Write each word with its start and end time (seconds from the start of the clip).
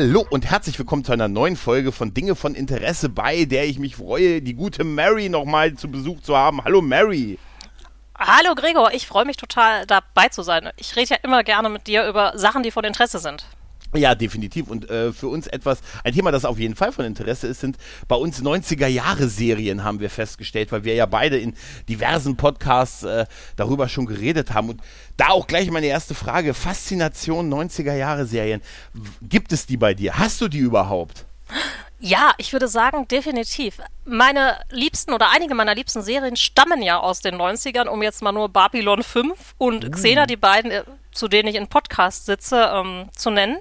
Hallo 0.00 0.24
und 0.30 0.48
herzlich 0.48 0.78
willkommen 0.78 1.02
zu 1.02 1.10
einer 1.10 1.26
neuen 1.26 1.56
Folge 1.56 1.90
von 1.90 2.14
Dinge 2.14 2.36
von 2.36 2.54
Interesse, 2.54 3.08
bei 3.08 3.46
der 3.46 3.66
ich 3.66 3.80
mich 3.80 3.96
freue, 3.96 4.40
die 4.40 4.54
gute 4.54 4.84
Mary 4.84 5.28
nochmal 5.28 5.74
zu 5.74 5.90
Besuch 5.90 6.20
zu 6.20 6.36
haben. 6.36 6.62
Hallo 6.62 6.80
Mary. 6.80 7.36
Hallo 8.16 8.54
Gregor, 8.54 8.92
ich 8.92 9.08
freue 9.08 9.24
mich 9.24 9.36
total 9.36 9.86
dabei 9.86 10.28
zu 10.28 10.42
sein. 10.42 10.70
Ich 10.76 10.94
rede 10.94 11.14
ja 11.14 11.16
immer 11.24 11.42
gerne 11.42 11.68
mit 11.68 11.88
dir 11.88 12.06
über 12.06 12.38
Sachen, 12.38 12.62
die 12.62 12.70
von 12.70 12.84
Interesse 12.84 13.18
sind. 13.18 13.44
Ja, 13.94 14.14
definitiv. 14.14 14.68
Und 14.68 14.90
äh, 14.90 15.12
für 15.12 15.28
uns 15.28 15.46
etwas, 15.46 15.80
ein 16.04 16.12
Thema, 16.12 16.30
das 16.30 16.44
auf 16.44 16.58
jeden 16.58 16.74
Fall 16.74 16.92
von 16.92 17.06
Interesse 17.06 17.46
ist, 17.46 17.60
sind 17.60 17.78
bei 18.06 18.16
uns 18.16 18.42
90er-Jahre-Serien, 18.42 19.82
haben 19.82 20.00
wir 20.00 20.10
festgestellt, 20.10 20.72
weil 20.72 20.84
wir 20.84 20.94
ja 20.94 21.06
beide 21.06 21.38
in 21.38 21.54
diversen 21.88 22.36
Podcasts 22.36 23.02
äh, 23.04 23.24
darüber 23.56 23.88
schon 23.88 24.04
geredet 24.04 24.52
haben. 24.52 24.68
Und 24.68 24.82
da 25.16 25.28
auch 25.28 25.46
gleich 25.46 25.70
meine 25.70 25.86
erste 25.86 26.14
Frage. 26.14 26.52
Faszination 26.52 27.52
90er-Jahre-Serien. 27.52 28.60
Gibt 29.22 29.52
es 29.52 29.64
die 29.64 29.78
bei 29.78 29.94
dir? 29.94 30.18
Hast 30.18 30.40
du 30.42 30.48
die 30.48 30.58
überhaupt? 30.58 31.24
Ja, 32.00 32.32
ich 32.38 32.52
würde 32.52 32.68
sagen, 32.68 33.08
definitiv. 33.08 33.78
Meine 34.04 34.60
liebsten 34.70 35.12
oder 35.12 35.30
einige 35.30 35.54
meiner 35.54 35.74
liebsten 35.74 36.02
Serien 36.02 36.36
stammen 36.36 36.80
ja 36.80 37.00
aus 37.00 37.20
den 37.20 37.34
90ern, 37.34 37.86
um 37.86 38.02
jetzt 38.02 38.22
mal 38.22 38.32
nur 38.32 38.48
Babylon 38.48 39.02
5 39.02 39.54
und 39.58 39.84
uh. 39.84 39.90
Xena, 39.90 40.26
die 40.26 40.36
beiden, 40.36 40.70
äh, 40.70 40.84
zu 41.12 41.26
denen 41.26 41.48
ich 41.48 41.56
in 41.56 41.66
Podcast 41.66 42.26
sitze, 42.26 42.70
ähm, 42.72 43.08
zu 43.16 43.30
nennen. 43.30 43.58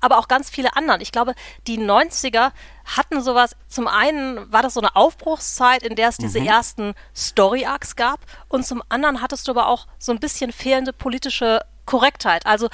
Aber 0.00 0.18
auch 0.18 0.28
ganz 0.28 0.50
viele 0.50 0.76
anderen. 0.76 1.00
Ich 1.00 1.12
glaube, 1.12 1.34
die 1.66 1.78
90er 1.78 2.52
hatten 2.84 3.20
sowas. 3.20 3.56
Zum 3.68 3.88
einen 3.88 4.52
war 4.52 4.62
das 4.62 4.74
so 4.74 4.80
eine 4.80 4.94
Aufbruchszeit, 4.94 5.82
in 5.82 5.96
der 5.96 6.10
es 6.10 6.18
diese 6.18 6.40
mhm. 6.40 6.46
ersten 6.46 6.94
Story-Arcs 7.16 7.96
gab. 7.96 8.20
Und 8.48 8.64
zum 8.64 8.82
anderen 8.90 9.22
hattest 9.22 9.48
du 9.48 9.52
aber 9.52 9.66
auch 9.66 9.86
so 9.98 10.12
ein 10.12 10.20
bisschen 10.20 10.52
fehlende 10.52 10.92
politische 10.92 11.62
Korrektheit. 11.84 12.46
Also 12.46 12.68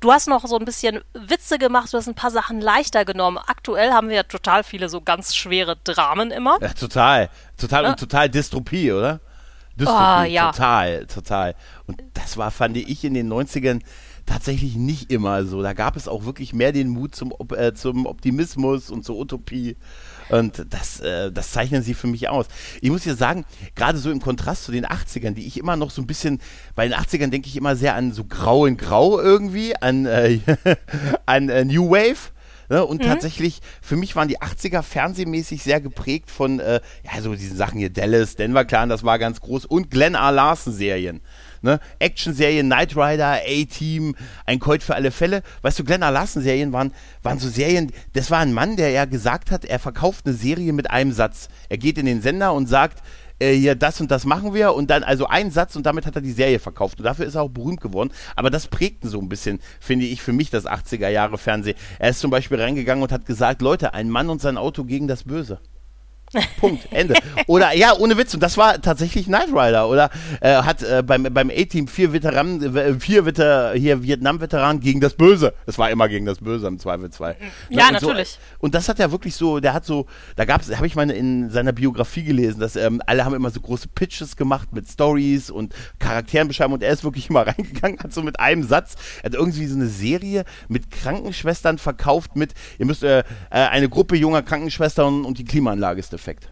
Du 0.00 0.12
hast 0.12 0.28
noch 0.28 0.46
so 0.46 0.58
ein 0.58 0.64
bisschen 0.64 1.00
Witze 1.14 1.58
gemacht, 1.58 1.92
du 1.92 1.96
hast 1.96 2.06
ein 2.06 2.14
paar 2.14 2.30
Sachen 2.30 2.60
leichter 2.60 3.04
genommen. 3.04 3.38
Aktuell 3.38 3.92
haben 3.92 4.08
wir 4.08 4.16
ja 4.16 4.22
total 4.24 4.62
viele 4.62 4.88
so 4.88 5.00
ganz 5.00 5.34
schwere 5.34 5.76
Dramen 5.84 6.30
immer. 6.30 6.58
Ja, 6.60 6.68
total. 6.74 7.30
Total 7.56 7.84
ja? 7.84 7.90
und 7.90 7.98
total 7.98 8.28
Dystropie, 8.28 8.92
oder? 8.92 9.20
Dystropie, 9.76 10.20
oh, 10.20 10.24
ja. 10.24 10.52
total, 10.52 11.06
total. 11.06 11.54
Und 11.86 12.02
das 12.14 12.36
war, 12.36 12.50
fand 12.50 12.76
ich, 12.76 13.04
in 13.04 13.14
den 13.14 13.32
90ern 13.32 13.80
tatsächlich 14.26 14.76
nicht 14.76 15.10
immer 15.10 15.44
so. 15.44 15.62
Da 15.62 15.72
gab 15.72 15.96
es 15.96 16.08
auch 16.08 16.24
wirklich 16.24 16.52
mehr 16.52 16.72
den 16.72 16.88
Mut 16.88 17.14
zum, 17.14 17.32
äh, 17.54 17.72
zum 17.72 18.06
Optimismus 18.06 18.90
und 18.90 19.04
zur 19.04 19.16
Utopie. 19.16 19.76
Und 20.28 20.66
das, 20.70 21.00
äh, 21.00 21.30
das 21.30 21.52
zeichnen 21.52 21.82
sie 21.82 21.94
für 21.94 22.06
mich 22.06 22.28
aus. 22.28 22.46
Ich 22.80 22.90
muss 22.90 23.04
ja 23.04 23.14
sagen, 23.14 23.44
gerade 23.74 23.98
so 23.98 24.10
im 24.10 24.20
Kontrast 24.20 24.64
zu 24.64 24.72
den 24.72 24.86
80ern, 24.86 25.32
die 25.32 25.46
ich 25.46 25.58
immer 25.58 25.76
noch 25.76 25.90
so 25.90 26.02
ein 26.02 26.06
bisschen, 26.06 26.40
bei 26.74 26.88
den 26.88 26.96
80ern 26.96 27.30
denke 27.30 27.48
ich 27.48 27.56
immer 27.56 27.76
sehr 27.76 27.94
an 27.94 28.12
so 28.12 28.24
Grau 28.24 28.66
in 28.66 28.76
Grau 28.76 29.20
irgendwie, 29.20 29.76
an, 29.76 30.06
äh, 30.06 30.38
an 31.26 31.48
äh, 31.48 31.64
New 31.64 31.90
Wave. 31.90 32.32
Ne? 32.68 32.84
Und 32.84 33.02
mhm. 33.02 33.06
tatsächlich, 33.06 33.60
für 33.80 33.96
mich 33.96 34.16
waren 34.16 34.28
die 34.28 34.40
80er 34.40 34.82
fernsehmäßig 34.82 35.62
sehr 35.62 35.80
geprägt 35.80 36.30
von, 36.30 36.58
äh, 36.60 36.80
ja, 37.04 37.22
so 37.22 37.34
diesen 37.34 37.56
Sachen 37.56 37.78
hier, 37.78 37.90
Dallas, 37.90 38.36
Denver 38.36 38.64
Clan, 38.64 38.88
das 38.88 39.04
war 39.04 39.18
ganz 39.18 39.40
groß, 39.40 39.66
und 39.66 39.90
Glenn 39.90 40.16
A. 40.16 40.30
Larson 40.30 40.72
Serien. 40.72 41.20
Ne? 41.66 41.80
Action-Serien, 41.98 42.66
Knight 42.66 42.96
Rider, 42.96 43.40
A-Team, 43.44 44.14
ein 44.46 44.60
Colt 44.60 44.84
für 44.84 44.94
alle 44.94 45.10
Fälle. 45.10 45.42
Weißt 45.62 45.78
du, 45.80 45.84
Glenn 45.84 46.00
Larson-Serien 46.00 46.72
waren, 46.72 46.92
waren 47.24 47.40
so 47.40 47.48
Serien, 47.48 47.90
das 48.12 48.30
war 48.30 48.38
ein 48.38 48.52
Mann, 48.52 48.76
der 48.76 48.90
ja 48.90 49.04
gesagt 49.04 49.50
hat, 49.50 49.64
er 49.64 49.80
verkauft 49.80 50.26
eine 50.26 50.34
Serie 50.36 50.72
mit 50.72 50.90
einem 50.90 51.10
Satz. 51.10 51.48
Er 51.68 51.76
geht 51.76 51.98
in 51.98 52.06
den 52.06 52.22
Sender 52.22 52.52
und 52.54 52.68
sagt, 52.68 53.02
äh, 53.40 53.52
hier 53.52 53.74
das 53.74 54.00
und 54.00 54.12
das 54.12 54.24
machen 54.24 54.54
wir 54.54 54.74
und 54.74 54.90
dann 54.90 55.02
also 55.02 55.26
ein 55.26 55.50
Satz 55.50 55.74
und 55.74 55.84
damit 55.84 56.06
hat 56.06 56.14
er 56.14 56.22
die 56.22 56.30
Serie 56.30 56.60
verkauft 56.60 56.98
und 56.98 57.04
dafür 57.04 57.26
ist 57.26 57.34
er 57.34 57.42
auch 57.42 57.50
berühmt 57.50 57.80
geworden. 57.80 58.10
Aber 58.36 58.48
das 58.48 58.68
prägten 58.68 59.10
so 59.10 59.20
ein 59.20 59.28
bisschen, 59.28 59.58
finde 59.80 60.06
ich, 60.06 60.22
für 60.22 60.32
mich 60.32 60.50
das 60.50 60.66
80er 60.66 61.08
Jahre 61.08 61.36
Fernsehen. 61.36 61.76
Er 61.98 62.10
ist 62.10 62.20
zum 62.20 62.30
Beispiel 62.30 62.60
reingegangen 62.60 63.02
und 63.02 63.10
hat 63.10 63.26
gesagt, 63.26 63.60
Leute, 63.60 63.92
ein 63.92 64.08
Mann 64.08 64.30
und 64.30 64.40
sein 64.40 64.56
Auto 64.56 64.84
gegen 64.84 65.08
das 65.08 65.24
Böse. 65.24 65.58
Punkt, 66.60 66.88
Ende. 66.90 67.14
Oder 67.46 67.74
ja, 67.74 67.96
ohne 67.96 68.16
Witz, 68.18 68.34
und 68.34 68.42
das 68.42 68.56
war 68.56 68.80
tatsächlich 68.80 69.26
Knight 69.26 69.48
Rider. 69.48 69.88
Oder 69.88 70.10
äh, 70.40 70.54
hat 70.56 70.82
äh, 70.82 71.02
beim, 71.02 71.24
beim 71.24 71.50
A-Team 71.50 71.88
vier 71.88 72.12
Veteranen, 72.12 72.76
äh, 72.76 72.98
vier 72.98 73.24
Veter, 73.24 73.72
hier 73.74 74.02
Vietnam-Veteranen 74.02 74.80
gegen 74.80 75.00
das 75.00 75.14
Böse. 75.14 75.54
Es 75.66 75.78
war 75.78 75.90
immer 75.90 76.08
gegen 76.08 76.26
das 76.26 76.38
Böse 76.38 76.66
im 76.66 76.78
Zweifelsfall. 76.78 77.36
Ja, 77.70 77.86
und 77.86 77.92
natürlich. 77.94 78.30
So, 78.30 78.38
und 78.60 78.74
das 78.74 78.88
hat 78.88 78.98
er 79.00 79.12
wirklich 79.12 79.34
so, 79.34 79.60
der 79.60 79.72
hat 79.72 79.84
so, 79.84 80.06
da 80.34 80.44
gab 80.44 80.60
es, 80.60 80.74
habe 80.74 80.86
ich 80.86 80.96
mal 80.96 81.08
in 81.10 81.50
seiner 81.50 81.72
Biografie 81.72 82.24
gelesen, 82.24 82.60
dass 82.60 82.76
ähm, 82.76 83.00
alle 83.06 83.24
haben 83.24 83.34
immer 83.34 83.50
so 83.50 83.60
große 83.60 83.88
Pitches 83.88 84.36
gemacht 84.36 84.72
mit 84.72 84.88
Stories 84.88 85.50
und 85.50 85.74
Charakterenbeschreibungen 85.98 86.78
und 86.78 86.82
er 86.82 86.92
ist 86.92 87.04
wirklich 87.04 87.30
immer 87.30 87.46
reingegangen, 87.46 87.98
hat 88.00 88.12
so 88.12 88.22
mit 88.22 88.40
einem 88.40 88.64
Satz, 88.64 88.96
er 89.22 89.30
hat 89.30 89.34
irgendwie 89.34 89.66
so 89.66 89.76
eine 89.76 89.86
Serie 89.86 90.44
mit 90.68 90.90
Krankenschwestern 90.90 91.78
verkauft 91.78 92.36
mit, 92.36 92.54
ihr 92.78 92.86
müsst 92.86 93.02
äh, 93.04 93.20
äh 93.20 93.24
eine 93.50 93.88
Gruppe 93.88 94.16
junger 94.16 94.42
Krankenschwestern 94.42 95.24
und 95.24 95.38
die 95.38 95.44
Klimaanlage 95.44 96.00
ist 96.00 96.12
Effekt. 96.16 96.48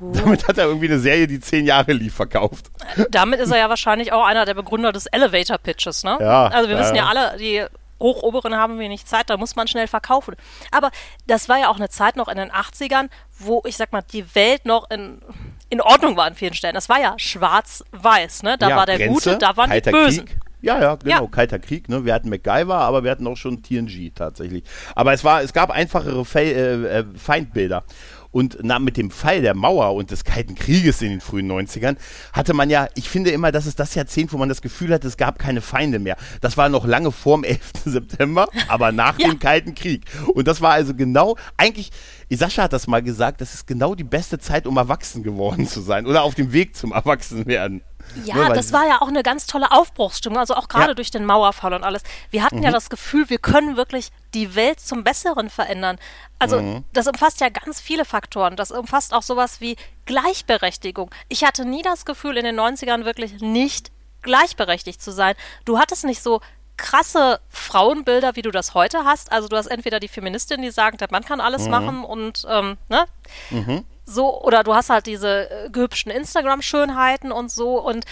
Damit 0.00 0.48
hat 0.48 0.58
er 0.58 0.66
irgendwie 0.66 0.86
eine 0.86 0.98
Serie, 0.98 1.26
die 1.26 1.40
zehn 1.40 1.66
Jahre 1.66 1.92
lief, 1.92 2.14
verkauft. 2.14 2.70
Damit 3.10 3.40
ist 3.40 3.50
er 3.50 3.58
ja 3.58 3.68
wahrscheinlich 3.68 4.12
auch 4.12 4.24
einer 4.24 4.46
der 4.46 4.54
Begründer 4.54 4.92
des 4.92 5.06
Elevator 5.06 5.58
Pitches, 5.58 6.04
ne? 6.04 6.16
Ja. 6.20 6.46
Also 6.46 6.68
wir 6.68 6.76
ja. 6.76 6.82
wissen 6.82 6.96
ja 6.96 7.06
alle, 7.06 7.36
die 7.38 7.64
Hochoberen 8.00 8.56
haben 8.56 8.78
wenig 8.78 9.04
Zeit, 9.04 9.28
da 9.28 9.36
muss 9.36 9.56
man 9.56 9.68
schnell 9.68 9.86
verkaufen. 9.86 10.34
Aber 10.70 10.90
das 11.26 11.48
war 11.48 11.58
ja 11.58 11.68
auch 11.68 11.76
eine 11.76 11.90
Zeit 11.90 12.16
noch 12.16 12.28
in 12.28 12.38
den 12.38 12.50
80ern, 12.50 13.10
wo 13.38 13.62
ich 13.66 13.76
sag 13.76 13.92
mal, 13.92 14.02
die 14.02 14.34
Welt 14.34 14.64
noch 14.64 14.90
in, 14.90 15.20
in 15.68 15.82
Ordnung 15.82 16.16
war 16.16 16.24
an 16.24 16.34
vielen 16.34 16.54
Stellen. 16.54 16.74
Das 16.74 16.88
war 16.88 17.00
ja 17.00 17.14
schwarz-weiß, 17.18 18.42
ne? 18.42 18.56
Da 18.58 18.70
ja, 18.70 18.76
war 18.76 18.86
der 18.86 18.96
Grenze, 18.96 19.12
Gute, 19.12 19.38
da 19.38 19.56
waren 19.56 19.70
die 19.70 19.90
Bösen. 19.90 20.24
Krieg. 20.24 20.38
Ja, 20.62 20.78
ja, 20.80 20.94
genau, 20.96 21.22
ja. 21.22 21.30
kalter 21.30 21.58
Krieg. 21.58 21.88
Ne? 21.88 22.04
Wir 22.04 22.12
hatten 22.12 22.28
MacGyver, 22.28 22.74
aber 22.74 23.02
wir 23.02 23.10
hatten 23.10 23.26
auch 23.26 23.36
schon 23.36 23.62
TNG 23.62 24.12
tatsächlich. 24.14 24.64
Aber 24.94 25.12
es 25.14 25.24
war, 25.24 25.42
es 25.42 25.54
gab 25.54 25.70
einfachere 25.70 26.24
Fe 26.26 26.40
äh, 26.40 26.98
äh 26.98 27.04
Feindbilder. 27.16 27.84
Und 28.32 28.58
na, 28.62 28.78
mit 28.78 28.96
dem 28.96 29.10
Fall 29.10 29.42
der 29.42 29.54
Mauer 29.54 29.94
und 29.94 30.10
des 30.10 30.24
Kalten 30.24 30.54
Krieges 30.54 31.02
in 31.02 31.10
den 31.10 31.20
frühen 31.20 31.50
90ern 31.50 31.96
hatte 32.32 32.54
man 32.54 32.70
ja, 32.70 32.88
ich 32.94 33.08
finde 33.08 33.30
immer, 33.30 33.50
das 33.50 33.66
ist 33.66 33.80
das 33.80 33.94
Jahrzehnt, 33.94 34.32
wo 34.32 34.38
man 34.38 34.48
das 34.48 34.62
Gefühl 34.62 34.92
hat, 34.92 35.04
es 35.04 35.16
gab 35.16 35.38
keine 35.38 35.60
Feinde 35.60 35.98
mehr. 35.98 36.16
Das 36.40 36.56
war 36.56 36.68
noch 36.68 36.86
lange 36.86 37.10
vor 37.10 37.38
dem 37.38 37.44
11. 37.44 37.72
September, 37.84 38.48
aber 38.68 38.92
nach 38.92 39.18
ja. 39.18 39.28
dem 39.28 39.38
Kalten 39.38 39.74
Krieg. 39.74 40.04
Und 40.34 40.46
das 40.46 40.60
war 40.60 40.72
also 40.72 40.94
genau, 40.94 41.36
eigentlich, 41.56 41.90
Sascha 42.30 42.64
hat 42.64 42.72
das 42.72 42.86
mal 42.86 43.02
gesagt, 43.02 43.40
das 43.40 43.54
ist 43.54 43.66
genau 43.66 43.94
die 43.94 44.04
beste 44.04 44.38
Zeit, 44.38 44.66
um 44.66 44.76
erwachsen 44.76 45.22
geworden 45.22 45.66
zu 45.66 45.80
sein 45.80 46.06
oder 46.06 46.22
auf 46.22 46.34
dem 46.34 46.52
Weg 46.52 46.76
zum 46.76 46.92
Erwachsenwerden. 46.92 47.82
Ja, 48.24 48.34
Nur, 48.34 48.48
das 48.50 48.72
war 48.72 48.86
ja 48.86 49.00
auch 49.00 49.08
eine 49.08 49.22
ganz 49.22 49.46
tolle 49.46 49.70
Aufbruchsstimmung, 49.70 50.38
also 50.38 50.54
auch 50.54 50.68
gerade 50.68 50.88
ja. 50.88 50.94
durch 50.94 51.10
den 51.10 51.24
Mauerfall 51.24 51.74
und 51.74 51.84
alles. 51.84 52.02
Wir 52.30 52.42
hatten 52.42 52.58
mhm. 52.58 52.64
ja 52.64 52.70
das 52.70 52.90
Gefühl, 52.90 53.28
wir 53.30 53.38
können 53.38 53.76
wirklich 53.76 54.10
die 54.34 54.54
Welt 54.54 54.80
zum 54.80 55.04
Besseren 55.04 55.50
verändern. 55.50 55.98
Also 56.38 56.60
mhm. 56.60 56.84
das 56.92 57.06
umfasst 57.06 57.40
ja 57.40 57.48
ganz 57.48 57.80
viele 57.80 58.04
Faktoren. 58.04 58.56
Das 58.56 58.70
umfasst 58.70 59.14
auch 59.14 59.22
sowas 59.22 59.60
wie 59.60 59.76
Gleichberechtigung. 60.06 61.10
Ich 61.28 61.44
hatte 61.44 61.64
nie 61.64 61.82
das 61.82 62.04
Gefühl, 62.04 62.36
in 62.36 62.44
den 62.44 62.58
90ern 62.58 63.04
wirklich 63.04 63.40
nicht 63.40 63.90
gleichberechtigt 64.22 65.00
zu 65.00 65.12
sein. 65.12 65.34
Du 65.64 65.78
hattest 65.78 66.04
nicht 66.04 66.22
so 66.22 66.40
krasse 66.76 67.40
Frauenbilder, 67.50 68.36
wie 68.36 68.42
du 68.42 68.50
das 68.50 68.74
heute 68.74 69.04
hast. 69.04 69.32
Also 69.32 69.48
du 69.48 69.56
hast 69.56 69.66
entweder 69.66 70.00
die 70.00 70.08
Feministin, 70.08 70.62
die 70.62 70.70
sagt, 70.70 71.00
der 71.00 71.08
Mann 71.10 71.24
kann 71.24 71.40
alles 71.40 71.64
mhm. 71.64 71.70
machen 71.70 72.04
und 72.04 72.46
ähm, 72.48 72.78
ne? 72.88 73.06
Mhm 73.50 73.84
so, 74.10 74.42
oder 74.42 74.64
du 74.64 74.74
hast 74.74 74.90
halt 74.90 75.06
diese 75.06 75.50
äh, 75.50 75.70
gehübschten 75.70 76.10
Instagram-Schönheiten 76.10 77.32
und 77.32 77.50
so. 77.50 77.80
Und 77.80 78.04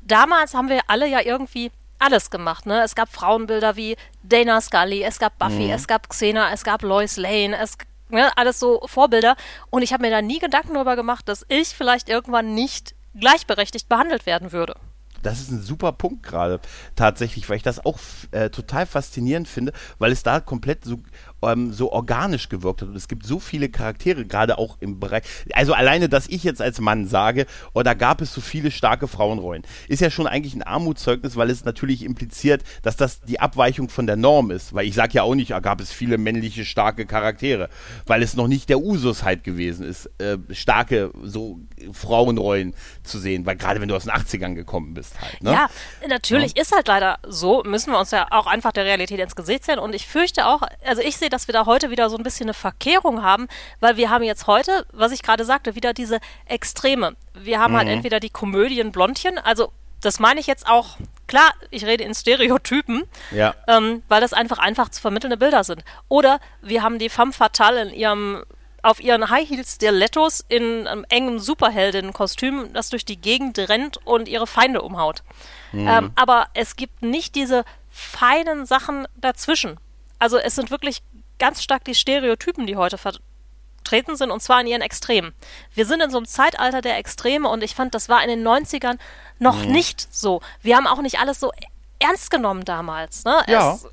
damals 0.00 0.54
haben 0.54 0.68
wir 0.68 0.80
alle 0.86 1.06
ja 1.06 1.20
irgendwie 1.20 1.70
alles 1.98 2.30
gemacht, 2.30 2.66
ne? 2.66 2.82
Es 2.82 2.94
gab 2.94 3.12
Frauenbilder 3.12 3.76
wie 3.76 3.96
Dana 4.24 4.60
Scully, 4.60 5.04
es 5.04 5.18
gab 5.18 5.38
Buffy, 5.38 5.66
mhm. 5.66 5.70
es 5.70 5.86
gab 5.86 6.08
Xena, 6.08 6.52
es 6.52 6.64
gab 6.64 6.82
Lois 6.82 7.16
Lane, 7.16 7.56
es 7.56 7.76
ne, 8.08 8.36
alles 8.36 8.58
so 8.58 8.80
Vorbilder. 8.86 9.36
Und 9.70 9.82
ich 9.82 9.92
habe 9.92 10.02
mir 10.02 10.10
da 10.10 10.22
nie 10.22 10.38
Gedanken 10.38 10.74
darüber 10.74 10.96
gemacht, 10.96 11.28
dass 11.28 11.44
ich 11.48 11.68
vielleicht 11.68 12.08
irgendwann 12.08 12.54
nicht 12.54 12.94
gleichberechtigt 13.14 13.88
behandelt 13.88 14.26
werden 14.26 14.52
würde. 14.52 14.74
Das 15.22 15.40
ist 15.40 15.52
ein 15.52 15.62
super 15.62 15.92
Punkt 15.92 16.24
gerade 16.24 16.60
tatsächlich, 16.96 17.48
weil 17.48 17.56
ich 17.56 17.62
das 17.62 17.84
auch 17.84 17.98
äh, 18.32 18.50
total 18.50 18.86
faszinierend 18.86 19.46
finde, 19.46 19.72
weil 19.98 20.10
es 20.10 20.24
da 20.24 20.40
komplett 20.40 20.84
so 20.84 20.98
ähm, 21.42 21.72
so 21.72 21.92
organisch 21.92 22.48
gewirkt 22.48 22.82
hat. 22.82 22.88
Und 22.88 22.96
es 22.96 23.08
gibt 23.08 23.26
so 23.26 23.38
viele 23.38 23.68
Charaktere, 23.68 24.24
gerade 24.24 24.58
auch 24.58 24.76
im 24.80 25.00
Bereich. 25.00 25.22
Also 25.52 25.74
alleine, 25.74 26.08
dass 26.08 26.28
ich 26.28 26.44
jetzt 26.44 26.62
als 26.62 26.80
Mann 26.80 27.06
sage, 27.06 27.46
oh, 27.74 27.82
da 27.82 27.94
gab 27.94 28.20
es 28.20 28.32
so 28.32 28.40
viele 28.40 28.70
starke 28.70 29.08
Frauenrollen, 29.08 29.64
ist 29.88 30.00
ja 30.00 30.10
schon 30.10 30.26
eigentlich 30.26 30.54
ein 30.54 30.62
Armutszeugnis, 30.62 31.36
weil 31.36 31.50
es 31.50 31.64
natürlich 31.64 32.02
impliziert, 32.02 32.62
dass 32.82 32.96
das 32.96 33.20
die 33.20 33.40
Abweichung 33.40 33.88
von 33.88 34.06
der 34.06 34.16
Norm 34.16 34.50
ist. 34.50 34.74
Weil 34.74 34.86
ich 34.86 34.94
sage 34.94 35.14
ja 35.14 35.22
auch 35.22 35.34
nicht, 35.34 35.50
da 35.50 35.56
ah, 35.56 35.60
gab 35.60 35.80
es 35.80 35.92
viele 35.92 36.18
männliche 36.18 36.64
starke 36.64 37.06
Charaktere, 37.06 37.68
weil 38.06 38.22
es 38.22 38.36
noch 38.36 38.48
nicht 38.48 38.68
der 38.68 38.80
Usus 38.80 39.22
halt 39.22 39.44
gewesen 39.44 39.86
ist, 39.86 40.10
äh, 40.18 40.38
starke 40.50 41.10
so 41.22 41.60
Frauenrollen 41.92 42.74
zu 43.02 43.18
sehen, 43.18 43.46
weil 43.46 43.56
gerade 43.56 43.80
wenn 43.80 43.88
du 43.88 43.96
aus 43.96 44.04
den 44.04 44.12
80ern 44.12 44.54
gekommen 44.54 44.94
bist 44.94 45.20
halt. 45.20 45.42
Ne? 45.42 45.52
Ja, 45.52 45.68
natürlich 46.08 46.54
ja. 46.56 46.62
ist 46.62 46.72
halt 46.72 46.88
leider 46.88 47.18
so, 47.26 47.62
müssen 47.64 47.92
wir 47.92 47.98
uns 47.98 48.10
ja 48.10 48.26
auch 48.30 48.46
einfach 48.46 48.72
der 48.72 48.84
Realität 48.84 49.18
ins 49.20 49.36
Gesicht 49.36 49.64
sehen 49.64 49.78
und 49.78 49.94
ich 49.94 50.06
fürchte 50.06 50.46
auch, 50.46 50.62
also 50.84 51.02
ich 51.02 51.16
sehe, 51.16 51.28
dass 51.32 51.48
wir 51.48 51.52
da 51.52 51.66
heute 51.66 51.90
wieder 51.90 52.10
so 52.10 52.16
ein 52.16 52.22
bisschen 52.22 52.46
eine 52.46 52.54
Verkehrung 52.54 53.22
haben, 53.22 53.48
weil 53.80 53.96
wir 53.96 54.10
haben 54.10 54.24
jetzt 54.24 54.46
heute, 54.46 54.86
was 54.92 55.12
ich 55.12 55.22
gerade 55.22 55.44
sagte, 55.44 55.74
wieder 55.74 55.92
diese 55.92 56.20
Extreme. 56.46 57.16
Wir 57.34 57.58
haben 57.58 57.74
halt 57.74 57.84
mhm. 57.84 57.88
halt 57.88 57.96
entweder 57.96 58.20
die 58.20 58.30
Komödien 58.30 58.92
Blondchen, 58.92 59.38
also 59.38 59.72
das 60.02 60.18
meine 60.18 60.40
ich 60.40 60.46
jetzt 60.46 60.66
auch, 60.66 60.96
klar, 61.28 61.52
ich 61.70 61.86
rede 61.86 62.04
in 62.04 62.14
Stereotypen, 62.14 63.04
ja. 63.30 63.54
ähm, 63.68 64.02
weil 64.08 64.20
das 64.20 64.32
einfach 64.32 64.58
einfach 64.58 64.88
zu 64.88 65.00
vermittelnde 65.00 65.36
Bilder 65.36 65.64
sind. 65.64 65.84
Oder 66.08 66.40
wir 66.60 66.82
haben 66.82 66.98
die 66.98 67.08
Femme 67.08 67.32
Fatale 67.32 67.82
in 67.82 67.94
ihrem 67.94 68.44
auf 68.82 69.00
ihren 69.00 69.30
High 69.30 69.48
Heels 69.48 69.76
Stilettos 69.76 70.44
in 70.48 70.88
einem 70.88 71.06
engen 71.08 71.38
Superheldinnen-Kostüm, 71.38 72.72
das 72.72 72.90
durch 72.90 73.04
die 73.04 73.20
Gegend 73.20 73.56
rennt 73.58 74.04
und 74.04 74.28
ihre 74.28 74.48
Feinde 74.48 74.82
umhaut. 74.82 75.22
Mhm. 75.70 75.86
Ähm, 75.88 76.12
aber 76.16 76.48
es 76.54 76.74
gibt 76.74 77.00
nicht 77.00 77.36
diese 77.36 77.64
feinen 77.88 78.66
Sachen 78.66 79.06
dazwischen. 79.16 79.78
Also 80.18 80.36
es 80.36 80.56
sind 80.56 80.72
wirklich 80.72 81.02
ganz 81.42 81.60
stark 81.60 81.82
die 81.82 81.96
Stereotypen, 81.96 82.68
die 82.68 82.76
heute 82.76 82.98
vertreten 82.98 84.14
sind, 84.14 84.30
und 84.30 84.40
zwar 84.40 84.60
in 84.60 84.68
ihren 84.68 84.80
Extremen. 84.80 85.34
Wir 85.74 85.86
sind 85.86 86.00
in 86.00 86.08
so 86.08 86.18
einem 86.18 86.26
Zeitalter 86.26 86.80
der 86.82 86.98
Extreme 86.98 87.48
und 87.48 87.64
ich 87.64 87.74
fand, 87.74 87.96
das 87.96 88.08
war 88.08 88.22
in 88.22 88.28
den 88.28 88.46
90ern 88.46 88.96
noch 89.40 89.64
mhm. 89.64 89.72
nicht 89.72 90.06
so. 90.14 90.40
Wir 90.60 90.76
haben 90.76 90.86
auch 90.86 91.02
nicht 91.02 91.18
alles 91.18 91.40
so 91.40 91.50
ernst 91.98 92.30
genommen 92.30 92.64
damals. 92.64 93.24
Ne? 93.24 93.42
Ja. 93.48 93.74
Es, 93.74 93.88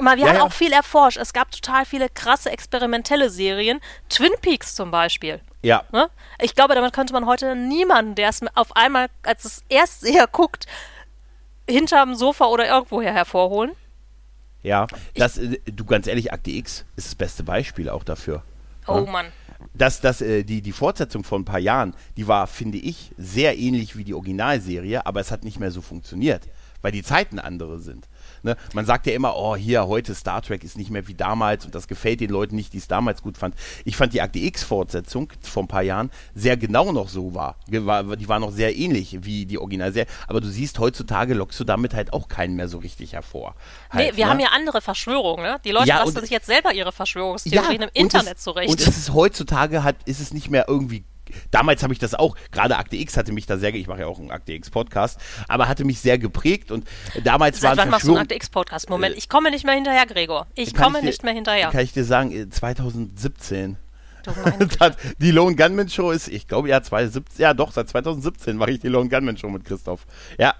mal, 0.00 0.16
wir 0.16 0.24
ja, 0.24 0.30
haben 0.30 0.38
ja. 0.38 0.42
auch 0.42 0.52
viel 0.52 0.72
erforscht. 0.72 1.18
Es 1.18 1.32
gab 1.32 1.52
total 1.52 1.86
viele 1.86 2.08
krasse 2.08 2.50
experimentelle 2.50 3.30
Serien. 3.30 3.78
Twin 4.08 4.32
Peaks 4.42 4.74
zum 4.74 4.90
Beispiel. 4.90 5.40
Ja. 5.62 5.84
Ne? 5.92 6.10
Ich 6.40 6.56
glaube, 6.56 6.74
damit 6.74 6.92
könnte 6.92 7.12
man 7.12 7.26
heute 7.26 7.54
niemanden, 7.54 8.16
der 8.16 8.28
es 8.28 8.40
auf 8.56 8.74
einmal 8.74 9.06
als 9.22 9.44
es 9.44 9.62
Erstseher 9.68 10.26
guckt, 10.32 10.66
hinterm 11.70 12.16
Sofa 12.16 12.46
oder 12.46 12.66
irgendwoher 12.66 13.12
hervorholen. 13.12 13.76
Ja, 14.62 14.86
das, 15.14 15.38
ich, 15.38 15.52
äh, 15.52 15.72
du 15.72 15.84
ganz 15.84 16.06
ehrlich, 16.06 16.32
Akte 16.32 16.50
X 16.50 16.84
ist 16.96 17.08
das 17.08 17.14
beste 17.14 17.42
Beispiel 17.42 17.88
auch 17.88 18.04
dafür. 18.04 18.42
Oh 18.86 19.04
ja? 19.04 19.10
Mann. 19.10 19.26
Dass 19.74 20.00
das, 20.00 20.20
äh, 20.20 20.44
die, 20.44 20.62
die 20.62 20.72
Fortsetzung 20.72 21.24
von 21.24 21.42
ein 21.42 21.44
paar 21.44 21.58
Jahren, 21.58 21.94
die 22.16 22.28
war, 22.28 22.46
finde 22.46 22.78
ich, 22.78 23.12
sehr 23.16 23.58
ähnlich 23.58 23.96
wie 23.96 24.04
die 24.04 24.14
Originalserie, 24.14 25.04
aber 25.04 25.20
es 25.20 25.30
hat 25.30 25.44
nicht 25.44 25.58
mehr 25.58 25.70
so 25.70 25.80
funktioniert, 25.80 26.48
weil 26.82 26.92
die 26.92 27.02
Zeiten 27.02 27.38
andere 27.38 27.78
sind. 27.78 28.08
Ne? 28.42 28.56
Man 28.72 28.86
sagt 28.86 29.06
ja 29.06 29.12
immer, 29.12 29.36
oh, 29.36 29.56
hier, 29.56 29.86
heute 29.86 30.14
Star 30.14 30.42
Trek 30.42 30.64
ist 30.64 30.76
nicht 30.76 30.90
mehr 30.90 31.06
wie 31.08 31.14
damals 31.14 31.64
und 31.64 31.74
das 31.74 31.88
gefällt 31.88 32.20
den 32.20 32.30
Leuten 32.30 32.56
nicht, 32.56 32.72
die 32.72 32.78
es 32.78 32.88
damals 32.88 33.22
gut 33.22 33.38
fanden. 33.38 33.56
Ich 33.84 33.96
fand 33.96 34.12
die 34.12 34.20
Akte 34.20 34.38
X-Fortsetzung 34.38 35.32
vor 35.42 35.64
ein 35.64 35.68
paar 35.68 35.82
Jahren 35.82 36.10
sehr 36.34 36.56
genau 36.56 36.92
noch 36.92 37.08
so 37.08 37.34
war. 37.34 37.56
Die 37.68 37.86
war 37.86 38.38
noch 38.38 38.50
sehr 38.50 38.76
ähnlich 38.76 39.18
wie 39.22 39.46
die 39.46 39.58
Originalserie. 39.58 40.06
Aber 40.26 40.40
du 40.40 40.48
siehst, 40.48 40.78
heutzutage 40.78 41.34
lockst 41.34 41.58
du 41.60 41.64
damit 41.64 41.94
halt 41.94 42.12
auch 42.12 42.28
keinen 42.28 42.56
mehr 42.56 42.68
so 42.68 42.78
richtig 42.78 43.12
hervor. 43.12 43.54
Halt, 43.90 44.12
nee, 44.12 44.16
wir 44.16 44.24
ne? 44.26 44.30
haben 44.30 44.40
ja 44.40 44.48
andere 44.54 44.80
Verschwörungen. 44.80 45.44
Ne? 45.44 45.60
Die 45.64 45.70
Leute 45.70 45.88
ja, 45.88 46.02
lassen 46.02 46.20
sich 46.20 46.30
jetzt 46.30 46.46
selber 46.46 46.72
ihre 46.72 46.92
Verschwörungstheorien 46.92 47.82
ja, 47.82 47.88
im 47.88 48.04
Internet 48.04 48.36
es, 48.36 48.44
zurecht. 48.44 48.70
Und 48.70 48.80
es 48.80 48.96
ist 48.96 49.12
heutzutage 49.12 49.82
hat, 49.82 49.96
ist 50.04 50.20
es 50.20 50.32
nicht 50.32 50.50
mehr 50.50 50.66
irgendwie 50.68 51.04
damals 51.50 51.82
habe 51.82 51.92
ich 51.92 51.98
das 51.98 52.14
auch, 52.14 52.36
gerade 52.50 52.76
Akte 52.76 52.96
X 52.96 53.16
hatte 53.16 53.32
mich 53.32 53.46
da 53.46 53.58
sehr, 53.58 53.74
ich 53.74 53.86
mache 53.86 54.00
ja 54.00 54.06
auch 54.06 54.18
einen 54.18 54.30
Akte 54.30 54.52
X 54.52 54.70
Podcast, 54.70 55.20
aber 55.48 55.68
hatte 55.68 55.84
mich 55.84 56.00
sehr 56.00 56.18
geprägt 56.18 56.70
und 56.70 56.86
damals 57.24 57.60
Seit 57.60 57.76
wann 57.76 57.90
machst 57.90 58.06
du 58.06 58.12
einen 58.12 58.22
Akte 58.22 58.34
X 58.34 58.48
Podcast? 58.50 58.90
Moment, 58.90 59.16
ich 59.16 59.28
komme 59.28 59.50
nicht 59.50 59.64
mehr 59.64 59.74
hinterher, 59.74 60.06
Gregor. 60.06 60.46
Ich 60.54 60.74
komme 60.74 60.98
ich 60.98 61.02
dir, 61.02 61.06
nicht 61.06 61.24
mehr 61.24 61.34
hinterher. 61.34 61.70
Kann 61.70 61.82
ich 61.82 61.92
dir 61.92 62.04
sagen, 62.04 62.50
2017. 62.50 63.76
die 65.18 65.30
Lone 65.30 65.56
Gunman 65.56 65.88
Show 65.88 66.10
ist, 66.10 66.28
ich 66.28 66.48
glaube, 66.48 66.68
ja, 66.68 66.82
2017, 66.82 67.42
ja 67.42 67.54
doch, 67.54 67.72
seit 67.72 67.88
2017 67.88 68.56
mache 68.56 68.72
ich 68.72 68.80
die 68.80 68.88
Lone 68.88 69.08
Gunman 69.08 69.36
Show 69.36 69.48
mit 69.48 69.64
Christoph. 69.64 70.06
Ja. 70.38 70.54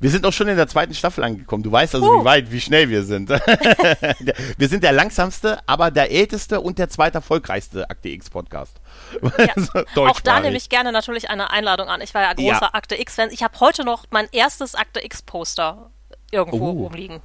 Wir 0.00 0.10
sind 0.10 0.26
auch 0.26 0.32
schon 0.32 0.48
in 0.48 0.56
der 0.56 0.68
zweiten 0.68 0.94
Staffel 0.94 1.24
angekommen. 1.24 1.62
Du 1.62 1.72
weißt 1.72 1.94
also, 1.94 2.06
uh. 2.06 2.20
wie 2.20 2.24
weit, 2.24 2.52
wie 2.52 2.60
schnell 2.60 2.88
wir 2.88 3.02
sind. 3.02 3.30
wir 4.58 4.68
sind 4.68 4.82
der 4.82 4.92
langsamste, 4.92 5.58
aber 5.66 5.90
der 5.90 6.10
älteste 6.10 6.60
und 6.60 6.78
der 6.78 6.88
zweiterfolgreichste 6.88 7.88
Akte 7.90 8.08
X 8.08 8.30
Podcast. 8.30 8.80
Ja. 9.22 9.82
auch 10.02 10.20
da 10.20 10.40
nehme 10.40 10.56
ich 10.56 10.68
gerne 10.68 10.92
natürlich 10.92 11.30
eine 11.30 11.50
Einladung 11.50 11.88
an. 11.88 12.00
Ich 12.00 12.14
war 12.14 12.22
ja 12.22 12.32
großer 12.32 12.60
ja. 12.62 12.74
Akte 12.74 13.00
X-Fan. 13.00 13.30
Ich 13.30 13.42
habe 13.42 13.58
heute 13.60 13.84
noch 13.84 14.04
mein 14.10 14.28
erstes 14.32 14.74
Akte 14.74 15.04
X-Poster 15.04 15.90
irgendwo 16.30 16.66
oh. 16.66 16.82
rumliegen. 16.84 17.20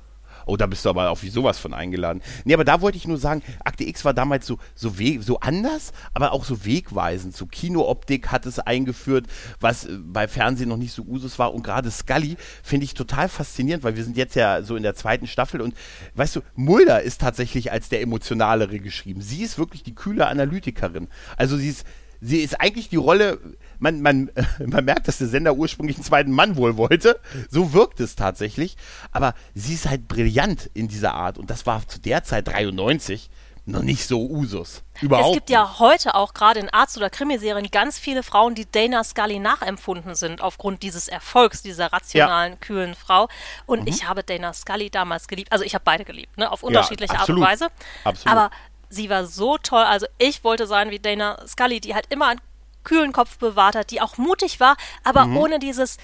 Oh, 0.52 0.58
da 0.58 0.66
bist 0.66 0.84
du 0.84 0.90
aber 0.90 1.10
auf 1.12 1.24
wie 1.24 1.30
sowas 1.30 1.60
von 1.60 1.74
eingeladen. 1.74 2.22
Nee, 2.44 2.54
aber 2.54 2.66
da 2.66 2.82
wollte 2.82 2.98
ich 2.98 3.08
nur 3.08 3.18
sagen, 3.18 3.42
Akte 3.64 3.86
X 3.86 4.04
war 4.04 4.14
damals 4.14 4.46
so, 4.46 4.58
so, 4.76 4.94
so 5.22 5.40
anders, 5.40 5.94
aber 6.14 6.34
auch 6.34 6.44
so 6.44 6.66
wegweisend. 6.66 7.38
So 7.38 7.46
Kinooptik 7.46 8.34
hat 8.34 8.46
es 8.46 8.60
eingeführt, 8.60 9.28
was 9.62 9.86
äh, 9.86 9.98
bei 9.98 10.28
Fernsehen 10.28 10.68
noch 10.68 10.76
nicht 10.76 10.92
so 10.92 11.04
Usus 11.04 11.40
war. 11.40 11.54
Und 11.54 11.64
gerade 11.64 11.90
Scully 11.90 12.36
finde 12.64 12.84
ich 12.84 12.96
total 12.96 13.30
faszinierend, 13.30 13.86
weil 13.86 13.96
wir 13.96 14.04
sind 14.04 14.18
jetzt 14.18 14.36
ja 14.36 14.62
so 14.62 14.76
in 14.76 14.84
der 14.84 14.94
zweiten 14.94 15.26
Staffel 15.26 15.62
und 15.62 15.74
weißt 16.16 16.36
du, 16.36 16.42
Mulder 16.56 17.02
ist 17.02 17.22
tatsächlich 17.22 17.72
als 17.72 17.88
der 17.88 18.02
emotionalere 18.02 18.80
geschrieben. 18.80 19.22
Sie 19.22 19.44
ist 19.44 19.58
wirklich 19.58 19.84
die 19.84 19.96
kühle 19.96 20.28
Analytikerin. 20.28 21.08
Also 21.38 21.56
sie 21.56 21.70
ist, 21.70 21.86
sie 22.20 22.40
ist 22.40 22.60
eigentlich 22.60 22.90
die 22.90 22.98
Rolle, 22.98 23.40
man, 23.82 24.02
man, 24.02 24.32
man 24.66 24.86
merkt, 24.86 25.08
dass 25.08 25.18
der 25.18 25.28
Sender 25.28 25.56
ursprünglich 25.56 25.98
einen 25.98 26.06
zweiten 26.06 26.32
Mann 26.32 26.56
wohl 26.56 26.78
wollte. 26.78 27.20
So 27.50 27.74
wirkt 27.74 28.00
es 28.00 28.16
tatsächlich. 28.16 28.78
Aber 29.12 29.34
sie 29.54 29.74
ist 29.74 29.90
halt 29.90 30.08
brillant 30.08 30.70
in 30.74 30.88
dieser 30.88 31.14
Art. 31.14 31.38
Und 31.38 31.50
das 31.50 31.66
war 31.66 31.86
zu 31.88 32.00
der 32.00 32.24
Zeit 32.24 32.48
93 32.48 33.30
noch 33.66 33.84
nicht 33.84 34.08
so 34.08 34.28
Usus. 34.28 34.82
Überhaupt 35.02 35.28
es 35.28 35.34
gibt 35.34 35.50
nicht. 35.50 35.56
ja 35.56 35.80
heute 35.80 36.16
auch 36.16 36.34
gerade 36.34 36.60
in 36.60 36.70
Arzt- 36.70 36.98
oder 36.98 37.12
Krimiserien 37.12 37.70
ganz 37.70 38.00
viele 38.00 38.24
Frauen, 38.24 38.56
die 38.56 38.70
Dana 38.70 39.04
Scully 39.04 39.40
nachempfunden 39.40 40.16
sind 40.16 40.42
aufgrund 40.42 40.82
dieses 40.82 41.08
Erfolgs 41.08 41.62
dieser 41.62 41.94
rationalen, 41.94 42.54
ja. 42.54 42.58
kühlen 42.60 42.96
Frau. 42.96 43.30
Und 43.68 43.82
mhm. 43.82 43.88
ich 43.88 44.08
habe 44.08 44.24
Dana 44.24 44.54
Scully 44.54 44.90
damals 44.90 45.28
geliebt. 45.28 45.52
Also 45.52 45.64
ich 45.64 45.76
habe 45.76 45.84
beide 45.86 46.06
geliebt, 46.06 46.38
ne? 46.38 46.52
auf 46.52 46.64
unterschiedliche 46.64 47.14
ja, 47.14 47.20
Art 47.20 47.30
und 47.30 47.40
Weise. 47.40 47.68
Absolut. 48.04 48.36
Aber 48.36 48.52
sie 48.90 49.10
war 49.10 49.26
so 49.26 49.58
toll. 49.58 49.84
Also 49.84 50.08
ich 50.18 50.44
wollte 50.44 50.66
sein 50.66 50.90
wie 50.90 51.00
Dana 51.00 51.40
Scully, 51.48 51.80
die 51.80 51.94
halt 51.94 52.08
immer 52.10 52.28
einen 52.28 52.42
kühlen 52.84 53.14
Kopf 53.14 53.38
bewahrt 53.38 53.76
hat, 53.76 53.92
die 53.92 54.02
auch 54.02 54.18
mutig 54.18 54.60
war, 54.60 54.76
aber 55.04 55.26
mhm. 55.26 55.38
ohne 55.38 55.60
dieses 55.60 55.98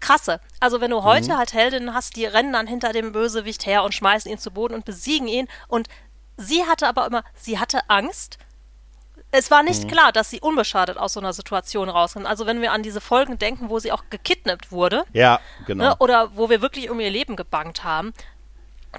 krasse. 0.00 0.40
Also 0.60 0.80
wenn 0.80 0.90
du 0.90 1.02
heute 1.02 1.32
mhm. 1.32 1.38
halt 1.38 1.52
Heldinnen 1.52 1.94
hast, 1.94 2.16
die 2.16 2.26
rennen 2.26 2.52
dann 2.52 2.66
hinter 2.66 2.92
dem 2.92 3.12
Bösewicht 3.12 3.66
her 3.66 3.82
und 3.82 3.94
schmeißen 3.94 4.30
ihn 4.30 4.38
zu 4.38 4.50
Boden 4.50 4.74
und 4.74 4.84
besiegen 4.84 5.28
ihn. 5.28 5.48
Und 5.68 5.88
sie 6.36 6.64
hatte 6.64 6.86
aber 6.86 7.06
immer, 7.06 7.24
sie 7.34 7.58
hatte 7.58 7.80
Angst. 7.88 8.38
Es 9.32 9.50
war 9.50 9.62
nicht 9.62 9.84
mhm. 9.84 9.88
klar, 9.88 10.12
dass 10.12 10.30
sie 10.30 10.40
unbeschadet 10.40 10.96
aus 10.96 11.14
so 11.14 11.20
einer 11.20 11.32
Situation 11.32 11.88
rauskommt. 11.88 12.26
Also 12.26 12.46
wenn 12.46 12.60
wir 12.60 12.72
an 12.72 12.82
diese 12.82 13.00
Folgen 13.00 13.38
denken, 13.38 13.68
wo 13.68 13.78
sie 13.78 13.92
auch 13.92 14.04
gekidnappt 14.10 14.70
wurde. 14.70 15.04
Ja, 15.12 15.40
genau. 15.66 15.84
Ne, 15.84 15.96
oder 15.98 16.36
wo 16.36 16.48
wir 16.48 16.62
wirklich 16.62 16.90
um 16.90 17.00
ihr 17.00 17.10
Leben 17.10 17.36
gebangt 17.36 17.84
haben, 17.84 18.12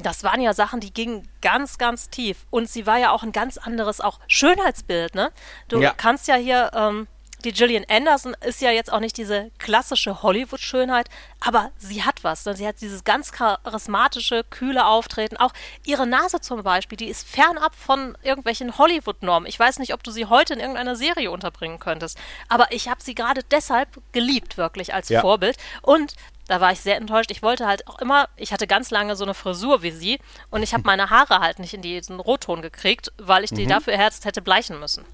das 0.01 0.23
waren 0.23 0.41
ja 0.41 0.53
Sachen, 0.53 0.79
die 0.79 0.93
gingen 0.93 1.27
ganz, 1.41 1.77
ganz 1.77 2.09
tief. 2.09 2.45
Und 2.49 2.69
sie 2.69 2.85
war 2.85 2.97
ja 2.97 3.11
auch 3.11 3.23
ein 3.23 3.31
ganz 3.31 3.57
anderes 3.57 4.01
auch 4.01 4.19
Schönheitsbild, 4.27 5.15
ne? 5.15 5.31
Du 5.67 5.79
ja. 5.79 5.93
kannst 5.93 6.27
ja 6.27 6.35
hier, 6.35 6.71
ähm, 6.73 7.07
die 7.43 7.51
Gillian 7.51 7.85
Anderson 7.87 8.35
ist 8.41 8.61
ja 8.61 8.71
jetzt 8.71 8.91
auch 8.91 8.99
nicht 8.99 9.15
diese 9.15 9.51
klassische 9.59 10.23
Hollywood-Schönheit, 10.23 11.07
aber 11.39 11.71
sie 11.77 12.03
hat 12.03 12.23
was. 12.23 12.45
Ne? 12.45 12.55
Sie 12.55 12.67
hat 12.67 12.81
dieses 12.81 13.03
ganz 13.03 13.31
charismatische, 13.31 14.43
kühle 14.49 14.85
Auftreten. 14.85 15.37
Auch 15.37 15.53
ihre 15.85 16.07
Nase 16.07 16.41
zum 16.41 16.63
Beispiel, 16.63 16.97
die 16.97 17.07
ist 17.07 17.27
fernab 17.27 17.75
von 17.75 18.17
irgendwelchen 18.23 18.77
Hollywood-Normen. 18.77 19.47
Ich 19.47 19.59
weiß 19.59 19.77
nicht, 19.77 19.93
ob 19.93 20.03
du 20.03 20.09
sie 20.09 20.25
heute 20.25 20.55
in 20.55 20.59
irgendeiner 20.59 20.95
Serie 20.95 21.29
unterbringen 21.29 21.79
könntest, 21.79 22.17
aber 22.49 22.71
ich 22.71 22.89
habe 22.89 23.03
sie 23.03 23.13
gerade 23.13 23.43
deshalb 23.43 23.89
geliebt, 24.13 24.57
wirklich 24.57 24.95
als 24.95 25.09
ja. 25.09 25.21
Vorbild. 25.21 25.57
Und 25.83 26.15
da 26.47 26.61
war 26.61 26.71
ich 26.71 26.79
sehr 26.79 26.97
enttäuscht. 26.97 27.31
Ich 27.31 27.43
wollte 27.43 27.67
halt 27.67 27.87
auch 27.87 27.99
immer, 27.99 28.29
ich 28.35 28.53
hatte 28.53 28.67
ganz 28.67 28.89
lange 28.91 29.15
so 29.15 29.23
eine 29.23 29.33
Frisur 29.33 29.83
wie 29.83 29.91
sie 29.91 30.19
und 30.49 30.63
ich 30.63 30.73
habe 30.73 30.83
meine 30.85 31.09
Haare 31.09 31.39
halt 31.39 31.59
nicht 31.59 31.73
in 31.73 31.81
diesen 31.81 32.19
Rotton 32.19 32.61
gekriegt, 32.61 33.11
weil 33.17 33.43
ich 33.43 33.51
die 33.51 33.65
mhm. 33.65 33.69
dafür 33.69 33.93
erst 33.93 34.25
hätte 34.25 34.41
bleichen 34.41 34.79
müssen. 34.79 35.05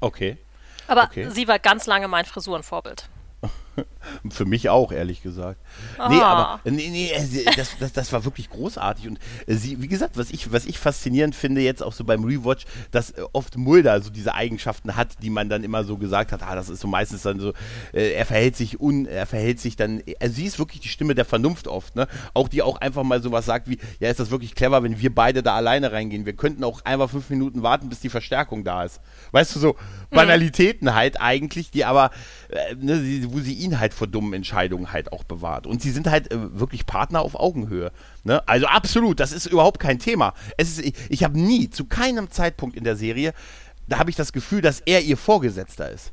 Okay. 0.00 0.36
Aber 0.88 1.04
okay. 1.04 1.28
sie 1.30 1.46
war 1.46 1.58
ganz 1.58 1.86
lange 1.86 2.08
mein 2.08 2.24
Frisurenvorbild. 2.24 3.08
Für 4.30 4.44
mich 4.44 4.68
auch, 4.68 4.92
ehrlich 4.92 5.22
gesagt. 5.22 5.60
Ah. 5.98 6.08
Nee, 6.08 6.20
aber 6.20 6.60
nee, 6.64 6.88
nee, 6.90 7.12
das, 7.56 7.76
das, 7.78 7.92
das 7.92 8.12
war 8.12 8.24
wirklich 8.24 8.50
großartig. 8.50 9.08
Und 9.08 9.18
äh, 9.46 9.54
sie, 9.54 9.80
wie 9.80 9.88
gesagt, 9.88 10.16
was 10.16 10.30
ich, 10.30 10.52
was 10.52 10.66
ich 10.66 10.78
faszinierend 10.78 11.34
finde, 11.34 11.60
jetzt 11.60 11.82
auch 11.82 11.92
so 11.92 12.04
beim 12.04 12.24
Rewatch, 12.24 12.64
dass 12.90 13.10
äh, 13.12 13.22
oft 13.32 13.56
Mulder 13.56 14.00
so 14.02 14.10
diese 14.10 14.34
Eigenschaften 14.34 14.96
hat, 14.96 15.22
die 15.22 15.30
man 15.30 15.48
dann 15.48 15.64
immer 15.64 15.84
so 15.84 15.96
gesagt 15.96 16.32
hat, 16.32 16.42
ah, 16.42 16.54
das 16.54 16.68
ist 16.68 16.80
so 16.80 16.88
meistens 16.88 17.22
dann 17.22 17.40
so, 17.40 17.52
äh, 17.92 18.12
er 18.12 18.26
verhält 18.26 18.56
sich 18.56 18.80
un, 18.80 19.06
er 19.06 19.26
verhält 19.26 19.60
sich 19.60 19.76
dann, 19.76 20.02
also 20.20 20.34
sie 20.34 20.44
ist 20.44 20.58
wirklich 20.58 20.80
die 20.80 20.88
Stimme 20.88 21.14
der 21.14 21.24
Vernunft 21.24 21.68
oft, 21.68 21.96
ne? 21.96 22.06
Auch 22.34 22.48
die 22.48 22.62
auch 22.62 22.80
einfach 22.80 23.02
mal 23.02 23.22
sowas 23.22 23.46
sagt 23.46 23.68
wie, 23.68 23.78
ja, 24.00 24.10
ist 24.10 24.20
das 24.20 24.30
wirklich 24.30 24.54
clever, 24.54 24.82
wenn 24.82 25.00
wir 25.00 25.14
beide 25.14 25.42
da 25.42 25.54
alleine 25.54 25.92
reingehen? 25.92 26.26
Wir 26.26 26.34
könnten 26.34 26.64
auch 26.64 26.84
einfach 26.84 27.10
fünf 27.10 27.30
Minuten 27.30 27.62
warten, 27.62 27.88
bis 27.88 28.00
die 28.00 28.10
Verstärkung 28.10 28.64
da 28.64 28.84
ist. 28.84 29.00
Weißt 29.30 29.54
du, 29.54 29.60
so 29.60 29.76
Banalitäten 30.10 30.94
halt 30.94 31.20
eigentlich, 31.20 31.70
die 31.70 31.84
aber, 31.84 32.10
äh, 32.48 32.74
ne, 32.74 33.26
wo 33.28 33.40
sie 33.40 33.61
ihn 33.62 33.78
halt 33.78 33.94
vor 33.94 34.06
dummen 34.06 34.32
Entscheidungen 34.32 34.92
halt 34.92 35.12
auch 35.12 35.24
bewahrt. 35.24 35.66
Und 35.66 35.82
sie 35.82 35.90
sind 35.90 36.08
halt 36.08 36.32
äh, 36.32 36.58
wirklich 36.58 36.86
Partner 36.86 37.22
auf 37.22 37.34
Augenhöhe. 37.34 37.92
Ne? 38.24 38.46
Also 38.46 38.66
absolut, 38.66 39.20
das 39.20 39.32
ist 39.32 39.46
überhaupt 39.46 39.80
kein 39.80 39.98
Thema. 39.98 40.34
Es 40.56 40.70
ist, 40.70 40.80
ich, 40.84 40.94
ich 41.08 41.24
habe 41.24 41.38
nie, 41.38 41.70
zu 41.70 41.84
keinem 41.84 42.30
Zeitpunkt 42.30 42.76
in 42.76 42.84
der 42.84 42.96
Serie, 42.96 43.32
da 43.88 43.98
habe 43.98 44.10
ich 44.10 44.16
das 44.16 44.32
Gefühl, 44.32 44.60
dass 44.60 44.80
er 44.80 45.02
ihr 45.02 45.16
Vorgesetzter 45.16 45.90
ist. 45.90 46.12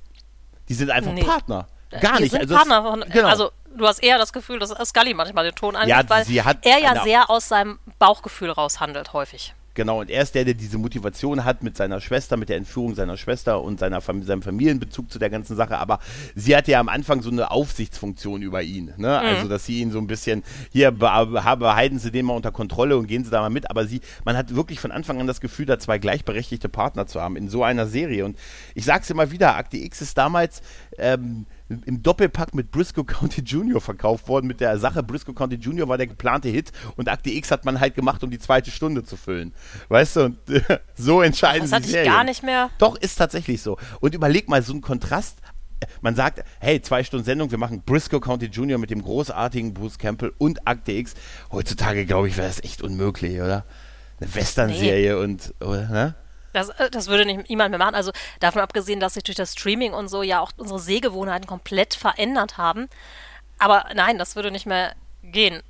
Die 0.67 0.73
sind 0.73 0.91
einfach 0.91 1.13
nee. 1.13 1.23
Partner. 1.23 1.67
Gar 1.89 2.17
die 2.17 2.23
nicht. 2.23 2.31
Sind 2.31 2.41
also, 2.41 2.55
Partner 2.55 2.83
von, 2.83 3.05
genau. 3.11 3.27
also 3.27 3.51
du 3.75 3.87
hast 3.87 3.99
eher 3.99 4.17
das 4.17 4.33
Gefühl, 4.33 4.59
dass 4.59 4.69
Scully 4.89 5.13
manchmal 5.13 5.45
den 5.45 5.55
Ton 5.55 5.75
angibt, 5.75 5.89
ja, 5.89 6.09
weil 6.09 6.25
er 6.61 6.79
ja 6.79 7.03
sehr 7.03 7.29
aus 7.29 7.47
seinem 7.47 7.79
Bauchgefühl 7.97 8.51
raushandelt, 8.51 9.13
häufig. 9.13 9.53
Genau, 9.79 10.01
und 10.01 10.09
er 10.09 10.23
ist 10.23 10.35
der, 10.35 10.43
der 10.43 10.55
diese 10.55 10.77
Motivation 10.77 11.45
hat 11.45 11.63
mit 11.63 11.77
seiner 11.77 12.01
Schwester, 12.01 12.35
mit 12.35 12.49
der 12.49 12.57
Entführung 12.57 12.95
seiner 12.95 13.15
Schwester 13.15 13.61
und 13.61 13.79
seiner, 13.79 14.01
seinem 14.01 14.41
Familienbezug 14.41 15.09
zu 15.09 15.19
der 15.19 15.29
ganzen 15.29 15.55
Sache. 15.55 15.77
Aber 15.77 15.99
sie 16.35 16.53
hatte 16.53 16.71
ja 16.71 16.81
am 16.81 16.89
Anfang 16.89 17.21
so 17.21 17.31
eine 17.31 17.49
Aufsichtsfunktion 17.49 18.41
über 18.41 18.61
ihn. 18.61 18.87
Ne? 18.97 19.07
Mhm. 19.07 19.07
Also, 19.07 19.47
dass 19.47 19.65
sie 19.65 19.79
ihn 19.79 19.91
so 19.91 19.99
ein 19.99 20.07
bisschen, 20.07 20.43
hier 20.73 20.91
behalten 20.91 21.97
Sie 21.97 22.11
den 22.11 22.25
mal 22.25 22.33
unter 22.33 22.51
Kontrolle 22.51 22.97
und 22.97 23.07
gehen 23.07 23.23
Sie 23.23 23.31
da 23.31 23.39
mal 23.39 23.49
mit. 23.49 23.69
Aber 23.69 23.85
sie, 23.85 24.01
man 24.25 24.35
hat 24.35 24.53
wirklich 24.53 24.81
von 24.81 24.91
Anfang 24.91 25.21
an 25.21 25.27
das 25.27 25.39
Gefühl, 25.39 25.65
da 25.65 25.79
zwei 25.79 25.97
gleichberechtigte 25.97 26.67
Partner 26.67 27.07
zu 27.07 27.21
haben 27.21 27.37
in 27.37 27.47
so 27.47 27.63
einer 27.63 27.87
Serie. 27.87 28.25
Und 28.25 28.37
ich 28.75 28.83
sag's 28.83 29.09
immer 29.09 29.31
wieder, 29.31 29.55
Akte 29.55 29.77
X 29.77 30.01
ist 30.01 30.17
damals. 30.17 30.61
Ähm, 30.97 31.45
im 31.69 32.01
Doppelpack 32.01 32.53
mit 32.55 32.71
Briscoe 32.71 33.03
County 33.03 33.41
Jr. 33.41 33.79
verkauft 33.79 34.27
worden 34.27 34.47
mit 34.47 34.59
der 34.59 34.77
Sache, 34.79 35.03
Briscoe 35.03 35.33
County 35.33 35.55
Jr. 35.55 35.87
war 35.87 35.97
der 35.97 36.07
geplante 36.07 36.49
Hit 36.49 36.71
und 36.95 37.09
Akte 37.09 37.29
X 37.29 37.51
hat 37.51 37.65
man 37.65 37.79
halt 37.79 37.95
gemacht, 37.95 38.23
um 38.23 38.31
die 38.31 38.39
zweite 38.39 38.71
Stunde 38.71 39.03
zu 39.03 39.17
füllen. 39.17 39.53
Weißt 39.89 40.15
du, 40.15 40.21
und 40.25 40.39
so 40.95 41.21
entscheiden 41.21 41.67
sie 41.67 41.71
Das 41.71 41.83
hatte 41.83 41.99
ich 41.99 42.05
gar 42.05 42.23
nicht 42.23 42.43
mehr. 42.43 42.69
Doch, 42.79 42.95
ist 42.95 43.15
tatsächlich 43.15 43.61
so. 43.61 43.77
Und 43.99 44.15
überleg 44.15 44.49
mal, 44.49 44.61
so 44.63 44.73
ein 44.73 44.81
Kontrast, 44.81 45.37
man 46.01 46.15
sagt, 46.15 46.43
hey, 46.59 46.81
zwei 46.81 47.03
Stunden 47.03 47.25
Sendung, 47.25 47.51
wir 47.51 47.57
machen 47.57 47.83
Briscoe 47.85 48.19
County 48.19 48.47
Jr. 48.47 48.77
mit 48.77 48.89
dem 48.89 49.01
großartigen 49.01 49.73
Bruce 49.73 49.97
Campbell 49.97 50.33
und 50.37 50.67
Akte 50.67 50.91
X. 50.91 51.13
Heutzutage, 51.51 52.05
glaube 52.05 52.27
ich, 52.27 52.37
wäre 52.37 52.47
das 52.47 52.63
echt 52.63 52.81
unmöglich, 52.81 53.39
oder? 53.39 53.65
Eine 54.19 54.35
Western-Serie 54.35 55.13
nee. 55.13 55.23
und, 55.23 55.53
oder, 55.61 55.87
ne? 55.87 56.15
Das, 56.53 56.69
äh, 56.69 56.89
das 56.89 57.07
würde 57.07 57.25
nicht 57.25 57.49
niemand 57.49 57.71
mehr 57.71 57.79
machen. 57.79 57.95
Also 57.95 58.11
davon 58.39 58.61
abgesehen, 58.61 58.99
dass 58.99 59.15
sich 59.15 59.23
durch 59.23 59.37
das 59.37 59.53
Streaming 59.53 59.93
und 59.93 60.07
so 60.07 60.23
ja 60.23 60.39
auch 60.39 60.51
unsere 60.57 60.79
Sehgewohnheiten 60.79 61.47
komplett 61.47 61.93
verändert 61.93 62.57
haben. 62.57 62.89
Aber 63.57 63.85
nein, 63.93 64.17
das 64.17 64.35
würde 64.35 64.51
nicht 64.51 64.65
mehr 64.65 64.93
gehen 65.23 65.61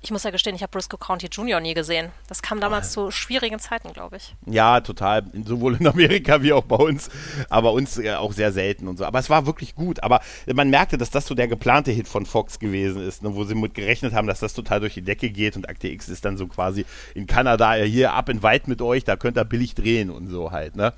ich 0.00 0.10
muss 0.10 0.22
ja 0.22 0.30
gestehen, 0.30 0.56
ich 0.56 0.62
habe 0.62 0.70
Briscoe 0.70 0.96
County 0.96 1.28
Junior 1.30 1.60
nie 1.60 1.74
gesehen. 1.74 2.10
Das 2.26 2.40
kam 2.40 2.58
damals 2.58 2.92
zu 2.92 3.10
schwierigen 3.10 3.58
Zeiten, 3.58 3.92
glaube 3.92 4.16
ich. 4.16 4.34
Ja, 4.46 4.80
total. 4.80 5.24
Sowohl 5.44 5.76
in 5.76 5.86
Amerika 5.86 6.42
wie 6.42 6.54
auch 6.54 6.64
bei 6.64 6.76
uns. 6.76 7.10
Aber 7.50 7.72
uns 7.72 7.98
äh, 7.98 8.14
auch 8.14 8.32
sehr 8.32 8.50
selten 8.52 8.88
und 8.88 8.96
so. 8.96 9.04
Aber 9.04 9.18
es 9.18 9.28
war 9.28 9.44
wirklich 9.44 9.74
gut. 9.74 10.02
Aber 10.02 10.20
man 10.52 10.70
merkte, 10.70 10.96
dass 10.96 11.10
das 11.10 11.26
so 11.26 11.34
der 11.34 11.48
geplante 11.48 11.90
Hit 11.90 12.08
von 12.08 12.24
Fox 12.24 12.58
gewesen 12.58 13.06
ist, 13.06 13.22
ne, 13.22 13.34
wo 13.34 13.44
sie 13.44 13.54
mit 13.54 13.74
gerechnet 13.74 14.14
haben, 14.14 14.26
dass 14.26 14.40
das 14.40 14.54
total 14.54 14.80
durch 14.80 14.94
die 14.94 15.02
Decke 15.02 15.28
geht. 15.28 15.54
Und 15.54 15.68
Akte 15.68 15.88
X 15.88 16.08
ist 16.08 16.24
dann 16.24 16.38
so 16.38 16.46
quasi 16.46 16.86
in 17.14 17.26
Kanada, 17.26 17.76
äh, 17.76 17.86
hier 17.86 18.14
ab 18.14 18.30
in 18.30 18.42
Wald 18.42 18.68
mit 18.68 18.80
euch, 18.80 19.04
da 19.04 19.16
könnt 19.16 19.36
ihr 19.36 19.44
billig 19.44 19.74
drehen 19.74 20.10
und 20.10 20.28
so 20.28 20.50
halt. 20.50 20.76
Ne? 20.76 20.94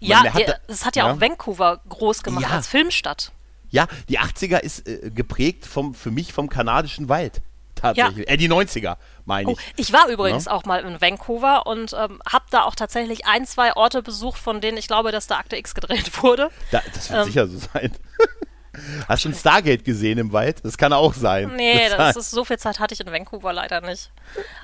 Ja, 0.00 0.24
es 0.66 0.84
hat 0.84 0.96
ja, 0.96 1.06
ja, 1.06 1.12
auch 1.12 1.20
Vancouver 1.20 1.80
groß 1.88 2.24
gemacht 2.24 2.42
ja. 2.42 2.50
als 2.50 2.66
Filmstadt. 2.66 3.30
Ja, 3.70 3.86
die 4.08 4.18
80er 4.18 4.58
ist 4.58 4.88
äh, 4.88 5.10
geprägt 5.10 5.66
vom, 5.66 5.94
für 5.94 6.10
mich 6.10 6.32
vom 6.32 6.48
kanadischen 6.48 7.08
Wald 7.08 7.40
tatsächlich. 7.74 8.26
Ja. 8.26 8.34
Äh, 8.34 8.36
die 8.36 8.50
90er, 8.50 8.96
meine 9.24 9.52
ich. 9.52 9.58
Oh, 9.58 9.60
ich 9.76 9.92
war 9.92 10.08
übrigens 10.08 10.46
ja? 10.46 10.52
auch 10.52 10.64
mal 10.64 10.84
in 10.84 11.00
Vancouver 11.00 11.66
und 11.66 11.92
ähm, 11.92 12.20
habe 12.30 12.44
da 12.50 12.62
auch 12.62 12.74
tatsächlich 12.74 13.26
ein, 13.26 13.46
zwei 13.46 13.74
Orte 13.74 14.02
besucht, 14.02 14.38
von 14.38 14.60
denen 14.60 14.78
ich 14.78 14.86
glaube, 14.86 15.12
dass 15.12 15.26
da 15.26 15.38
Akte 15.38 15.56
X 15.56 15.74
gedreht 15.74 16.10
wurde. 16.22 16.50
Da, 16.70 16.82
das 16.94 17.10
wird 17.10 17.20
ähm, 17.20 17.26
sicher 17.26 17.46
so 17.46 17.58
sein. 17.58 17.92
Hast 19.08 19.24
du 19.24 19.28
ein 19.28 19.34
Stargate 19.34 19.84
gesehen 19.84 20.18
im 20.18 20.32
Wald? 20.32 20.64
Das 20.64 20.76
kann 20.76 20.92
auch 20.92 21.14
sein. 21.14 21.54
Nee, 21.54 21.88
das, 21.88 21.96
das 21.96 22.16
ist, 22.16 22.30
so 22.30 22.44
viel 22.44 22.58
Zeit 22.58 22.80
hatte 22.80 22.94
ich 22.94 23.00
in 23.00 23.06
Vancouver 23.06 23.52
leider 23.52 23.80
nicht. 23.80 24.10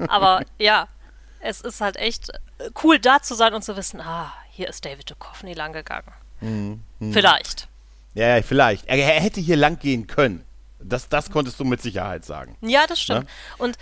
Aber 0.08 0.42
ja, 0.58 0.88
es 1.40 1.60
ist 1.60 1.80
halt 1.80 1.96
echt 1.96 2.30
äh, 2.30 2.70
cool 2.82 2.98
da 2.98 3.22
zu 3.22 3.34
sein 3.34 3.54
und 3.54 3.62
zu 3.62 3.76
wissen, 3.76 4.00
ah, 4.00 4.32
hier 4.50 4.68
ist 4.68 4.84
David 4.84 5.10
Duchovny 5.10 5.54
lang 5.54 5.72
gegangen. 5.72 6.12
Mhm. 6.40 6.82
Vielleicht. 7.12 7.68
Ja, 8.14 8.36
ja, 8.36 8.42
vielleicht. 8.42 8.86
Er, 8.86 8.96
er 8.98 9.20
hätte 9.20 9.40
hier 9.40 9.56
lang 9.56 9.78
gehen 9.78 10.06
können. 10.06 10.44
Das, 10.82 11.08
das 11.08 11.30
konntest 11.30 11.60
du 11.60 11.64
mit 11.64 11.82
Sicherheit 11.82 12.24
sagen. 12.24 12.56
Ja, 12.62 12.86
das 12.86 13.00
stimmt. 13.00 13.28
Ja? 13.28 13.64
Und 13.64 13.76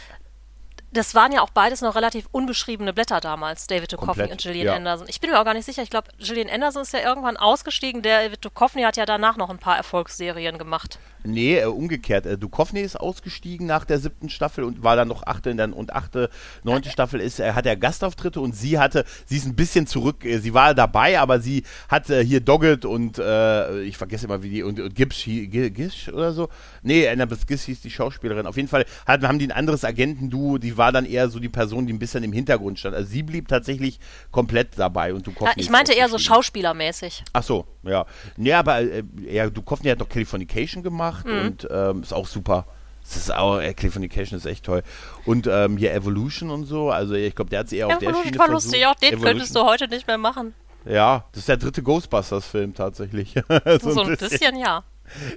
das 0.91 1.15
waren 1.15 1.33
ja 1.33 1.43
auch 1.43 1.51
beides 1.51 1.83
noch 1.83 1.95
relativ 1.95 2.29
unbeschriebene 2.33 2.93
Blätter 2.93 3.21
damals, 3.21 3.67
David 3.67 3.93
Duchovny 3.93 4.31
und 4.31 4.41
Gillian 4.41 4.67
ja. 4.67 4.75
Anderson. 4.75 5.07
Ich 5.09 5.21
bin 5.21 5.31
mir 5.31 5.41
auch 5.41 5.45
gar 5.45 5.55
nicht 5.55 5.67
sicher. 5.67 5.83
Ich 5.83 5.91
glaube, 5.91 6.09
Gillian 6.19 6.49
Anderson 6.49 6.83
ist 6.83 6.93
ja 6.93 7.01
irgendwann 7.01 7.37
ausgestiegen. 7.37 8.03
David 8.03 8.45
Duchovny 8.45 8.83
hat 8.83 8.97
ja 8.97 9.05
danach 9.05 9.37
noch 9.37 9.51
ein 9.51 9.59
paar 9.59 9.77
Erfolgsserien 9.77 10.57
gemacht. 10.57 10.99
Nee, 11.25 11.59
äh, 11.59 11.65
umgekehrt. 11.67 12.27
Äh, 12.27 12.39
Duchovny 12.39 12.81
ist 12.81 12.99
ausgestiegen 12.99 13.67
nach 13.67 13.85
der 13.85 13.99
siebten 13.99 14.31
Staffel 14.31 14.65
und 14.65 14.83
war 14.83 14.97
dann 14.97 15.09
noch 15.09 15.27
achte 15.27 15.55
dann, 15.55 15.73
und 15.73 15.93
achte, 15.93 16.31
neunte 16.63 16.91
Staffel 16.91 17.21
ist, 17.21 17.39
er 17.39 17.55
hat 17.55 17.67
er 17.67 17.77
Gastauftritte 17.77 18.41
und 18.41 18.55
sie 18.55 18.79
hatte, 18.79 19.05
sie 19.27 19.37
ist 19.37 19.47
ein 19.47 19.57
bisschen 19.57 19.87
zurück, 19.87 20.25
äh, 20.25 20.39
sie 20.39 20.55
war 20.55 20.75
dabei, 20.75 21.21
aber 21.21 21.41
sie 21.41 21.65
hat 21.89 22.09
äh, 22.09 22.25
hier 22.25 22.41
Doggett 22.41 22.85
und 22.85 23.19
äh, 23.19 23.83
ich 23.83 23.99
vergesse 23.99 24.27
immer 24.27 24.43
wie 24.43 24.51
die 24.51 24.63
und, 24.63 24.81
und 24.81 24.95
Gibbs, 24.95 25.25
Gish 25.25 26.09
oder 26.09 26.33
so. 26.33 26.49
Nee, 26.83 27.09
Annabeth 27.09 27.47
Gish 27.47 27.63
hieß 27.63 27.83
die 27.83 27.91
Schauspielerin. 27.91 28.47
Auf 28.47 28.57
jeden 28.57 28.69
Fall 28.69 28.87
hat, 29.07 29.23
haben 29.23 29.39
die 29.39 29.49
ein 29.49 29.53
anderes 29.53 29.85
Agentenduo, 29.85 30.57
die 30.59 30.78
war 30.79 30.93
dann 30.93 31.05
eher 31.05 31.29
so 31.29 31.39
die 31.39 31.49
Person, 31.49 31.87
die 31.87 31.93
ein 31.93 31.99
bisschen 31.99 32.25
im 32.25 32.33
Hintergrund 32.33 32.79
stand. 32.79 32.95
Also 32.95 33.11
sie 33.11 33.23
blieb 33.23 33.49
tatsächlich 33.49 33.99
komplett 34.31 34.79
dabei 34.79 35.13
und 35.13 35.27
Duchovny. 35.27 35.49
Ja, 35.49 35.55
ich 35.57 35.71
meinte 35.71 35.93
eher 35.93 36.09
so 36.09 36.19
schauspielermäßig. 36.19 37.25
Ach 37.33 37.43
so, 37.43 37.67
ja. 37.83 38.07
Nee, 38.37 38.53
aber 38.53 38.81
äh, 38.81 39.03
ja, 39.31 39.51
Duchovny 39.51 39.91
hat 39.91 39.99
noch 39.99 40.09
Californication 40.09 40.83
gemacht 40.83 41.27
mhm. 41.27 41.41
und 41.41 41.69
ähm, 41.71 42.03
ist 42.03 42.15
auch 42.15 42.27
super. 42.27 42.67
Das 43.03 43.17
ist 43.17 43.35
auch, 43.35 43.59
äh, 43.59 43.73
Californication 43.73 44.39
ist 44.39 44.45
echt 44.45 44.65
toll. 44.65 44.83
Und 45.25 45.47
ähm, 45.47 45.79
hier 45.79 45.95
Evolution 45.95 46.51
und 46.51 46.65
so, 46.65 46.91
also 46.91 47.15
ich 47.15 47.35
glaube, 47.35 47.51
der 47.51 47.61
hat 47.61 47.69
sie 47.69 47.79
eher 47.79 47.87
auf 47.87 47.99
der 47.99 48.15
Schiene 48.15 48.39
war 48.39 48.49
lustig, 48.49 48.87
auch 48.87 48.95
den 48.95 49.15
Evolution. 49.15 49.33
könntest 49.33 49.57
du 49.57 49.65
heute 49.65 49.89
nicht 49.89 50.07
mehr 50.07 50.19
machen. 50.19 50.55
Ja, 50.85 51.25
das 51.33 51.41
ist 51.41 51.49
der 51.49 51.57
dritte 51.57 51.83
Ghostbusters-Film 51.83 52.75
tatsächlich. 52.75 53.35
so, 53.81 53.91
so, 53.91 54.03
ein 54.03 54.09
bisschen, 54.09 54.29
bisschen 54.29 54.57
ja. 54.57 54.85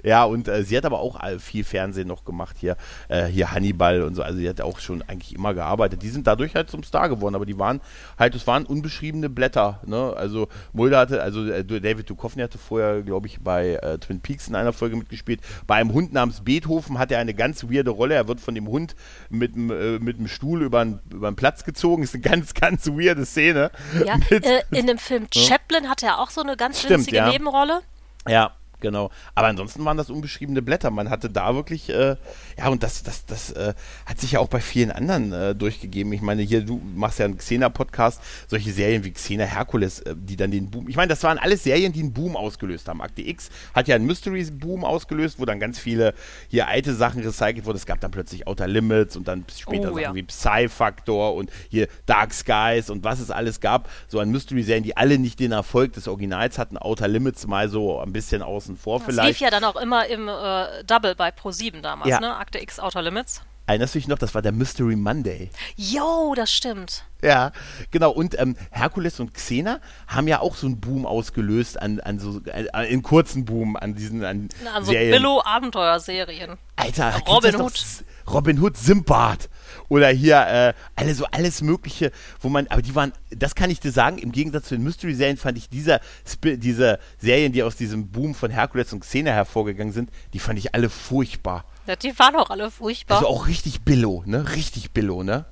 Ja, 0.02 0.24
und 0.24 0.48
äh, 0.48 0.64
sie 0.64 0.76
hat 0.76 0.84
aber 0.84 1.00
auch 1.00 1.20
viel 1.38 1.64
Fernsehen 1.64 2.08
noch 2.08 2.24
gemacht 2.24 2.56
hier. 2.58 2.76
Äh, 3.08 3.26
hier 3.26 3.52
Hannibal 3.52 4.02
und 4.02 4.14
so. 4.14 4.22
Also 4.22 4.38
sie 4.38 4.48
hat 4.48 4.60
auch 4.60 4.78
schon 4.78 5.02
eigentlich 5.02 5.34
immer 5.34 5.54
gearbeitet. 5.54 6.02
Die 6.02 6.08
sind 6.08 6.26
dadurch 6.26 6.54
halt 6.54 6.70
zum 6.70 6.82
Star 6.82 7.08
geworden, 7.08 7.34
aber 7.34 7.46
die 7.46 7.58
waren 7.58 7.80
halt, 8.18 8.34
es 8.34 8.46
waren 8.46 8.64
unbeschriebene 8.66 9.28
Blätter. 9.28 9.80
Ne? 9.86 10.14
Also 10.16 10.48
Mulder 10.72 10.98
hatte, 10.98 11.22
also 11.22 11.46
äh, 11.46 11.64
David 11.64 12.08
Duchovny 12.08 12.42
hatte 12.42 12.58
vorher, 12.58 13.02
glaube 13.02 13.26
ich, 13.26 13.40
bei 13.40 13.74
äh, 13.74 13.98
Twin 13.98 14.20
Peaks 14.20 14.48
in 14.48 14.54
einer 14.54 14.72
Folge 14.72 14.96
mitgespielt. 14.96 15.40
Bei 15.66 15.76
einem 15.76 15.92
Hund 15.92 16.12
namens 16.12 16.42
Beethoven 16.42 16.98
hat 16.98 17.10
er 17.10 17.18
eine 17.18 17.34
ganz 17.34 17.64
weirde 17.64 17.90
Rolle. 17.90 18.14
Er 18.14 18.28
wird 18.28 18.40
von 18.40 18.54
dem 18.54 18.68
Hund 18.68 18.94
mit, 19.30 19.56
äh, 19.56 19.98
mit 19.98 20.18
dem 20.18 20.28
Stuhl 20.28 20.62
über 20.62 20.84
den 20.84 21.36
Platz 21.36 21.64
gezogen. 21.64 22.02
Ist 22.02 22.14
eine 22.14 22.22
ganz, 22.22 22.54
ganz 22.62 22.86
weirde 22.86 23.24
Szene. 23.26 23.70
Ja, 24.04 24.16
mit, 24.30 24.44
äh, 24.44 24.62
in 24.70 24.86
dem 24.86 24.98
Film 24.98 25.26
Chaplin 25.34 25.88
hatte 25.88 26.06
er 26.06 26.18
auch 26.18 26.30
so 26.30 26.42
eine 26.42 26.56
ganz 26.56 26.80
Stimmt, 26.80 27.00
winzige 27.00 27.16
ja. 27.18 27.30
Nebenrolle. 27.30 27.80
Ja, 28.28 28.52
genau. 28.82 29.10
Aber 29.34 29.46
ansonsten 29.46 29.82
waren 29.86 29.96
das 29.96 30.10
unbeschriebene 30.10 30.60
Blätter. 30.60 30.90
Man 30.90 31.08
hatte 31.08 31.30
da 31.30 31.54
wirklich, 31.54 31.88
äh, 31.88 32.16
ja, 32.58 32.68
und 32.68 32.82
das, 32.82 33.02
das, 33.02 33.24
das 33.24 33.52
äh, 33.52 33.72
hat 34.04 34.20
sich 34.20 34.32
ja 34.32 34.40
auch 34.40 34.48
bei 34.48 34.60
vielen 34.60 34.90
anderen 34.90 35.32
äh, 35.32 35.54
durchgegeben. 35.54 36.12
Ich 36.12 36.20
meine, 36.20 36.42
hier, 36.42 36.62
du 36.62 36.82
machst 36.94 37.18
ja 37.18 37.24
einen 37.24 37.38
Xena-Podcast, 37.38 38.20
solche 38.48 38.72
Serien 38.72 39.04
wie 39.04 39.12
Xena 39.12 39.44
Herkules, 39.44 40.00
äh, 40.00 40.14
die 40.14 40.36
dann 40.36 40.50
den 40.50 40.70
Boom, 40.70 40.88
ich 40.88 40.96
meine, 40.96 41.08
das 41.08 41.22
waren 41.22 41.38
alles 41.38 41.64
Serien, 41.64 41.92
die 41.92 42.00
einen 42.00 42.12
Boom 42.12 42.36
ausgelöst 42.36 42.88
haben. 42.88 43.00
Akte 43.00 43.22
X 43.22 43.48
hat 43.74 43.88
ja 43.88 43.96
einen 43.96 44.06
Mystery-Boom 44.06 44.84
ausgelöst, 44.84 45.38
wo 45.38 45.46
dann 45.46 45.60
ganz 45.60 45.78
viele 45.78 46.12
hier 46.48 46.68
alte 46.68 46.94
Sachen 46.94 47.22
recycelt 47.22 47.64
wurden. 47.64 47.76
Es 47.76 47.86
gab 47.86 48.00
dann 48.00 48.10
plötzlich 48.10 48.46
Outer 48.46 48.66
Limits 48.66 49.16
und 49.16 49.28
dann 49.28 49.44
später 49.56 49.92
oh, 49.92 49.94
Sachen 49.94 50.02
ja. 50.02 50.14
wie 50.14 50.24
Psy-Factor 50.24 51.34
und 51.34 51.50
hier 51.70 51.88
Dark 52.06 52.34
Skies 52.34 52.90
und 52.90 53.04
was 53.04 53.20
es 53.20 53.30
alles 53.30 53.60
gab. 53.60 53.88
So 54.08 54.18
an 54.18 54.30
Mystery-Serien, 54.30 54.82
die 54.84 54.96
alle 54.96 55.18
nicht 55.18 55.38
den 55.38 55.52
Erfolg 55.52 55.92
des 55.92 56.08
Originals 56.08 56.58
hatten. 56.58 56.76
Outer 56.76 57.08
Limits 57.08 57.46
mal 57.46 57.68
so 57.68 58.00
ein 58.00 58.12
bisschen 58.12 58.42
außen 58.42 58.71
vor 58.76 58.98
das 58.98 59.06
vielleicht. 59.06 59.28
lief 59.28 59.40
ja 59.40 59.50
dann 59.50 59.64
auch 59.64 59.76
immer 59.76 60.06
im 60.06 60.28
äh, 60.28 60.84
Double 60.84 61.14
bei 61.14 61.30
Pro7 61.30 61.80
damals, 61.80 62.08
ja. 62.08 62.20
ne? 62.20 62.36
Akte 62.36 62.58
X 62.60 62.78
Outer 62.78 63.02
Limits. 63.02 63.42
Erinnerst 63.66 63.94
du 63.94 64.00
dich 64.00 64.08
noch? 64.08 64.18
Das 64.18 64.34
war 64.34 64.42
der 64.42 64.52
Mystery 64.52 64.96
Monday. 64.96 65.50
Jo, 65.76 66.34
das 66.34 66.52
stimmt. 66.52 67.04
Ja, 67.22 67.52
genau. 67.92 68.10
Und 68.10 68.38
ähm, 68.40 68.56
Herkules 68.70 69.20
und 69.20 69.34
Xena 69.34 69.80
haben 70.08 70.26
ja 70.26 70.40
auch 70.40 70.56
so 70.56 70.66
einen 70.66 70.80
Boom 70.80 71.06
ausgelöst 71.06 71.80
an, 71.80 72.00
an 72.00 72.18
so 72.18 72.40
äh, 72.46 72.92
in 72.92 73.02
kurzen 73.02 73.44
Boom 73.44 73.76
an 73.76 73.94
diesen 73.94 74.24
an 74.24 74.48
also 74.74 74.90
Serien. 74.90 75.12
Billo-Abenteuerserien. 75.12 76.58
Alter, 76.74 77.14
Robin 77.28 77.60
Hood. 77.60 77.84
Robin 78.26 78.60
Hood 78.60 78.76
Simbad 78.76 79.48
oder 79.92 80.08
hier 80.08 80.38
äh, 80.46 80.72
alle 80.96 81.14
so 81.14 81.26
alles 81.26 81.60
Mögliche, 81.60 82.12
wo 82.40 82.48
man, 82.48 82.66
aber 82.68 82.80
die 82.80 82.94
waren, 82.94 83.12
das 83.28 83.54
kann 83.54 83.68
ich 83.68 83.78
dir 83.78 83.92
sagen, 83.92 84.16
im 84.16 84.32
Gegensatz 84.32 84.68
zu 84.68 84.74
den 84.74 84.84
Mystery-Serien 84.84 85.36
fand 85.36 85.58
ich 85.58 85.68
dieser, 85.68 86.00
diese 86.42 86.98
Serien, 87.18 87.52
die 87.52 87.62
aus 87.62 87.76
diesem 87.76 88.08
Boom 88.08 88.34
von 88.34 88.50
Herkules 88.50 88.94
und 88.94 89.00
Xena 89.00 89.32
hervorgegangen 89.32 89.92
sind, 89.92 90.08
die 90.32 90.38
fand 90.38 90.58
ich 90.58 90.74
alle 90.74 90.88
furchtbar. 90.88 91.66
Ja, 91.86 91.94
die 91.94 92.18
waren 92.18 92.36
auch 92.36 92.48
alle 92.48 92.70
furchtbar. 92.70 93.18
Also 93.18 93.28
auch 93.28 93.48
richtig 93.48 93.82
Billo, 93.82 94.22
ne? 94.24 94.50
Richtig 94.56 94.92
Billo, 94.92 95.22
ne? 95.22 95.44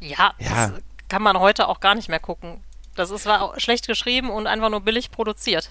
Ja, 0.00 0.34
ja. 0.40 0.70
das 0.70 0.72
kann 1.08 1.22
man 1.22 1.38
heute 1.38 1.68
auch 1.68 1.78
gar 1.78 1.94
nicht 1.94 2.08
mehr 2.08 2.18
gucken. 2.18 2.60
Das 2.96 3.12
ist, 3.12 3.24
war 3.24 3.60
schlecht 3.60 3.86
geschrieben 3.86 4.30
und 4.30 4.48
einfach 4.48 4.70
nur 4.70 4.80
billig 4.80 5.12
produziert. 5.12 5.70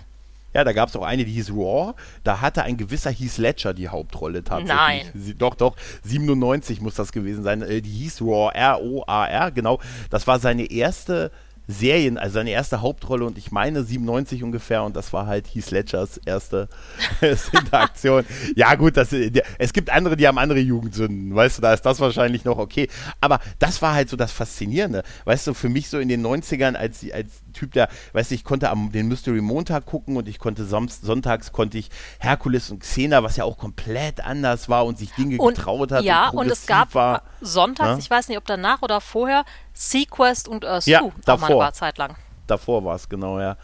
Ja, 0.54 0.64
da 0.64 0.74
gab 0.74 0.90
es 0.90 0.96
auch 0.96 1.04
eine, 1.04 1.26
die 1.26 1.32
hieß 1.32 1.52
Raw. 1.52 1.94
Da 2.24 2.42
hatte 2.42 2.64
ein 2.64 2.78
gewisser 2.78 3.12
Heath 3.12 3.38
Ledger 3.38 3.74
die 3.74 3.90
Hauptrolle 3.90 4.44
tatsächlich. 4.44 4.76
Nein. 4.76 5.12
Sie, 5.14 5.36
doch, 5.36 5.56
doch. 5.56 5.76
97 6.04 6.82
muss 6.82 6.96
das 6.96 7.12
gewesen 7.12 7.44
sein. 7.44 7.62
Äh, 7.62 7.82
die 7.82 7.90
hieß 7.90 8.22
Raw, 8.22 8.52
R-O-A-R, 8.54 9.52
genau. 9.52 9.80
Das 10.10 10.28
war 10.28 10.40
seine 10.40 10.70
erste 10.70 11.32
Serien, 11.68 12.18
also 12.18 12.34
seine 12.36 12.52
erste 12.52 12.82
Hauptrolle 12.82 13.26
und 13.26 13.38
ich 13.38 13.52
meine 13.52 13.84
97 13.84 14.44
ungefähr 14.44 14.84
und 14.84 14.96
das 14.98 15.14
war 15.14 15.28
halt 15.28 15.48
Heath 15.48 15.72
Ledgers 15.72 16.20
erste 16.26 16.68
Interaktion. 17.22 18.26
ja 18.56 18.76
gut, 18.76 18.98
das, 18.98 19.14
es 19.14 19.72
gibt 19.72 19.90
andere, 19.90 20.18
die 20.18 20.28
haben 20.28 20.38
andere 20.38 20.60
Jugendsünden, 20.60 21.34
weißt 21.34 21.58
du, 21.58 21.62
da 21.62 21.74
ist 21.74 21.86
das 21.86 22.02
wahrscheinlich 22.02 22.44
noch 22.44 22.58
okay. 22.58 22.90
Aber 23.22 23.40
das 23.60 23.82
war 23.82 23.94
halt 23.94 24.10
so 24.10 24.18
das 24.18 24.34
Faszinierende, 24.34 25.04
weißt 25.24 25.48
du, 25.48 25.54
für 25.54 25.70
mich 25.70 25.88
so 25.88 26.00
in 26.00 26.10
den 26.10 26.26
90ern 26.26 26.76
als, 26.76 27.06
als 27.14 27.43
Typ, 27.54 27.72
der, 27.74 27.90
weißt 28.14 28.32
du, 28.32 28.36
ich 28.36 28.44
konnte 28.44 28.70
am 28.70 28.92
den 28.92 29.08
Mystery 29.08 29.42
Montag 29.42 29.86
gucken 29.86 30.18
und 30.18 30.28
ich 30.28 30.40
konnte 30.40 30.66
sonntags 30.66 31.52
konnte 31.52 31.78
ich 31.78 31.90
Herkules 32.20 32.72
und 32.72 32.80
Xena, 32.80 33.24
was 33.24 33.38
ja 33.38 33.44
auch 33.44 33.58
komplett 33.58 34.24
anders 34.24 34.70
war 34.70 34.86
und 34.86 34.98
sich 34.98 35.12
Dinge 35.12 35.38
und, 35.38 35.56
getraut 35.56 35.92
hat. 35.92 36.04
Ja, 36.04 36.30
und, 36.30 36.40
und 36.40 36.52
es 36.52 36.66
gab 36.66 36.94
war, 36.96 37.24
sonntags, 37.42 37.90
ja? 37.92 37.98
ich 37.98 38.10
weiß 38.10 38.28
nicht, 38.28 38.38
ob 38.38 38.46
danach 38.46 38.82
oder 38.82 39.02
vorher, 39.02 39.46
Sequest 39.74 40.48
und 40.48 40.66
Earth 40.66 40.86
ja, 40.86 41.00
2. 41.00 41.12
Davor. 41.26 41.60
War 41.60 41.74
Zeit 41.74 41.98
lang. 41.98 42.16
Davor 42.48 42.84
war 42.84 42.96
es, 42.96 43.08
genau, 43.08 43.40
ja. 43.40 43.58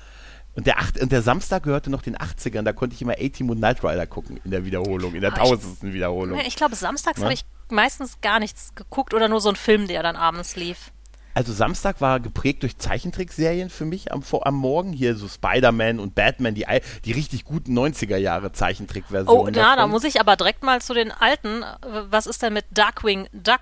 Und 0.55 0.67
der, 0.67 0.79
acht, 0.79 0.99
und 0.99 1.11
der 1.11 1.21
Samstag 1.21 1.63
gehörte 1.63 1.89
noch 1.89 2.01
den 2.01 2.17
80ern, 2.17 2.63
da 2.63 2.73
konnte 2.73 2.95
ich 2.95 3.01
immer 3.01 3.13
A-Team 3.13 3.49
und 3.49 3.59
Knight 3.59 3.83
Rider 3.83 4.07
gucken 4.07 4.39
in 4.43 4.51
der 4.51 4.65
Wiederholung, 4.65 5.13
in 5.13 5.21
der 5.21 5.33
tausendsten 5.33 5.93
Wiederholung. 5.93 6.39
Ich 6.39 6.55
glaube, 6.55 6.75
samstags 6.75 7.19
ja? 7.19 7.25
habe 7.25 7.33
ich 7.33 7.45
meistens 7.69 8.19
gar 8.21 8.39
nichts 8.39 8.73
geguckt 8.75 9.13
oder 9.13 9.29
nur 9.29 9.41
so 9.41 9.49
einen 9.49 9.55
Film, 9.55 9.87
der 9.87 10.03
dann 10.03 10.15
abends 10.15 10.55
lief. 10.55 10.91
Also 11.33 11.53
Samstag 11.53 12.01
war 12.01 12.19
geprägt 12.19 12.63
durch 12.63 12.77
Zeichentrickserien 12.77 13.69
für 13.69 13.85
mich 13.85 14.11
am, 14.11 14.23
am 14.41 14.55
Morgen. 14.55 14.93
Hier 14.93 15.15
so 15.15 15.27
Spider-Man 15.27 15.99
und 15.99 16.15
Batman, 16.15 16.55
die, 16.55 16.65
die 17.05 17.11
richtig 17.11 17.45
guten 17.45 17.77
90er 17.77 18.17
Jahre 18.17 18.51
Zeichentrickversionen. 18.51 19.55
Oh, 19.55 19.59
na, 19.59 19.75
da 19.75 19.87
muss 19.87 20.03
ich 20.03 20.19
aber 20.19 20.35
direkt 20.35 20.63
mal 20.63 20.81
zu 20.81 20.93
den 20.93 21.11
alten. 21.11 21.63
Was 21.81 22.27
ist 22.27 22.41
denn 22.41 22.53
mit 22.53 22.65
Darkwing 22.71 23.27
Duck? 23.31 23.61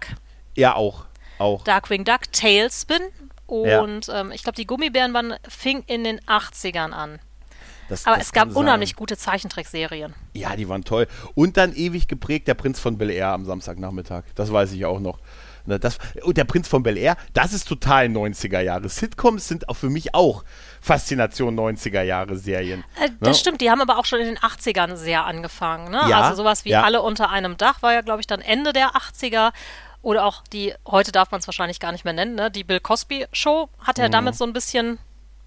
Ja, 0.55 0.75
auch. 0.75 1.05
auch. 1.39 1.63
Darkwing 1.63 2.03
Duck, 2.03 2.31
Tailspin 2.31 3.01
und 3.45 4.07
ja. 4.07 4.21
ähm, 4.21 4.31
ich 4.31 4.43
glaube, 4.43 4.55
die 4.55 4.65
Gummibären 4.65 5.13
waren, 5.13 5.36
fing 5.47 5.83
in 5.88 6.03
den 6.03 6.19
80ern 6.21 6.91
an. 6.91 7.19
Das, 7.89 8.05
Aber 8.05 8.17
das 8.17 8.27
es 8.27 8.33
gab 8.33 8.55
unheimlich 8.55 8.89
sein. 8.89 8.97
gute 8.97 9.17
Zeichentrickserien. 9.17 10.13
Ja, 10.33 10.55
die 10.55 10.67
waren 10.67 10.83
toll. 10.83 11.07
Und 11.36 11.55
dann 11.55 11.74
ewig 11.74 12.07
geprägt 12.07 12.47
der 12.47 12.53
Prinz 12.53 12.79
von 12.79 12.97
Bel 12.97 13.09
Air 13.09 13.29
am 13.29 13.45
Samstagnachmittag. 13.45 14.24
Das 14.36 14.51
weiß 14.51 14.74
ich 14.74 14.86
auch 14.86 15.00
noch. 15.00 15.19
Ne, 15.67 15.79
das, 15.79 15.97
und 16.24 16.38
der 16.38 16.45
Prinz 16.45 16.67
von 16.69 16.81
Bel 16.81 16.97
Air, 16.97 17.17
das 17.33 17.51
ist 17.51 17.67
total 17.67 18.05
90er 18.05 18.62
Jahre. 18.62 18.88
Sitcoms 18.88 19.50
sind 19.50 19.67
auch 19.67 19.75
für 19.75 19.89
mich 19.89 20.15
auch 20.15 20.45
Faszination 20.79 21.59
90er 21.59 22.03
Jahre 22.03 22.38
Serien. 22.38 22.86
Äh, 23.01 23.09
das 23.19 23.29
ne? 23.29 23.36
stimmt, 23.36 23.62
die 23.62 23.69
haben 23.69 23.81
aber 23.81 23.97
auch 23.97 24.05
schon 24.05 24.19
in 24.19 24.27
den 24.27 24.38
80ern 24.38 24.95
sehr 24.95 25.25
angefangen. 25.25 25.91
Ne? 25.91 26.01
Ja, 26.09 26.21
also 26.21 26.38
sowas 26.38 26.63
wie 26.63 26.69
ja. 26.69 26.83
Alle 26.83 27.01
unter 27.01 27.29
einem 27.29 27.57
Dach 27.57 27.81
war 27.81 27.93
ja, 27.93 28.00
glaube 28.00 28.21
ich, 28.21 28.27
dann 28.27 28.39
Ende 28.39 28.71
der 28.71 28.91
80er. 28.91 29.51
Oder 30.01 30.24
auch 30.24 30.43
die, 30.53 30.74
heute 30.86 31.12
darf 31.12 31.31
man 31.31 31.41
es 31.41 31.47
wahrscheinlich 31.47 31.81
gar 31.81 31.91
nicht 31.91 32.05
mehr 32.05 32.13
nennen, 32.13 32.36
ne? 32.36 32.50
die 32.50 32.63
Bill 32.63 32.79
Cosby 32.79 33.25
Show 33.33 33.67
hat 33.79 33.97
ja 33.97 34.07
mhm. 34.07 34.12
damit 34.12 34.36
so 34.36 34.45
ein 34.45 34.53
bisschen 34.53 35.00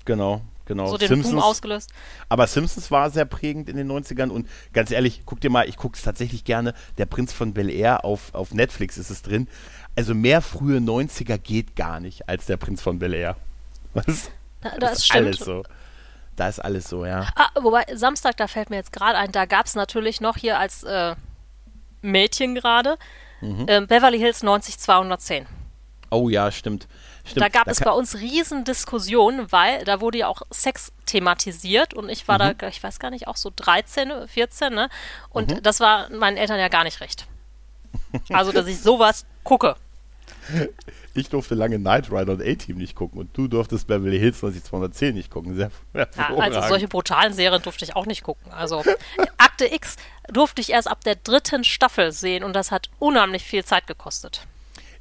genau, 0.05 0.43
genau. 0.75 0.91
so 0.91 0.97
den 0.97 1.09
Simpsons, 1.09 1.35
Boom 1.35 1.43
ausgelöst. 1.43 1.91
Aber 2.29 2.47
Simpsons 2.47 2.91
war 2.91 3.11
sehr 3.11 3.25
prägend 3.25 3.69
in 3.69 3.77
den 3.77 3.91
90ern 3.91 4.31
und 4.31 4.49
ganz 4.73 4.91
ehrlich, 4.91 5.23
guck 5.27 5.41
dir 5.41 5.51
mal, 5.51 5.69
ich 5.69 5.77
gucke 5.77 5.97
es 5.97 6.03
tatsächlich 6.03 6.45
gerne, 6.45 6.75
der 6.99 7.07
Prinz 7.07 7.33
von 7.33 7.55
Bel 7.55 7.71
Air 7.71 8.05
auf, 8.05 8.35
auf 8.35 8.53
Netflix 8.53 8.99
ist 8.99 9.11
es 9.11 9.23
drin 9.23 9.49
also 9.97 10.15
mehr 10.15 10.41
frühe 10.41 10.79
90er 10.79 11.39
geht 11.39 11.77
gar 11.77 12.01
nicht 12.01 12.29
als 12.29 12.47
der 12.47 12.57
Prinz 12.57 12.83
von 12.83 12.99
Bel 12.99 13.15
Air. 13.15 13.37
Was? 13.95 14.31
Da, 14.61 14.71
das, 14.71 14.79
das 14.79 14.93
ist 14.99 15.07
stimmt. 15.07 15.27
alles 15.27 15.39
so. 15.39 15.63
Da 16.37 16.49
ist 16.49 16.59
alles 16.59 16.89
so, 16.89 17.05
ja. 17.05 17.29
Ah, 17.35 17.49
wobei, 17.61 17.85
Samstag, 17.95 18.37
da 18.37 18.47
fällt 18.47 18.71
mir 18.71 18.77
jetzt 18.77 18.93
gerade 18.93 19.19
ein, 19.19 19.33
da 19.33 19.45
gab 19.45 19.67
es 19.67 19.75
natürlich 19.75 20.21
noch 20.21 20.37
hier 20.37 20.59
als 20.59 20.85
äh, 20.85 21.15
Mädchen 22.03 22.55
gerade 22.55 22.97
mhm. 23.41 23.67
äh, 23.69 23.81
Beverly 23.83 24.19
Hills 24.19 24.43
90210. 24.43 25.47
Oh 26.11 26.29
ja, 26.29 26.51
stimmt. 26.51 26.89
Stimmt. 27.31 27.45
Da 27.45 27.49
gab 27.49 27.65
da 27.65 27.71
es 27.71 27.81
bei 27.81 27.91
uns 27.91 28.17
riesen 28.17 28.65
Diskussionen, 28.65 29.51
weil 29.53 29.85
da 29.85 30.01
wurde 30.01 30.19
ja 30.19 30.29
auch 30.29 30.43
Sex 30.51 30.93
thematisiert 31.07 31.95
und 31.95 32.09
ich 32.09 32.29
war 32.29 32.37
mhm. 32.37 32.59
da, 32.59 32.69
ich 32.69 32.83
weiß 32.83 32.99
gar 32.99 33.11
nicht, 33.11 33.29
auch 33.29 33.37
so 33.37 33.51
13, 33.55 34.29
14, 34.29 34.73
ne? 34.73 34.89
Und 35.31 35.51
mhm. 35.51 35.63
das 35.63 35.81
war 35.81 36.11
meinen 36.11 36.37
Eltern 36.37 36.59
ja 36.59 36.69
gar 36.69 36.85
nicht 36.85 37.01
recht. 37.01 37.27
Also, 38.31 38.53
dass 38.53 38.67
ich 38.67 38.81
sowas 38.81 39.27
gucke. 39.45 39.77
Ich 41.13 41.29
durfte 41.29 41.57
lange 41.57 41.77
Knight 41.79 42.13
Rider 42.13 42.35
und 42.35 42.41
A-Team 42.41 42.77
nicht 42.77 42.95
gucken 42.95 43.19
und 43.19 43.37
du 43.37 43.49
durftest 43.49 43.89
Beverly 43.89 44.19
Hills 44.19 44.43
90210 44.43 45.15
nicht 45.15 45.29
gucken. 45.29 45.57
Sehr 45.57 45.71
ja, 45.93 46.09
also 46.39 46.63
solche 46.63 46.87
brutalen 46.87 47.33
Serien 47.33 47.61
durfte 47.63 47.85
ich 47.85 47.97
auch 47.97 48.07
nicht 48.07 48.23
gucken. 48.23 48.53
Also 48.53 48.85
Akte 49.37 49.67
X 49.75 49.97
durfte 50.29 50.61
ich 50.61 50.71
erst 50.71 50.89
ab 50.89 51.03
der 51.03 51.17
dritten 51.17 51.65
Staffel 51.65 52.13
sehen 52.13 52.45
und 52.45 52.53
das 52.53 52.71
hat 52.71 52.91
unheimlich 53.01 53.43
viel 53.43 53.65
Zeit 53.65 53.89
gekostet. 53.89 54.47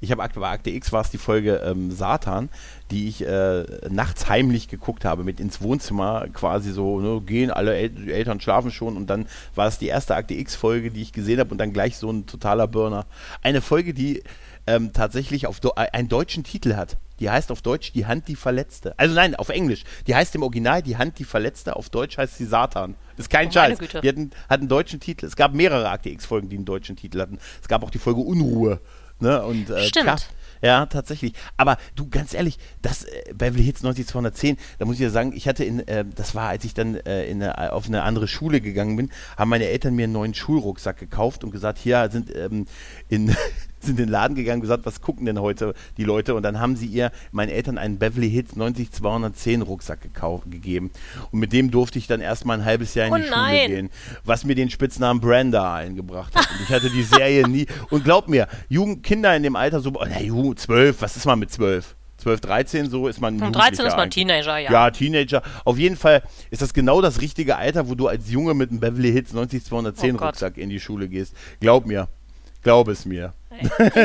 Ich 0.01 0.12
habe 0.12 0.27
bei 0.33 0.49
Akte 0.49 0.69
X 0.69 0.91
war 0.93 1.01
es 1.01 1.09
die 1.09 1.17
Folge 1.17 1.62
ähm, 1.65 1.91
Satan, 1.91 2.49
die 2.89 3.09
ich 3.09 3.25
äh, 3.25 3.65
nachts 3.89 4.29
heimlich 4.29 4.69
geguckt 4.69 5.03
habe, 5.03 5.23
mit 5.23 5.39
ins 5.39 5.62
Wohnzimmer 5.62 6.27
quasi 6.33 6.71
so, 6.71 6.99
ne, 6.99 7.21
gehen, 7.21 7.51
alle 7.51 7.75
El 7.75 8.09
Eltern 8.09 8.39
schlafen 8.39 8.71
schon 8.71 8.95
und 8.95 9.07
dann 9.07 9.27
war 9.55 9.67
es 9.67 9.77
die 9.77 9.88
erste 9.88 10.15
Akte 10.15 10.35
X-Folge, 10.35 10.91
die 10.91 11.01
ich 11.01 11.12
gesehen 11.12 11.39
habe 11.39 11.51
und 11.51 11.57
dann 11.57 11.73
gleich 11.73 11.97
so 11.97 12.09
ein 12.09 12.25
totaler 12.25 12.67
Burner. 12.67 13.05
Eine 13.41 13.62
Folge, 13.62 13.93
die 13.93 14.23
ähm, 14.67 14.93
tatsächlich 14.93 15.47
auf 15.47 15.59
Do 15.59 15.71
einen 15.75 16.07
deutschen 16.07 16.43
Titel 16.43 16.75
hat. 16.75 16.97
Die 17.19 17.29
heißt 17.29 17.51
auf 17.51 17.62
Deutsch 17.62 17.91
Die 17.91 18.05
Hand, 18.05 18.27
die 18.27 18.35
Verletzte. 18.35 18.97
Also 18.97 19.13
nein, 19.13 19.35
auf 19.35 19.49
Englisch. 19.49 19.83
Die 20.07 20.15
heißt 20.15 20.35
im 20.35 20.43
Original 20.43 20.81
Die 20.81 20.97
Hand, 20.97 21.19
die 21.19 21.25
Verletzte. 21.25 21.75
Auf 21.75 21.89
Deutsch 21.89 22.17
heißt 22.17 22.38
sie 22.38 22.45
Satan. 22.45 22.95
Ist 23.17 23.29
kein 23.29 23.49
oh, 23.49 23.51
Scheiß. 23.51 23.79
Die 23.79 24.07
hatten, 24.07 24.31
hatten 24.47 24.62
einen 24.62 24.69
deutschen 24.69 24.99
Titel. 24.99 25.25
Es 25.25 25.35
gab 25.35 25.53
mehrere 25.53 25.89
Akte 25.89 26.09
X-Folgen, 26.09 26.49
die 26.49 26.55
einen 26.55 26.65
deutschen 26.65 26.95
Titel 26.95 27.19
hatten. 27.19 27.39
Es 27.62 27.67
gab 27.67 27.83
auch 27.83 27.89
die 27.89 27.99
Folge 27.99 28.21
Unruhe. 28.21 28.79
Ne? 29.19 29.43
Und, 29.43 29.69
äh, 29.69 29.84
Stimmt. 29.84 30.05
Klar, 30.05 30.19
ja, 30.62 30.86
tatsächlich. 30.86 31.34
Aber 31.58 31.77
du, 31.95 32.10
ganz 32.10 32.34
ehrlich, 32.34 32.58
das 32.82 33.03
äh, 33.03 33.34
Beverly 33.34 33.63
Hills 33.63 33.84
90210, 33.84 34.58
da 34.77 34.86
muss 34.86 34.95
ich 34.95 35.01
ja 35.01 35.10
sagen, 35.10 35.34
ich 35.34 35.47
hatte 35.47 35.63
in, 35.63 35.88
äh, 35.88 36.05
das 36.15 36.36
war, 36.36 36.49
als 36.49 36.65
ich 36.65 36.73
dann 36.73 36.95
äh, 36.95 37.25
in 37.25 37.41
eine, 37.41 37.71
auf 37.71 37.88
eine 37.88 38.03
andere 38.03 38.27
Schule 38.27 38.60
gegangen 38.60 38.95
bin, 38.97 39.10
haben 39.38 39.49
meine 39.49 39.65
Eltern 39.65 39.95
mir 39.95 40.03
einen 40.03 40.13
neuen 40.13 40.34
Schulrucksack 40.34 40.97
gekauft 40.97 41.43
und 41.43 41.51
gesagt, 41.51 41.77
hier 41.79 42.10
sind 42.12 42.36
ähm, 42.36 42.65
in 43.08 43.36
sind 43.79 43.99
in 43.99 44.05
den 44.05 44.09
Laden 44.09 44.35
gegangen 44.35 44.57
und 44.57 44.61
gesagt, 44.61 44.85
was 44.85 45.01
gucken 45.01 45.25
denn 45.25 45.39
heute 45.39 45.73
die 45.97 46.03
Leute? 46.03 46.35
Und 46.35 46.43
dann 46.43 46.59
haben 46.59 46.75
sie 46.75 46.85
ihr, 46.85 47.11
meinen 47.31 47.49
Eltern, 47.49 47.77
einen 47.77 47.97
Beverly 47.97 48.29
Hills 48.29 48.55
90210 48.55 49.61
Rucksack 49.61 50.01
gekauft, 50.01 50.49
gegeben. 50.51 50.91
Und 51.31 51.39
mit 51.39 51.53
dem 51.53 51.71
durfte 51.71 51.99
ich 51.99 52.07
dann 52.07 52.21
erstmal 52.21 52.59
ein 52.59 52.65
halbes 52.65 52.93
Jahr 52.95 53.07
in 53.07 53.13
oh 53.13 53.17
die 53.17 53.29
nein. 53.29 53.57
Schule 53.57 53.75
gehen, 53.75 53.89
was 54.23 54.43
mir 54.43 54.55
den 54.55 54.69
Spitznamen 54.69 55.21
Brenda 55.21 55.75
eingebracht 55.75 56.35
hat. 56.35 56.49
Und 56.51 56.61
ich 56.61 56.69
hatte 56.69 56.89
die 56.89 57.03
Serie 57.03 57.47
nie. 57.47 57.67
Und 57.89 58.03
glaub 58.03 58.27
mir, 58.27 58.47
Jugend, 58.67 59.03
Kinder 59.03 59.35
in 59.35 59.43
dem 59.43 59.55
Alter 59.55 59.79
so, 59.79 59.91
oh, 59.93 60.05
na, 60.07 60.21
Jugend, 60.21 60.59
12, 60.59 61.01
was 61.01 61.17
ist 61.17 61.25
man 61.25 61.39
mit 61.39 61.51
12? 61.51 61.95
12, 62.19 62.41
13, 62.41 62.89
so 62.89 63.07
ist 63.07 63.21
man. 63.21 63.41
Und 63.41 63.55
13 63.55 63.85
ist 63.85 63.95
man 63.95 64.09
Teenager, 64.09 64.57
ja. 64.57 64.71
Ja, 64.71 64.91
Teenager. 64.91 65.41
Auf 65.63 65.77
jeden 65.77 65.95
Fall 65.95 66.21
ist 66.51 66.61
das 66.61 66.73
genau 66.73 67.01
das 67.01 67.21
richtige 67.21 67.55
Alter, 67.55 67.87
wo 67.87 67.95
du 67.95 68.07
als 68.07 68.29
Junge 68.29 68.53
mit 68.53 68.71
einem 68.71 68.79
Beverly 68.79 69.11
Hills 69.11 69.33
90210 69.33 70.15
oh 70.17 70.25
Rucksack 70.25 70.57
in 70.57 70.69
die 70.69 70.79
Schule 70.79 71.07
gehst. 71.07 71.33
Glaub 71.61 71.85
mir. 71.85 72.09
Glaub 72.61 72.89
es 72.89 73.05
mir. 73.05 73.33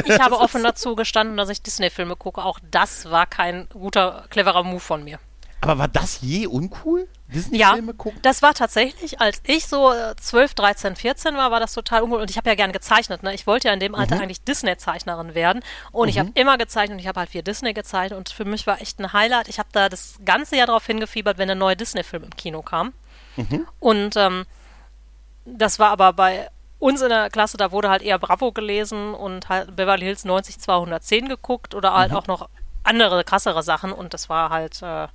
Ich 0.06 0.20
habe 0.20 0.38
offen 0.38 0.62
dazu 0.62 0.96
gestanden, 0.96 1.36
dass 1.36 1.48
ich 1.48 1.62
Disney-Filme 1.62 2.16
gucke. 2.16 2.44
Auch 2.44 2.58
das 2.70 3.10
war 3.10 3.26
kein 3.26 3.68
guter, 3.70 4.24
cleverer 4.30 4.62
Move 4.62 4.80
von 4.80 5.04
mir. 5.04 5.18
Aber 5.60 5.78
war 5.78 5.88
das 5.88 6.20
je 6.20 6.46
uncool? 6.46 7.08
Disney-Filme 7.28 7.92
ja, 7.92 7.96
gucken? 7.96 8.18
Das 8.22 8.42
war 8.42 8.52
tatsächlich, 8.52 9.20
als 9.20 9.40
ich 9.46 9.66
so 9.66 9.92
12, 10.20 10.54
13, 10.54 10.96
14 10.96 11.36
war, 11.36 11.50
war 11.50 11.58
das 11.58 11.72
total 11.72 12.02
uncool. 12.02 12.20
Und 12.20 12.30
ich 12.30 12.36
habe 12.36 12.50
ja 12.50 12.54
gern 12.54 12.70
gezeichnet. 12.70 13.22
Ne? 13.22 13.34
Ich 13.34 13.46
wollte 13.46 13.68
ja 13.68 13.74
in 13.74 13.80
dem 13.80 13.94
Alter 13.94 14.16
mhm. 14.16 14.22
eigentlich 14.22 14.42
Disney-Zeichnerin 14.42 15.34
werden. 15.34 15.62
Und 15.90 16.06
mhm. 16.06 16.10
ich 16.10 16.18
habe 16.18 16.30
immer 16.34 16.58
gezeichnet 16.58 16.96
und 16.96 16.98
ich 16.98 17.08
habe 17.08 17.20
halt 17.20 17.30
viel 17.30 17.42
Disney 17.42 17.72
gezeichnet. 17.72 18.18
Und 18.18 18.28
für 18.28 18.44
mich 18.44 18.66
war 18.66 18.80
echt 18.82 18.98
ein 19.00 19.12
Highlight. 19.12 19.48
Ich 19.48 19.58
habe 19.58 19.70
da 19.72 19.88
das 19.88 20.18
ganze 20.24 20.56
Jahr 20.56 20.66
darauf 20.66 20.84
hingefiebert, 20.86 21.38
wenn 21.38 21.50
ein 21.50 21.58
neuer 21.58 21.76
Disney-Film 21.76 22.24
im 22.24 22.36
Kino 22.36 22.60
kam. 22.60 22.92
Mhm. 23.36 23.66
Und 23.80 24.16
ähm, 24.16 24.44
das 25.46 25.78
war 25.78 25.90
aber 25.90 26.12
bei 26.12 26.50
uns 26.84 27.00
in 27.00 27.08
der 27.08 27.30
Klasse, 27.30 27.56
da 27.56 27.72
wurde 27.72 27.88
halt 27.88 28.02
eher 28.02 28.18
Bravo 28.18 28.52
gelesen 28.52 29.14
und 29.14 29.48
halt 29.48 29.74
Beverly 29.74 30.04
Hills 30.04 30.26
90 30.26 30.58
210 30.58 31.30
geguckt 31.30 31.74
oder 31.74 31.94
halt 31.94 32.10
mhm. 32.10 32.16
auch 32.18 32.26
noch 32.26 32.48
andere 32.82 33.24
krassere 33.24 33.62
Sachen 33.62 33.90
und 33.90 34.12
das 34.12 34.28
war 34.28 34.50
halt, 34.50 34.82
äh, 34.82 35.08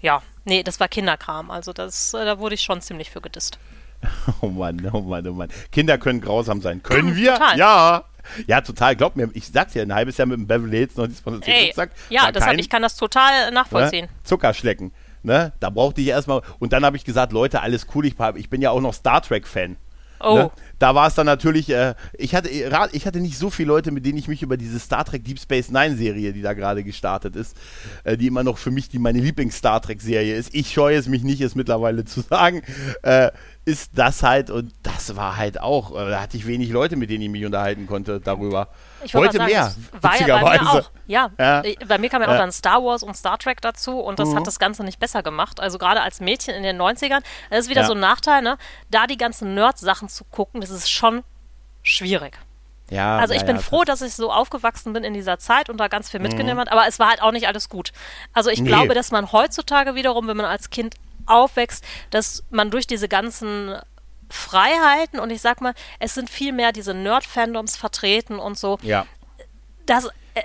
ja, 0.00 0.22
nee, 0.44 0.62
das 0.62 0.78
war 0.78 0.86
Kinderkram. 0.86 1.50
Also 1.50 1.72
das, 1.72 2.14
äh, 2.14 2.24
da 2.24 2.38
wurde 2.38 2.54
ich 2.54 2.60
schon 2.60 2.80
ziemlich 2.80 3.10
für 3.10 3.20
gedisst. 3.20 3.58
Oh 4.40 4.46
Mann, 4.46 4.88
oh 4.92 5.00
Mann, 5.00 5.26
oh 5.26 5.32
Mann. 5.32 5.48
Kinder 5.72 5.98
können 5.98 6.20
grausam 6.20 6.62
sein. 6.62 6.84
Können 6.84 7.16
wir? 7.16 7.34
Total. 7.34 7.58
Ja. 7.58 8.04
Ja, 8.46 8.60
total. 8.60 8.94
Glaub 8.94 9.16
mir, 9.16 9.28
ich 9.34 9.48
sag's 9.48 9.74
ja, 9.74 9.82
ein 9.82 9.92
halbes 9.92 10.18
Jahr 10.18 10.28
mit 10.28 10.38
dem 10.38 10.46
Beverly 10.46 10.76
Hills 10.76 10.96
90 10.96 11.22
210 11.22 11.52
Ey, 11.52 11.88
Ja, 12.10 12.30
deshalb, 12.30 12.60
ich 12.60 12.70
kann 12.70 12.82
das 12.82 12.94
total 12.94 13.50
nachvollziehen. 13.50 14.04
Ne? 14.04 14.10
Zuckerschlecken. 14.22 14.92
Ne? 15.24 15.52
Da 15.58 15.70
brauchte 15.70 16.00
ich 16.00 16.06
erstmal. 16.06 16.42
Und 16.60 16.72
dann 16.72 16.84
habe 16.84 16.96
ich 16.96 17.04
gesagt, 17.04 17.32
Leute, 17.32 17.60
alles 17.60 17.88
cool. 17.94 18.06
Ich, 18.06 18.14
ich 18.36 18.50
bin 18.50 18.62
ja 18.62 18.70
auch 18.70 18.80
noch 18.80 18.94
Star 18.94 19.20
Trek-Fan. 19.20 19.76
Oh. 20.20 20.34
Ne? 20.34 20.50
Da 20.78 20.94
war 20.94 21.08
es 21.08 21.14
dann 21.14 21.26
natürlich, 21.26 21.70
äh, 21.70 21.94
ich, 22.12 22.34
hatte, 22.34 22.48
ich 22.48 23.06
hatte 23.06 23.20
nicht 23.20 23.36
so 23.36 23.50
viele 23.50 23.68
Leute, 23.68 23.90
mit 23.90 24.06
denen 24.06 24.18
ich 24.18 24.28
mich 24.28 24.42
über 24.42 24.56
diese 24.56 24.78
Star 24.78 25.04
Trek 25.04 25.24
Deep 25.24 25.40
Space 25.40 25.70
Nine 25.70 25.96
Serie, 25.96 26.32
die 26.32 26.42
da 26.42 26.52
gerade 26.52 26.84
gestartet 26.84 27.34
ist, 27.34 27.56
äh, 28.04 28.16
die 28.16 28.28
immer 28.28 28.44
noch 28.44 28.58
für 28.58 28.70
mich 28.70 28.88
die 28.88 28.98
meine 28.98 29.18
Lieblings-Star 29.18 29.82
Trek-Serie 29.82 30.36
ist. 30.36 30.54
Ich 30.54 30.72
scheue 30.72 30.96
es 30.96 31.08
mich 31.08 31.24
nicht, 31.24 31.40
es 31.40 31.54
mittlerweile 31.54 32.04
zu 32.04 32.20
sagen. 32.20 32.62
Äh, 33.02 33.30
ist 33.64 33.92
das 33.94 34.22
halt, 34.22 34.50
und 34.50 34.72
das 34.82 35.16
war 35.16 35.36
halt 35.36 35.60
auch, 35.60 35.92
äh, 35.92 36.10
da 36.10 36.20
hatte 36.22 36.36
ich 36.36 36.46
wenig 36.46 36.70
Leute, 36.70 36.96
mit 36.96 37.10
denen 37.10 37.22
ich 37.22 37.30
mich 37.30 37.44
unterhalten 37.44 37.86
konnte 37.86 38.20
darüber. 38.20 38.68
Ich 39.04 39.14
Heute 39.14 39.38
sagen, 39.38 39.50
mehr, 39.50 39.72
war 40.00 40.20
ja 40.20 40.38
bei 40.42 40.58
mir 40.58 40.70
auch. 40.70 40.90
Ja, 41.06 41.30
ja. 41.38 41.62
bei 41.86 41.98
mir 41.98 42.08
kam 42.08 42.22
ja 42.22 42.28
auch 42.28 42.36
dann 42.36 42.52
Star 42.52 42.82
Wars 42.82 43.02
und 43.02 43.16
Star 43.16 43.38
Trek 43.38 43.60
dazu 43.60 44.00
und 44.00 44.18
das 44.18 44.30
mhm. 44.30 44.36
hat 44.36 44.46
das 44.46 44.58
Ganze 44.58 44.84
nicht 44.84 44.98
besser 44.98 45.22
gemacht. 45.22 45.60
Also 45.60 45.78
gerade 45.78 46.02
als 46.02 46.20
Mädchen 46.20 46.54
in 46.54 46.62
den 46.62 46.80
90ern, 46.80 47.20
das 47.50 47.60
ist 47.60 47.70
wieder 47.70 47.82
ja. 47.82 47.86
so 47.86 47.94
ein 47.94 48.00
Nachteil, 48.00 48.42
ne? 48.42 48.58
Da 48.90 49.06
die 49.06 49.16
ganzen 49.16 49.54
Nerd-Sachen 49.54 50.08
zu 50.08 50.24
gucken, 50.24 50.60
das 50.60 50.70
ist 50.70 50.90
schon 50.90 51.22
schwierig. 51.82 52.38
Ja, 52.90 53.18
also 53.18 53.34
ich 53.34 53.44
bin 53.44 53.56
ja, 53.56 53.62
froh, 53.62 53.84
dass 53.84 54.00
ich 54.00 54.14
so 54.14 54.32
aufgewachsen 54.32 54.94
bin 54.94 55.04
in 55.04 55.12
dieser 55.12 55.38
Zeit 55.38 55.68
und 55.68 55.76
da 55.76 55.88
ganz 55.88 56.10
viel 56.10 56.20
mitgenommen 56.20 56.56
mhm. 56.56 56.60
hat, 56.60 56.72
aber 56.72 56.86
es 56.86 56.98
war 56.98 57.10
halt 57.10 57.20
auch 57.20 57.32
nicht 57.32 57.46
alles 57.46 57.68
gut. 57.68 57.92
Also 58.32 58.50
ich 58.50 58.60
nee. 58.60 58.68
glaube, 58.68 58.94
dass 58.94 59.10
man 59.10 59.30
heutzutage 59.30 59.94
wiederum, 59.94 60.26
wenn 60.26 60.36
man 60.36 60.46
als 60.46 60.70
Kind 60.70 60.94
aufwächst, 61.26 61.84
dass 62.10 62.44
man 62.50 62.70
durch 62.70 62.86
diese 62.86 63.08
ganzen 63.08 63.76
Freiheiten 64.30 65.18
und 65.20 65.30
ich 65.30 65.40
sag 65.40 65.60
mal, 65.60 65.74
es 65.98 66.14
sind 66.14 66.30
viel 66.30 66.52
mehr 66.52 66.72
diese 66.72 66.94
Nerd-Fandoms 66.94 67.76
vertreten 67.76 68.38
und 68.38 68.58
so. 68.58 68.78
Ja. 68.82 69.06
Das 69.86 70.06
äh, 70.34 70.42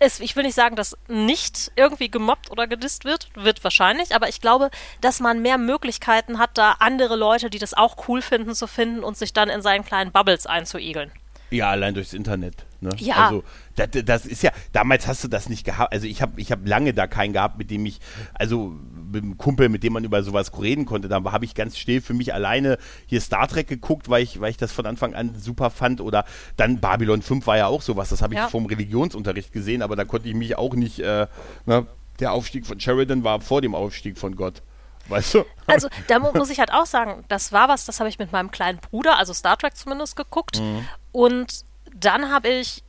ist, 0.00 0.20
ich 0.20 0.36
will 0.36 0.44
nicht 0.44 0.54
sagen, 0.54 0.76
dass 0.76 0.96
nicht 1.08 1.72
irgendwie 1.76 2.10
gemobbt 2.10 2.50
oder 2.50 2.66
gedisst 2.66 3.04
wird, 3.04 3.28
wird 3.34 3.62
wahrscheinlich, 3.64 4.14
aber 4.14 4.28
ich 4.28 4.40
glaube, 4.40 4.70
dass 5.00 5.20
man 5.20 5.42
mehr 5.42 5.58
Möglichkeiten 5.58 6.38
hat, 6.38 6.50
da 6.54 6.76
andere 6.78 7.16
Leute, 7.16 7.50
die 7.50 7.58
das 7.58 7.74
auch 7.74 8.08
cool 8.08 8.22
finden, 8.22 8.54
zu 8.54 8.66
finden 8.66 9.04
und 9.04 9.16
sich 9.16 9.32
dann 9.32 9.48
in 9.48 9.62
seinen 9.62 9.84
kleinen 9.84 10.12
Bubbles 10.12 10.46
einzuigeln. 10.46 11.12
Ja, 11.50 11.70
allein 11.70 11.94
durchs 11.94 12.12
Internet. 12.12 12.64
Ne? 12.80 12.90
Ja. 12.98 13.26
Also 13.26 13.44
das, 13.76 13.88
das, 14.04 14.26
ist 14.26 14.42
ja, 14.42 14.50
damals 14.72 15.06
hast 15.06 15.22
du 15.22 15.28
das 15.28 15.48
nicht 15.48 15.64
gehabt. 15.64 15.92
Also 15.92 16.06
ich 16.06 16.22
habe 16.22 16.40
ich 16.40 16.50
hab 16.50 16.66
lange 16.66 16.94
da 16.94 17.06
keinen 17.06 17.32
gehabt, 17.32 17.58
mit 17.58 17.70
dem 17.70 17.84
ich, 17.86 18.00
also 18.34 18.74
mit 19.12 19.22
einem 19.22 19.36
Kumpel, 19.36 19.68
mit 19.68 19.82
dem 19.82 19.92
man 19.92 20.04
über 20.04 20.22
sowas 20.22 20.50
reden 20.60 20.86
konnte. 20.86 21.08
Da 21.08 21.22
habe 21.24 21.44
ich 21.44 21.54
ganz 21.54 21.76
still 21.76 22.00
für 22.00 22.14
mich 22.14 22.34
alleine 22.34 22.78
hier 23.06 23.20
Star 23.20 23.46
Trek 23.46 23.68
geguckt, 23.68 24.08
weil 24.08 24.22
ich, 24.22 24.40
weil 24.40 24.50
ich 24.50 24.56
das 24.56 24.72
von 24.72 24.86
Anfang 24.86 25.14
an 25.14 25.34
super 25.38 25.70
fand. 25.70 26.00
Oder 26.00 26.24
dann 26.56 26.80
Babylon 26.80 27.22
5 27.22 27.46
war 27.46 27.56
ja 27.58 27.66
auch 27.66 27.82
sowas. 27.82 28.08
Das 28.08 28.22
habe 28.22 28.34
ich 28.34 28.40
ja. 28.40 28.48
vom 28.48 28.66
Religionsunterricht 28.66 29.52
gesehen, 29.52 29.82
aber 29.82 29.94
da 29.94 30.04
konnte 30.04 30.28
ich 30.28 30.34
mich 30.34 30.56
auch 30.56 30.74
nicht, 30.74 30.98
äh, 31.00 31.26
ne? 31.66 31.86
der 32.18 32.32
Aufstieg 32.32 32.66
von 32.66 32.80
Sheridan 32.80 33.24
war 33.24 33.40
vor 33.40 33.60
dem 33.60 33.74
Aufstieg 33.74 34.18
von 34.18 34.36
Gott. 34.36 34.62
Weißt 35.08 35.34
du? 35.34 35.44
Also, 35.68 35.88
da 36.06 36.20
muss 36.20 36.50
ich 36.50 36.60
halt 36.60 36.72
auch 36.72 36.86
sagen, 36.86 37.24
das 37.26 37.50
war 37.50 37.68
was, 37.68 37.86
das 37.86 37.98
habe 37.98 38.08
ich 38.08 38.20
mit 38.20 38.30
meinem 38.30 38.52
kleinen 38.52 38.78
Bruder, 38.78 39.18
also 39.18 39.32
Star 39.32 39.58
Trek 39.58 39.76
zumindest, 39.76 40.14
geguckt. 40.14 40.60
Mhm. 40.60 40.86
Und 41.10 41.64
dann 41.92 42.30
habe 42.30 42.48
ich 42.48 42.84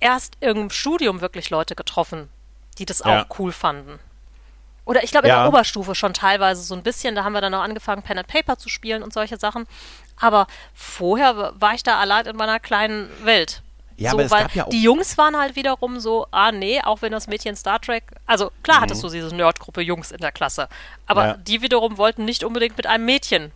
erst 0.00 0.36
im 0.40 0.70
Studium 0.70 1.20
wirklich 1.20 1.50
Leute 1.50 1.74
getroffen, 1.74 2.28
die 2.78 2.86
das 2.86 3.00
ja. 3.00 3.22
auch 3.22 3.38
cool 3.38 3.52
fanden. 3.52 3.98
Oder 4.84 5.04
ich 5.04 5.10
glaube 5.10 5.26
in 5.26 5.34
ja. 5.34 5.40
der 5.42 5.48
Oberstufe 5.48 5.94
schon 5.94 6.14
teilweise 6.14 6.62
so 6.62 6.74
ein 6.74 6.82
bisschen. 6.82 7.14
Da 7.14 7.22
haben 7.22 7.34
wir 7.34 7.42
dann 7.42 7.52
auch 7.52 7.62
angefangen, 7.62 8.02
Pen 8.02 8.16
and 8.16 8.26
Paper 8.26 8.56
zu 8.56 8.70
spielen 8.70 9.02
und 9.02 9.12
solche 9.12 9.36
Sachen. 9.36 9.66
Aber 10.16 10.46
vorher 10.72 11.52
war 11.60 11.74
ich 11.74 11.82
da 11.82 11.98
allein 11.98 12.24
in 12.24 12.36
meiner 12.36 12.58
kleinen 12.58 13.10
Welt. 13.22 13.62
Ja, 13.98 14.12
so, 14.12 14.18
aber 14.18 14.30
weil 14.30 14.46
ja 14.54 14.64
die 14.64 14.80
Jungs 14.80 15.18
waren 15.18 15.36
halt 15.36 15.56
wiederum 15.56 15.98
so, 15.98 16.26
ah 16.30 16.52
nee, 16.52 16.80
auch 16.82 17.02
wenn 17.02 17.12
das 17.12 17.26
Mädchen 17.26 17.56
Star 17.56 17.80
Trek, 17.80 18.04
also 18.26 18.52
klar 18.62 18.78
mhm. 18.78 18.82
hattest 18.82 19.02
du 19.02 19.08
diese 19.08 19.34
Nerdgruppe 19.34 19.80
Jungs 19.80 20.12
in 20.12 20.18
der 20.18 20.30
Klasse, 20.30 20.68
aber 21.06 21.26
ja. 21.26 21.36
die 21.36 21.62
wiederum 21.62 21.98
wollten 21.98 22.24
nicht 22.24 22.44
unbedingt 22.44 22.76
mit 22.76 22.86
einem 22.86 23.04
Mädchen 23.04 23.50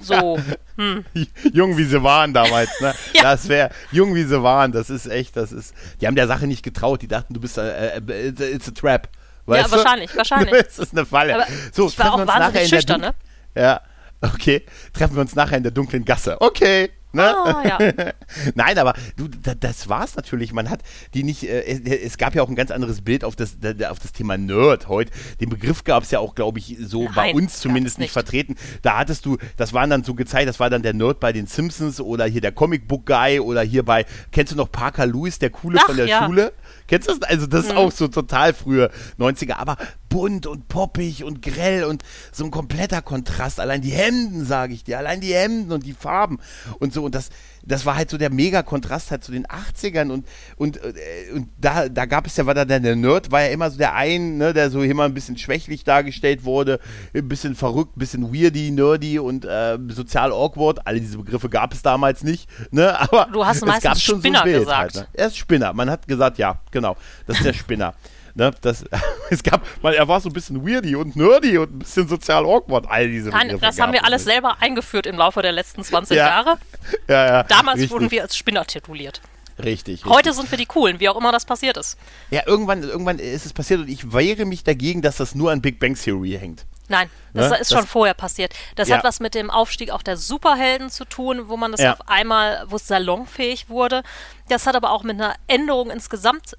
so. 0.00 0.38
Hm. 0.76 1.04
Jung 1.52 1.76
wie 1.76 1.84
sie 1.84 2.02
waren 2.02 2.32
damals, 2.32 2.70
ne? 2.80 2.94
ja. 3.14 3.22
Das 3.22 3.48
wäre, 3.48 3.70
jung 3.90 4.14
wie 4.14 4.24
sie 4.24 4.42
waren, 4.42 4.72
das 4.72 4.90
ist 4.90 5.06
echt, 5.06 5.36
das 5.36 5.52
ist, 5.52 5.74
die 6.00 6.06
haben 6.06 6.14
der 6.14 6.26
Sache 6.28 6.46
nicht 6.46 6.62
getraut, 6.62 7.02
die 7.02 7.08
dachten, 7.08 7.34
du 7.34 7.40
bist, 7.40 7.58
äh, 7.58 7.96
äh, 7.98 8.54
it's 8.54 8.68
a 8.68 8.72
trap. 8.72 9.08
Weißt 9.46 9.70
ja, 9.70 9.76
wahrscheinlich, 9.76 10.10
du? 10.10 10.18
wahrscheinlich. 10.18 10.50
Das 10.66 10.78
ist 10.78 10.92
eine 10.92 11.06
Falle. 11.06 11.34
Aber 11.34 11.46
so, 11.72 11.88
ich 11.88 11.98
war 11.98 12.14
auch 12.14 12.26
wahnsinnig 12.26 12.68
schüchtern, 12.68 13.00
ne? 13.00 13.14
Ja, 13.54 13.80
okay. 14.20 14.64
Treffen 14.92 15.16
wir 15.16 15.22
uns 15.22 15.34
nachher 15.34 15.56
in 15.56 15.62
der 15.62 15.72
dunklen 15.72 16.04
Gasse. 16.04 16.40
Okay. 16.40 16.90
Ne? 17.12 17.22
Ah, 17.22 17.62
ja. 17.64 17.78
Nein, 18.54 18.78
aber 18.78 18.92
du, 19.16 19.28
das 19.28 19.88
war's 19.88 20.14
natürlich. 20.16 20.52
Man 20.52 20.68
hat 20.68 20.82
die 21.14 21.22
nicht, 21.22 21.44
äh, 21.44 21.62
es 22.04 22.18
gab 22.18 22.34
ja 22.34 22.42
auch 22.42 22.48
ein 22.48 22.54
ganz 22.54 22.70
anderes 22.70 23.00
Bild 23.00 23.24
auf 23.24 23.34
das, 23.34 23.56
auf 23.88 23.98
das 23.98 24.12
Thema 24.12 24.36
Nerd 24.36 24.88
heute. 24.88 25.10
Den 25.40 25.48
Begriff 25.48 25.84
gab 25.84 26.02
es 26.02 26.10
ja 26.10 26.18
auch, 26.18 26.34
glaube 26.34 26.58
ich, 26.58 26.76
so 26.80 27.04
Nein, 27.04 27.14
bei 27.14 27.34
uns 27.34 27.60
zumindest 27.60 27.98
nicht. 27.98 28.06
nicht 28.06 28.12
vertreten. 28.12 28.56
Da 28.82 28.98
hattest 28.98 29.24
du, 29.24 29.38
das 29.56 29.72
waren 29.72 29.88
dann 29.88 30.04
so 30.04 30.14
gezeigt, 30.14 30.48
das 30.48 30.60
war 30.60 30.68
dann 30.68 30.82
der 30.82 30.92
Nerd 30.92 31.18
bei 31.18 31.32
den 31.32 31.46
Simpsons 31.46 32.00
oder 32.00 32.26
hier 32.26 32.42
der 32.42 32.52
Comicbook 32.52 33.06
Guy 33.06 33.40
oder 33.40 33.62
hier 33.62 33.84
bei, 33.84 34.04
kennst 34.30 34.52
du 34.52 34.56
noch 34.56 34.70
Parker 34.70 35.06
Lewis, 35.06 35.38
der 35.38 35.50
Coole 35.50 35.78
Ach, 35.80 35.86
von 35.86 35.96
der 35.96 36.06
ja. 36.06 36.26
Schule? 36.26 36.52
Kennst 36.86 37.08
du 37.08 37.14
das? 37.14 37.28
Also 37.28 37.46
das 37.46 37.66
ist 37.66 37.72
mhm. 37.72 37.78
auch 37.78 37.92
so 37.92 38.08
total 38.08 38.52
frühe 38.52 38.90
90er, 39.18 39.54
aber 39.54 39.76
bunt 40.08 40.46
und 40.46 40.68
poppig 40.68 41.24
und 41.24 41.42
grell 41.42 41.84
und 41.84 42.02
so 42.32 42.44
ein 42.44 42.50
kompletter 42.50 43.02
Kontrast. 43.02 43.60
Allein 43.60 43.80
die 43.80 43.90
Hemden, 43.90 44.44
sage 44.44 44.74
ich 44.74 44.84
dir, 44.84 44.98
allein 44.98 45.20
die 45.20 45.34
Hemden 45.34 45.72
und 45.72 45.84
die 45.84 45.92
Farben 45.92 46.38
und 46.78 46.92
so. 46.92 47.04
Und 47.04 47.14
das, 47.14 47.30
das 47.62 47.84
war 47.86 47.96
halt 47.96 48.10
so 48.10 48.18
der 48.18 48.30
Mega-Kontrast 48.30 49.10
halt 49.10 49.22
zu 49.24 49.32
den 49.32 49.46
80ern 49.46 50.10
und, 50.10 50.26
und, 50.56 50.78
äh, 50.78 51.32
und 51.34 51.48
da, 51.58 51.88
da 51.88 52.06
gab 52.06 52.26
es 52.26 52.36
ja, 52.36 52.46
war 52.46 52.54
da 52.54 52.64
der 52.64 52.80
Nerd, 52.96 53.30
war 53.30 53.42
ja 53.42 53.48
immer 53.48 53.70
so 53.70 53.78
der 53.78 53.94
ein, 53.94 54.38
ne, 54.38 54.52
der 54.52 54.70
so 54.70 54.82
immer 54.82 55.04
ein 55.04 55.14
bisschen 55.14 55.36
schwächlich 55.36 55.84
dargestellt 55.84 56.44
wurde, 56.44 56.80
ein 57.14 57.28
bisschen 57.28 57.54
verrückt, 57.54 57.96
ein 57.96 58.00
bisschen 58.00 58.32
weirdy, 58.32 58.70
nerdy 58.70 59.18
und 59.18 59.44
äh, 59.44 59.78
sozial 59.88 60.32
awkward. 60.32 60.86
Alle 60.86 61.00
diese 61.00 61.18
Begriffe 61.18 61.48
gab 61.48 61.72
es 61.72 61.82
damals 61.82 62.22
nicht, 62.24 62.48
ne, 62.70 62.98
aber 63.12 63.28
du 63.32 63.44
hast 63.44 63.62
es 63.62 63.82
gab 63.82 63.98
schon 63.98 64.20
Spinner 64.20 64.38
so 64.38 64.44
Bild 64.44 64.58
gesagt. 64.60 64.96
Halt, 64.96 65.08
ne? 65.08 65.08
Er 65.12 65.26
ist 65.26 65.36
Spinner, 65.36 65.72
man 65.72 65.90
hat 65.90 66.08
gesagt, 66.08 66.38
ja, 66.38 66.60
genau, 66.70 66.96
das 67.26 67.36
ist 67.38 67.44
der 67.44 67.52
Spinner. 67.52 67.94
Ne, 68.38 68.52
das, 68.60 68.84
es 69.30 69.42
gab, 69.42 69.66
man, 69.82 69.94
er 69.94 70.06
war 70.06 70.20
so 70.20 70.28
ein 70.28 70.32
bisschen 70.32 70.64
weirdy 70.64 70.94
und 70.94 71.16
nerdy 71.16 71.58
und 71.58 71.74
ein 71.74 71.78
bisschen 71.80 72.06
sozial 72.06 72.44
awkward. 72.44 72.86
All 72.88 73.08
diese 73.08 73.30
Nein, 73.30 73.58
das 73.60 73.80
haben 73.80 73.92
wir 73.92 74.04
alles 74.04 74.24
nicht. 74.24 74.32
selber 74.32 74.58
eingeführt 74.60 75.06
im 75.06 75.16
Laufe 75.16 75.42
der 75.42 75.50
letzten 75.50 75.82
20 75.82 76.16
ja. 76.16 76.26
Jahre. 76.26 76.58
Ja, 77.06 77.26
ja. 77.26 77.42
Damals 77.42 77.76
richtig. 77.76 77.90
wurden 77.90 78.10
wir 78.10 78.22
als 78.22 78.36
Spinner 78.36 78.64
tituliert. 78.64 79.20
Richtig, 79.62 80.04
Heute 80.04 80.32
sind 80.32 80.50
wir 80.50 80.56
die 80.56 80.66
Coolen, 80.66 81.00
wie 81.00 81.08
auch 81.08 81.16
immer 81.16 81.32
das 81.32 81.44
passiert 81.44 81.76
ist. 81.76 81.98
Ja, 82.30 82.42
irgendwann, 82.46 82.82
irgendwann 82.82 83.18
ist 83.18 83.44
es 83.44 83.52
passiert 83.52 83.80
und 83.80 83.88
ich 83.88 84.12
wehre 84.12 84.44
mich 84.44 84.62
dagegen, 84.62 85.02
dass 85.02 85.16
das 85.16 85.34
nur 85.34 85.50
an 85.50 85.60
Big 85.60 85.80
Bang 85.80 85.94
Theory 85.94 86.38
hängt. 86.40 86.64
Nein, 86.88 87.10
das 87.34 87.50
ne? 87.50 87.58
ist 87.58 87.70
schon 87.70 87.82
das, 87.82 87.90
vorher 87.90 88.14
passiert. 88.14 88.54
Das 88.76 88.88
ja. 88.88 88.96
hat 88.96 89.04
was 89.04 89.20
mit 89.20 89.34
dem 89.34 89.50
Aufstieg 89.50 89.90
auch 89.90 90.02
der 90.02 90.16
Superhelden 90.16 90.90
zu 90.90 91.04
tun, 91.04 91.48
wo 91.48 91.56
man 91.56 91.72
das 91.72 91.80
ja. 91.80 91.92
auf 91.94 92.08
einmal, 92.08 92.64
wo 92.68 92.76
es 92.76 92.86
salonfähig 92.86 93.68
wurde. 93.68 94.02
Das 94.48 94.66
hat 94.66 94.76
aber 94.76 94.92
auch 94.92 95.02
mit 95.02 95.20
einer 95.20 95.34
Änderung 95.48 95.90
insgesamt 95.90 96.56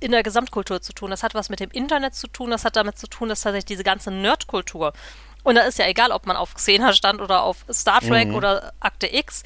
in 0.00 0.12
der 0.12 0.22
Gesamtkultur 0.22 0.82
zu 0.82 0.92
tun. 0.92 1.10
Das 1.10 1.22
hat 1.22 1.34
was 1.34 1.48
mit 1.48 1.60
dem 1.60 1.70
Internet 1.70 2.14
zu 2.14 2.26
tun. 2.26 2.50
Das 2.50 2.64
hat 2.64 2.76
damit 2.76 2.98
zu 2.98 3.06
tun, 3.06 3.28
dass 3.28 3.42
tatsächlich 3.42 3.66
diese 3.66 3.84
ganze 3.84 4.10
Nerdkultur 4.10 4.92
und 5.44 5.54
da 5.54 5.60
ist 5.60 5.78
ja 5.78 5.86
egal, 5.86 6.10
ob 6.10 6.26
man 6.26 6.36
auf 6.36 6.54
Xena 6.54 6.92
stand 6.92 7.20
oder 7.20 7.42
auf 7.42 7.64
Star 7.70 8.00
Trek 8.00 8.28
mhm. 8.28 8.34
oder 8.34 8.72
Akte 8.80 9.14
X. 9.14 9.44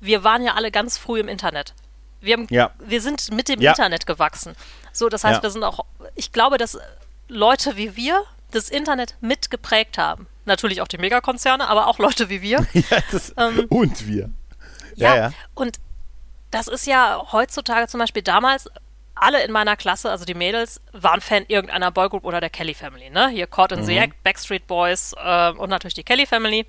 Wir 0.00 0.24
waren 0.24 0.42
ja 0.42 0.54
alle 0.54 0.70
ganz 0.70 0.98
früh 0.98 1.20
im 1.20 1.28
Internet. 1.28 1.72
Wir, 2.20 2.34
haben, 2.34 2.46
ja. 2.50 2.72
wir 2.80 3.00
sind 3.00 3.30
mit 3.32 3.48
dem 3.48 3.60
ja. 3.60 3.70
Internet 3.70 4.06
gewachsen. 4.06 4.54
So, 4.92 5.08
das 5.08 5.24
heißt, 5.24 5.38
ja. 5.38 5.42
wir 5.42 5.50
sind 5.50 5.62
auch, 5.62 5.84
ich 6.16 6.32
glaube, 6.32 6.58
dass 6.58 6.78
Leute 7.28 7.76
wie 7.76 7.96
wir 7.96 8.24
das 8.50 8.68
Internet 8.68 9.16
mitgeprägt 9.20 9.98
haben. 9.98 10.26
Natürlich 10.44 10.80
auch 10.80 10.88
die 10.88 10.98
Megakonzerne, 10.98 11.68
aber 11.68 11.86
auch 11.86 11.98
Leute 11.98 12.28
wie 12.28 12.42
wir. 12.42 12.66
ja, 12.72 12.98
das, 13.12 13.32
ähm, 13.38 13.66
und 13.68 14.06
wir. 14.06 14.30
Ja, 14.96 15.32
und 15.54 15.78
das 16.50 16.66
ist 16.66 16.86
ja 16.86 17.24
heutzutage 17.32 17.86
zum 17.86 18.00
Beispiel 18.00 18.22
damals 18.22 18.68
alle 19.16 19.42
in 19.42 19.50
meiner 19.50 19.76
Klasse, 19.76 20.10
also 20.10 20.24
die 20.24 20.34
Mädels, 20.34 20.80
waren 20.92 21.20
Fan 21.20 21.44
irgendeiner 21.48 21.90
Boygroup 21.90 22.24
oder 22.24 22.40
der 22.40 22.50
Kelly 22.50 22.74
Family, 22.74 23.10
ne? 23.10 23.28
Hier 23.28 23.46
Caught 23.46 23.72
in 23.72 23.80
mhm. 23.80 23.84
the 23.84 23.96
Act, 23.96 24.22
Backstreet 24.22 24.66
Boys 24.66 25.14
äh, 25.22 25.50
und 25.50 25.70
natürlich 25.70 25.94
die 25.94 26.04
Kelly 26.04 26.26
Family. 26.26 26.66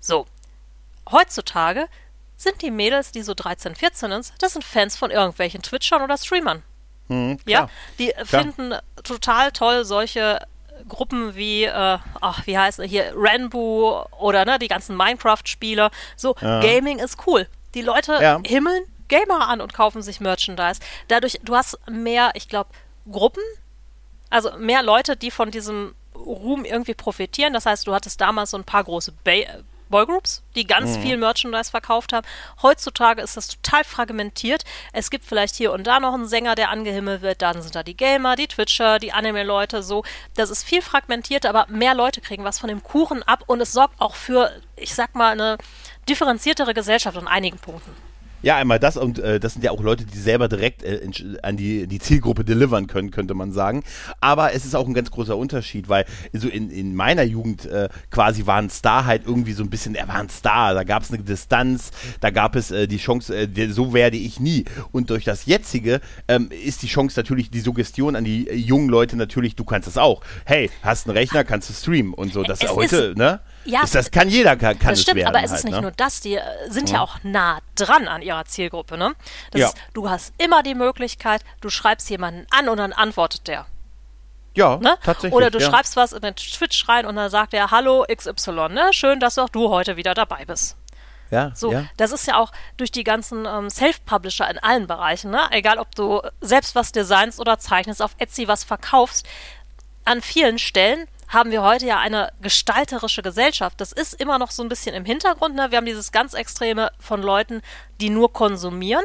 So. 0.00 0.26
Heutzutage 1.10 1.88
sind 2.36 2.62
die 2.62 2.70
Mädels, 2.70 3.12
die 3.12 3.22
so 3.22 3.34
13, 3.34 3.74
14 3.74 4.10
sind, 4.22 4.34
das 4.42 4.52
sind 4.54 4.64
Fans 4.64 4.96
von 4.96 5.10
irgendwelchen 5.10 5.62
Twitchern 5.62 6.02
oder 6.02 6.16
Streamern. 6.16 6.62
Mhm, 7.08 7.38
ja, 7.46 7.68
die 7.98 8.08
klar. 8.08 8.26
finden 8.26 8.74
total 9.02 9.52
toll 9.52 9.84
solche 9.84 10.40
Gruppen 10.88 11.34
wie, 11.34 11.64
äh, 11.64 11.98
ach, 12.20 12.46
wie 12.46 12.58
heißt 12.58 12.80
es 12.80 12.90
hier, 12.90 13.12
Ranboo 13.14 14.04
oder 14.18 14.44
ne, 14.44 14.58
die 14.58 14.68
ganzen 14.68 14.96
Minecraft-Spiele. 14.96 15.90
So, 16.16 16.34
ja. 16.40 16.60
Gaming 16.60 16.98
ist 16.98 17.26
cool. 17.26 17.46
Die 17.74 17.82
Leute 17.82 18.18
ja. 18.20 18.40
himmeln 18.44 18.84
Gamer 19.08 19.48
an 19.48 19.60
und 19.60 19.72
kaufen 19.74 20.02
sich 20.02 20.20
Merchandise. 20.20 20.80
Dadurch, 21.08 21.40
du 21.42 21.54
hast 21.54 21.78
mehr, 21.88 22.32
ich 22.34 22.48
glaube, 22.48 22.70
Gruppen, 23.10 23.42
also 24.30 24.56
mehr 24.58 24.82
Leute, 24.82 25.16
die 25.16 25.30
von 25.30 25.50
diesem 25.50 25.94
Ruhm 26.14 26.64
irgendwie 26.64 26.94
profitieren. 26.94 27.52
Das 27.52 27.66
heißt, 27.66 27.86
du 27.86 27.94
hattest 27.94 28.20
damals 28.20 28.50
so 28.50 28.56
ein 28.56 28.64
paar 28.64 28.84
große 28.84 29.12
ba 29.24 29.32
Boygroups, 29.90 30.42
die 30.56 30.66
ganz 30.66 30.96
mhm. 30.96 31.02
viel 31.02 31.16
Merchandise 31.18 31.70
verkauft 31.70 32.12
haben. 32.12 32.26
Heutzutage 32.62 33.22
ist 33.22 33.36
das 33.36 33.48
total 33.48 33.84
fragmentiert. 33.84 34.64
Es 34.92 35.10
gibt 35.10 35.24
vielleicht 35.24 35.54
hier 35.54 35.72
und 35.72 35.86
da 35.86 36.00
noch 36.00 36.14
einen 36.14 36.26
Sänger, 36.26 36.54
der 36.54 36.70
angehimmelt 36.70 37.22
wird. 37.22 37.42
Dann 37.42 37.62
sind 37.62 37.74
da 37.74 37.82
die 37.82 37.96
Gamer, 37.96 38.34
die 38.34 38.48
Twitcher, 38.48 38.98
die 38.98 39.12
Anime-Leute, 39.12 39.82
so. 39.82 40.02
Das 40.34 40.50
ist 40.50 40.64
viel 40.64 40.82
fragmentiert, 40.82 41.46
aber 41.46 41.66
mehr 41.68 41.94
Leute 41.94 42.20
kriegen 42.20 42.44
was 42.44 42.58
von 42.58 42.68
dem 42.68 42.82
Kuchen 42.82 43.22
ab 43.22 43.44
und 43.46 43.60
es 43.60 43.72
sorgt 43.72 44.00
auch 44.00 44.14
für, 44.14 44.50
ich 44.74 44.94
sag 44.94 45.14
mal, 45.14 45.32
eine 45.32 45.58
differenziertere 46.08 46.74
Gesellschaft 46.74 47.16
an 47.16 47.28
einigen 47.28 47.58
Punkten. 47.58 47.94
Ja, 48.44 48.56
einmal 48.56 48.78
das 48.78 48.98
und 48.98 49.18
äh, 49.18 49.40
das 49.40 49.54
sind 49.54 49.64
ja 49.64 49.70
auch 49.70 49.82
Leute, 49.82 50.04
die 50.04 50.18
selber 50.18 50.48
direkt 50.48 50.82
äh, 50.82 50.96
in, 50.96 51.38
an 51.42 51.56
die, 51.56 51.86
die 51.86 51.98
Zielgruppe 51.98 52.44
delivern 52.44 52.86
können, 52.86 53.10
könnte 53.10 53.32
man 53.32 53.52
sagen. 53.52 53.82
Aber 54.20 54.52
es 54.52 54.66
ist 54.66 54.76
auch 54.76 54.86
ein 54.86 54.92
ganz 54.92 55.10
großer 55.10 55.34
Unterschied, 55.34 55.88
weil 55.88 56.04
so 56.34 56.48
in, 56.48 56.68
in 56.68 56.94
meiner 56.94 57.22
Jugend 57.22 57.64
äh, 57.64 57.88
quasi 58.10 58.44
war 58.44 58.58
ein 58.58 58.68
Star 58.68 59.06
halt 59.06 59.22
irgendwie 59.24 59.54
so 59.54 59.62
ein 59.62 59.70
bisschen, 59.70 59.94
er 59.94 60.08
war 60.08 60.16
ein 60.16 60.28
Star, 60.28 60.74
da 60.74 60.84
gab 60.84 61.04
es 61.04 61.10
eine 61.10 61.22
Distanz, 61.22 61.90
da 62.20 62.28
gab 62.28 62.54
es 62.54 62.70
äh, 62.70 62.86
die 62.86 62.98
Chance, 62.98 63.34
äh, 63.34 63.68
so 63.70 63.94
werde 63.94 64.18
ich 64.18 64.38
nie. 64.40 64.66
Und 64.92 65.08
durch 65.08 65.24
das 65.24 65.46
jetzige 65.46 66.02
ähm, 66.28 66.50
ist 66.50 66.82
die 66.82 66.88
Chance 66.88 67.18
natürlich, 67.18 67.50
die 67.50 67.60
Suggestion 67.60 68.14
an 68.14 68.24
die 68.24 68.46
äh, 68.46 68.54
jungen 68.54 68.90
Leute 68.90 69.16
natürlich, 69.16 69.56
du 69.56 69.64
kannst 69.64 69.88
es 69.88 69.96
auch. 69.96 70.20
Hey, 70.44 70.70
hast 70.82 71.08
einen 71.08 71.16
Rechner, 71.16 71.44
kannst 71.44 71.70
du 71.70 71.72
streamen 71.72 72.12
und 72.12 72.34
so. 72.34 72.42
Das 72.42 72.60
es 72.62 72.70
heute, 72.70 73.14
ne? 73.16 73.40
Ja, 73.64 73.82
ist 73.82 73.94
das 73.94 74.10
kann 74.10 74.28
jeder 74.28 74.56
kann, 74.56 74.78
kann 74.78 74.90
das 74.90 75.02
stimmt, 75.02 75.16
werden, 75.16 75.28
aber 75.28 75.42
es 75.42 75.50
halt, 75.50 75.58
ist 75.58 75.64
nicht 75.64 75.74
ne? 75.74 75.82
nur 75.82 75.90
das, 75.90 76.20
die 76.20 76.36
äh, 76.36 76.42
sind 76.68 76.90
ja. 76.90 76.96
ja. 76.96 77.02
auch 77.02 77.16
nah 77.22 77.58
dran 77.74 78.08
an 78.08 78.22
ihrer 78.22 78.44
Zielgruppe, 78.44 78.98
ne? 78.98 79.14
Das 79.50 79.60
ja. 79.60 79.66
ist, 79.68 79.76
du 79.94 80.10
hast 80.10 80.34
immer 80.38 80.62
die 80.62 80.74
Möglichkeit, 80.74 81.42
du 81.60 81.70
schreibst 81.70 82.10
jemanden 82.10 82.46
an 82.50 82.68
und 82.68 82.78
dann 82.78 82.92
antwortet 82.92 83.48
der. 83.48 83.66
Ja, 84.54 84.76
ne? 84.76 84.96
tatsächlich. 85.02 85.32
Oder 85.32 85.50
du 85.50 85.58
ja. 85.58 85.68
schreibst 85.68 85.96
was 85.96 86.12
in 86.12 86.20
den 86.20 86.36
Twitch 86.36 86.88
rein 86.88 87.06
und 87.06 87.16
dann 87.16 87.30
sagt 87.30 87.54
er, 87.54 87.70
hallo 87.70 88.04
XY, 88.14 88.68
ne? 88.70 88.88
Schön, 88.92 89.18
dass 89.18 89.38
auch 89.38 89.48
du 89.48 89.68
heute 89.68 89.96
wieder 89.96 90.14
dabei 90.14 90.44
bist. 90.44 90.76
Ja, 91.30 91.50
so, 91.54 91.72
ja. 91.72 91.86
das 91.96 92.12
ist 92.12 92.26
ja 92.28 92.36
auch 92.36 92.52
durch 92.76 92.92
die 92.92 93.02
ganzen 93.02 93.46
ähm, 93.46 93.68
Self-Publisher 93.68 94.48
in 94.48 94.58
allen 94.58 94.86
Bereichen, 94.86 95.30
ne? 95.30 95.40
Egal, 95.50 95.78
ob 95.78 95.94
du 95.94 96.20
selbst 96.40 96.74
was 96.74 96.92
designst 96.92 97.40
oder 97.40 97.58
zeichnest, 97.58 98.02
auf 98.02 98.14
Etsy 98.18 98.46
was 98.46 98.62
verkaufst, 98.62 99.26
an 100.04 100.20
vielen 100.20 100.58
Stellen 100.58 101.08
haben 101.28 101.50
wir 101.50 101.62
heute 101.62 101.86
ja 101.86 101.98
eine 101.98 102.32
gestalterische 102.40 103.22
Gesellschaft. 103.22 103.80
Das 103.80 103.92
ist 103.92 104.14
immer 104.14 104.38
noch 104.38 104.50
so 104.50 104.62
ein 104.62 104.68
bisschen 104.68 104.94
im 104.94 105.04
Hintergrund. 105.04 105.54
Ne? 105.54 105.70
Wir 105.70 105.78
haben 105.78 105.86
dieses 105.86 106.12
ganz 106.12 106.34
Extreme 106.34 106.92
von 106.98 107.22
Leuten, 107.22 107.62
die 108.00 108.10
nur 108.10 108.32
konsumieren. 108.32 109.04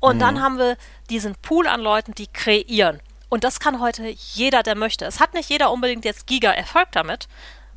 Und 0.00 0.16
mhm. 0.16 0.20
dann 0.20 0.42
haben 0.42 0.58
wir 0.58 0.76
diesen 1.10 1.34
Pool 1.36 1.66
an 1.66 1.80
Leuten, 1.80 2.14
die 2.14 2.26
kreieren. 2.26 3.00
Und 3.28 3.44
das 3.44 3.60
kann 3.60 3.80
heute 3.80 4.06
jeder, 4.06 4.62
der 4.62 4.76
möchte. 4.76 5.04
Es 5.04 5.20
hat 5.20 5.34
nicht 5.34 5.50
jeder 5.50 5.72
unbedingt 5.72 6.04
jetzt 6.04 6.26
Giga-Erfolg 6.26 6.92
damit. 6.92 7.28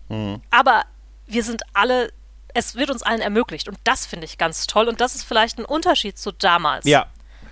Mhm. 0.09 0.41
Aber 0.51 0.83
wir 1.25 1.43
sind 1.43 1.63
alle, 1.73 2.11
es 2.53 2.75
wird 2.75 2.91
uns 2.91 3.01
allen 3.01 3.21
ermöglicht. 3.21 3.67
Und 3.67 3.77
das 3.83 4.05
finde 4.05 4.25
ich 4.25 4.37
ganz 4.37 4.67
toll. 4.67 4.87
Und 4.87 5.01
das 5.01 5.15
ist 5.15 5.23
vielleicht 5.23 5.57
ein 5.57 5.65
Unterschied 5.65 6.17
zu 6.17 6.31
damals. 6.31 6.85
Ja, 6.85 7.07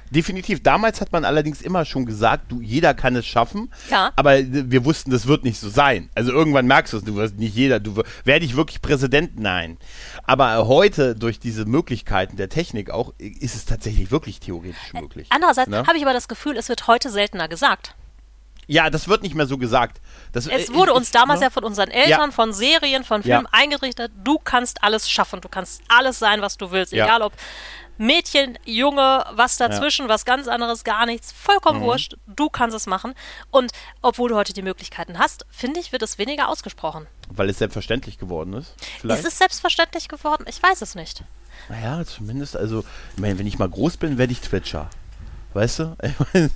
Definitiv. 0.09 0.63
Damals 0.63 1.01
hat 1.01 1.11
man 1.11 1.25
allerdings 1.25 1.61
immer 1.61 1.85
schon 1.85 2.05
gesagt, 2.05 2.51
du, 2.51 2.61
jeder 2.61 2.93
kann 2.93 3.15
es 3.15 3.25
schaffen. 3.25 3.71
Ja. 3.89 4.11
Aber 4.15 4.37
wir 4.39 4.85
wussten, 4.85 5.11
das 5.11 5.27
wird 5.27 5.43
nicht 5.43 5.59
so 5.59 5.69
sein. 5.69 6.09
Also 6.15 6.31
irgendwann 6.31 6.65
merkst 6.65 6.93
du 6.93 6.97
es, 6.97 7.03
du 7.03 7.15
wirst 7.15 7.37
nicht 7.37 7.55
jeder, 7.55 7.79
du 7.79 8.03
werde 8.23 8.45
ich 8.45 8.55
wirklich 8.55 8.81
Präsident? 8.81 9.39
Nein. 9.39 9.77
Aber 10.23 10.67
heute, 10.67 11.15
durch 11.15 11.39
diese 11.39 11.65
Möglichkeiten 11.65 12.37
der 12.37 12.49
Technik 12.49 12.89
auch, 12.89 13.13
ist 13.17 13.55
es 13.55 13.65
tatsächlich 13.65 14.11
wirklich 14.11 14.39
theoretisch 14.39 14.93
möglich. 14.93 15.27
Andererseits 15.29 15.69
ne? 15.69 15.85
habe 15.85 15.97
ich 15.97 16.03
aber 16.03 16.13
das 16.13 16.27
Gefühl, 16.27 16.57
es 16.57 16.69
wird 16.69 16.87
heute 16.87 17.09
seltener 17.09 17.47
gesagt. 17.47 17.95
Ja, 18.67 18.89
das 18.89 19.07
wird 19.07 19.23
nicht 19.23 19.33
mehr 19.33 19.47
so 19.47 19.57
gesagt. 19.57 20.01
Das, 20.33 20.45
es 20.45 20.73
wurde 20.73 20.91
ich, 20.91 20.97
uns 20.97 21.11
damals 21.11 21.39
ne? 21.39 21.45
ja 21.45 21.49
von 21.49 21.63
unseren 21.63 21.89
Eltern, 21.89 22.29
ja. 22.29 22.31
von 22.31 22.51
Serien, 22.51 23.05
von 23.05 23.23
Filmen 23.23 23.47
ja. 23.51 23.59
eingerichtet, 23.59 24.11
du 24.23 24.37
kannst 24.39 24.83
alles 24.83 25.09
schaffen, 25.09 25.39
du 25.39 25.47
kannst 25.47 25.81
alles 25.87 26.19
sein, 26.19 26.41
was 26.41 26.57
du 26.57 26.71
willst, 26.71 26.91
egal 26.91 27.21
ob 27.21 27.31
Mädchen, 27.97 28.57
Junge, 28.65 29.25
was 29.31 29.57
dazwischen, 29.57 30.05
ja. 30.05 30.09
was 30.09 30.25
ganz 30.25 30.47
anderes, 30.47 30.83
gar 30.83 31.05
nichts, 31.05 31.31
vollkommen 31.31 31.79
mhm. 31.79 31.85
wurscht. 31.85 32.17
Du 32.27 32.49
kannst 32.49 32.75
es 32.75 32.85
machen. 32.85 33.13
Und 33.51 33.71
obwohl 34.01 34.29
du 34.29 34.35
heute 34.35 34.53
die 34.53 34.61
Möglichkeiten 34.61 35.17
hast, 35.17 35.45
finde 35.49 35.79
ich, 35.79 35.91
wird 35.91 36.03
es 36.03 36.17
weniger 36.17 36.49
ausgesprochen. 36.49 37.07
Weil 37.29 37.49
es 37.49 37.57
selbstverständlich 37.57 38.17
geworden 38.17 38.53
ist? 38.53 38.75
Vielleicht? 38.99 39.21
Ist 39.21 39.27
es 39.27 39.37
selbstverständlich 39.37 40.07
geworden? 40.07 40.45
Ich 40.47 40.61
weiß 40.61 40.81
es 40.81 40.95
nicht. 40.95 41.23
Naja, 41.69 42.05
zumindest, 42.05 42.55
also, 42.55 42.83
ich 43.15 43.21
meine, 43.21 43.37
wenn 43.39 43.47
ich 43.47 43.59
mal 43.59 43.69
groß 43.69 43.97
bin, 43.97 44.17
werde 44.17 44.31
ich 44.31 44.41
Twitcher. 44.41 44.89
Weißt 45.53 45.79
du? 45.79 45.95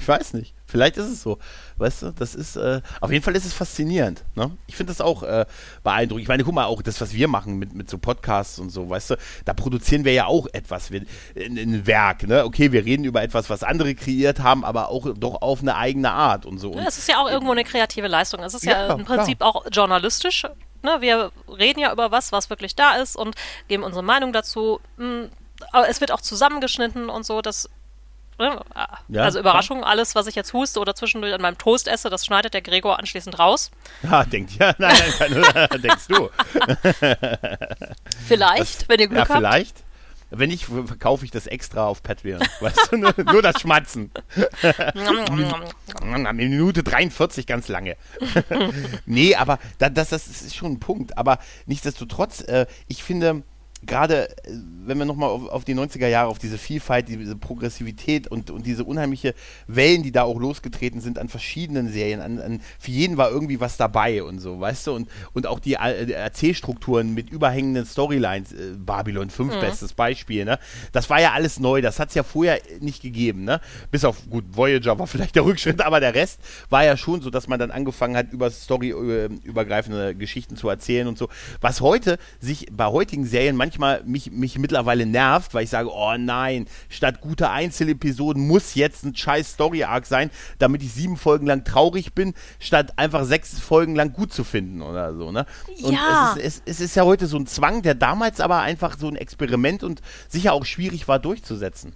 Ich, 0.00 0.08
weiß 0.08 0.32
nicht. 0.32 0.54
Vielleicht 0.68 0.98
ist 0.98 1.06
es 1.06 1.22
so. 1.22 1.38
Weißt 1.78 2.02
du, 2.02 2.10
das 2.10 2.34
ist, 2.34 2.56
äh, 2.56 2.82
auf 3.00 3.10
jeden 3.10 3.24
Fall 3.24 3.34
ist 3.34 3.46
es 3.46 3.54
faszinierend. 3.54 4.22
Ne? 4.34 4.50
Ich 4.66 4.76
finde 4.76 4.92
das 4.92 5.00
auch 5.00 5.22
äh, 5.22 5.46
beeindruckend. 5.82 6.22
Ich 6.22 6.28
meine, 6.28 6.44
guck 6.44 6.54
mal, 6.54 6.66
auch 6.66 6.82
das, 6.82 7.00
was 7.00 7.14
wir 7.14 7.26
machen 7.26 7.58
mit, 7.58 7.72
mit 7.72 7.88
so 7.88 7.96
Podcasts 7.96 8.58
und 8.58 8.68
so, 8.68 8.90
weißt 8.90 9.10
du, 9.10 9.16
da 9.46 9.54
produzieren 9.54 10.04
wir 10.04 10.12
ja 10.12 10.26
auch 10.26 10.46
etwas, 10.52 10.90
wir, 10.90 11.06
ein, 11.34 11.86
Werk. 11.86 12.28
Ne? 12.28 12.44
Okay, 12.44 12.70
wir 12.70 12.84
reden 12.84 13.04
über 13.04 13.22
etwas, 13.22 13.48
was 13.48 13.62
andere 13.62 13.94
kreiert 13.94 14.40
haben, 14.40 14.62
aber 14.62 14.90
auch 14.90 15.06
doch 15.16 15.40
auf 15.40 15.62
eine 15.62 15.74
eigene 15.74 16.12
Art 16.12 16.44
und 16.44 16.58
so. 16.58 16.74
Es 16.74 16.98
ist 16.98 17.08
ja 17.08 17.22
auch 17.22 17.30
irgendwo 17.30 17.52
eine 17.52 17.64
kreative 17.64 18.08
Leistung. 18.08 18.42
Es 18.42 18.52
ist 18.52 18.64
ja, 18.64 18.88
ja 18.88 18.94
im 18.94 19.06
Prinzip 19.06 19.38
klar. 19.38 19.56
auch 19.56 19.64
journalistisch. 19.72 20.44
Ne? 20.82 20.98
Wir 21.00 21.32
reden 21.48 21.80
ja 21.80 21.90
über 21.92 22.10
was, 22.10 22.30
was 22.30 22.50
wirklich 22.50 22.76
da 22.76 22.96
ist 22.96 23.16
und 23.16 23.36
geben 23.68 23.84
unsere 23.84 24.04
Meinung 24.04 24.34
dazu. 24.34 24.80
Hm, 24.98 25.30
es 25.88 26.00
wird 26.02 26.12
auch 26.12 26.20
zusammengeschnitten 26.20 27.08
und 27.08 27.24
so. 27.24 27.40
Das? 27.40 27.70
Ja, 28.38 29.22
also 29.22 29.40
Überraschung, 29.40 29.82
alles, 29.82 30.14
was 30.14 30.26
ich 30.28 30.36
jetzt 30.36 30.52
huste 30.52 30.78
oder 30.78 30.94
zwischendurch 30.94 31.34
an 31.34 31.40
meinem 31.40 31.58
Toast 31.58 31.88
esse, 31.88 32.08
das 32.08 32.24
schneidet 32.24 32.54
der 32.54 32.62
Gregor 32.62 32.98
anschließend 32.98 33.38
raus. 33.38 33.70
Ja, 34.02 34.24
denkt 34.24 34.52
ja, 34.52 34.74
nein, 34.78 34.96
nein, 35.18 35.44
nein 35.54 35.82
denkst 35.82 36.06
du. 36.08 36.30
vielleicht, 38.26 38.82
das, 38.82 38.88
wenn 38.88 39.00
ihr 39.00 39.08
Glück 39.08 39.18
ja, 39.18 39.28
habt. 39.28 39.38
vielleicht. 39.38 39.84
Wenn 40.30 40.50
nicht, 40.50 40.66
verkaufe 40.66 41.24
ich 41.24 41.30
das 41.30 41.46
extra 41.46 41.86
auf 41.86 42.02
Patreon. 42.02 42.40
Weißt 42.60 42.92
du, 42.92 42.98
nur, 42.98 43.14
nur 43.16 43.40
das 43.40 43.60
Schmatzen. 43.62 44.10
Minute 46.34 46.82
43, 46.82 47.46
ganz 47.46 47.68
lange. 47.68 47.96
nee, 49.06 49.34
aber 49.34 49.58
das, 49.78 49.92
das, 49.94 50.10
das 50.10 50.26
ist 50.26 50.54
schon 50.54 50.72
ein 50.72 50.80
Punkt. 50.80 51.16
Aber 51.16 51.38
nichtsdestotrotz, 51.64 52.42
äh, 52.42 52.66
ich 52.88 53.02
finde, 53.02 53.42
gerade 53.86 54.28
äh, 54.44 54.52
wenn 54.88 54.98
wir 54.98 55.04
nochmal 55.04 55.28
auf, 55.28 55.48
auf 55.48 55.64
die 55.64 55.74
90er 55.74 56.08
Jahre, 56.08 56.28
auf 56.28 56.38
diese 56.38 56.58
Vielfalt, 56.58 57.08
diese 57.08 57.36
Progressivität 57.36 58.26
und, 58.26 58.50
und 58.50 58.66
diese 58.66 58.84
unheimliche 58.84 59.34
Wellen, 59.66 60.02
die 60.02 60.12
da 60.12 60.22
auch 60.22 60.38
losgetreten 60.38 61.00
sind 61.00 61.18
an 61.18 61.28
verschiedenen 61.28 61.92
Serien, 61.92 62.20
an, 62.20 62.40
an, 62.40 62.60
für 62.78 62.90
jeden 62.90 63.16
war 63.16 63.30
irgendwie 63.30 63.60
was 63.60 63.76
dabei 63.76 64.22
und 64.22 64.40
so, 64.40 64.58
weißt 64.58 64.86
du, 64.86 64.92
und, 64.94 65.08
und 65.34 65.46
auch 65.46 65.60
die 65.60 65.74
äh, 65.74 66.10
Erzählstrukturen 66.10 67.14
mit 67.14 67.30
überhängenden 67.30 67.84
Storylines, 67.84 68.52
äh, 68.52 68.74
Babylon 68.78 69.30
5 69.30 69.54
mhm. 69.54 69.60
bestes 69.60 69.92
Beispiel, 69.92 70.44
ne? 70.44 70.58
Das 70.92 71.10
war 71.10 71.20
ja 71.20 71.32
alles 71.32 71.60
neu, 71.60 71.82
das 71.82 72.00
hat 72.00 72.08
es 72.08 72.14
ja 72.14 72.22
vorher 72.22 72.60
nicht 72.80 73.02
gegeben, 73.02 73.44
ne? 73.44 73.60
Bis 73.90 74.04
auf, 74.04 74.28
gut, 74.30 74.44
Voyager 74.52 74.98
war 74.98 75.06
vielleicht 75.06 75.36
der 75.36 75.44
Rückschritt, 75.44 75.82
aber 75.82 76.00
der 76.00 76.14
Rest 76.14 76.40
war 76.70 76.84
ja 76.84 76.96
schon 76.96 77.20
so, 77.20 77.28
dass 77.30 77.46
man 77.46 77.58
dann 77.58 77.70
angefangen 77.70 78.16
hat, 78.16 78.32
über 78.32 78.50
storyübergreifende 78.50 80.14
Geschichten 80.14 80.56
zu 80.56 80.68
erzählen 80.68 81.06
und 81.06 81.18
so. 81.18 81.28
Was 81.60 81.82
heute 81.82 82.18
sich 82.40 82.68
bei 82.72 82.86
heutigen 82.86 83.26
Serien 83.26 83.54
manchmal 83.54 83.67
manchmal 83.68 84.02
mich, 84.04 84.30
mich 84.30 84.58
mittlerweile 84.58 85.04
nervt, 85.04 85.52
weil 85.52 85.64
ich 85.64 85.70
sage, 85.70 85.90
oh 85.92 86.16
nein, 86.16 86.66
statt 86.88 87.20
guter 87.20 87.50
Einzelepisoden 87.50 88.46
muss 88.46 88.74
jetzt 88.74 89.04
ein 89.04 89.14
scheiß 89.14 89.52
Story-Arc 89.52 90.06
sein, 90.06 90.30
damit 90.58 90.82
ich 90.82 90.92
sieben 90.92 91.18
Folgen 91.18 91.46
lang 91.46 91.64
traurig 91.64 92.14
bin, 92.14 92.32
statt 92.58 92.94
einfach 92.96 93.24
sechs 93.24 93.60
Folgen 93.60 93.94
lang 93.94 94.14
gut 94.14 94.32
zu 94.32 94.42
finden 94.42 94.80
oder 94.80 95.14
so, 95.14 95.32
ne? 95.32 95.44
Und 95.82 95.92
ja. 95.92 96.34
es, 96.36 96.42
ist, 96.42 96.62
es, 96.64 96.78
es 96.78 96.80
ist 96.80 96.96
ja 96.96 97.04
heute 97.04 97.26
so 97.26 97.36
ein 97.36 97.46
Zwang, 97.46 97.82
der 97.82 97.94
damals 97.94 98.40
aber 98.40 98.60
einfach 98.60 98.96
so 98.98 99.08
ein 99.08 99.16
Experiment 99.16 99.82
und 99.82 100.00
sicher 100.28 100.54
auch 100.54 100.64
schwierig 100.64 101.06
war 101.08 101.18
durchzusetzen. 101.18 101.94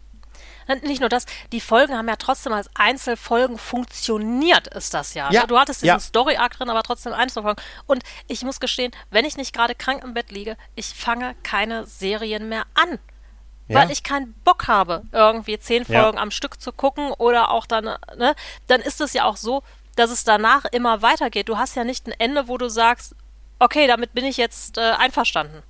Nicht 0.83 1.01
nur 1.01 1.09
das, 1.09 1.27
die 1.53 1.61
Folgen 1.61 1.97
haben 1.97 2.09
ja 2.09 2.17
trotzdem 2.17 2.53
als 2.53 2.71
Einzelfolgen 2.75 3.59
funktioniert, 3.59 4.69
ist 4.69 4.95
das 4.95 5.15
ja. 5.15 5.31
ja 5.31 5.47
du 5.47 5.59
hattest 5.59 5.83
diesen 5.83 5.95
ja. 5.95 6.01
Story-Arc 6.01 6.57
drin, 6.57 6.71
aber 6.71 6.83
trotzdem 6.83 7.13
Einzelfolgen. 7.13 7.63
Und 7.87 8.03
ich 8.29 8.43
muss 8.43 8.61
gestehen, 8.61 8.93
wenn 9.11 9.25
ich 9.25 9.37
nicht 9.37 9.55
gerade 9.55 9.75
krank 9.75 10.03
im 10.05 10.15
Bett 10.15 10.31
liege, 10.31 10.57
ich 10.75 10.87
fange 10.87 11.35
keine 11.43 11.87
Serien 11.87 12.49
mehr 12.49 12.65
an. 12.75 12.99
Ja. 13.69 13.81
Weil 13.81 13.91
ich 13.91 14.03
keinen 14.03 14.35
Bock 14.45 14.67
habe, 14.67 15.03
irgendwie 15.13 15.59
zehn 15.59 15.85
Folgen 15.85 16.19
am 16.19 16.31
Stück 16.31 16.61
zu 16.61 16.73
gucken 16.73 17.13
oder 17.13 17.51
auch 17.51 17.65
dann, 17.65 17.85
ne, 18.17 18.35
dann 18.67 18.81
ist 18.81 19.01
es 19.01 19.13
ja 19.13 19.25
auch 19.25 19.37
so, 19.37 19.63
dass 19.97 20.11
es 20.11 20.25
danach 20.25 20.65
immer 20.67 21.01
weitergeht. 21.01 21.49
Du 21.49 21.59
hast 21.59 21.77
ja 21.77 21.85
nicht 21.85 22.07
ein 22.07 22.15
Ende, 22.19 22.49
wo 22.49 22.59
du 22.59 22.69
sagst, 22.69 23.15
okay, 23.59 23.87
damit 23.87 24.15
bin 24.15 24.25
ich 24.25 24.37
jetzt 24.37 24.79
äh, 24.79 24.81
einverstanden. 24.81 25.63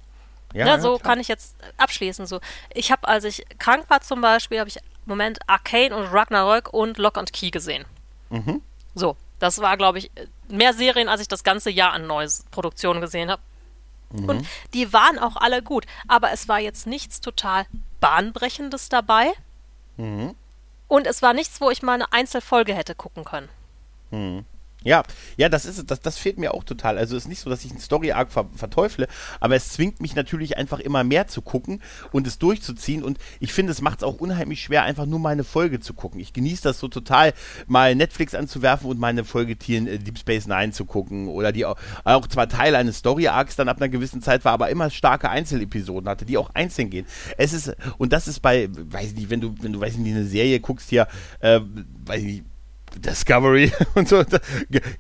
Ja, 0.55 0.65
ne, 0.77 0.81
so 0.83 0.99
kann 0.99 1.21
ich 1.21 1.29
jetzt 1.29 1.57
abschließen. 1.77 2.27
So, 2.27 2.41
ich 2.75 2.91
habe, 2.93 3.09
als 3.09 3.25
ich 3.25 3.45
krank 3.59 3.87
war 3.89 4.01
zum 4.01 4.21
Beispiel, 4.21 4.59
habe 4.59 4.69
ich 4.69 4.77
im 4.77 4.83
Moment 5.07 5.39
Arcane 5.47 5.95
und 5.95 6.07
Ragnarök 6.07 6.73
und 6.73 6.99
Lock 6.99 7.19
and 7.19 7.33
Key 7.33 7.51
gesehen. 7.51 7.85
Mhm. 8.31 8.63
So, 8.95 9.17
Das 9.43 9.61
war, 9.61 9.77
glaube 9.77 9.99
ich, 9.99 10.09
mehr 10.47 10.73
Serien, 10.73 11.09
als 11.09 11.21
ich 11.21 11.27
das 11.27 11.43
ganze 11.43 11.69
Jahr 11.69 11.93
an 11.93 12.07
neues 12.07 12.45
Produktionen 12.53 13.01
gesehen 13.01 13.29
habe. 13.29 13.43
Mhm. 14.11 14.29
Und 14.29 14.47
die 14.73 14.93
waren 14.93 15.19
auch 15.19 15.35
alle 15.35 15.63
gut. 15.63 15.85
Aber 16.07 16.31
es 16.31 16.47
war 16.47 16.61
jetzt 16.61 16.87
nichts 16.87 17.21
total 17.21 17.67
Bahnbrechendes 17.99 18.89
dabei. 18.89 19.33
Mhm. 19.97 20.37
Und 20.87 21.09
es 21.09 21.23
war 21.23 21.35
nichts, 21.35 21.61
wo 21.61 21.71
ich 21.71 21.83
mal 21.83 21.95
eine 21.95 22.13
Einzelfolge 22.13 22.73
hätte 22.73 22.95
gucken 22.95 23.25
können. 23.25 23.49
Mhm. 24.13 24.45
Ja, 24.85 25.03
ja, 25.37 25.49
das 25.49 25.65
ist 25.65 25.91
das, 25.91 26.01
das 26.01 26.19
fehlt 26.19 26.39
mir 26.39 26.55
auch 26.55 26.65
total. 26.65 26.99
Also 26.99 27.17
es 27.17 27.25
ist 27.25 27.29
nicht 27.29 27.41
so, 27.41 27.51
dass 27.51 27.65
ich 27.65 27.71
einen 27.71 27.81
Story-Arc 27.81 28.33
ver 28.33 28.47
verteufle, 28.55 29.07
aber 29.41 29.55
es 29.55 29.71
zwingt 29.71 30.01
mich 30.01 30.15
natürlich 30.15 30.57
einfach 30.57 30.81
immer 30.81 31.05
mehr 31.05 31.29
zu 31.29 31.43
gucken 31.43 31.81
und 32.11 32.27
es 32.27 32.39
durchzuziehen. 32.39 33.03
Und 33.03 33.19
ich 33.41 33.53
finde, 33.53 33.73
es 33.73 33.81
macht 33.81 33.99
es 33.99 34.05
auch 34.05 34.17
unheimlich 34.17 34.63
schwer, 34.63 34.83
einfach 34.83 35.07
nur 35.07 35.19
mal 35.19 35.31
eine 35.31 35.45
Folge 35.45 35.81
zu 35.81 35.95
gucken. 35.95 36.21
Ich 36.21 36.33
genieße 36.33 36.63
das 36.63 36.79
so 36.79 36.89
total, 36.89 37.33
mal 37.67 37.95
Netflix 37.95 38.35
anzuwerfen 38.35 38.89
und 38.91 38.99
meine 38.99 39.25
Folge 39.25 39.57
Tieren 39.57 39.87
äh, 39.87 39.99
Deep 39.99 40.19
Space 40.19 40.47
Nine 40.47 40.73
zu 40.73 40.85
gucken. 40.85 41.29
Oder 41.29 41.53
die 41.53 41.65
auch, 41.65 41.77
auch 42.05 42.27
zwar 42.27 42.49
Teil 42.49 42.75
eines 42.75 42.99
Story-Arcs 42.99 43.57
dann 43.57 43.69
ab 43.69 43.77
einer 43.79 43.89
gewissen 43.89 44.23
Zeit 44.23 44.45
war, 44.45 44.53
aber 44.53 44.71
immer 44.71 44.91
starke 44.91 45.31
Einzelepisoden 45.31 46.09
hatte, 46.09 46.25
die 46.25 46.39
auch 46.39 46.51
einzeln 46.55 46.91
gehen. 46.91 47.07
Es 47.39 47.53
ist, 47.53 47.75
und 47.99 48.13
das 48.13 48.29
ist 48.29 48.41
bei, 48.41 48.69
weiß 48.71 49.09
ich 49.09 49.15
nicht, 49.15 49.31
wenn 49.31 49.41
du, 49.41 49.55
wenn 49.61 49.73
du, 49.73 49.81
weiß 49.81 49.95
ich 49.95 49.99
nicht, 49.99 50.15
eine 50.15 50.25
Serie 50.25 50.61
guckst 50.61 50.91
hier, 50.91 51.07
äh, 51.41 51.61
weiß 52.05 52.21
ich 52.21 52.25
nicht, 52.25 52.45
Discovery 53.01 53.73
und 53.95 54.09
so. 54.09 54.25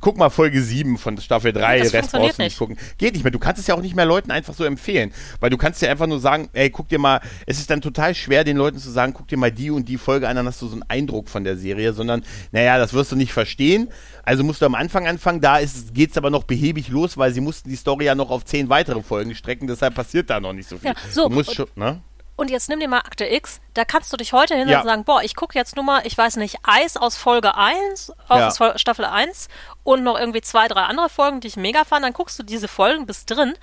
Guck 0.00 0.16
mal 0.16 0.30
Folge 0.30 0.62
7 0.62 0.98
von 0.98 1.18
Staffel 1.18 1.52
3, 1.52 1.80
das 1.80 1.92
Rest 1.92 2.12
brauchst 2.12 2.38
du 2.38 2.42
nicht 2.42 2.58
gucken. 2.58 2.76
Geht 2.98 3.14
nicht 3.14 3.24
mehr. 3.24 3.30
Du 3.30 3.38
kannst 3.38 3.60
es 3.60 3.66
ja 3.66 3.74
auch 3.74 3.82
nicht 3.82 3.96
mehr 3.96 4.06
Leuten 4.06 4.30
einfach 4.30 4.54
so 4.54 4.64
empfehlen. 4.64 5.12
Weil 5.40 5.50
du 5.50 5.56
kannst 5.56 5.82
ja 5.82 5.90
einfach 5.90 6.06
nur 6.06 6.20
sagen, 6.20 6.48
ey, 6.52 6.70
guck 6.70 6.88
dir 6.88 6.98
mal, 6.98 7.20
es 7.46 7.58
ist 7.58 7.70
dann 7.70 7.80
total 7.80 8.14
schwer, 8.14 8.44
den 8.44 8.56
Leuten 8.56 8.78
zu 8.78 8.90
sagen, 8.90 9.12
guck 9.14 9.28
dir 9.28 9.36
mal 9.36 9.52
die 9.52 9.70
und 9.70 9.88
die 9.88 9.98
Folge 9.98 10.28
an, 10.28 10.36
dann 10.36 10.46
hast 10.46 10.62
du 10.62 10.66
so 10.66 10.74
einen 10.74 10.84
Eindruck 10.88 11.28
von 11.28 11.44
der 11.44 11.56
Serie, 11.56 11.92
sondern, 11.92 12.24
naja, 12.50 12.78
das 12.78 12.92
wirst 12.92 13.12
du 13.12 13.16
nicht 13.16 13.32
verstehen. 13.32 13.88
Also 14.24 14.44
musst 14.44 14.62
du 14.62 14.66
am 14.66 14.74
Anfang 14.74 15.06
anfangen, 15.06 15.40
da 15.40 15.58
geht 15.92 16.12
es 16.12 16.16
aber 16.16 16.30
noch 16.30 16.44
behäbig 16.44 16.88
los, 16.88 17.16
weil 17.18 17.32
sie 17.32 17.40
mussten 17.40 17.68
die 17.68 17.76
Story 17.76 18.04
ja 18.04 18.14
noch 18.14 18.30
auf 18.30 18.44
zehn 18.44 18.68
weitere 18.68 19.02
Folgen 19.02 19.34
strecken, 19.34 19.66
deshalb 19.66 19.94
passiert 19.94 20.30
da 20.30 20.40
noch 20.40 20.52
nicht 20.52 20.68
so 20.68 20.78
viel. 20.78 20.90
Ja, 20.90 20.94
so, 21.10 21.28
du 21.28 21.34
musst 21.34 21.54
schon, 21.54 21.66
ne? 21.74 22.00
Und 22.34 22.50
jetzt 22.50 22.68
nimm 22.68 22.80
dir 22.80 22.88
mal 22.88 22.98
Akte 22.98 23.26
X, 23.26 23.60
da 23.74 23.84
kannst 23.84 24.12
du 24.12 24.16
dich 24.16 24.32
heute 24.32 24.54
hin 24.54 24.68
ja. 24.68 24.80
und 24.80 24.86
sagen, 24.86 25.04
boah, 25.04 25.22
ich 25.22 25.36
gucke 25.36 25.58
jetzt 25.58 25.76
nur 25.76 25.84
mal, 25.84 26.06
ich 26.06 26.16
weiß 26.16 26.36
nicht, 26.36 26.58
Eis 26.62 26.96
aus 26.96 27.16
Folge 27.16 27.56
1, 27.56 28.12
aus 28.28 28.58
ja. 28.58 28.78
Staffel 28.78 29.04
1 29.04 29.48
und 29.84 30.02
noch 30.02 30.18
irgendwie 30.18 30.40
zwei, 30.40 30.66
drei 30.66 30.82
andere 30.82 31.10
Folgen, 31.10 31.40
die 31.40 31.48
ich 31.48 31.56
mega 31.56 31.84
fand, 31.84 32.04
dann 32.04 32.14
guckst 32.14 32.38
du 32.38 32.42
diese 32.42 32.68
Folgen 32.68 33.06
bis 33.06 33.26
drin 33.26 33.54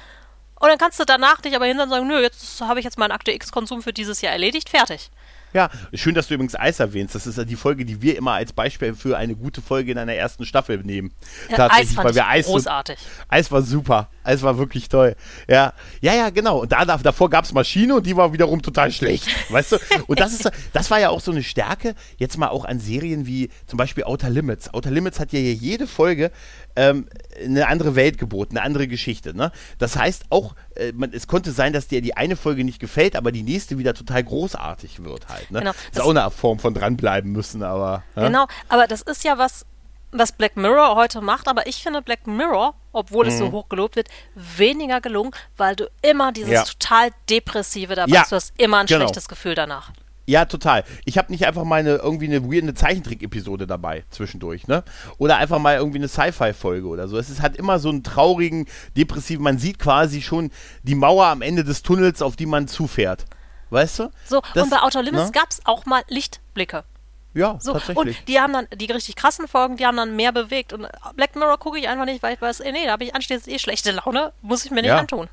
und 0.59 0.67
dann 0.67 0.77
kannst 0.77 0.99
du 0.99 1.05
danach 1.05 1.39
dich 1.41 1.55
aber 1.55 1.65
hin 1.65 1.79
und 1.79 1.89
sagen, 1.89 2.07
nö, 2.07 2.21
jetzt 2.21 2.61
habe 2.61 2.79
ich 2.79 2.83
jetzt 2.83 2.97
meinen 2.97 3.11
Akte 3.11 3.31
X-Konsum 3.31 3.81
für 3.81 3.93
dieses 3.93 4.21
Jahr 4.21 4.33
erledigt, 4.33 4.69
fertig. 4.69 5.09
Ja, 5.53 5.69
schön, 5.93 6.13
dass 6.13 6.27
du 6.27 6.35
übrigens 6.35 6.53
Eis 6.53 6.79
erwähnst. 6.79 7.15
Das 7.15 7.25
ist 7.25 7.37
ja 7.37 7.43
die 7.43 7.55
Folge, 7.55 7.85
die 7.85 8.01
wir 8.01 8.17
immer 8.17 8.33
als 8.33 8.53
Beispiel 8.53 8.93
für 8.93 9.17
eine 9.17 9.35
gute 9.35 9.61
Folge 9.61 9.91
in 9.91 9.97
einer 9.97 10.13
ersten 10.13 10.45
Staffel 10.45 10.77
nehmen. 10.83 11.11
Ja, 11.49 11.57
Tatsächlich, 11.57 11.97
Eis 11.97 12.05
weil 12.05 12.15
wir 12.15 12.27
Eis 12.27 12.45
großartig. 12.45 12.99
So, 12.99 13.05
Eis 13.29 13.51
war 13.51 13.61
super. 13.63 14.09
Eis 14.23 14.43
war 14.43 14.57
wirklich 14.57 14.89
toll. 14.89 15.15
Ja, 15.47 15.73
ja, 16.01 16.13
ja, 16.13 16.29
genau. 16.29 16.59
Und 16.61 16.71
da, 16.71 16.85
davor 16.85 17.29
gab 17.29 17.45
es 17.45 17.53
Maschine 17.53 17.95
und 17.95 18.05
die 18.05 18.15
war 18.15 18.33
wiederum 18.33 18.61
total 18.61 18.91
schlecht. 18.91 19.27
Weißt 19.51 19.73
du? 19.73 19.77
Und 20.07 20.19
das 20.19 20.33
ist, 20.33 20.49
das 20.73 20.91
war 20.91 20.99
ja 20.99 21.09
auch 21.09 21.21
so 21.21 21.31
eine 21.31 21.43
Stärke. 21.43 21.95
Jetzt 22.17 22.37
mal 22.37 22.49
auch 22.49 22.65
an 22.65 22.79
Serien 22.79 23.25
wie 23.25 23.49
zum 23.65 23.77
Beispiel 23.77 24.03
Outer 24.03 24.29
Limits. 24.29 24.73
Outer 24.73 24.91
Limits 24.91 25.19
hat 25.19 25.33
ja 25.33 25.39
jede 25.39 25.87
Folge 25.87 26.31
ähm, 26.75 27.07
eine 27.43 27.67
andere 27.67 27.95
Welt 27.95 28.17
geboten, 28.17 28.57
eine 28.57 28.65
andere 28.65 28.87
Geschichte. 28.87 29.35
Ne? 29.35 29.51
Das 29.77 29.95
heißt 29.95 30.25
auch, 30.29 30.55
äh, 30.75 30.91
man, 30.93 31.11
es 31.13 31.27
konnte 31.27 31.51
sein, 31.51 31.73
dass 31.73 31.87
dir 31.87 32.01
die 32.01 32.15
eine 32.15 32.35
Folge 32.35 32.63
nicht 32.63 32.79
gefällt, 32.79 33.15
aber 33.15 33.31
die 33.31 33.43
nächste 33.43 33.77
wieder 33.77 33.93
total 33.93 34.23
großartig 34.23 35.03
wird 35.03 35.27
halt. 35.27 35.51
Ne? 35.51 35.59
Genau. 35.59 35.71
Ist 35.71 35.95
das 35.95 36.03
auch 36.03 36.09
eine 36.09 36.29
Form 36.31 36.59
von 36.59 36.73
dranbleiben 36.73 37.31
müssen, 37.31 37.63
aber. 37.63 38.03
Ja? 38.15 38.27
Genau, 38.27 38.47
aber 38.67 38.87
das 38.87 39.01
ist 39.01 39.23
ja 39.23 39.37
was, 39.37 39.65
was 40.11 40.31
Black 40.31 40.57
Mirror 40.57 40.95
heute 40.95 41.21
macht, 41.21 41.47
aber 41.47 41.67
ich 41.67 41.83
finde 41.83 42.01
Black 42.01 42.27
Mirror, 42.27 42.73
obwohl 42.91 43.25
mhm. 43.25 43.31
es 43.31 43.37
so 43.37 43.47
mhm. 43.47 43.51
hoch 43.51 43.69
gelobt 43.69 43.95
wird, 43.95 44.09
weniger 44.35 45.01
gelungen, 45.01 45.31
weil 45.57 45.75
du 45.75 45.89
immer 46.01 46.31
dieses 46.31 46.51
ja. 46.51 46.63
total 46.63 47.09
depressive 47.29 47.95
dabei 47.95 48.13
ja. 48.13 48.21
hast. 48.21 48.31
Du 48.31 48.35
hast 48.35 48.53
immer 48.57 48.79
ein 48.79 48.85
genau. 48.85 49.01
schlechtes 49.01 49.27
Gefühl 49.27 49.55
danach. 49.55 49.91
Ja, 50.29 50.45
total. 50.45 50.83
Ich 51.05 51.17
habe 51.17 51.31
nicht 51.31 51.47
einfach 51.47 51.63
mal 51.63 51.79
eine, 51.79 51.95
irgendwie 51.95 52.27
eine 52.27 52.43
weirde 52.43 52.75
Zeichentrick-Episode 52.75 53.65
dabei 53.65 54.03
zwischendurch, 54.11 54.67
ne? 54.67 54.83
Oder 55.17 55.37
einfach 55.37 55.57
mal 55.57 55.77
irgendwie 55.77 55.97
eine 55.97 56.07
Sci-Fi-Folge 56.07 56.87
oder 56.87 57.07
so. 57.07 57.17
Es 57.17 57.31
ist, 57.31 57.41
hat 57.41 57.55
immer 57.55 57.79
so 57.79 57.89
einen 57.89 58.03
traurigen, 58.03 58.67
depressiven, 58.95 59.43
man 59.43 59.57
sieht 59.57 59.79
quasi 59.79 60.21
schon 60.21 60.51
die 60.83 60.93
Mauer 60.93 61.25
am 61.25 61.41
Ende 61.41 61.63
des 61.63 61.81
Tunnels, 61.81 62.21
auf 62.21 62.35
die 62.35 62.45
man 62.45 62.67
zufährt. 62.67 63.25
Weißt 63.71 63.99
du? 63.99 64.11
So, 64.27 64.43
das, 64.53 64.65
und 64.65 64.69
bei 64.69 64.83
Outer 64.83 65.01
Limits 65.01 65.25
ne? 65.25 65.31
gab 65.31 65.49
es 65.49 65.61
auch 65.65 65.87
mal 65.87 66.03
Lichtblicke. 66.09 66.83
Ja, 67.33 67.57
so, 67.61 67.73
tatsächlich. 67.73 68.17
Und 68.17 68.27
die 68.27 68.39
haben 68.39 68.53
dann, 68.53 68.67
die 68.73 68.85
richtig 68.85 69.15
krassen 69.15 69.47
Folgen, 69.47 69.77
die 69.77 69.85
haben 69.85 69.97
dann 69.97 70.15
mehr 70.15 70.31
bewegt. 70.31 70.73
Und 70.73 70.87
Black 71.15 71.35
Mirror 71.35 71.59
gucke 71.59 71.77
ich 71.77 71.87
einfach 71.87 72.05
nicht, 72.05 72.23
weil 72.23 72.33
ich 72.33 72.41
weiß, 72.41 72.61
ey, 72.61 72.71
nee, 72.71 72.85
da 72.85 72.93
habe 72.93 73.03
ich 73.03 73.13
anschließend 73.13 73.53
eh 73.53 73.59
schlechte 73.59 73.91
Laune, 73.91 74.33
muss 74.41 74.65
ich 74.65 74.71
mir 74.71 74.81
nicht 74.81 74.89
ja. 74.89 74.97
antun. 74.97 75.29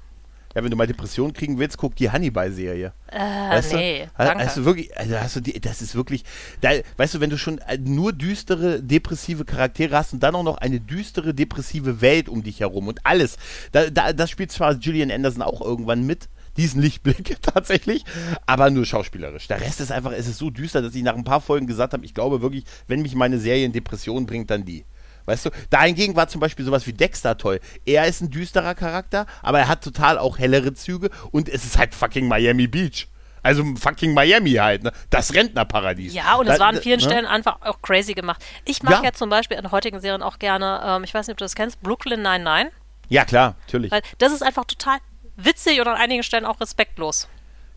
Ja, 0.57 0.65
wenn 0.65 0.71
du 0.71 0.77
mal 0.77 0.87
Depressionen 0.87 1.35
kriegen 1.35 1.59
willst, 1.59 1.77
guck 1.77 1.95
die 1.97 2.11
Hannibal-Serie. 2.11 2.95
Äh, 3.09 3.19
weißt 3.19 3.75
nee, 3.75 4.09
du? 4.17 4.25
danke. 4.25 4.45
Hast 4.45 4.57
du 4.57 4.65
wirklich, 4.65 4.97
also 4.97 5.21
hast 5.21 5.37
du 5.37 5.41
die, 5.41 5.61
das 5.61 5.83
ist 5.83 5.95
wirklich, 5.95 6.25
da, 6.63 6.71
weißt 6.97 7.15
du, 7.15 7.21
wenn 7.21 7.29
du 7.29 7.37
schon 7.37 7.59
äh, 7.59 7.77
nur 7.77 8.15
düstere, 8.15 8.83
depressive 8.83 9.45
Charaktere 9.45 9.95
hast 9.95 10.15
und 10.15 10.23
dann 10.23 10.35
auch 10.35 10.43
noch 10.43 10.57
eine 10.57 10.81
düstere, 10.81 11.35
depressive 11.35 12.01
Welt 12.01 12.31
um 12.31 12.43
dich 12.43 12.61
herum 12.61 12.89
und 12.89 13.01
alles, 13.05 13.37
da, 13.73 13.91
da, 13.91 14.15
das 14.15 14.31
spielt 14.31 14.51
zwar 14.51 14.73
Julian 14.73 15.11
Anderson 15.11 15.43
auch 15.43 15.61
irgendwann 15.61 16.07
mit, 16.07 16.31
diesen 16.57 16.83
Lichtblick 16.83 17.37
tatsächlich, 17.43 18.05
aber 18.47 18.71
nur 18.71 18.85
schauspielerisch. 18.85 19.49
Der 19.49 19.61
Rest 19.61 19.81
ist 19.81 19.93
einfach, 19.93 20.13
es 20.13 20.27
ist 20.27 20.39
so 20.39 20.51
düster, 20.51 20.83
dass 20.83 20.95
ich 20.95 21.03
nach 21.03 21.15
ein 21.15 21.25
paar 21.25 21.41
Folgen 21.41 21.67
gesagt 21.67 21.93
habe, 21.93 22.05
ich 22.05 22.15
glaube 22.15 22.43
wirklich, 22.43 22.65
wenn 22.89 23.03
mich 23.03 23.15
meine 23.15 23.39
Serie 23.39 23.65
in 23.65 23.73
Depression 23.73 24.27
bringt, 24.27 24.51
dann 24.51 24.65
die. 24.65 24.85
Weißt 25.27 25.47
du, 25.47 25.51
dahingegen 25.71 26.15
war 26.15 26.29
zum 26.29 26.41
Beispiel 26.41 26.65
sowas 26.65 26.87
wie 26.87 26.93
Dexter 26.93 27.37
toll. 27.37 27.61
Er 27.85 28.07
ist 28.07 28.21
ein 28.21 28.31
düsterer 28.31 28.75
Charakter, 28.75 29.27
aber 29.43 29.59
er 29.59 29.69
hat 29.69 29.83
total 29.83 30.19
auch 30.19 30.39
hellere 30.39 30.73
Züge 30.73 31.11
und 31.33 31.49
es 31.49 31.65
ist 31.65 31.79
halt 31.79 31.95
fucking 31.95 32.29
Miami 32.29 32.69
Beach. 32.69 33.09
Also 33.43 33.65
fucking 33.77 34.13
Miami 34.13 34.55
halt, 34.55 34.83
ne? 34.83 34.93
Das 35.11 35.33
Rentnerparadies. 35.35 36.15
Ja, 36.15 36.35
und 36.35 36.49
es 36.49 36.59
war 36.59 36.69
an 36.69 36.79
vielen 36.79 36.99
ne? 36.99 37.05
Stellen 37.05 37.27
einfach 37.27 37.59
auch 37.63 37.81
crazy 37.81 38.13
gemacht. 38.15 38.45
Ich 38.65 38.83
mag 38.83 38.95
ja, 38.95 39.05
ja 39.05 39.13
zum 39.13 39.31
Beispiel 39.31 39.57
in 39.57 39.71
heutigen 39.71 40.01
Serien 40.01 40.23
auch 40.23 40.41
gerne, 40.41 40.81
ähm, 40.85 41.05
ich 41.05 41.15
weiß 41.15 41.29
nicht, 41.29 41.35
ob 41.35 41.39
du 41.39 41.45
das 41.45 41.55
kennst, 41.55 41.81
Brooklyn 41.81 42.23
99. 42.23 42.73
Ja, 43.09 43.25
klar, 43.25 43.55
natürlich. 43.67 43.93
Weil 43.93 44.03
das 44.19 44.33
ist 44.33 44.43
einfach 44.43 44.65
total 44.65 44.99
witzig 45.37 45.81
und 45.81 45.89
an 45.89 45.97
einigen 45.97 46.23
Stellen 46.23 46.45
auch 46.45 46.61
respektlos. 46.61 47.29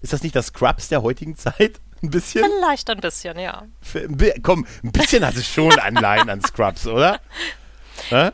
Ist 0.01 0.13
das 0.13 0.23
nicht 0.23 0.35
das 0.35 0.47
Scrubs 0.47 0.87
der 0.89 1.01
heutigen 1.01 1.35
Zeit? 1.35 1.79
Ein 2.01 2.11
bisschen? 2.11 2.45
Vielleicht 2.45 2.89
ein 2.89 3.01
bisschen, 3.01 3.37
ja. 3.37 3.67
Komm, 4.41 4.65
ein 4.85 4.91
bisschen 4.93 5.25
hat 5.25 5.35
es 5.35 5.45
schon 5.45 5.77
Anleihen 5.77 6.29
an 6.29 6.41
Scrubs, 6.41 6.87
oder? 6.87 7.19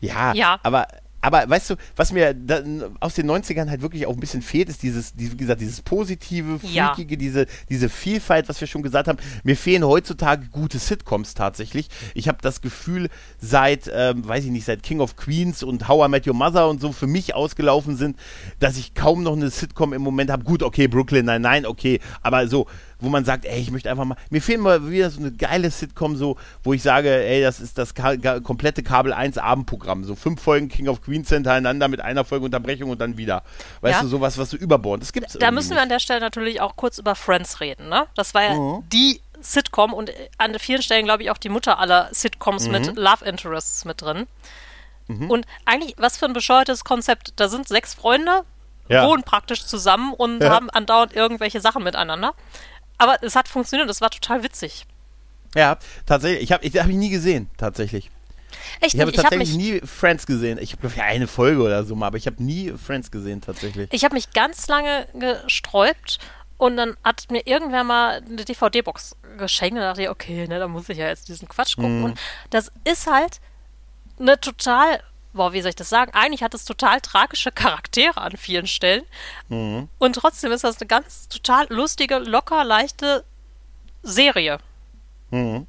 Ja, 0.00 0.32
ja, 0.32 0.60
aber 0.62 0.86
aber 1.20 1.48
weißt 1.48 1.70
du, 1.70 1.76
was 1.96 2.12
mir 2.12 2.34
da, 2.34 2.62
aus 3.00 3.14
den 3.14 3.30
90ern 3.30 3.68
halt 3.68 3.82
wirklich 3.82 4.06
auch 4.06 4.14
ein 4.14 4.20
bisschen 4.20 4.42
fehlt, 4.42 4.68
ist 4.68 4.82
dieses, 4.82 5.14
wie 5.16 5.36
gesagt, 5.36 5.60
dieses 5.60 5.82
positive, 5.82 6.58
freakige, 6.58 7.14
ja. 7.14 7.18
diese, 7.18 7.46
diese 7.68 7.88
Vielfalt, 7.88 8.48
was 8.48 8.60
wir 8.60 8.68
schon 8.68 8.82
gesagt 8.82 9.08
haben. 9.08 9.18
Mir 9.42 9.56
fehlen 9.56 9.84
heutzutage 9.84 10.46
gute 10.46 10.78
Sitcoms 10.78 11.34
tatsächlich. 11.34 11.88
Ich 12.14 12.28
habe 12.28 12.38
das 12.40 12.60
Gefühl, 12.60 13.08
seit, 13.40 13.90
ähm, 13.92 14.26
weiß 14.26 14.44
ich 14.44 14.50
nicht, 14.50 14.64
seit 14.64 14.82
King 14.82 15.00
of 15.00 15.16
Queens 15.16 15.62
und 15.62 15.88
How 15.88 16.06
I 16.06 16.10
Met 16.10 16.26
Your 16.26 16.34
Mother 16.34 16.68
und 16.68 16.80
so 16.80 16.92
für 16.92 17.06
mich 17.06 17.34
ausgelaufen 17.34 17.96
sind, 17.96 18.16
dass 18.60 18.76
ich 18.76 18.94
kaum 18.94 19.22
noch 19.22 19.34
eine 19.34 19.50
Sitcom 19.50 19.92
im 19.92 20.02
Moment 20.02 20.30
habe. 20.30 20.44
Gut, 20.44 20.62
okay, 20.62 20.86
Brooklyn, 20.86 21.24
nein, 21.24 21.42
nein, 21.42 21.66
okay, 21.66 22.00
aber 22.22 22.46
so 22.48 22.66
wo 23.00 23.08
man 23.08 23.24
sagt, 23.24 23.44
ey, 23.44 23.60
ich 23.60 23.70
möchte 23.70 23.90
einfach 23.90 24.04
mal, 24.04 24.16
mir 24.30 24.42
fehlt 24.42 24.60
mal 24.60 24.90
wieder 24.90 25.10
so 25.10 25.20
eine 25.20 25.32
geile 25.32 25.70
Sitcom, 25.70 26.16
so, 26.16 26.36
wo 26.62 26.72
ich 26.72 26.82
sage, 26.82 27.10
ey, 27.10 27.40
das 27.40 27.60
ist 27.60 27.78
das 27.78 27.94
ka 27.94 28.16
komplette 28.40 28.82
Kabel 28.82 29.12
1 29.12 29.38
Abendprogramm, 29.38 30.04
so 30.04 30.14
fünf 30.14 30.40
Folgen 30.40 30.68
King 30.68 30.88
of 30.88 31.02
Queens 31.02 31.28
hintereinander 31.28 31.88
mit 31.88 32.00
einer 32.00 32.24
Folge 32.24 32.44
Unterbrechung 32.44 32.90
und 32.90 33.00
dann 33.00 33.16
wieder. 33.16 33.42
Weißt 33.80 33.98
ja. 33.98 34.02
du, 34.02 34.08
sowas, 34.08 34.38
was 34.38 34.50
so 34.50 34.56
überbord, 34.56 35.02
das 35.02 35.12
gibt's 35.12 35.34
Da 35.34 35.50
müssen 35.50 35.74
wir 35.74 35.82
an 35.82 35.88
der 35.88 36.00
Stelle 36.00 36.20
natürlich 36.20 36.60
auch 36.60 36.76
kurz 36.76 36.98
über 36.98 37.14
Friends 37.14 37.60
reden, 37.60 37.88
ne? 37.88 38.06
Das 38.14 38.34
war 38.34 38.42
ja 38.42 38.54
mhm. 38.54 38.84
die 38.92 39.20
Sitcom 39.40 39.92
und 39.92 40.10
an 40.38 40.58
vielen 40.58 40.82
Stellen, 40.82 41.04
glaube 41.04 41.22
ich, 41.22 41.30
auch 41.30 41.38
die 41.38 41.48
Mutter 41.48 41.78
aller 41.78 42.08
Sitcoms 42.12 42.66
mhm. 42.66 42.72
mit 42.72 42.96
Love 42.96 43.24
Interests 43.24 43.84
mit 43.84 44.02
drin. 44.02 44.26
Mhm. 45.06 45.30
Und 45.30 45.46
eigentlich, 45.64 45.94
was 45.98 46.18
für 46.18 46.26
ein 46.26 46.32
bescheuertes 46.32 46.84
Konzept. 46.84 47.32
Da 47.36 47.48
sind 47.48 47.68
sechs 47.68 47.94
Freunde, 47.94 48.42
ja. 48.88 49.06
wohnen 49.06 49.22
praktisch 49.22 49.64
zusammen 49.64 50.12
und 50.12 50.42
ja. 50.42 50.50
haben 50.50 50.70
andauernd 50.70 51.14
irgendwelche 51.14 51.60
Sachen 51.60 51.82
miteinander. 51.82 52.34
Aber 52.98 53.22
es 53.22 53.36
hat 53.36 53.48
funktioniert, 53.48 53.88
es 53.88 54.00
war 54.00 54.10
total 54.10 54.42
witzig. 54.42 54.86
Ja, 55.54 55.78
tatsächlich. 56.04 56.42
Ich 56.42 56.52
habe 56.52 56.64
ich 56.64 56.76
hab 56.76 56.88
ihn 56.88 56.98
nie 56.98 57.10
gesehen, 57.10 57.48
tatsächlich. 57.56 58.10
Echt 58.80 58.94
ich 58.94 59.00
habe 59.00 59.12
tatsächlich 59.12 59.50
hab 59.50 59.56
nie 59.56 59.80
Friends 59.80 60.26
gesehen. 60.26 60.58
Ich 60.58 60.72
habe 60.72 61.02
eine 61.02 61.26
Folge 61.26 61.62
oder 61.62 61.84
so 61.84 61.94
mal, 61.94 62.08
aber 62.08 62.16
ich 62.16 62.26
habe 62.26 62.42
nie 62.42 62.72
Friends 62.72 63.10
gesehen 63.10 63.40
tatsächlich. 63.40 63.88
Ich 63.92 64.04
habe 64.04 64.14
mich 64.14 64.32
ganz 64.32 64.68
lange 64.68 65.06
gesträubt 65.14 66.18
und 66.56 66.76
dann 66.76 66.96
hat 67.04 67.30
mir 67.30 67.46
irgendwer 67.46 67.84
mal 67.84 68.22
eine 68.24 68.44
DVD-Box 68.44 69.16
geschenkt 69.38 69.76
und 69.76 69.82
dachte 69.82 70.02
ich, 70.02 70.08
okay, 70.08 70.46
ne, 70.48 70.58
da 70.58 70.68
muss 70.68 70.88
ich 70.88 70.98
ja 70.98 71.08
jetzt 71.08 71.28
diesen 71.28 71.48
Quatsch 71.48 71.76
gucken. 71.76 72.00
Mm. 72.00 72.04
Und 72.04 72.20
das 72.50 72.72
ist 72.84 73.06
halt 73.06 73.40
eine 74.18 74.40
total 74.40 75.00
boah, 75.32 75.52
wie 75.52 75.60
soll 75.60 75.70
ich 75.70 75.76
das 75.76 75.88
sagen? 75.88 76.12
Eigentlich 76.14 76.42
hat 76.42 76.54
es 76.54 76.64
total 76.64 77.00
tragische 77.00 77.52
Charaktere 77.52 78.20
an 78.20 78.36
vielen 78.36 78.66
Stellen. 78.66 79.04
Mhm. 79.48 79.88
Und 79.98 80.14
trotzdem 80.14 80.52
ist 80.52 80.64
das 80.64 80.80
eine 80.80 80.88
ganz 80.88 81.28
total 81.28 81.66
lustige, 81.70 82.18
locker, 82.18 82.64
leichte 82.64 83.24
Serie. 84.02 84.58
Mhm. 85.30 85.66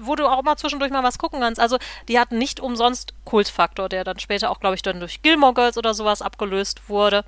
wo 0.00 0.14
du 0.14 0.26
auch 0.26 0.42
mal 0.42 0.56
zwischendurch 0.56 0.90
mal 0.90 1.02
was 1.02 1.18
gucken 1.18 1.40
kannst. 1.40 1.60
Also 1.60 1.78
die 2.08 2.18
hatten 2.18 2.38
nicht 2.38 2.60
umsonst 2.60 3.14
Kultfaktor, 3.24 3.88
der 3.88 4.04
dann 4.04 4.18
später 4.18 4.50
auch, 4.50 4.60
glaube 4.60 4.74
ich, 4.74 4.82
dann 4.82 5.00
durch 5.00 5.22
Gilmore 5.22 5.54
Girls 5.54 5.76
oder 5.76 5.92
sowas 5.92 6.22
abgelöst 6.22 6.88
wurde. 6.88 7.24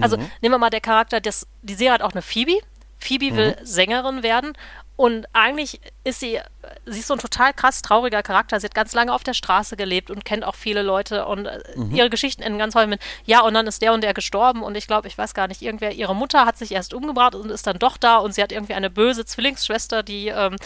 Also 0.00 0.16
mhm. 0.16 0.30
nehmen 0.40 0.54
wir 0.54 0.58
mal 0.58 0.70
der 0.70 0.80
Charakter, 0.80 1.20
das, 1.20 1.46
die 1.62 1.74
Serie 1.74 1.94
hat 1.94 2.02
auch 2.02 2.12
eine 2.12 2.22
Phoebe. 2.22 2.60
Phoebe 2.98 3.36
will 3.36 3.56
mhm. 3.58 3.64
Sängerin 3.66 4.22
werden 4.22 4.54
und 4.98 5.28
eigentlich 5.32 5.80
ist 6.02 6.18
sie, 6.18 6.40
sie 6.84 6.98
ist 6.98 7.06
so 7.06 7.14
ein 7.14 7.20
total 7.20 7.54
krass 7.54 7.82
trauriger 7.82 8.24
Charakter. 8.24 8.58
Sie 8.58 8.64
hat 8.64 8.74
ganz 8.74 8.94
lange 8.94 9.14
auf 9.14 9.22
der 9.22 9.32
Straße 9.32 9.76
gelebt 9.76 10.10
und 10.10 10.24
kennt 10.24 10.42
auch 10.42 10.56
viele 10.56 10.82
Leute 10.82 11.24
und 11.26 11.46
äh, 11.46 11.60
mhm. 11.76 11.94
ihre 11.94 12.10
Geschichten 12.10 12.42
enden 12.42 12.58
ganz 12.58 12.74
häufig 12.74 12.88
mit, 12.88 13.00
ja, 13.24 13.42
und 13.42 13.54
dann 13.54 13.68
ist 13.68 13.80
der 13.80 13.92
und 13.92 14.02
der 14.02 14.12
gestorben 14.12 14.64
und 14.64 14.76
ich 14.76 14.88
glaube, 14.88 15.06
ich 15.06 15.16
weiß 15.16 15.34
gar 15.34 15.46
nicht, 15.46 15.62
irgendwer, 15.62 15.92
ihre 15.92 16.16
Mutter 16.16 16.44
hat 16.46 16.58
sich 16.58 16.72
erst 16.72 16.94
umgebracht 16.94 17.36
und 17.36 17.48
ist 17.48 17.64
dann 17.68 17.78
doch 17.78 17.96
da 17.96 18.16
und 18.16 18.34
sie 18.34 18.42
hat 18.42 18.50
irgendwie 18.50 18.74
eine 18.74 18.90
böse 18.90 19.24
Zwillingsschwester, 19.24 20.02
die 20.02 20.28
ähm, 20.28 20.56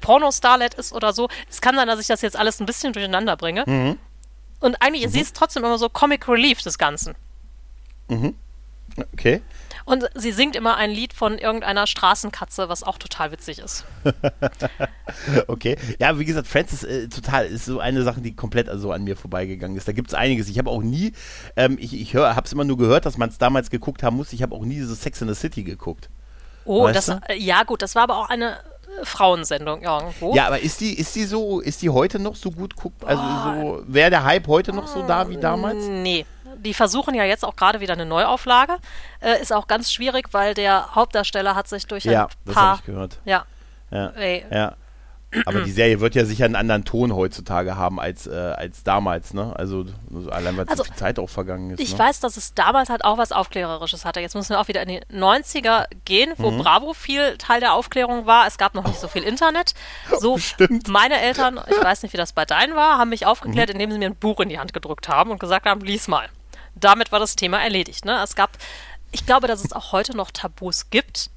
Porno-Starlet 0.00 0.74
ist 0.74 0.92
oder 0.92 1.12
so. 1.12 1.28
Es 1.48 1.60
kann 1.60 1.76
sein, 1.76 1.86
dass 1.86 2.00
ich 2.00 2.08
das 2.08 2.20
jetzt 2.20 2.36
alles 2.36 2.58
ein 2.58 2.66
bisschen 2.66 2.92
durcheinander 2.92 3.36
bringe. 3.36 3.62
Mhm. 3.64 3.96
Und 4.58 4.82
eigentlich, 4.82 5.06
mhm. 5.06 5.10
sie 5.10 5.20
ist 5.20 5.36
trotzdem 5.36 5.62
immer 5.62 5.78
so 5.78 5.88
Comic 5.88 6.26
Relief 6.26 6.62
des 6.62 6.78
Ganzen. 6.78 7.14
Mhm. 8.08 8.34
Okay. 9.12 9.40
Und 9.88 10.04
sie 10.14 10.32
singt 10.32 10.54
immer 10.54 10.76
ein 10.76 10.90
Lied 10.90 11.14
von 11.14 11.38
irgendeiner 11.38 11.86
Straßenkatze, 11.86 12.68
was 12.68 12.82
auch 12.82 12.98
total 12.98 13.32
witzig 13.32 13.58
ist. 13.58 13.86
okay. 15.46 15.78
Ja, 15.98 16.18
wie 16.18 16.26
gesagt, 16.26 16.46
Francis 16.46 16.84
äh, 16.84 17.08
total 17.08 17.46
ist 17.46 17.64
so 17.64 17.80
eine 17.80 18.02
Sache, 18.02 18.20
die 18.20 18.36
komplett 18.36 18.68
also 18.68 18.92
an 18.92 19.04
mir 19.04 19.16
vorbeigegangen 19.16 19.78
ist. 19.78 19.88
Da 19.88 19.92
gibt 19.92 20.08
es 20.08 20.14
einiges. 20.14 20.50
Ich 20.50 20.58
habe 20.58 20.68
auch 20.68 20.82
nie, 20.82 21.14
ähm, 21.56 21.78
ich, 21.80 21.98
ich 21.98 22.14
habe 22.14 22.44
es 22.44 22.52
immer 22.52 22.64
nur 22.64 22.76
gehört, 22.76 23.06
dass 23.06 23.16
man 23.16 23.30
es 23.30 23.38
damals 23.38 23.70
geguckt 23.70 24.02
haben 24.02 24.16
muss. 24.16 24.34
Ich 24.34 24.42
habe 24.42 24.54
auch 24.54 24.62
nie 24.62 24.74
diese 24.74 24.94
Sex 24.94 25.22
in 25.22 25.28
the 25.28 25.34
City 25.34 25.62
geguckt. 25.62 26.10
Oh, 26.66 26.84
weißt 26.84 27.08
das, 27.08 27.20
äh, 27.26 27.36
ja 27.38 27.62
gut, 27.62 27.80
das 27.80 27.94
war 27.94 28.02
aber 28.02 28.18
auch 28.18 28.28
eine 28.28 28.56
äh, 28.56 29.04
Frauensendung 29.04 29.80
irgendwo. 29.80 30.34
Ja, 30.34 30.48
aber 30.48 30.60
ist 30.60 30.82
die, 30.82 30.98
ist 30.98 31.16
die 31.16 31.24
so, 31.24 31.60
ist 31.60 31.80
die 31.80 31.88
heute 31.88 32.18
noch 32.18 32.36
so 32.36 32.50
gut 32.50 32.76
guckt? 32.76 33.06
Also 33.06 33.22
so, 33.22 33.84
wäre 33.86 34.10
der 34.10 34.24
Hype 34.24 34.48
heute 34.48 34.74
noch 34.74 34.86
so 34.86 35.02
da 35.06 35.30
wie 35.30 35.38
damals? 35.38 35.86
Nee, 35.86 36.26
die 36.58 36.74
versuchen 36.74 37.14
ja 37.14 37.24
jetzt 37.24 37.44
auch 37.44 37.56
gerade 37.56 37.80
wieder 37.80 37.94
eine 37.94 38.06
Neuauflage. 38.06 38.76
Äh, 39.20 39.40
ist 39.40 39.52
auch 39.52 39.66
ganz 39.66 39.92
schwierig, 39.92 40.28
weil 40.32 40.54
der 40.54 40.94
Hauptdarsteller 40.94 41.54
hat 41.54 41.68
sich 41.68 41.86
durch 41.86 42.04
ja, 42.04 42.24
ein 42.24 42.28
das 42.44 42.54
paar... 42.54 42.64
Ja, 42.64 42.70
das 42.70 42.70
habe 42.70 42.78
ich 42.80 42.86
gehört. 42.86 43.18
Ja. 43.24 43.44
Ja. 43.90 44.08
Ey. 44.10 44.44
ja. 44.50 44.76
Aber 45.44 45.60
die 45.60 45.70
Serie 45.70 46.00
wird 46.00 46.14
ja 46.14 46.24
sicher 46.24 46.46
einen 46.46 46.56
anderen 46.56 46.86
Ton 46.86 47.14
heutzutage 47.14 47.76
haben 47.76 48.00
als, 48.00 48.26
äh, 48.26 48.32
als 48.32 48.82
damals, 48.82 49.34
ne? 49.34 49.54
Also 49.56 49.84
allein 50.30 50.56
weil 50.56 50.66
also, 50.66 50.82
zu 50.82 50.90
viel 50.90 50.98
Zeit 50.98 51.18
auch 51.18 51.28
vergangen 51.28 51.70
ist. 51.70 51.80
Ich 51.80 51.92
ne? 51.92 51.98
weiß, 51.98 52.20
dass 52.20 52.38
es 52.38 52.54
damals 52.54 52.88
halt 52.88 53.04
auch 53.04 53.18
was 53.18 53.32
Aufklärerisches 53.32 54.06
hatte. 54.06 54.20
Jetzt 54.20 54.34
müssen 54.34 54.50
wir 54.50 54.60
auch 54.60 54.68
wieder 54.68 54.82
in 54.82 54.88
die 54.88 55.00
90er 55.12 55.84
gehen, 56.06 56.32
wo 56.38 56.50
mhm. 56.50 56.58
Bravo 56.58 56.94
viel 56.94 57.36
Teil 57.36 57.60
der 57.60 57.74
Aufklärung 57.74 58.24
war. 58.24 58.46
Es 58.46 58.56
gab 58.56 58.74
noch 58.74 58.86
nicht 58.86 58.98
so 58.98 59.08
viel 59.08 59.22
Internet. 59.22 59.74
So, 60.18 60.38
Stimmt. 60.38 60.88
meine 60.88 61.20
Eltern, 61.20 61.60
ich 61.70 61.80
weiß 61.80 62.02
nicht, 62.02 62.12
wie 62.12 62.16
das 62.16 62.32
bei 62.32 62.44
deinen 62.44 62.74
war, 62.74 62.98
haben 62.98 63.10
mich 63.10 63.26
aufgeklärt, 63.26 63.68
mhm. 63.68 63.74
indem 63.74 63.92
sie 63.92 63.98
mir 63.98 64.06
ein 64.06 64.16
Buch 64.16 64.40
in 64.40 64.48
die 64.48 64.58
Hand 64.58 64.72
gedrückt 64.72 65.08
haben 65.08 65.30
und 65.30 65.38
gesagt 65.38 65.66
haben, 65.66 65.80
lies 65.80 66.08
mal 66.08 66.28
damit 66.84 67.12
war 67.12 67.18
das 67.18 67.36
Thema 67.36 67.62
erledigt. 67.62 68.04
Ne? 68.04 68.20
Es 68.22 68.34
gab, 68.34 68.50
ich 69.12 69.26
glaube, 69.26 69.46
dass 69.48 69.64
es 69.64 69.72
auch 69.72 69.92
heute 69.92 70.16
noch 70.16 70.30
Tabus 70.30 70.90
gibt. 70.90 71.30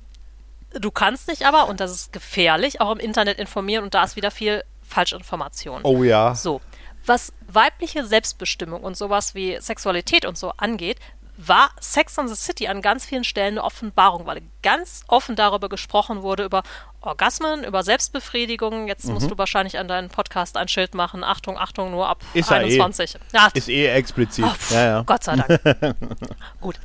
Du 0.73 0.91
kannst 0.91 1.29
dich 1.29 1.45
aber, 1.45 1.67
und 1.67 1.79
das 1.79 1.91
ist 1.91 2.13
gefährlich, 2.13 2.79
auch 2.79 2.91
im 2.91 2.99
Internet 2.99 3.39
informieren 3.39 3.83
und 3.83 3.93
da 3.93 4.03
ist 4.03 4.15
wieder 4.15 4.31
viel 4.31 4.63
Falschinformation. 4.81 5.81
Oh 5.83 6.03
ja. 6.03 6.35
So. 6.35 6.61
Was 7.05 7.33
weibliche 7.47 8.05
Selbstbestimmung 8.05 8.81
und 8.81 8.95
sowas 8.95 9.33
wie 9.33 9.59
Sexualität 9.59 10.25
und 10.25 10.37
so 10.37 10.51
angeht, 10.57 10.97
war 11.37 11.71
Sex 11.79 12.17
on 12.19 12.27
the 12.27 12.35
City 12.35 12.67
an 12.67 12.81
ganz 12.81 13.05
vielen 13.05 13.23
Stellen 13.23 13.53
eine 13.53 13.63
Offenbarung, 13.63 14.27
weil 14.27 14.41
ganz 14.61 15.03
offen 15.07 15.35
darüber 15.35 15.69
gesprochen 15.69 16.21
wurde, 16.21 16.45
über 16.45 16.61
Orgasmen, 17.01 17.63
über 17.63 17.83
Selbstbefriedigung. 17.83 18.87
Jetzt 18.87 19.05
mhm. 19.05 19.15
musst 19.15 19.29
du 19.29 19.37
wahrscheinlich 19.37 19.79
an 19.79 19.87
deinen 19.87 20.09
Podcast 20.09 20.55
ein 20.55 20.67
Schild 20.67 20.93
machen. 20.93 21.23
Achtung, 21.23 21.57
Achtung, 21.57 21.91
nur 21.91 22.07
ab 22.07 22.21
ist 22.33 22.51
21. 22.51 23.15
Eh, 23.15 23.19
ja. 23.33 23.49
Ist 23.53 23.69
eh 23.69 23.87
explizit. 23.87 24.45
Oh, 24.45 24.53
pff, 24.53 24.71
ja, 24.71 24.85
ja. 24.85 25.01
Gott 25.03 25.23
sei 25.23 25.35
Dank. 25.35 25.95
Gut. 26.61 26.79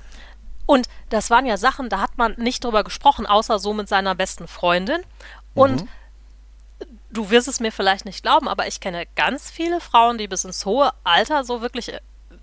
Und 0.64 0.88
das 1.10 1.30
waren 1.30 1.46
ja 1.46 1.56
Sachen, 1.56 1.88
da 1.88 2.00
hat 2.00 2.18
man 2.18 2.34
nicht 2.38 2.64
drüber 2.64 2.82
gesprochen, 2.82 3.26
außer 3.26 3.58
so 3.58 3.72
mit 3.72 3.88
seiner 3.88 4.14
besten 4.14 4.48
Freundin. 4.48 5.02
Und 5.54 5.82
mhm. 5.82 5.88
du 7.10 7.30
wirst 7.30 7.46
es 7.46 7.60
mir 7.60 7.70
vielleicht 7.70 8.04
nicht 8.04 8.22
glauben, 8.22 8.48
aber 8.48 8.66
ich 8.66 8.80
kenne 8.80 9.06
ganz 9.14 9.50
viele 9.50 9.80
Frauen, 9.80 10.18
die 10.18 10.28
bis 10.28 10.44
ins 10.44 10.66
hohe 10.66 10.92
Alter 11.04 11.44
so 11.44 11.62
wirklich 11.62 11.92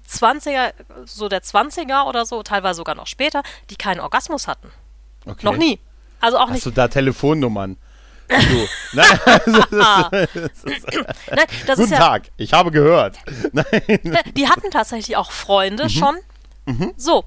20er, 0.09 0.74
so 1.05 1.28
der 1.28 1.41
20er 1.41 2.07
oder 2.07 2.26
so, 2.26 2.43
teilweise 2.43 2.78
sogar 2.78 2.95
noch 2.95 3.07
später, 3.07 3.43
die 3.69 3.76
keinen 3.76 3.99
Orgasmus 3.99 4.47
hatten. 4.47 4.71
Okay. 5.26 5.45
Noch 5.45 5.57
nie. 5.57 5.80
Also 6.24 6.38
auch 6.38 6.47
Hast 6.47 6.53
nicht. 6.53 6.65
du 6.65 6.71
da 6.71 6.88
Telefonnummern? 6.88 7.76
Du. 8.30 8.36
Nein, 8.93 9.19
Nein, 9.71 10.28
das 11.67 11.78
Guten 11.78 11.91
ja, 11.91 11.97
Tag, 11.97 12.32
ich 12.38 12.53
habe 12.53 12.71
gehört. 12.71 13.17
Nein. 13.51 13.65
Die 14.34 14.47
hatten 14.47 14.71
tatsächlich 14.71 15.17
auch 15.17 15.32
Freunde 15.32 15.84
mhm. 15.84 15.89
schon. 15.89 16.15
Mhm. 16.65 16.93
So, 16.95 17.26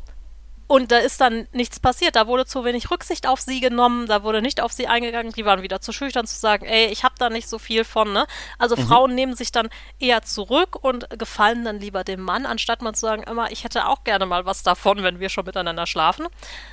und 0.66 0.92
da 0.92 0.96
ist 0.96 1.20
dann 1.20 1.46
nichts 1.52 1.78
passiert. 1.78 2.16
Da 2.16 2.26
wurde 2.26 2.46
zu 2.46 2.64
wenig 2.64 2.90
Rücksicht 2.90 3.28
auf 3.28 3.42
sie 3.42 3.60
genommen, 3.60 4.06
da 4.06 4.22
wurde 4.22 4.40
nicht 4.40 4.62
auf 4.62 4.72
sie 4.72 4.86
eingegangen. 4.86 5.30
Die 5.32 5.44
waren 5.44 5.60
wieder 5.60 5.82
zu 5.82 5.92
schüchtern 5.92 6.26
zu 6.26 6.38
sagen, 6.38 6.64
ey, 6.64 6.86
ich 6.86 7.04
habe 7.04 7.16
da 7.18 7.28
nicht 7.28 7.50
so 7.50 7.58
viel 7.58 7.84
von. 7.84 8.14
Ne? 8.14 8.26
Also 8.58 8.76
mhm. 8.76 8.86
Frauen 8.86 9.14
nehmen 9.14 9.36
sich 9.36 9.52
dann 9.52 9.68
eher 9.98 10.22
zurück 10.22 10.82
und 10.82 11.10
gefallen 11.18 11.66
dann 11.66 11.80
lieber 11.80 12.02
dem 12.02 12.22
Mann, 12.22 12.46
anstatt 12.46 12.80
man 12.80 12.94
zu 12.94 13.02
sagen, 13.02 13.24
immer, 13.24 13.52
ich 13.52 13.62
hätte 13.64 13.88
auch 13.88 14.04
gerne 14.04 14.24
mal 14.24 14.46
was 14.46 14.62
davon, 14.62 15.02
wenn 15.02 15.20
wir 15.20 15.28
schon 15.28 15.44
miteinander 15.44 15.86
schlafen. 15.86 16.28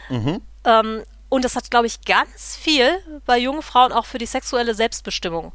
Mhm. 0.08 0.42
Ähm, 0.64 1.04
und 1.34 1.44
das 1.44 1.56
hat, 1.56 1.72
glaube 1.72 1.88
ich, 1.88 2.02
ganz 2.02 2.56
viel 2.56 3.00
bei 3.26 3.40
jungen 3.40 3.64
Frauen 3.64 3.92
auch 3.92 4.06
für 4.06 4.20
die 4.20 4.28
sexuelle 4.28 4.76
Selbstbestimmung 4.76 5.52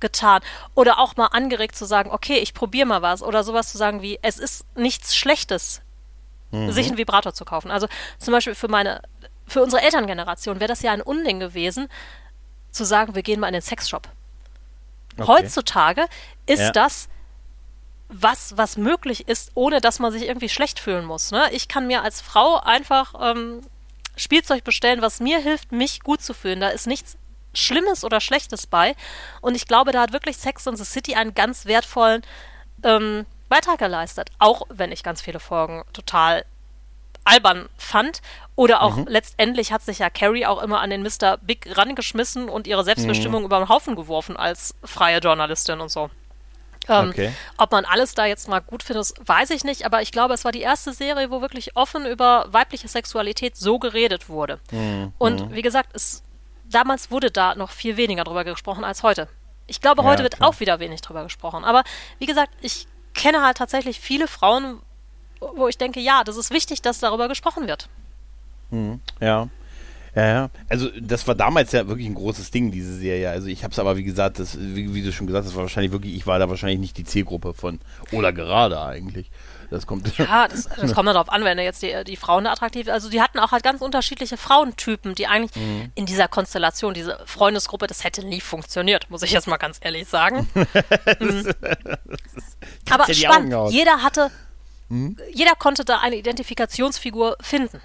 getan. 0.00 0.42
Oder 0.74 0.98
auch 0.98 1.14
mal 1.14 1.26
angeregt 1.26 1.76
zu 1.76 1.84
sagen, 1.84 2.10
okay, 2.10 2.38
ich 2.38 2.52
probiere 2.52 2.84
mal 2.84 3.00
was. 3.00 3.22
Oder 3.22 3.44
sowas 3.44 3.70
zu 3.70 3.78
sagen 3.78 4.02
wie, 4.02 4.18
es 4.22 4.40
ist 4.40 4.64
nichts 4.74 5.14
Schlechtes, 5.14 5.82
mhm. 6.50 6.72
sich 6.72 6.88
einen 6.88 6.98
Vibrator 6.98 7.32
zu 7.32 7.44
kaufen. 7.44 7.70
Also 7.70 7.86
zum 8.18 8.32
Beispiel 8.32 8.56
für 8.56 8.66
meine, 8.66 9.02
für 9.46 9.62
unsere 9.62 9.82
Elterngeneration 9.82 10.58
wäre 10.58 10.66
das 10.66 10.82
ja 10.82 10.90
ein 10.90 11.00
Unding 11.00 11.38
gewesen, 11.38 11.88
zu 12.72 12.82
sagen, 12.82 13.14
wir 13.14 13.22
gehen 13.22 13.38
mal 13.38 13.46
in 13.46 13.52
den 13.52 13.62
Sexshop. 13.62 14.08
Okay. 15.16 15.28
Heutzutage 15.28 16.06
ist 16.46 16.58
ja. 16.58 16.72
das 16.72 17.08
was, 18.08 18.56
was 18.56 18.76
möglich 18.76 19.28
ist, 19.28 19.52
ohne 19.54 19.80
dass 19.80 20.00
man 20.00 20.10
sich 20.10 20.24
irgendwie 20.24 20.48
schlecht 20.48 20.80
fühlen 20.80 21.04
muss. 21.04 21.30
Ne? 21.30 21.52
Ich 21.52 21.68
kann 21.68 21.86
mir 21.86 22.02
als 22.02 22.20
Frau 22.20 22.56
einfach 22.56 23.14
ähm, 23.20 23.60
Spielzeug 24.20 24.64
bestellen, 24.64 25.02
was 25.02 25.20
mir 25.20 25.38
hilft, 25.38 25.72
mich 25.72 26.00
gut 26.00 26.22
zu 26.22 26.34
fühlen. 26.34 26.60
Da 26.60 26.68
ist 26.68 26.86
nichts 26.86 27.16
Schlimmes 27.54 28.04
oder 28.04 28.20
Schlechtes 28.20 28.66
bei. 28.66 28.94
Und 29.40 29.54
ich 29.54 29.66
glaube, 29.66 29.92
da 29.92 30.02
hat 30.02 30.12
wirklich 30.12 30.36
Sex 30.36 30.66
in 30.66 30.76
the 30.76 30.84
City 30.84 31.14
einen 31.14 31.34
ganz 31.34 31.66
wertvollen 31.66 32.22
ähm, 32.84 33.26
Beitrag 33.48 33.78
geleistet. 33.78 34.30
Auch 34.38 34.62
wenn 34.68 34.92
ich 34.92 35.02
ganz 35.02 35.20
viele 35.20 35.40
Folgen 35.40 35.82
total 35.92 36.44
albern 37.24 37.68
fand. 37.76 38.20
Oder 38.56 38.82
auch 38.82 38.96
mhm. 38.96 39.06
letztendlich 39.08 39.72
hat 39.72 39.82
sich 39.82 39.98
ja 39.98 40.10
Carrie 40.10 40.46
auch 40.46 40.62
immer 40.62 40.80
an 40.80 40.90
den 40.90 41.02
Mr. 41.02 41.38
Big 41.38 41.76
rangeschmissen 41.76 42.48
und 42.48 42.66
ihre 42.66 42.84
Selbstbestimmung 42.84 43.42
mhm. 43.42 43.46
über 43.46 43.58
den 43.58 43.68
Haufen 43.68 43.96
geworfen 43.96 44.36
als 44.36 44.74
freie 44.84 45.18
Journalistin 45.18 45.80
und 45.80 45.90
so. 45.90 46.10
Ähm, 46.90 47.10
okay. 47.10 47.32
Ob 47.56 47.70
man 47.70 47.84
alles 47.84 48.14
da 48.14 48.26
jetzt 48.26 48.48
mal 48.48 48.58
gut 48.58 48.82
findet, 48.82 49.14
weiß 49.24 49.50
ich 49.50 49.62
nicht, 49.62 49.86
aber 49.86 50.02
ich 50.02 50.10
glaube, 50.10 50.34
es 50.34 50.44
war 50.44 50.50
die 50.50 50.60
erste 50.60 50.92
Serie, 50.92 51.30
wo 51.30 51.40
wirklich 51.40 51.76
offen 51.76 52.04
über 52.04 52.46
weibliche 52.50 52.88
Sexualität 52.88 53.56
so 53.56 53.78
geredet 53.78 54.28
wurde. 54.28 54.58
Mhm. 54.72 55.12
Und 55.16 55.48
mhm. 55.48 55.54
wie 55.54 55.62
gesagt, 55.62 55.90
es, 55.94 56.24
damals 56.68 57.12
wurde 57.12 57.30
da 57.30 57.54
noch 57.54 57.70
viel 57.70 57.96
weniger 57.96 58.24
drüber 58.24 58.42
gesprochen 58.42 58.82
als 58.82 59.04
heute. 59.04 59.28
Ich 59.68 59.80
glaube, 59.80 60.02
heute 60.02 60.22
ja, 60.22 60.24
wird 60.24 60.42
auch 60.42 60.58
wieder 60.58 60.80
wenig 60.80 61.00
drüber 61.00 61.22
gesprochen. 61.22 61.64
Aber 61.64 61.84
wie 62.18 62.26
gesagt, 62.26 62.52
ich 62.60 62.88
kenne 63.14 63.42
halt 63.42 63.56
tatsächlich 63.56 64.00
viele 64.00 64.26
Frauen, 64.26 64.80
wo 65.38 65.68
ich 65.68 65.78
denke, 65.78 66.00
ja, 66.00 66.24
das 66.24 66.36
ist 66.36 66.50
wichtig, 66.50 66.82
dass 66.82 66.98
darüber 66.98 67.28
gesprochen 67.28 67.68
wird. 67.68 67.88
Mhm. 68.70 69.00
Ja. 69.20 69.48
Ja, 70.14 70.26
ja. 70.26 70.50
Also 70.68 70.88
das 71.00 71.26
war 71.28 71.34
damals 71.34 71.72
ja 71.72 71.86
wirklich 71.86 72.06
ein 72.06 72.14
großes 72.14 72.50
Ding, 72.50 72.70
diese 72.70 72.96
Serie. 72.96 73.30
Also 73.30 73.48
ich 73.48 73.62
habe 73.62 73.72
es 73.72 73.78
aber, 73.78 73.96
wie 73.96 74.04
gesagt, 74.04 74.38
das, 74.38 74.58
wie, 74.58 74.94
wie, 74.94 75.02
du 75.02 75.12
schon 75.12 75.26
gesagt 75.26 75.46
hast, 75.46 75.54
war 75.54 75.62
wahrscheinlich 75.62 75.92
wirklich, 75.92 76.14
ich 76.14 76.26
war 76.26 76.38
da 76.38 76.48
wahrscheinlich 76.48 76.80
nicht 76.80 76.98
die 76.98 77.04
Zielgruppe 77.04 77.54
von, 77.54 77.78
oder 78.12 78.32
gerade 78.32 78.80
eigentlich. 78.80 79.30
Das 79.70 79.86
kommt. 79.86 80.18
Ja, 80.18 80.48
das, 80.48 80.68
das 80.80 80.94
kommt 80.94 81.08
darauf 81.08 81.28
an, 81.28 81.44
wenn 81.44 81.56
du 81.56 81.62
jetzt 81.62 81.80
die, 81.82 82.02
die 82.04 82.16
Frauen 82.16 82.48
attraktiv, 82.48 82.88
also 82.88 83.08
die 83.08 83.22
hatten 83.22 83.38
auch 83.38 83.52
halt 83.52 83.62
ganz 83.62 83.80
unterschiedliche 83.80 84.36
Frauentypen, 84.36 85.14
die 85.14 85.28
eigentlich 85.28 85.54
mhm. 85.54 85.92
in 85.94 86.06
dieser 86.06 86.26
Konstellation, 86.26 86.92
diese 86.92 87.20
Freundesgruppe, 87.24 87.86
das 87.86 88.02
hätte 88.02 88.26
nie 88.26 88.40
funktioniert, 88.40 89.08
muss 89.10 89.22
ich 89.22 89.30
jetzt 89.30 89.46
mal 89.46 89.58
ganz 89.58 89.78
ehrlich 89.80 90.08
sagen. 90.08 90.48
mhm. 91.20 91.54
Aber 92.90 93.14
spannend, 93.14 93.70
jeder 93.70 94.02
hatte, 94.02 94.32
mhm. 94.88 95.16
jeder 95.32 95.54
konnte 95.54 95.84
da 95.84 96.00
eine 96.00 96.16
Identifikationsfigur 96.16 97.36
finden. 97.40 97.80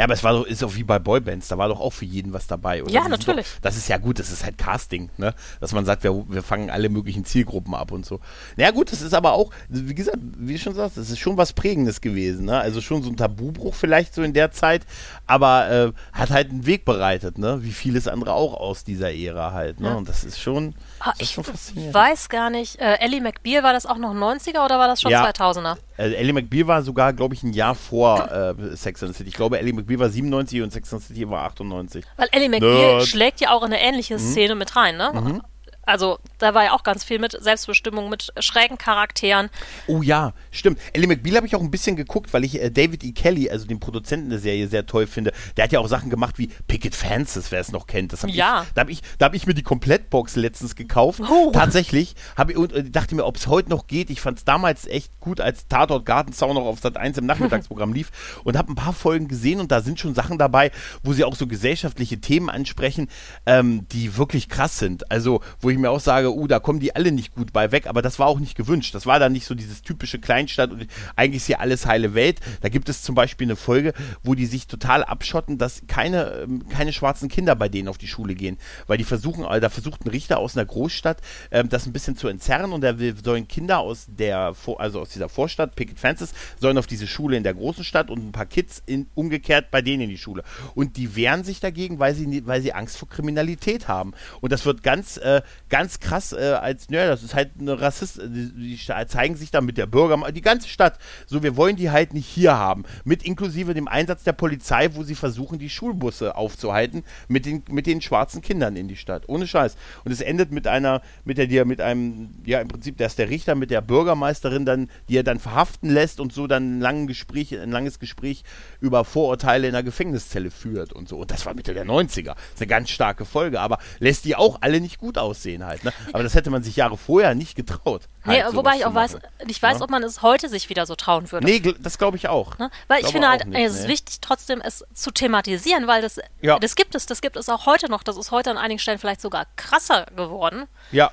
Ja, 0.00 0.04
aber 0.04 0.14
es 0.14 0.24
war 0.24 0.32
doch, 0.32 0.46
ist 0.46 0.64
auch 0.64 0.76
wie 0.76 0.82
bei 0.82 0.98
Boybands, 0.98 1.48
da 1.48 1.58
war 1.58 1.68
doch 1.68 1.78
auch 1.78 1.92
für 1.92 2.06
jeden 2.06 2.32
was 2.32 2.46
dabei, 2.46 2.82
oder? 2.82 2.90
Ja, 2.90 3.06
natürlich. 3.06 3.46
Doch, 3.46 3.60
das 3.60 3.76
ist 3.76 3.86
ja 3.86 3.98
gut, 3.98 4.18
das 4.18 4.32
ist 4.32 4.42
halt 4.42 4.56
Casting, 4.56 5.10
ne? 5.18 5.34
Dass 5.60 5.74
man 5.74 5.84
sagt, 5.84 6.04
wir, 6.04 6.24
wir 6.26 6.42
fangen 6.42 6.70
alle 6.70 6.88
möglichen 6.88 7.26
Zielgruppen 7.26 7.74
ab 7.74 7.92
und 7.92 8.06
so. 8.06 8.18
Naja, 8.56 8.70
gut, 8.70 8.90
das 8.90 9.02
ist 9.02 9.12
aber 9.12 9.34
auch, 9.34 9.50
wie 9.68 9.94
gesagt, 9.94 10.16
wie 10.38 10.54
du 10.54 10.58
schon 10.58 10.74
sagst, 10.74 10.96
das 10.96 11.10
ist 11.10 11.18
schon 11.18 11.36
was 11.36 11.52
Prägendes 11.52 12.00
gewesen, 12.00 12.46
ne? 12.46 12.58
Also 12.58 12.80
schon 12.80 13.02
so 13.02 13.10
ein 13.10 13.18
Tabubruch 13.18 13.74
vielleicht 13.74 14.14
so 14.14 14.22
in 14.22 14.32
der 14.32 14.52
Zeit, 14.52 14.86
aber 15.26 15.70
äh, 15.70 15.92
hat 16.18 16.30
halt 16.30 16.48
einen 16.48 16.64
Weg 16.64 16.86
bereitet, 16.86 17.36
ne? 17.36 17.62
Wie 17.62 17.72
vieles 17.72 18.08
andere 18.08 18.32
auch 18.32 18.54
aus 18.54 18.84
dieser 18.84 19.12
Ära 19.12 19.52
halt, 19.52 19.80
ne? 19.80 19.88
Ja. 19.88 19.96
Und 19.96 20.08
das 20.08 20.24
ist 20.24 20.40
schon, 20.40 20.74
ah. 21.00 21.12
Ich 21.18 21.36
weiß 21.36 22.28
gar 22.28 22.50
nicht, 22.50 22.78
äh, 22.78 22.94
Ellie 23.00 23.20
McBeal, 23.20 23.62
war 23.62 23.72
das 23.72 23.86
auch 23.86 23.96
noch 23.96 24.14
90er 24.14 24.64
oder 24.64 24.78
war 24.78 24.88
das 24.88 25.00
schon 25.00 25.10
ja. 25.10 25.28
2000er? 25.28 25.76
Äh, 25.96 26.14
Ellie 26.14 26.32
McBeal 26.32 26.66
war 26.66 26.82
sogar, 26.82 27.12
glaube 27.12 27.34
ich, 27.34 27.42
ein 27.42 27.52
Jahr 27.52 27.74
vor 27.74 28.30
äh, 28.30 28.76
Sex 28.76 29.02
and 29.02 29.12
the 29.12 29.18
City. 29.18 29.28
Ich 29.28 29.36
glaube, 29.36 29.58
Ellie 29.58 29.72
McBeal 29.72 29.98
war 29.98 30.08
97 30.08 30.62
und 30.62 30.72
Sex 30.72 30.92
and 30.92 31.02
the 31.02 31.08
City 31.08 31.28
war 31.28 31.44
98. 31.44 32.04
Weil 32.16 32.28
Ellie 32.32 32.48
McBeal 32.48 32.96
Nerd. 32.96 33.06
schlägt 33.06 33.40
ja 33.40 33.50
auch 33.50 33.62
in 33.62 33.72
eine 33.72 33.82
ähnliche 33.82 34.14
mhm. 34.14 34.18
Szene 34.18 34.54
mit 34.54 34.76
rein, 34.76 34.96
ne? 34.96 35.10
Mhm. 35.12 35.42
Also 35.90 36.18
da 36.38 36.54
war 36.54 36.64
ja 36.64 36.72
auch 36.72 36.84
ganz 36.84 37.04
viel 37.04 37.18
mit 37.18 37.36
Selbstbestimmung, 37.40 38.08
mit 38.08 38.32
schrägen 38.38 38.78
Charakteren. 38.78 39.50
Oh 39.88 40.02
ja, 40.02 40.32
stimmt. 40.50 40.78
Ellie 40.92 41.08
McBeal 41.08 41.36
habe 41.36 41.46
ich 41.46 41.56
auch 41.56 41.60
ein 41.60 41.70
bisschen 41.70 41.96
geguckt, 41.96 42.32
weil 42.32 42.44
ich 42.44 42.60
äh, 42.60 42.70
David 42.70 43.02
E. 43.04 43.12
Kelly, 43.12 43.50
also 43.50 43.66
den 43.66 43.80
Produzenten 43.80 44.30
der 44.30 44.38
Serie, 44.38 44.68
sehr 44.68 44.86
toll 44.86 45.06
finde. 45.06 45.32
Der 45.56 45.64
hat 45.64 45.72
ja 45.72 45.80
auch 45.80 45.88
Sachen 45.88 46.08
gemacht 46.08 46.38
wie 46.38 46.48
Picket 46.68 46.94
Fences, 46.94 47.50
wer 47.50 47.60
es 47.60 47.72
noch 47.72 47.86
kennt. 47.86 48.12
Das 48.12 48.22
hab 48.22 48.30
ja. 48.30 48.62
Ich, 48.62 48.72
da 48.74 48.80
habe 48.80 48.92
ich, 48.92 49.02
hab 49.20 49.34
ich 49.34 49.46
mir 49.46 49.54
die 49.54 49.62
Komplettbox 49.62 50.36
letztens 50.36 50.76
gekauft. 50.76 51.20
Oh. 51.28 51.50
Tatsächlich. 51.52 52.14
Ich, 52.48 52.56
und 52.56 52.72
äh, 52.72 52.84
dachte 52.84 53.14
mir, 53.16 53.24
ob 53.24 53.36
es 53.36 53.48
heute 53.48 53.70
noch 53.70 53.86
geht. 53.88 54.10
Ich 54.10 54.20
fand 54.20 54.38
es 54.38 54.44
damals 54.44 54.86
echt 54.86 55.18
gut, 55.20 55.40
als 55.40 55.66
Tatort 55.66 56.06
Gartenzaun 56.06 56.54
noch 56.54 56.66
auf 56.66 56.78
Sat 56.78 56.96
1 56.96 57.18
im 57.18 57.26
Nachmittagsprogramm 57.26 57.92
lief. 57.94 58.40
Und 58.44 58.56
habe 58.56 58.72
ein 58.72 58.76
paar 58.76 58.92
Folgen 58.92 59.26
gesehen 59.26 59.60
und 59.60 59.72
da 59.72 59.80
sind 59.80 59.98
schon 59.98 60.14
Sachen 60.14 60.38
dabei, 60.38 60.70
wo 61.02 61.12
sie 61.12 61.24
auch 61.24 61.34
so 61.34 61.46
gesellschaftliche 61.46 62.20
Themen 62.20 62.48
ansprechen, 62.48 63.08
ähm, 63.46 63.86
die 63.88 64.16
wirklich 64.16 64.48
krass 64.48 64.78
sind. 64.78 65.10
Also, 65.10 65.40
wo 65.60 65.70
ich 65.70 65.79
mir 65.80 65.90
auch 65.90 66.00
sage, 66.00 66.32
uh, 66.34 66.46
da 66.46 66.58
kommen 66.58 66.80
die 66.80 66.94
alle 66.94 67.12
nicht 67.12 67.34
gut 67.34 67.52
bei 67.52 67.72
weg, 67.72 67.86
aber 67.86 68.02
das 68.02 68.18
war 68.18 68.26
auch 68.26 68.40
nicht 68.40 68.56
gewünscht. 68.56 68.94
Das 68.94 69.06
war 69.06 69.18
dann 69.18 69.32
nicht 69.32 69.46
so 69.46 69.54
dieses 69.54 69.82
typische 69.82 70.18
Kleinstadt 70.18 70.70
und 70.70 70.86
eigentlich 71.16 71.38
ist 71.38 71.46
hier 71.46 71.60
alles 71.60 71.86
heile 71.86 72.14
Welt. 72.14 72.40
Da 72.60 72.68
gibt 72.68 72.88
es 72.88 73.02
zum 73.02 73.14
Beispiel 73.14 73.46
eine 73.46 73.56
Folge, 73.56 73.92
wo 74.22 74.34
die 74.34 74.46
sich 74.46 74.66
total 74.66 75.04
abschotten, 75.04 75.58
dass 75.58 75.82
keine, 75.86 76.42
ähm, 76.42 76.68
keine 76.68 76.92
schwarzen 76.92 77.28
Kinder 77.28 77.54
bei 77.54 77.68
denen 77.68 77.88
auf 77.88 77.98
die 77.98 78.08
Schule 78.08 78.34
gehen, 78.34 78.58
weil 78.86 78.98
die 78.98 79.04
versuchen, 79.04 79.44
da 79.60 79.68
versucht 79.68 80.04
ein 80.04 80.10
Richter 80.10 80.38
aus 80.38 80.56
einer 80.56 80.66
Großstadt 80.66 81.18
ähm, 81.50 81.68
das 81.68 81.86
ein 81.86 81.92
bisschen 81.92 82.16
zu 82.16 82.28
entzerren 82.28 82.72
und 82.72 82.82
will, 82.82 83.14
sollen 83.22 83.48
Kinder 83.48 83.78
aus 83.78 84.06
der, 84.08 84.54
also 84.78 85.00
aus 85.00 85.10
dieser 85.10 85.28
Vorstadt, 85.28 85.76
Picket 85.76 85.98
Fences, 85.98 86.32
sollen 86.58 86.78
auf 86.78 86.86
diese 86.86 87.06
Schule 87.06 87.36
in 87.36 87.42
der 87.42 87.54
großen 87.54 87.84
Stadt 87.84 88.10
und 88.10 88.26
ein 88.26 88.32
paar 88.32 88.46
Kids 88.46 88.82
in, 88.86 89.08
umgekehrt 89.14 89.70
bei 89.70 89.82
denen 89.82 90.02
in 90.02 90.10
die 90.10 90.18
Schule. 90.18 90.42
Und 90.74 90.96
die 90.96 91.16
wehren 91.16 91.44
sich 91.44 91.60
dagegen, 91.60 91.98
weil 91.98 92.14
sie, 92.14 92.46
weil 92.46 92.62
sie 92.62 92.72
Angst 92.72 92.96
vor 92.96 93.08
Kriminalität 93.08 93.88
haben. 93.88 94.12
Und 94.40 94.52
das 94.52 94.64
wird 94.64 94.82
ganz, 94.82 95.16
äh, 95.16 95.42
ganz 95.70 96.00
krass 96.00 96.32
äh, 96.32 96.58
als, 96.60 96.90
naja, 96.90 97.06
das 97.06 97.22
ist 97.22 97.34
halt 97.34 97.52
eine 97.58 97.80
Rassist, 97.80 98.20
die, 98.22 98.76
die, 98.76 98.78
zeigen 99.06 99.36
sich 99.36 99.50
da 99.50 99.60
mit 99.60 99.78
der 99.78 99.86
Bürger, 99.86 100.30
die 100.32 100.42
ganze 100.42 100.68
Stadt, 100.68 100.98
so, 101.26 101.42
wir 101.42 101.56
wollen 101.56 101.76
die 101.76 101.90
halt 101.90 102.12
nicht 102.12 102.26
hier 102.26 102.56
haben, 102.56 102.84
mit 103.04 103.22
inklusive 103.22 103.72
dem 103.72 103.88
Einsatz 103.88 104.24
der 104.24 104.32
Polizei, 104.32 104.90
wo 104.94 105.02
sie 105.02 105.14
versuchen, 105.14 105.58
die 105.58 105.70
Schulbusse 105.70 106.36
aufzuhalten, 106.36 107.04
mit 107.28 107.46
den, 107.46 107.62
mit 107.70 107.86
den 107.86 108.00
schwarzen 108.00 108.42
Kindern 108.42 108.76
in 108.76 108.88
die 108.88 108.96
Stadt, 108.96 109.28
ohne 109.28 109.46
Scheiß. 109.46 109.76
Und 110.04 110.12
es 110.12 110.20
endet 110.20 110.52
mit 110.52 110.66
einer, 110.66 111.02
mit 111.24 111.38
der, 111.38 111.64
mit 111.64 111.80
einem, 111.80 112.30
ja, 112.44 112.60
im 112.60 112.68
Prinzip, 112.68 113.00
ist 113.00 113.18
der 113.18 113.30
Richter 113.30 113.54
mit 113.54 113.70
der 113.70 113.80
Bürgermeisterin 113.80 114.66
dann, 114.66 114.90
die 115.08 115.16
er 115.16 115.22
dann 115.22 115.38
verhaften 115.38 115.90
lässt 115.90 116.20
und 116.20 116.32
so 116.32 116.46
dann 116.46 116.78
ein, 116.78 116.80
langen 116.80 117.06
Gespräch, 117.06 117.58
ein 117.58 117.70
langes 117.70 117.98
Gespräch 117.98 118.42
über 118.80 119.04
Vorurteile 119.04 119.66
in 119.68 119.72
der 119.72 119.82
Gefängniszelle 119.82 120.50
führt 120.50 120.92
und 120.92 121.08
so. 121.08 121.18
Und 121.18 121.30
das 121.30 121.46
war 121.46 121.54
Mitte 121.54 121.74
der 121.74 121.86
90er. 121.86 122.34
Das 122.34 122.36
ist 122.54 122.60
eine 122.60 122.66
ganz 122.66 122.90
starke 122.90 123.24
Folge, 123.24 123.60
aber 123.60 123.78
lässt 124.00 124.24
die 124.24 124.36
auch 124.36 124.58
alle 124.60 124.80
nicht 124.80 124.98
gut 124.98 125.18
aussehen 125.18 125.59
halt. 125.64 125.84
Ne? 125.84 125.92
Aber 126.12 126.22
das 126.22 126.34
hätte 126.34 126.50
man 126.50 126.62
sich 126.62 126.76
Jahre 126.76 126.96
vorher 126.96 127.34
nicht 127.34 127.54
getraut. 127.54 128.02
Halt 128.24 128.46
nee, 128.46 128.56
wobei 128.56 128.76
ich 128.76 128.86
auch 128.86 128.94
weiß, 128.94 129.18
ich 129.46 129.62
weiß, 129.62 129.78
ja? 129.78 129.84
ob 129.84 129.90
man 129.90 130.02
es 130.02 130.22
heute 130.22 130.48
sich 130.48 130.68
wieder 130.68 130.86
so 130.86 130.94
trauen 130.94 131.30
würde. 131.30 131.46
Nee, 131.46 131.74
das 131.78 131.98
glaube 131.98 132.16
ich 132.16 132.28
auch. 132.28 132.58
Ne? 132.58 132.70
Weil 132.88 133.00
ich, 133.00 133.06
ich 133.06 133.12
finde 133.12 133.28
halt, 133.28 133.46
nicht, 133.46 133.58
es 133.58 133.74
ist 133.74 133.82
nee. 133.82 133.88
wichtig, 133.88 134.20
trotzdem 134.20 134.60
es 134.60 134.84
zu 134.94 135.10
thematisieren, 135.10 135.86
weil 135.86 136.02
das, 136.02 136.20
ja. 136.40 136.58
das 136.58 136.74
gibt 136.76 136.94
es, 136.94 137.06
das 137.06 137.20
gibt 137.20 137.36
es 137.36 137.48
auch 137.48 137.66
heute 137.66 137.90
noch. 137.90 138.02
Das 138.02 138.16
ist 138.16 138.30
heute 138.30 138.50
an 138.50 138.58
einigen 138.58 138.78
Stellen 138.78 138.98
vielleicht 138.98 139.20
sogar 139.20 139.46
krasser 139.56 140.06
geworden. 140.16 140.66
Ja, 140.92 141.10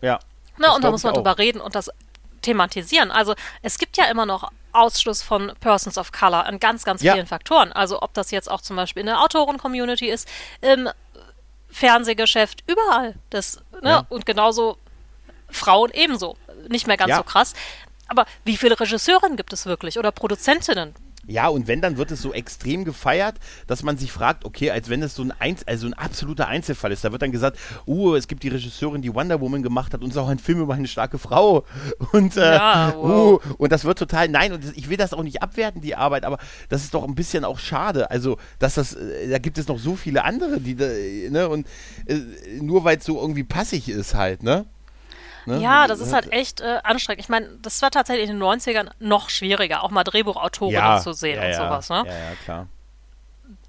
ja. 0.00 0.18
Ne, 0.58 0.72
und 0.74 0.82
da 0.82 0.90
muss 0.90 1.04
man 1.04 1.14
drüber 1.14 1.38
reden 1.38 1.60
und 1.60 1.74
das 1.74 1.90
thematisieren. 2.42 3.10
Also 3.10 3.34
es 3.62 3.78
gibt 3.78 3.96
ja 3.96 4.04
immer 4.06 4.26
noch 4.26 4.50
Ausschluss 4.72 5.22
von 5.22 5.52
Persons 5.60 5.98
of 5.98 6.12
Color 6.12 6.46
an 6.46 6.60
ganz, 6.60 6.84
ganz 6.84 7.00
vielen 7.00 7.16
ja. 7.16 7.26
Faktoren. 7.26 7.72
Also 7.72 8.02
ob 8.02 8.14
das 8.14 8.30
jetzt 8.30 8.50
auch 8.50 8.60
zum 8.60 8.76
Beispiel 8.76 9.00
in 9.00 9.06
der 9.06 9.20
Autoren-Community 9.22 10.08
ist, 10.08 10.28
im 10.60 10.88
Fernsehgeschäft, 11.68 12.64
überall. 12.66 13.14
Das, 13.30 13.60
ne? 13.82 13.90
Ja. 13.90 14.06
Und 14.08 14.26
genauso 14.26 14.78
Frauen 15.50 15.90
ebenso. 15.92 16.36
Nicht 16.68 16.86
mehr 16.86 16.96
ganz 16.96 17.10
ja. 17.10 17.16
so 17.18 17.22
krass. 17.22 17.54
Aber 18.08 18.26
wie 18.44 18.56
viele 18.56 18.78
Regisseurinnen 18.78 19.36
gibt 19.36 19.52
es 19.52 19.66
wirklich 19.66 19.98
oder 19.98 20.12
Produzentinnen? 20.12 20.94
Ja, 21.28 21.48
und 21.48 21.68
wenn, 21.68 21.82
dann 21.82 21.98
wird 21.98 22.10
es 22.10 22.22
so 22.22 22.32
extrem 22.32 22.84
gefeiert, 22.84 23.36
dass 23.66 23.82
man 23.82 23.98
sich 23.98 24.10
fragt, 24.12 24.44
okay, 24.46 24.70
als 24.70 24.88
wenn 24.88 25.02
es 25.02 25.14
so 25.14 25.22
ein, 25.22 25.32
Einz 25.38 25.62
also 25.66 25.86
ein 25.86 25.94
absoluter 25.94 26.48
Einzelfall 26.48 26.90
ist. 26.90 27.04
Da 27.04 27.12
wird 27.12 27.20
dann 27.20 27.32
gesagt, 27.32 27.58
uh, 27.86 28.14
es 28.14 28.28
gibt 28.28 28.42
die 28.42 28.48
Regisseurin, 28.48 29.02
die 29.02 29.14
Wonder 29.14 29.40
Woman 29.40 29.62
gemacht 29.62 29.92
hat 29.92 30.00
und 30.00 30.08
es 30.08 30.16
ist 30.16 30.22
auch 30.22 30.28
ein 30.28 30.38
Film 30.38 30.60
über 30.60 30.74
eine 30.74 30.88
starke 30.88 31.18
Frau. 31.18 31.64
Und, 32.12 32.36
äh, 32.36 32.54
ja, 32.54 32.94
wow. 32.96 33.44
uh, 33.44 33.54
und 33.58 33.70
das 33.70 33.84
wird 33.84 33.98
total, 33.98 34.28
nein, 34.28 34.52
und 34.52 34.64
ich 34.76 34.88
will 34.88 34.96
das 34.96 35.12
auch 35.12 35.22
nicht 35.22 35.42
abwerten, 35.42 35.82
die 35.82 35.94
Arbeit, 35.94 36.24
aber 36.24 36.38
das 36.68 36.82
ist 36.82 36.94
doch 36.94 37.04
ein 37.04 37.14
bisschen 37.14 37.44
auch 37.44 37.58
schade. 37.58 38.10
Also, 38.10 38.38
dass 38.58 38.74
das, 38.74 38.94
äh, 38.94 39.28
da 39.28 39.38
gibt 39.38 39.58
es 39.58 39.68
noch 39.68 39.78
so 39.78 39.94
viele 39.94 40.24
andere, 40.24 40.60
die, 40.60 40.74
ne, 41.30 41.48
und 41.48 41.66
äh, 42.06 42.16
nur 42.60 42.84
weil 42.84 42.98
es 42.98 43.04
so 43.04 43.20
irgendwie 43.20 43.44
passig 43.44 43.88
ist 43.88 44.14
halt, 44.14 44.42
ne? 44.42 44.64
Ne? 45.48 45.58
Ja, 45.58 45.86
das 45.86 46.00
ist 46.00 46.12
halt 46.12 46.32
echt 46.32 46.60
äh, 46.60 46.78
anstrengend. 46.82 47.20
Ich 47.20 47.28
meine, 47.28 47.48
das 47.62 47.80
war 47.82 47.90
tatsächlich 47.90 48.28
in 48.28 48.38
den 48.38 48.42
90ern 48.42 48.90
noch 49.00 49.30
schwieriger, 49.30 49.82
auch 49.82 49.90
mal 49.90 50.04
Drehbuchautoren 50.04 50.72
ja, 50.72 51.00
zu 51.00 51.12
sehen 51.12 51.40
ja, 51.42 51.48
und 51.48 51.54
sowas. 51.54 51.88
Ne? 51.88 52.04
Ja, 52.06 52.12
ja, 52.12 52.34
klar. 52.44 52.66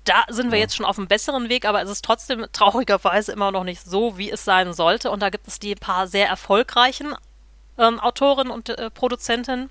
Da 0.05 0.25
sind 0.29 0.51
wir 0.51 0.59
jetzt 0.59 0.75
schon 0.75 0.85
auf 0.85 0.97
einem 0.97 1.07
besseren 1.07 1.49
Weg, 1.49 1.65
aber 1.65 1.81
es 1.81 1.89
ist 1.89 2.03
trotzdem 2.03 2.45
traurigerweise 2.51 3.31
immer 3.31 3.51
noch 3.51 3.63
nicht 3.63 3.81
so, 3.83 4.17
wie 4.17 4.31
es 4.31 4.45
sein 4.45 4.73
sollte. 4.73 5.11
Und 5.11 5.21
da 5.21 5.29
gibt 5.29 5.47
es 5.47 5.59
die 5.59 5.75
paar 5.75 6.07
sehr 6.07 6.27
erfolgreichen 6.27 7.15
ähm, 7.77 7.99
Autoren 7.99 8.49
und 8.49 8.69
äh, 8.69 8.89
Produzentinnen. 8.89 9.69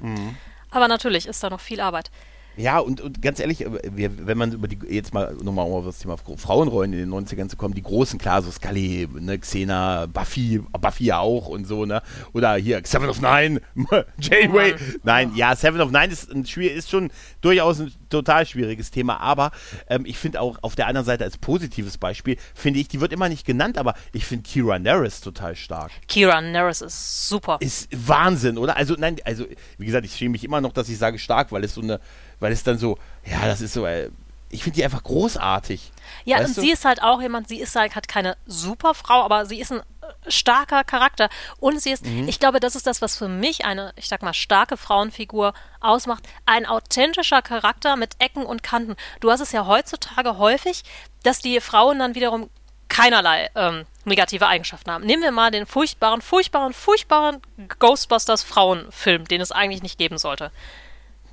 Mhm. 0.00 0.36
Aber 0.70 0.88
natürlich 0.88 1.26
ist 1.26 1.42
da 1.42 1.50
noch 1.50 1.60
viel 1.60 1.80
Arbeit. 1.80 2.10
Ja, 2.58 2.80
und, 2.80 3.00
und 3.00 3.22
ganz 3.22 3.38
ehrlich, 3.38 3.64
äh, 3.64 3.70
wir, 3.92 4.26
wenn 4.26 4.36
man 4.36 4.52
über 4.52 4.66
die, 4.66 4.78
jetzt 4.88 5.14
mal 5.14 5.34
nochmal 5.42 5.64
auf 5.66 5.84
das 5.84 5.98
Thema 6.00 6.16
Frauenrollen 6.16 6.92
in 6.92 6.98
den 6.98 7.10
90ern 7.10 7.48
zu 7.48 7.56
kommen, 7.56 7.74
die 7.74 7.82
großen, 7.82 8.18
klar, 8.18 8.42
so 8.42 8.50
Scully, 8.50 9.08
ne, 9.12 9.38
Xena, 9.38 10.06
Buffy, 10.06 10.60
Buffy 10.80 11.04
ja 11.04 11.20
auch 11.20 11.46
und 11.46 11.66
so, 11.66 11.86
ne? 11.86 12.02
Oder 12.32 12.56
hier, 12.56 12.80
Seven 12.84 13.08
of 13.08 13.20
Nine, 13.20 13.60
Janeway. 14.18 14.74
Nein, 15.04 15.32
ja, 15.36 15.54
Seven 15.54 15.80
of 15.80 15.92
Nine 15.92 16.12
ist, 16.12 16.32
ein, 16.32 16.44
ist 16.44 16.90
schon 16.90 17.10
durchaus 17.40 17.80
ein 17.80 17.92
total 18.10 18.44
schwieriges 18.44 18.90
Thema, 18.90 19.20
aber 19.20 19.52
ähm, 19.88 20.04
ich 20.04 20.18
finde 20.18 20.40
auch 20.40 20.58
auf 20.62 20.74
der 20.74 20.88
anderen 20.88 21.06
Seite 21.06 21.22
als 21.22 21.38
positives 21.38 21.96
Beispiel, 21.96 22.38
finde 22.54 22.80
ich, 22.80 22.88
die 22.88 23.00
wird 23.00 23.12
immer 23.12 23.28
nicht 23.28 23.46
genannt, 23.46 23.78
aber 23.78 23.94
ich 24.12 24.24
finde 24.24 24.42
Kira 24.42 24.80
Nerys 24.80 25.20
total 25.20 25.54
stark. 25.54 25.92
Kira 26.08 26.40
Nerys 26.40 26.80
ist 26.80 27.28
super. 27.28 27.58
Ist 27.60 27.88
Wahnsinn, 27.92 28.58
oder? 28.58 28.76
Also, 28.76 28.96
nein, 28.98 29.16
also, 29.24 29.46
wie 29.76 29.86
gesagt, 29.86 30.04
ich 30.04 30.14
schäme 30.14 30.30
mich 30.30 30.42
immer 30.42 30.60
noch, 30.60 30.72
dass 30.72 30.88
ich 30.88 30.98
sage 30.98 31.18
stark, 31.20 31.52
weil 31.52 31.62
es 31.62 31.74
so 31.74 31.82
eine 31.82 32.00
weil 32.40 32.52
es 32.52 32.62
dann 32.62 32.78
so, 32.78 32.98
ja, 33.24 33.46
das 33.46 33.60
ist 33.60 33.72
so, 33.72 33.86
äh, 33.86 34.10
ich 34.50 34.62
finde 34.62 34.76
die 34.76 34.84
einfach 34.84 35.02
großartig. 35.02 35.92
Ja, 36.24 36.38
und 36.38 36.56
du? 36.56 36.60
sie 36.60 36.70
ist 36.70 36.84
halt 36.84 37.02
auch 37.02 37.20
jemand, 37.20 37.48
sie 37.48 37.60
ist 37.60 37.76
halt, 37.76 37.94
hat 37.94 38.08
keine 38.08 38.36
Superfrau, 38.46 39.22
aber 39.22 39.46
sie 39.46 39.60
ist 39.60 39.72
ein 39.72 39.80
äh, 39.80 39.84
starker 40.28 40.84
Charakter. 40.84 41.28
Und 41.60 41.80
sie 41.82 41.90
ist, 41.90 42.06
mhm. 42.06 42.28
ich 42.28 42.40
glaube, 42.40 42.60
das 42.60 42.74
ist 42.74 42.86
das, 42.86 43.02
was 43.02 43.16
für 43.16 43.28
mich 43.28 43.64
eine, 43.64 43.92
ich 43.96 44.08
sag 44.08 44.22
mal, 44.22 44.32
starke 44.32 44.76
Frauenfigur 44.76 45.52
ausmacht. 45.80 46.26
Ein 46.46 46.66
authentischer 46.66 47.42
Charakter 47.42 47.96
mit 47.96 48.16
Ecken 48.18 48.44
und 48.44 48.62
Kanten. 48.62 48.96
Du 49.20 49.30
hast 49.30 49.40
es 49.40 49.52
ja 49.52 49.66
heutzutage 49.66 50.38
häufig, 50.38 50.82
dass 51.22 51.40
die 51.40 51.60
Frauen 51.60 51.98
dann 51.98 52.14
wiederum 52.14 52.48
keinerlei 52.88 53.50
ähm, 53.54 53.84
negative 54.06 54.46
Eigenschaften 54.46 54.90
haben. 54.90 55.04
Nehmen 55.04 55.22
wir 55.22 55.30
mal 55.30 55.50
den 55.50 55.66
furchtbaren, 55.66 56.22
furchtbaren, 56.22 56.72
furchtbaren 56.72 57.42
Ghostbusters 57.78 58.42
Frauenfilm, 58.42 59.26
den 59.26 59.42
es 59.42 59.52
eigentlich 59.52 59.82
nicht 59.82 59.98
geben 59.98 60.16
sollte 60.16 60.50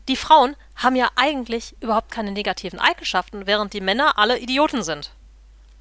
die 0.08 0.16
Frauen 0.16 0.56
haben 0.76 0.96
ja 0.96 1.10
eigentlich 1.16 1.76
überhaupt 1.82 2.12
keine 2.12 2.32
negativen 2.32 2.80
Eigenschaften, 2.80 3.48
während 3.48 3.74
die 3.74 3.82
Männer 3.82 4.18
alle 4.18 4.40
Idioten 4.40 4.84
sind. 4.84 5.12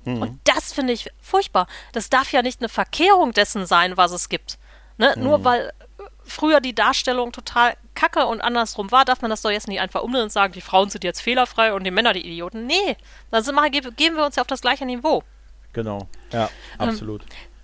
Mhm. 0.05 0.23
Und 0.23 0.41
das 0.45 0.73
finde 0.73 0.93
ich 0.93 1.11
furchtbar. 1.21 1.67
Das 1.93 2.11
darf 2.11 2.33
ja 2.33 2.43
nicht 2.43 2.61
eine 2.61 2.69
Verkehrung 2.69 3.33
dessen 3.33 3.67
sein, 3.67 3.97
was 3.97 4.13
es 4.13 4.29
gibt. 4.29 4.59
Ne? 4.99 5.15
Mhm. 5.17 5.23
Nur 5.23 5.45
weil 5.45 5.73
früher 6.25 6.61
die 6.61 6.75
Darstellung 6.75 7.33
total 7.33 7.77
kacke 7.95 8.27
und 8.27 8.41
andersrum 8.41 8.91
war, 8.91 9.05
darf 9.05 9.23
man 9.23 9.31
das 9.31 9.43
doch 9.43 9.51
jetzt 9.51 9.69
nicht 9.69 9.81
einfach 9.81 10.03
umdrehen 10.03 10.25
und 10.25 10.33
sagen, 10.33 10.53
die 10.53 10.61
Frauen 10.61 10.91
sind 10.91 11.05
jetzt 11.05 11.21
fehlerfrei 11.21 11.75
und 11.75 11.85
die 11.85 11.91
Männer 11.91 12.13
die 12.13 12.27
Idioten. 12.27 12.67
Nee, 12.67 12.97
dann 13.31 13.43
sind 13.43 13.57
geben 13.97 14.17
wir 14.17 14.25
uns 14.25 14.37
ja 14.37 14.43
auf 14.43 14.47
das 14.47 14.61
gleiche 14.61 14.87
Niveau. 14.87 15.23
Genau, 15.73 16.09
ja, 16.33 16.49
ähm, 16.79 16.89
absolut. 16.89 17.23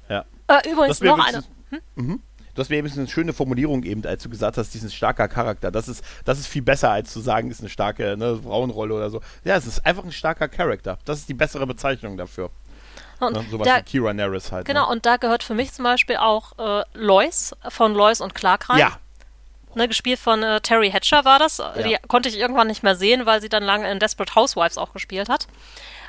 Ähm, 0.08 0.24
ja. 0.48 0.58
Äh, 0.58 0.70
übrigens 0.70 1.00
noch 1.00 1.24
eine. 1.24 1.44
Hm? 1.70 1.80
Mhm. 1.94 2.22
Du 2.54 2.60
hast 2.60 2.70
mir 2.70 2.76
eben 2.76 2.90
eine 2.90 3.08
schöne 3.08 3.32
Formulierung 3.32 3.82
eben, 3.84 4.04
als 4.04 4.22
du 4.22 4.28
gesagt 4.28 4.56
hast, 4.56 4.74
diesen 4.74 4.90
starker 4.90 5.28
Charakter. 5.28 5.70
Das 5.70 5.88
ist, 5.88 6.04
das 6.24 6.38
ist 6.38 6.46
viel 6.46 6.62
besser, 6.62 6.90
als 6.90 7.12
zu 7.12 7.20
sagen, 7.20 7.50
ist 7.50 7.60
eine 7.60 7.68
starke 7.68 8.16
ne, 8.16 8.40
Frauenrolle 8.42 8.94
oder 8.94 9.10
so. 9.10 9.20
Ja, 9.44 9.56
es 9.56 9.66
ist 9.66 9.84
einfach 9.86 10.04
ein 10.04 10.12
starker 10.12 10.48
Charakter. 10.48 10.98
Das 11.04 11.18
ist 11.18 11.28
die 11.28 11.34
bessere 11.34 11.66
Bezeichnung 11.66 12.16
dafür. 12.16 12.50
Und 13.20 13.34
ne, 13.34 13.44
sowas 13.50 13.68
da, 13.68 13.78
wie 13.78 13.82
Kira 13.82 14.12
Nerys 14.12 14.50
halt. 14.50 14.66
Genau, 14.66 14.86
ne? 14.86 14.92
und 14.92 15.06
da 15.06 15.16
gehört 15.16 15.42
für 15.42 15.54
mich 15.54 15.72
zum 15.72 15.84
Beispiel 15.84 16.16
auch 16.16 16.58
äh, 16.58 16.84
Lois 16.94 17.54
von 17.68 17.94
Lois 17.94 18.20
und 18.20 18.34
Clark 18.34 18.70
rein. 18.70 18.78
Ja. 18.78 18.98
Ne, 19.74 19.86
gespielt 19.86 20.18
von 20.18 20.42
äh, 20.42 20.60
Terry 20.60 20.90
Hatcher 20.90 21.24
war 21.24 21.38
das. 21.38 21.58
Ja. 21.58 21.82
Die 21.82 21.96
konnte 22.08 22.28
ich 22.28 22.38
irgendwann 22.38 22.66
nicht 22.66 22.82
mehr 22.82 22.96
sehen, 22.96 23.26
weil 23.26 23.40
sie 23.40 23.48
dann 23.48 23.62
lange 23.62 23.90
in 23.90 24.00
Desperate 24.00 24.34
Housewives 24.34 24.78
auch 24.78 24.92
gespielt 24.92 25.28
hat. 25.28 25.46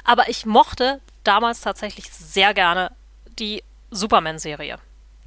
Aber 0.03 0.29
ich 0.29 0.47
mochte 0.47 0.99
damals 1.23 1.61
tatsächlich 1.61 2.11
sehr 2.11 2.55
gerne 2.55 2.91
die 3.37 3.63
Superman-Serie. 3.91 4.79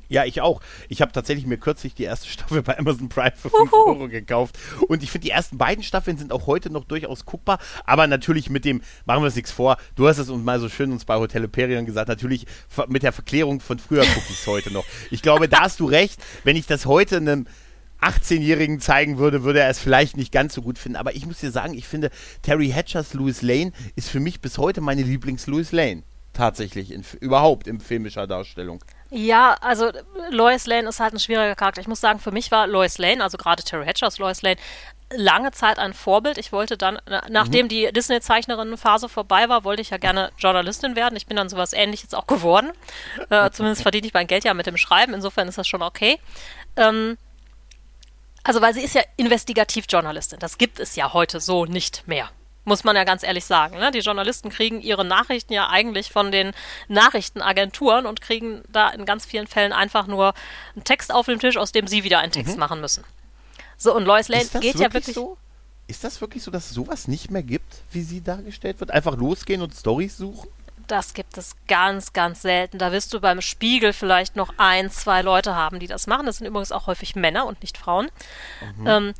Ja, 0.09 0.25
ich 0.25 0.41
auch. 0.41 0.61
Ich 0.89 1.01
habe 1.01 1.13
tatsächlich 1.13 1.47
mir 1.47 1.59
kürzlich 1.59 1.95
die 1.95 2.05
erste 2.05 2.29
Staffel 2.31 2.63
bei 2.63 2.79
Amazon 2.79 3.09
Prime 3.09 3.33
für 3.37 3.51
5 3.51 3.73
Uhu. 3.73 3.91
Euro 3.91 4.09
gekauft. 4.09 4.59
Und 4.89 5.03
ich 5.03 5.11
finde, 5.11 5.27
die 5.27 5.31
ersten 5.31 5.59
beiden 5.59 5.83
Staffeln 5.85 6.17
sind 6.17 6.33
auch 6.33 6.47
heute 6.47 6.71
noch 6.71 6.85
durchaus 6.85 7.25
guckbar. 7.25 7.59
Aber 7.85 8.07
natürlich 8.07 8.51
mit 8.51 8.65
dem, 8.65 8.83
machen 9.05 9.23
wir 9.23 9.27
uns 9.27 9.37
nichts 9.37 9.53
vor, 9.53 9.77
du 9.97 10.09
hast 10.09 10.19
es 10.19 10.31
uns 10.31 10.45
mal 10.45 10.61
so 10.61 10.69
schön 10.69 10.93
uns 10.93 11.05
bei 11.05 11.17
Hotel 11.17 11.45
Imperium 11.45 11.87
gesagt, 11.87 12.09
natürlich 12.09 12.47
mit 12.89 13.03
der 13.03 13.13
Verklärung 13.13 13.61
von 13.61 13.79
früher 13.79 14.05
gucke 14.05 14.27
ich 14.29 14.41
es 14.41 14.47
heute 14.47 14.73
noch. 14.73 14.85
Ich 15.11 15.23
glaube, 15.23 15.49
da 15.49 15.61
hast 15.61 15.81
du 15.81 15.87
recht. 15.87 16.21
Wenn 16.45 16.57
ich 16.57 16.67
das 16.67 16.87
heute 16.87 17.17
einem 17.17 17.47
18-Jährigen 18.05 18.81
zeigen 18.81 19.19
würde, 19.19 19.45
würde 19.45 19.61
er 19.61 19.71
es 19.71 19.79
vielleicht 19.79 20.17
nicht 20.17 20.33
ganz 20.33 20.55
so 20.55 20.63
gut 20.63 20.79
finden. 20.79 20.97
Aber 20.97 21.15
ich 21.15 21.27
muss 21.27 21.41
dir 21.41 21.51
sagen, 21.51 21.75
ich 21.75 21.89
finde, 21.89 22.11
Terry 22.43 22.71
Hatchers 22.71 23.15
Louis 23.15 23.43
Lane 23.43 23.73
ist 23.97 24.11
für 24.11 24.21
mich 24.21 24.41
bis 24.41 24.59
heute 24.59 24.81
meine 24.81 25.03
Lieblings-Louis 25.03 25.73
Lane. 25.73 26.03
Tatsächlich, 26.33 26.91
in, 26.91 27.05
überhaupt 27.21 27.67
in 27.67 27.81
filmischer 27.81 28.27
Darstellung. 28.27 28.83
Ja, 29.17 29.57
also 29.61 29.93
Lois 30.31 30.67
Lane 30.67 30.89
ist 30.89 30.99
halt 30.99 31.15
ein 31.15 31.21
schwieriger 31.21 31.55
Charakter. 31.55 31.81
Ich 31.81 31.87
muss 31.87 32.01
sagen, 32.01 32.19
für 32.19 32.33
mich 32.33 32.51
war 32.51 32.67
Lois 32.67 32.99
Lane, 32.99 33.23
also 33.23 33.39
gerade 33.39 33.63
Terry 33.63 33.87
Hatchers 33.87 34.19
Lois 34.19 34.43
Lane, 34.43 34.57
lange 35.13 35.53
Zeit 35.53 35.79
ein 35.79 35.95
Vorbild. 35.95 36.37
Ich 36.37 36.51
wollte 36.51 36.77
dann, 36.77 36.99
nachdem 37.29 37.67
mhm. 37.67 37.69
die 37.69 37.93
Disney-Zeichnerinnenphase 37.93 39.09
vorbei 39.09 39.49
war, 39.49 39.63
wollte 39.63 39.83
ich 39.83 39.91
ja 39.91 39.99
gerne 39.99 40.33
Journalistin 40.37 40.97
werden. 40.97 41.15
Ich 41.15 41.27
bin 41.27 41.37
dann 41.37 41.49
sowas 41.49 41.73
ähnliches 41.75 42.13
auch 42.13 42.27
geworden. 42.27 42.73
Äh, 43.31 43.51
zumindest 43.53 43.83
verdiene 43.83 44.05
ich 44.05 44.15
mein 44.15 44.27
Geld 44.27 44.43
ja 44.43 44.53
mit 44.53 44.67
dem 44.67 44.77
Schreiben. 44.77 45.15
Insofern 45.15 45.47
ist 45.47 45.59
das 45.59 45.69
schon 45.69 45.83
okay. 45.83 46.19
Ähm, 46.75 47.17
also, 48.43 48.61
weil 48.61 48.75
sie 48.75 48.83
ist 48.83 48.97
ja 48.97 49.03
Investigativjournalistin. 49.17 50.41
Das 50.41 50.59
gibt 50.59 50.81
es 50.81 50.97
ja 50.97 51.13
heute 51.13 51.39
so 51.39 51.67
nicht 51.67 52.09
mehr. 52.09 52.31
Muss 52.65 52.83
man 52.83 52.97
ja 52.97 53.05
ganz 53.05 53.23
ehrlich 53.23 53.45
sagen. 53.45 53.79
Ne? 53.79 53.91
Die 53.91 53.99
Journalisten 53.99 54.49
kriegen 54.49 54.81
ihre 54.81 55.05
Nachrichten 55.05 55.53
ja 55.53 55.69
eigentlich 55.69 56.11
von 56.11 56.33
den 56.33 56.53
Nachrichtenagenturen 56.89 58.07
und 58.07 58.21
kriegen 58.21 58.63
da 58.71 58.89
in 58.89 59.05
ganz 59.05 59.27
vielen 59.27 59.47
Fällen 59.47 59.73
einfach 59.73 60.07
nur 60.07 60.35
einen 60.75 60.85
Text 60.85 61.13
auf 61.13 61.27
dem 61.27 61.39
Tisch, 61.39 61.57
aus 61.57 61.73
dem 61.73 61.87
sie 61.87 62.05
wieder 62.05 62.21
einen 62.21 62.33
Text 62.33 62.55
mhm. 62.55 62.61
machen 62.61 62.81
müssen. 62.81 63.05
So, 63.77 63.95
und 63.95 64.05
Lois 64.05 64.29
Lane 64.29 64.47
geht 64.61 64.77
ja 64.77 64.93
wirklich. 64.93 65.15
So? 65.15 65.37
Ist 65.87 66.05
das 66.05 66.21
wirklich 66.21 66.43
so, 66.43 66.51
dass 66.51 66.67
es 66.67 66.71
sowas 66.71 67.09
nicht 67.09 67.31
mehr 67.31 67.43
gibt, 67.43 67.83
wie 67.91 68.03
sie 68.03 68.23
dargestellt 68.23 68.81
wird? 68.81 68.91
Einfach 68.91 69.17
losgehen 69.17 69.61
und 69.61 69.75
Storys 69.75 70.17
suchen? 70.17 70.49
Das 70.87 71.15
gibt 71.15 71.37
es 71.39 71.57
ganz, 71.69 72.13
ganz 72.13 72.43
selten. 72.43 72.79
Da 72.79 72.93
wirst 72.93 73.13
du 73.13 73.21
beim 73.21 73.41
Spiegel 73.41 73.93
vielleicht 73.93 74.37
noch 74.37 74.55
ein, 74.59 74.91
zwei 74.91 75.23
Leute 75.23 75.55
haben, 75.55 75.81
die 75.81 75.87
das 75.87 76.07
machen. 76.07 76.27
Das 76.27 76.39
sind 76.39 76.47
übrigens 76.47 76.73
auch 76.73 76.87
häufig 76.87 77.17
Männer 77.17 77.47
und 77.47 77.61
nicht 77.63 77.79
Frauen. 77.79 78.11
Mhm. 78.79 78.87
Ähm, 78.87 79.15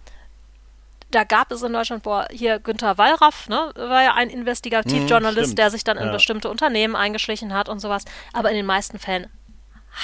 da 1.15 1.25
gab 1.25 1.53
es 1.53 1.63
in 1.63 1.73
Deutschland, 1.73 2.03
boah, 2.03 2.27
hier 2.31 2.59
Günther 2.59 2.99
Wallraff, 2.99 3.49
ne, 3.49 3.73
war 3.77 4.03
ja 4.03 4.15
ein 4.15 4.31
Investigativjournalist, 4.31 5.51
hm, 5.51 5.57
der 5.57 5.71
sich 5.71 5.85
dann 5.85 5.97
in 5.97 6.07
ja. 6.07 6.13
bestimmte 6.13 6.51
Unternehmen 6.51 6.97
eingeschlichen 6.97 7.55
hat 7.55 7.69
und 7.69 7.79
sowas. 7.81 8.05
Aber 8.33 8.51
in 8.51 8.57
den 8.57 8.67
meisten 8.67 8.99
Fällen 8.99 9.29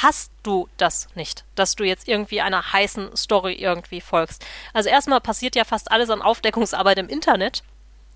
hast 0.03 0.31
du 0.43 0.69
das 0.77 1.09
nicht, 1.17 1.45
dass 1.57 1.75
du 1.75 1.85
jetzt 1.85 2.07
irgendwie 2.07 2.41
einer 2.41 2.73
heißen 2.73 3.17
Story 3.17 3.55
irgendwie 3.55 4.01
folgst. 4.01 4.45
Also 4.73 4.89
erstmal 4.89 5.21
passiert 5.21 5.57
ja 5.57 5.65
fast 5.65 5.91
alles 5.91 6.11
an 6.11 6.23
Aufdeckungsarbeit 6.23 6.99
im 6.99 7.09
Internet. 7.09 7.65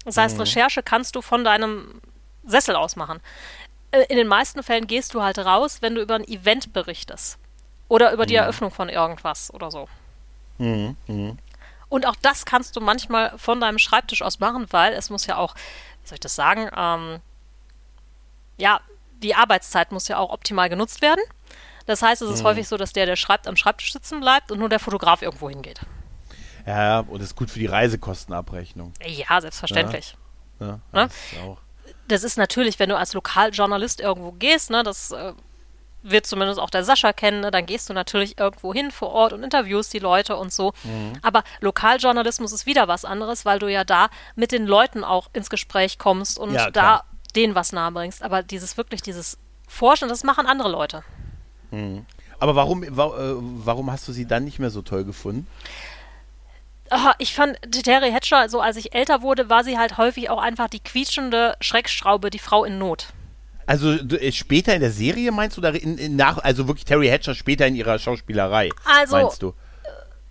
Das 0.05 0.17
heißt, 0.17 0.37
mhm. 0.37 0.43
Recherche 0.43 0.83
kannst 0.83 1.17
du 1.17 1.23
von 1.23 1.45
deinem 1.45 2.01
Sessel 2.45 2.77
aus 2.77 2.95
machen. 2.95 3.21
Äh, 3.91 4.05
in 4.09 4.17
den 4.17 4.29
meisten 4.29 4.63
Fällen 4.63 4.87
gehst 4.87 5.15
du 5.15 5.23
halt 5.23 5.39
raus, 5.39 5.79
wenn 5.81 5.95
du 5.95 6.03
über 6.03 6.15
ein 6.15 6.29
Event 6.29 6.73
berichtest. 6.73 7.39
Oder 7.89 8.13
über 8.13 8.27
die 8.27 8.35
mhm. 8.35 8.41
Eröffnung 8.41 8.71
von 8.71 8.89
irgendwas 8.89 9.53
oder 9.53 9.71
so. 9.71 9.89
Mhm. 10.59 10.97
Und 11.89 12.07
auch 12.07 12.17
das 12.23 12.45
kannst 12.45 12.77
du 12.77 12.81
manchmal 12.81 13.37
von 13.39 13.61
deinem 13.61 13.79
Schreibtisch 13.79 14.23
aus 14.23 14.41
machen, 14.41 14.67
weil 14.71 14.93
es 14.93 15.11
muss 15.11 15.27
ja 15.27 15.37
auch, 15.37 15.55
wie 15.55 16.09
soll 16.09 16.17
ich 16.17 16.21
das 16.21 16.35
sagen, 16.35 16.71
ähm, 16.77 17.21
ja, 18.57 18.81
die 19.23 19.35
Arbeitszeit 19.35 19.93
muss 19.93 20.09
ja 20.09 20.19
auch 20.19 20.31
optimal 20.31 20.69
genutzt 20.69 21.03
werden. 21.03 21.21
Das 21.87 22.03
heißt, 22.03 22.23
es 22.23 22.31
ist 22.31 22.43
mhm. 22.43 22.47
häufig 22.47 22.69
so, 22.69 22.77
dass 22.77 22.93
der, 22.93 23.07
der 23.07 23.17
schreibt, 23.17 23.47
am 23.47 23.57
Schreibtisch 23.57 23.93
sitzen 23.93 24.21
bleibt 24.21 24.51
und 24.51 24.59
nur 24.59 24.69
der 24.69 24.81
Fotograf 24.81 25.23
irgendwo 25.23 25.49
hingeht. 25.49 25.81
Ja, 26.67 27.01
und 27.01 27.19
das 27.21 27.29
ist 27.31 27.37
gut 27.37 27.51
für 27.51 27.59
die 27.59 27.67
Reisekostenabrechnung. 27.67 28.95
Ja, 29.05 29.41
selbstverständlich. 29.41 30.17
Ja, 30.61 30.67
ja 30.67 30.81
das, 30.93 31.03
ne? 31.03 31.05
ist 31.05 31.59
das 32.09 32.25
ist 32.25 32.39
natürlich, 32.39 32.79
wenn 32.79 32.89
du 32.89 32.97
als 32.97 33.13
Lokaljournalist 33.13 34.01
irgendwo 34.01 34.33
gehst, 34.33 34.71
ne, 34.71 34.83
das 34.83 35.11
äh, 35.11 35.33
wird 36.05 36.27
zumindest 36.27 36.61
auch 36.61 36.71
der 36.71 36.85
Sascha 36.85 37.13
kennen, 37.13 37.41
ne? 37.41 37.51
dann 37.51 37.67
gehst 37.67 37.89
du 37.89 37.95
natürlich 37.95 38.39
irgendwo 38.39 38.73
hin 38.73 38.91
vor 38.91 39.11
Ort 39.11 39.33
und 39.33 39.43
interviewst 39.43 39.93
die 39.93 39.99
Leute 39.99 40.37
und 40.37 40.53
so. 40.53 40.73
Mhm. 40.85 41.15
Aber 41.23 41.43
Lokaljournalismus 41.61 42.53
ist 42.53 42.67
wieder 42.67 42.87
was 42.87 43.05
anderes, 43.05 43.45
weil 43.45 43.59
du 43.59 43.69
ja 43.69 43.85
da 43.85 44.11
mit 44.37 44.53
den 44.53 44.67
Leuten 44.67 45.03
auch 45.03 45.31
ins 45.33 45.51
Gespräch 45.51 45.99
kommst 45.99 46.39
und 46.39 46.53
ja, 46.53 46.71
da 46.71 47.05
denen 47.35 47.55
was 47.55 47.73
nahebringst. 47.73 48.23
Aber 48.23 48.43
dieses 48.43 48.77
wirklich, 48.77 49.03
dieses 49.03 49.39
Forschen, 49.67 50.09
das 50.09 50.23
machen 50.23 50.47
andere 50.47 50.71
Leute. 50.71 51.03
Mhm. 51.71 52.05
Aber 52.39 52.55
warum, 52.55 52.85
wa 52.91 53.07
äh, 53.07 53.35
warum 53.39 53.91
hast 53.91 54.07
du 54.07 54.13
sie 54.13 54.27
dann 54.27 54.45
nicht 54.45 54.59
mehr 54.59 54.71
so 54.71 54.83
toll 54.83 55.05
gefunden? 55.05 55.47
ich 57.19 57.35
fand 57.35 57.59
Terry 57.73 58.13
Hatcher, 58.13 58.49
so 58.49 58.61
als 58.61 58.77
ich 58.77 58.95
älter 58.95 59.23
wurde, 59.23 59.49
war 59.49 59.65
sie 59.65 59.79
halt 59.79 59.97
häufig 59.97 60.31
auch 60.31 60.39
einfach 60.39 60.69
die 60.69 60.81
quietschende 60.81 61.57
Schreckschraube, 61.61 62.31
die 62.31 62.39
Frau 62.39 62.65
in 62.65 62.79
Not. 62.79 63.09
Also 63.67 63.93
äh, 63.93 64.33
später 64.33 64.75
in 64.75 64.81
der 64.81 64.91
Serie 64.91 65.33
meinst 65.33 65.57
du 65.57 65.61
da 65.61 65.71
in, 65.71 65.99
in, 65.99 66.17
nach, 66.17 66.39
also 66.39 66.67
wirklich 66.69 66.85
Terry 66.85 67.09
Hatcher 67.09 67.35
später 67.35 67.67
in 67.67 67.75
ihrer 67.75 67.99
Schauspielerei? 67.99 68.71
Also 68.85 69.17
meinst 69.17 69.43
du? 69.43 69.55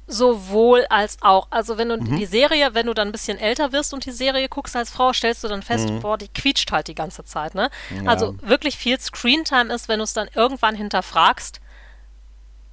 Sowohl 0.05 0.85
als 0.89 1.17
auch. 1.21 1.47
Also 1.49 1.77
wenn 1.77 1.89
du 1.89 1.97
mhm. 1.97 2.17
die 2.17 2.25
Serie, 2.25 2.73
wenn 2.73 2.87
du 2.87 2.93
dann 2.93 3.07
ein 3.07 3.11
bisschen 3.11 3.37
älter 3.37 3.71
wirst 3.71 3.93
und 3.93 4.05
die 4.05 4.11
Serie 4.11 4.49
guckst 4.49 4.75
als 4.75 4.89
Frau, 4.89 5.13
stellst 5.13 5.43
du 5.43 5.47
dann 5.47 5.63
fest, 5.63 5.89
mhm. 5.89 6.01
boah, 6.01 6.17
die 6.17 6.27
quietscht 6.27 6.71
halt 6.71 6.87
die 6.87 6.95
ganze 6.95 7.23
Zeit, 7.23 7.55
ne? 7.55 7.69
Ja. 8.03 8.09
Also 8.09 8.35
wirklich 8.41 8.77
viel 8.77 8.99
Screentime 8.99 9.73
ist, 9.73 9.87
wenn 9.87 9.99
du 9.99 10.03
es 10.03 10.13
dann 10.13 10.27
irgendwann 10.35 10.75
hinterfragst, 10.75 11.61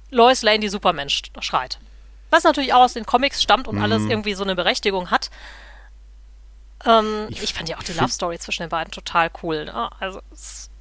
Lois 0.09 0.41
Lane, 0.41 0.59
die 0.59 0.69
Supermensch, 0.69 1.23
schreit. 1.39 1.79
Was 2.29 2.43
natürlich 2.43 2.73
auch 2.73 2.81
aus 2.81 2.93
den 2.93 3.05
Comics 3.05 3.41
stammt 3.41 3.67
und 3.67 3.77
mhm. 3.77 3.83
alles 3.83 4.03
irgendwie 4.03 4.33
so 4.33 4.43
eine 4.43 4.55
Berechtigung 4.55 5.09
hat. 5.09 5.29
Ähm, 6.85 7.27
ich, 7.29 7.43
ich, 7.43 7.53
fand 7.53 7.69
ja 7.69 7.77
auch 7.77 7.83
die 7.83 7.93
Love 7.93 8.09
Story 8.09 8.39
zwischen 8.39 8.63
den 8.63 8.69
beiden 8.69 8.91
total 8.91 9.29
cool. 9.43 9.65
Ne? 9.65 9.89
Also 9.99 10.21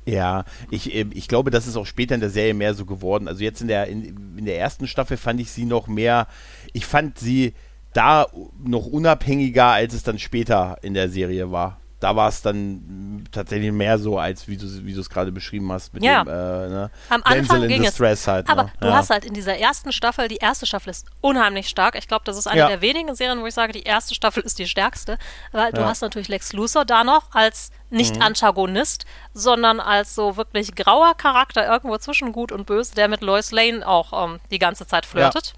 ja, 0.06 0.44
ich, 0.70 0.94
ähm, 0.94 1.10
ich 1.14 1.28
glaube, 1.28 1.50
das 1.50 1.66
ist 1.66 1.76
auch 1.76 1.86
später 1.86 2.14
in 2.14 2.20
der 2.20 2.30
Serie 2.30 2.54
mehr 2.54 2.74
so 2.74 2.86
geworden. 2.86 3.28
Also 3.28 3.42
jetzt 3.42 3.60
in 3.60 3.68
der, 3.68 3.86
in, 3.86 4.38
in 4.38 4.44
der 4.44 4.58
ersten 4.58 4.86
Staffel 4.86 5.16
fand 5.16 5.40
ich 5.40 5.50
sie 5.50 5.64
noch 5.64 5.86
mehr, 5.86 6.26
ich 6.72 6.86
fand 6.86 7.18
sie 7.18 7.54
da 7.92 8.26
noch 8.62 8.86
unabhängiger, 8.86 9.66
als 9.66 9.94
es 9.94 10.02
dann 10.02 10.18
später 10.18 10.78
in 10.82 10.94
der 10.94 11.08
Serie 11.08 11.50
war 11.50 11.79
da 12.00 12.16
war 12.16 12.28
es 12.28 12.40
dann 12.40 13.26
tatsächlich 13.30 13.70
mehr 13.72 13.98
so, 13.98 14.18
als 14.18 14.48
wie 14.48 14.56
du 14.56 14.66
wie 14.84 14.92
es 14.92 15.10
gerade 15.10 15.30
beschrieben 15.30 15.70
hast 15.70 15.92
mit 15.92 16.02
ja. 16.02 16.24
dem 16.24 16.28
äh, 16.28 16.68
ne? 16.68 16.90
Am 17.10 17.22
Anfang 17.24 17.68
ging 17.68 17.84
es. 17.84 18.00
Halt, 18.00 18.48
aber 18.48 18.64
ne? 18.64 18.72
du 18.80 18.86
ja. 18.86 18.94
hast 18.94 19.10
halt 19.10 19.26
in 19.26 19.34
dieser 19.34 19.58
ersten 19.58 19.92
Staffel, 19.92 20.26
die 20.28 20.38
erste 20.38 20.64
Staffel 20.64 20.90
ist 20.90 21.06
unheimlich 21.20 21.68
stark. 21.68 21.96
Ich 21.96 22.08
glaube, 22.08 22.24
das 22.24 22.38
ist 22.38 22.46
eine 22.46 22.60
ja. 22.60 22.68
der 22.68 22.80
wenigen 22.80 23.14
Serien, 23.14 23.42
wo 23.42 23.46
ich 23.46 23.54
sage, 23.54 23.72
die 23.72 23.82
erste 23.82 24.14
Staffel 24.14 24.42
ist 24.42 24.58
die 24.58 24.66
stärkste, 24.66 25.18
weil 25.52 25.72
du 25.72 25.84
hast 25.84 26.00
natürlich 26.00 26.28
Lex 26.28 26.54
Luthor 26.54 26.86
da 26.86 27.04
noch 27.04 27.34
als 27.34 27.70
nicht 27.90 28.16
mhm. 28.16 28.22
Antagonist, 28.22 29.04
sondern 29.34 29.80
als 29.80 30.14
so 30.14 30.36
wirklich 30.36 30.74
grauer 30.74 31.14
Charakter 31.14 31.66
irgendwo 31.70 31.98
zwischen 31.98 32.32
Gut 32.32 32.50
und 32.50 32.64
Böse, 32.64 32.94
der 32.94 33.08
mit 33.08 33.20
Lois 33.20 33.50
Lane 33.50 33.86
auch 33.86 34.24
ähm, 34.24 34.40
die 34.50 34.58
ganze 34.58 34.86
Zeit 34.86 35.04
flirtet. 35.04 35.54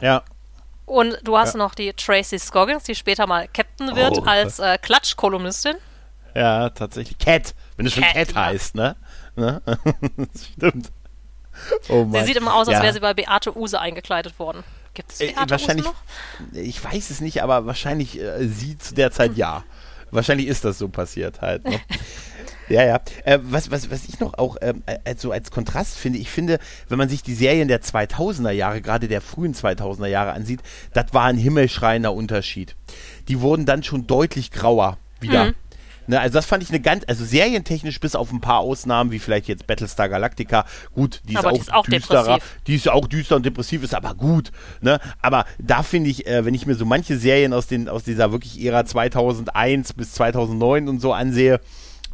ja. 0.00 0.22
Und 0.88 1.18
du 1.22 1.36
hast 1.36 1.52
ja. 1.52 1.58
noch 1.58 1.74
die 1.74 1.92
Tracy 1.92 2.38
Scoggins, 2.38 2.84
die 2.84 2.94
später 2.94 3.26
mal 3.26 3.46
Captain 3.46 3.94
wird, 3.94 4.18
oh. 4.18 4.22
als 4.22 4.58
äh, 4.58 4.78
Klatschkolumnistin. 4.78 5.76
Ja, 6.34 6.70
tatsächlich. 6.70 7.18
Cat, 7.18 7.54
wenn 7.76 7.84
es 7.84 7.92
schon 7.92 8.04
Cat 8.04 8.34
heißt, 8.34 8.74
ne? 8.74 8.96
ne? 9.36 9.60
Stimmt. 10.54 10.90
Oh 11.90 12.06
sie 12.10 12.24
sieht 12.24 12.36
immer 12.36 12.54
aus, 12.54 12.68
als 12.68 12.78
ja. 12.78 12.82
wäre 12.82 12.92
sie 12.94 13.00
bei 13.00 13.12
Beate 13.12 13.54
Use 13.54 13.78
eingekleidet 13.78 14.38
worden. 14.38 14.64
Gibt 14.94 15.12
es 15.12 15.20
äh, 15.20 15.26
Beate 15.26 15.42
äh, 15.42 15.50
wahrscheinlich, 15.50 15.86
Use 15.86 15.94
noch? 15.94 16.58
Ich 16.58 16.82
weiß 16.82 17.10
es 17.10 17.20
nicht, 17.20 17.42
aber 17.42 17.66
wahrscheinlich 17.66 18.18
äh, 18.18 18.46
sie 18.48 18.78
zu 18.78 18.94
der 18.94 19.10
Zeit 19.10 19.32
hm. 19.32 19.36
ja. 19.36 19.64
Wahrscheinlich 20.10 20.46
ist 20.46 20.64
das 20.64 20.78
so 20.78 20.88
passiert 20.88 21.42
halt. 21.42 21.64
Ne? 21.66 21.80
Ja, 22.68 22.84
ja. 22.84 23.00
Äh, 23.24 23.38
was, 23.42 23.70
was, 23.70 23.90
was 23.90 24.08
ich 24.08 24.20
noch 24.20 24.34
auch 24.34 24.56
ähm, 24.60 24.82
also 25.04 25.32
als 25.32 25.50
Kontrast 25.50 25.96
finde, 25.96 26.18
ich 26.18 26.30
finde, 26.30 26.58
wenn 26.88 26.98
man 26.98 27.08
sich 27.08 27.22
die 27.22 27.34
Serien 27.34 27.68
der 27.68 27.82
2000er 27.82 28.50
Jahre, 28.50 28.80
gerade 28.80 29.08
der 29.08 29.20
frühen 29.20 29.54
2000er 29.54 30.06
Jahre 30.06 30.32
ansieht, 30.32 30.60
das 30.92 31.12
war 31.12 31.24
ein 31.24 31.38
himmelschreiender 31.38 32.12
Unterschied. 32.12 32.76
Die 33.28 33.40
wurden 33.40 33.66
dann 33.66 33.82
schon 33.82 34.06
deutlich 34.06 34.50
grauer 34.50 34.98
wieder. 35.20 35.46
Mhm. 35.46 35.54
Ne, 36.08 36.18
also 36.18 36.32
das 36.32 36.46
fand 36.46 36.62
ich 36.62 36.70
eine 36.70 36.80
ganz, 36.80 37.04
also 37.06 37.22
serientechnisch 37.22 38.00
bis 38.00 38.14
auf 38.14 38.32
ein 38.32 38.40
paar 38.40 38.60
Ausnahmen, 38.60 39.12
wie 39.12 39.18
vielleicht 39.18 39.46
jetzt 39.46 39.66
Battlestar 39.66 40.08
Galactica, 40.08 40.64
gut, 40.94 41.20
die 41.28 41.34
ist 41.34 41.38
aber 41.40 41.50
auch, 41.50 41.52
die 41.52 41.60
ist 41.60 41.72
auch 41.74 41.86
düsterer, 41.86 42.22
depressiv. 42.22 42.60
die 42.66 42.74
ist 42.76 42.88
auch 42.88 43.06
düster 43.06 43.36
und 43.36 43.44
depressiv, 43.44 43.82
ist 43.84 43.94
aber 43.94 44.14
gut. 44.14 44.50
Ne? 44.80 45.00
Aber 45.20 45.44
da 45.58 45.82
finde 45.82 46.08
ich, 46.08 46.26
äh, 46.26 46.46
wenn 46.46 46.54
ich 46.54 46.64
mir 46.64 46.76
so 46.76 46.86
manche 46.86 47.18
Serien 47.18 47.52
aus, 47.52 47.66
den, 47.66 47.90
aus 47.90 48.04
dieser 48.04 48.32
wirklich 48.32 48.64
Ära 48.64 48.86
2001 48.86 49.92
bis 49.92 50.12
2009 50.14 50.88
und 50.88 51.00
so 51.00 51.12
ansehe, 51.12 51.60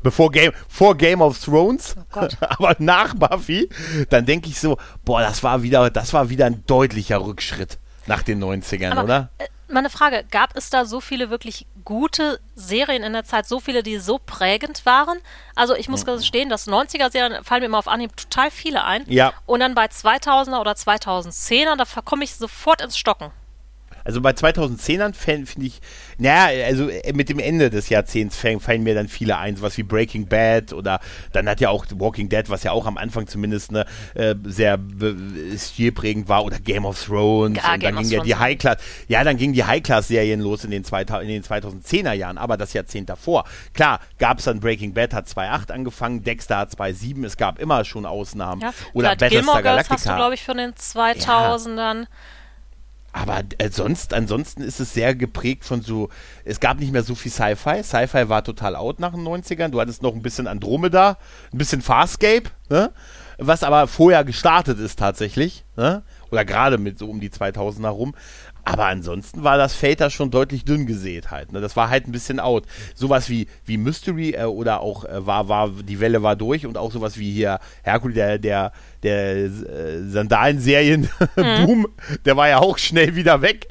bevor 0.05 0.31
Game, 0.31 0.53
vor 0.69 0.97
Game 0.97 1.21
of 1.21 1.43
Thrones, 1.43 1.97
Oh 2.15 2.29
aber 2.41 2.77
nach 2.79 3.15
Buffy, 3.15 3.69
dann 4.11 4.25
denke 4.25 4.49
ich 4.49 4.61
so, 4.61 4.79
boah, 5.05 5.21
das 5.21 5.43
war 5.43 5.65
wieder, 5.65 5.91
das 5.91 6.13
war 6.13 6.31
wieder 6.31 6.47
ein 6.47 6.65
deutlicher 6.67 7.25
Rückschritt 7.25 7.79
nach 8.07 8.23
den 8.23 8.43
90ern, 8.45 8.93
Aber, 8.93 9.05
oder? 9.05 9.31
Äh, 9.39 9.47
meine 9.67 9.91
Frage, 9.91 10.25
gab 10.31 10.57
es 10.57 10.71
da 10.71 10.85
so 10.85 11.01
viele 11.01 11.31
wirklich 11.31 11.67
gute 11.85 12.39
Serien 12.55 13.03
in 13.03 13.15
der 13.15 13.25
Zeit, 13.25 13.47
so 13.47 13.61
viele, 13.61 13.83
die 13.83 13.99
so 13.99 14.21
prägend 14.25 14.87
waren? 14.87 15.19
Also 15.57 15.75
ich 15.75 15.89
muss 15.89 16.05
gestehen, 16.05 16.51
dass 16.51 16.69
90er-Serien 16.69 17.43
fallen 17.43 17.61
mir 17.63 17.67
immer 17.67 17.79
auf 17.79 17.89
Anhieb 17.89 18.17
total 18.17 18.51
viele 18.51 18.85
ein. 18.85 19.05
Ja. 19.07 19.33
Und 19.47 19.61
dann 19.61 19.75
bei 19.75 19.87
2000er 19.87 20.61
oder 20.61 20.73
2010er, 20.73 21.77
da 21.77 21.85
komme 22.03 22.25
ich 22.25 22.37
sofort 22.37 22.83
ins 22.83 22.99
Stocken. 22.99 23.31
Also 24.05 24.21
bei 24.21 24.31
2010ern 24.31 25.15
finde 25.15 25.67
ich, 25.67 25.81
naja, 26.19 26.65
also 26.67 26.89
äh, 26.89 27.13
mit 27.15 27.29
dem 27.29 27.39
Ende 27.39 27.71
des 27.71 27.89
Jahrzehnts 27.89 28.37
fallen, 28.37 28.83
mir 28.83 28.95
dann 28.95 29.09
viele 29.09 29.39
ein, 29.39 29.57
sowas 29.57 29.77
wie 29.79 29.83
Breaking 29.83 30.27
Bad 30.27 30.73
oder 30.73 31.01
dann 31.33 31.49
hat 31.49 31.61
ja 31.61 31.71
auch 31.71 31.87
Walking 31.95 32.29
Dead, 32.29 32.49
was 32.49 32.63
ja 32.65 32.73
auch 32.73 32.87
am 32.87 32.99
Anfang 32.99 33.27
zumindest 33.27 33.73
ne, 33.73 33.87
äh, 34.15 34.35
sehr 34.45 34.79
stilprägend 35.57 36.29
war 36.29 36.45
oder 36.45 36.59
Game 36.59 36.85
of 36.85 37.03
Thrones 37.03 37.59
Ja, 37.63 37.75
und 37.75 37.81
Game 37.81 37.95
dann 37.95 38.05
ging 38.05 38.13
ja 38.13 38.23
die. 38.23 38.35
High 38.35 38.59
Class, 38.59 38.77
ja, 39.09 39.25
dann 39.25 39.37
gingen 39.37 39.55
die 39.55 39.65
High 39.65 39.83
Class 39.83 40.09
Serien 40.09 40.41
los 40.41 40.65
in 40.65 40.71
den, 40.71 40.85
2000, 40.85 41.23
in 41.23 41.29
den 41.29 41.43
2010er 41.43 42.13
Jahren, 42.13 42.37
aber 42.37 42.57
das 42.57 42.73
Jahrzehnt 42.73 43.09
davor. 43.09 43.45
Klar, 43.73 44.01
gab 44.19 44.39
es 44.39 44.45
dann 44.45 44.61
Breaking 44.61 44.93
Bad 44.93 45.15
hat 45.15 45.27
2.8 45.27 45.73
angefangen, 45.73 46.23
Dexter 46.23 46.59
hat 46.59 46.73
2.7, 46.73 47.25
es 47.25 47.37
gab 47.37 47.59
immer 47.59 47.85
schon 47.85 48.05
Ausnahmen. 48.05 48.61
Ja. 48.61 48.75
Oder 48.93 49.17
Battlestar 49.17 49.63
Galactica. 49.63 49.95
hast 49.95 50.07
du, 50.07 50.15
glaube 50.15 50.35
ich, 50.35 50.43
von 50.45 50.59
den 50.59 50.73
2000ern. 50.73 52.07
Aber 53.15 53.43
äh, 53.59 53.71
sonst, 53.71 54.13
ansonsten 54.13 54.61
ist 54.61 54.81
es 54.81 54.93
sehr 54.93 55.15
geprägt 55.15 55.65
von 55.65 55.83
so, 55.83 56.09
es 56.45 56.59
gab 56.59 56.81
nicht 56.81 56.93
mehr 56.93 57.05
so 57.05 57.15
viel 57.15 57.31
Sci-Fi. 57.31 57.85
Sci-Fi 57.85 58.29
war 58.29 58.43
total 58.43 58.75
out 58.75 58.99
nach 58.99 59.13
den 59.13 59.23
90ern. 59.23 59.69
Du 59.69 59.81
hattest 59.81 60.03
noch 60.03 60.15
ein 60.15 60.23
bisschen 60.23 60.49
Andromeda, 60.49 61.17
ein 61.53 61.59
bisschen 61.59 61.81
Farscape, 61.81 62.51
ne? 62.69 62.93
was 63.39 63.63
aber 63.63 63.87
vorher 63.87 64.25
gestartet 64.25 64.81
ist 64.81 64.99
tatsächlich. 64.99 65.65
Ne? 65.77 66.03
Oder 66.33 66.45
gerade 66.45 66.77
mit 66.77 66.99
so 66.99 67.09
um 67.09 67.21
die 67.21 67.31
2000er 67.31 67.87
rum. 67.87 68.17
Aber 68.65 68.87
ansonsten 68.87 69.45
war 69.45 69.59
das 69.59 69.75
Fate 69.75 70.01
da 70.01 70.11
schon 70.11 70.31
deutlich 70.31 70.65
dünn 70.65 70.87
gesät 70.87 71.31
halt. 71.31 71.53
Ne? 71.53 71.61
Das 71.61 71.77
war 71.77 71.91
halt 71.91 72.07
ein 72.09 72.13
bisschen 72.13 72.41
out. 72.41 72.65
Sowas 72.95 73.29
wie, 73.29 73.47
wie 73.65 73.77
Mystery 73.77 74.31
äh, 74.31 74.45
oder 74.45 74.81
auch 74.81 75.05
äh, 75.05 75.27
war, 75.27 75.49
war, 75.49 75.69
die 75.69 76.01
Welle 76.01 76.23
war 76.23 76.35
durch 76.37 76.67
und 76.67 76.79
auch 76.79 76.91
sowas 76.91 77.19
wie 77.19 77.31
hier 77.31 77.59
Herkules, 77.83 78.15
der, 78.15 78.39
der, 78.39 78.73
der 79.03 79.37
äh, 79.37 79.49
Sandalen-Serien-Boom, 80.09 81.89
der 82.25 82.37
war 82.37 82.49
ja 82.49 82.59
auch 82.59 82.79
schnell 82.79 83.15
wieder 83.17 83.43
weg. 83.43 83.69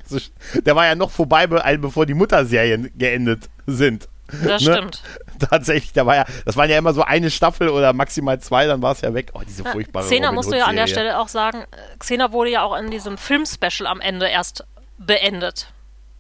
Der 0.66 0.76
war 0.76 0.86
ja 0.86 0.96
noch 0.96 1.12
vorbei, 1.12 1.48
bevor 1.48 2.06
die 2.06 2.14
Mutterserien 2.14 2.92
geendet 2.96 3.50
sind. 3.66 4.08
Das 4.44 4.64
Ne? 4.64 4.74
stimmt. 4.74 5.04
Tatsächlich, 5.40 5.94
da 5.94 6.06
war 6.06 6.16
ja, 6.16 6.26
das 6.46 6.56
waren 6.56 6.70
ja 6.70 6.78
immer 6.78 6.94
so 6.94 7.04
eine 7.04 7.30
Staffel 7.30 7.70
oder 7.70 7.94
maximal 7.94 8.40
zwei, 8.40 8.66
dann 8.66 8.82
war 8.82 8.94
es 8.94 9.02
ja 9.02 9.14
weg. 9.14 9.32
Oh, 9.34 9.42
diese 9.48 9.64
furchtbare 9.64 10.06
Xena 10.06 10.28
Robin 10.28 10.36
musst 10.36 10.52
du 10.52 10.58
ja 10.58 10.66
an 10.66 10.76
der. 10.76 10.88
Stelle 10.88 11.20
auch 11.20 11.28
sagen, 11.28 11.62
äh, 11.62 11.98
Xena 12.00 12.32
wurde 12.32 12.52
ja 12.52 12.64
auch 12.64 12.78
in 12.78 12.90
diesem 12.90 13.18
Film-Special 13.18 13.88
am 13.88 14.00
Ende 14.00 14.28
erst 14.28 14.64
beendet, 14.98 15.72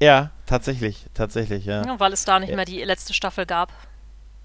Ja, 0.01 0.31
tatsächlich, 0.45 1.05
tatsächlich, 1.13 1.65
ja. 1.65 1.83
ja, 1.85 1.99
weil 1.99 2.13
es 2.13 2.25
da 2.25 2.39
nicht 2.39 2.53
mehr 2.55 2.65
die 2.65 2.83
letzte 2.83 3.13
Staffel 3.13 3.45
gab. 3.45 3.71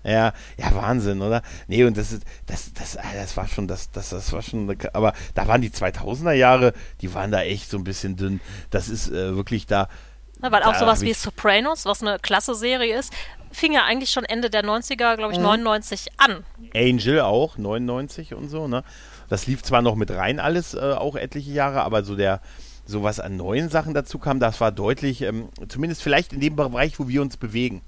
Ja, 0.04 0.32
ja, 0.56 0.74
Wahnsinn, 0.74 1.20
oder? 1.20 1.42
Nee, 1.66 1.82
und 1.84 1.96
das 1.96 2.12
ist, 2.12 2.22
das, 2.46 2.72
das, 2.72 2.96
ah, 2.96 3.02
das 3.16 3.36
war 3.36 3.48
schon, 3.48 3.66
das, 3.66 3.90
das, 3.90 4.10
das 4.10 4.32
war 4.32 4.42
schon, 4.42 4.76
aber 4.92 5.12
da 5.34 5.48
waren 5.48 5.60
die 5.60 5.70
2000er 5.70 6.32
Jahre, 6.32 6.72
die 7.00 7.12
waren 7.14 7.32
da 7.32 7.42
echt 7.42 7.68
so 7.68 7.76
ein 7.78 7.84
bisschen 7.84 8.16
dünn. 8.16 8.40
Das 8.70 8.88
ist 8.88 9.08
äh, 9.10 9.34
wirklich 9.34 9.66
da. 9.66 9.88
Ne, 10.40 10.52
weil 10.52 10.62
auch 10.62 10.72
da 10.72 10.78
sowas 10.78 11.00
hab 11.00 11.06
wie 11.06 11.12
Sopranos, 11.14 11.84
was 11.84 12.00
eine 12.00 12.20
klasse 12.20 12.54
Serie 12.54 12.96
ist, 12.96 13.12
fing 13.50 13.72
ja 13.72 13.84
eigentlich 13.84 14.10
schon 14.10 14.24
Ende 14.24 14.50
der 14.50 14.62
90er, 14.62 15.16
glaube 15.16 15.28
Mhm. 15.28 15.32
ich, 15.32 15.38
99 15.40 16.06
an. 16.18 16.44
Angel 16.76 17.20
auch, 17.22 17.58
99 17.58 18.34
und 18.34 18.48
so, 18.48 18.68
ne? 18.68 18.84
Das 19.28 19.46
lief 19.48 19.62
zwar 19.64 19.82
noch 19.82 19.96
mit 19.96 20.12
rein 20.12 20.38
alles, 20.38 20.74
äh, 20.74 20.78
auch 20.92 21.16
etliche 21.16 21.50
Jahre, 21.50 21.82
aber 21.82 22.04
so 22.04 22.14
der, 22.14 22.40
so 22.88 23.02
was 23.02 23.20
an 23.20 23.36
neuen 23.36 23.68
Sachen 23.68 23.92
dazu 23.94 24.18
kam, 24.18 24.40
das 24.40 24.60
war 24.60 24.72
deutlich, 24.72 25.20
ähm, 25.22 25.50
zumindest 25.68 26.02
vielleicht 26.02 26.32
in 26.32 26.40
dem 26.40 26.56
Bereich, 26.56 26.98
wo 26.98 27.06
wir 27.06 27.22
uns 27.22 27.36
bewegen. 27.36 27.82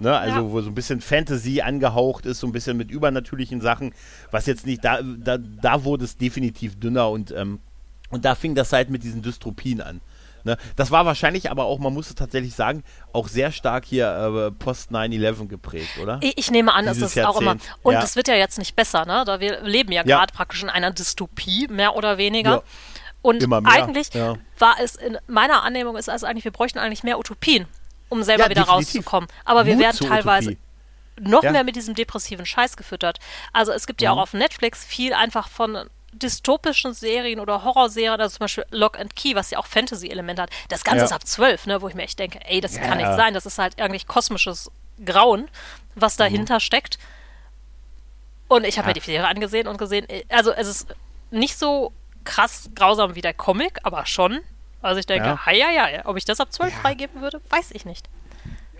Ne, 0.00 0.16
also 0.16 0.36
Ja. 0.38 0.50
wo 0.50 0.60
so 0.60 0.70
ein 0.70 0.74
bisschen 0.74 1.00
Fantasy 1.00 1.60
angehaucht 1.60 2.26
ist, 2.26 2.40
so 2.40 2.46
ein 2.48 2.52
bisschen 2.52 2.76
mit 2.76 2.90
übernatürlichen 2.90 3.60
Sachen, 3.60 3.94
was 4.32 4.46
jetzt 4.46 4.66
nicht, 4.66 4.84
da, 4.84 5.00
da, 5.02 5.38
da 5.38 5.84
wurde 5.84 6.04
es 6.04 6.16
definitiv 6.16 6.78
dünner 6.80 7.10
und, 7.10 7.30
ähm, 7.30 7.60
und 8.10 8.24
da 8.24 8.34
fing 8.34 8.54
das 8.56 8.72
halt 8.72 8.90
mit 8.90 9.04
diesen 9.04 9.22
Dystropien 9.22 9.80
an. 9.80 10.00
Ne? 10.42 10.56
Das 10.76 10.90
war 10.90 11.06
wahrscheinlich 11.06 11.48
aber 11.50 11.64
auch, 11.64 11.78
man 11.78 11.94
muss 11.94 12.08
es 12.08 12.16
tatsächlich 12.16 12.54
sagen, 12.54 12.82
auch 13.12 13.28
sehr 13.28 13.50
stark 13.52 13.84
hier 13.86 14.08
äh, 14.08 14.50
post 14.50 14.90
9-11 14.90 15.46
geprägt, 15.46 15.96
oder? 16.02 16.18
Ich, 16.22 16.36
ich 16.38 16.50
nehme 16.50 16.74
an, 16.74 16.86
es 16.86 16.94
Dieses 16.94 17.16
ist 17.16 17.24
auch 17.24 17.40
immer. 17.40 17.52
Jahrzehnt, 17.52 17.76
Und 17.84 17.94
ja. 17.94 18.02
es 18.02 18.16
wird 18.16 18.26
ja 18.28 18.34
jetzt 18.34 18.58
nicht 18.58 18.74
besser, 18.76 19.06
ne? 19.06 19.22
Da 19.24 19.38
wir 19.40 19.62
leben 19.62 19.90
ja, 19.92 20.02
Ja. 20.04 20.18
gerade 20.18 20.34
praktisch 20.34 20.62
in 20.62 20.68
einer 20.70 20.90
Dystopie, 20.90 21.68
mehr 21.68 21.94
oder 21.96 22.18
weniger. 22.18 22.62
Und 23.24 23.66
eigentlich 23.66 24.12
ja. 24.12 24.34
war 24.58 24.76
es 24.80 24.96
in 24.96 25.16
meiner 25.26 25.62
Annehmung 25.62 25.96
ist 25.96 26.10
also 26.10 26.26
eigentlich, 26.26 26.44
wir 26.44 26.52
bräuchten 26.52 26.78
eigentlich 26.78 27.02
mehr 27.04 27.18
Utopien, 27.18 27.66
um 28.10 28.22
selber 28.22 28.44
Ja, 28.44 28.50
wieder 28.50 28.62
definitiv. 28.64 28.96
rauszukommen. 28.96 29.28
Aber 29.46 29.64
wir 29.64 29.74
Mut 29.76 29.82
werden 29.82 30.08
teilweise 30.08 30.50
Utopie. 30.50 31.30
noch 31.30 31.42
Ja. 31.42 31.52
mehr 31.52 31.64
mit 31.64 31.74
diesem 31.74 31.94
depressiven 31.94 32.44
Scheiß 32.44 32.76
gefüttert. 32.76 33.18
Also 33.54 33.72
es 33.72 33.86
gibt 33.86 34.02
ja 34.02 34.12
Mhm. 34.12 34.18
auch 34.18 34.22
auf 34.24 34.32
Netflix 34.34 34.84
viel 34.84 35.14
einfach 35.14 35.48
von 35.48 35.88
dystopischen 36.12 36.92
Serien 36.92 37.40
oder 37.40 37.64
Horrorserien, 37.64 38.20
also 38.20 38.36
zum 38.36 38.44
Beispiel 38.44 38.66
Lock 38.70 38.98
and 39.00 39.16
Key, 39.16 39.34
was 39.34 39.50
ja 39.50 39.58
auch 39.58 39.66
Fantasy-Elemente 39.66 40.42
hat. 40.42 40.50
Das 40.68 40.84
Ganze 40.84 41.06
ist 41.06 41.12
ab 41.12 41.26
zwölf, 41.26 41.64
ne, 41.66 41.80
wo 41.80 41.88
ich 41.88 41.94
mir 41.94 42.02
echt 42.02 42.18
denke, 42.18 42.38
ey, 42.46 42.60
das 42.60 42.76
kann 42.76 42.98
nicht 42.98 43.06
sein. 43.16 43.32
Das 43.32 43.46
ist 43.46 43.58
halt 43.58 43.80
eigentlich 43.80 44.06
kosmisches 44.06 44.70
Grauen, 45.04 45.48
was 45.94 46.16
dahinter 46.16 46.60
steckt. 46.60 46.98
Und 48.48 48.64
ich 48.66 48.76
habe 48.78 48.86
Ja. 48.86 48.90
mir 48.90 48.94
die 48.94 49.00
Serie 49.00 49.26
angesehen 49.26 49.66
und 49.66 49.78
gesehen, 49.78 50.06
also 50.28 50.52
es 50.52 50.68
ist 50.68 50.94
nicht 51.30 51.58
so 51.58 51.90
krass 52.24 52.70
grausam 52.74 53.14
wie 53.14 53.20
der 53.20 53.34
Comic, 53.34 53.78
aber 53.82 54.06
schon. 54.06 54.40
Also 54.82 55.00
ich 55.00 55.06
denke, 55.06 55.26
Ja. 55.26 55.52
ja. 55.52 55.70
ja, 55.70 55.88
ja, 55.88 56.06
ob 56.06 56.16
ich 56.16 56.24
das 56.24 56.40
ab 56.40 56.52
zwölf 56.52 56.72
Ja. 56.74 56.80
freigeben 56.80 57.20
würde, 57.22 57.40
weiß 57.50 57.70
ich 57.72 57.84
nicht. 57.84 58.08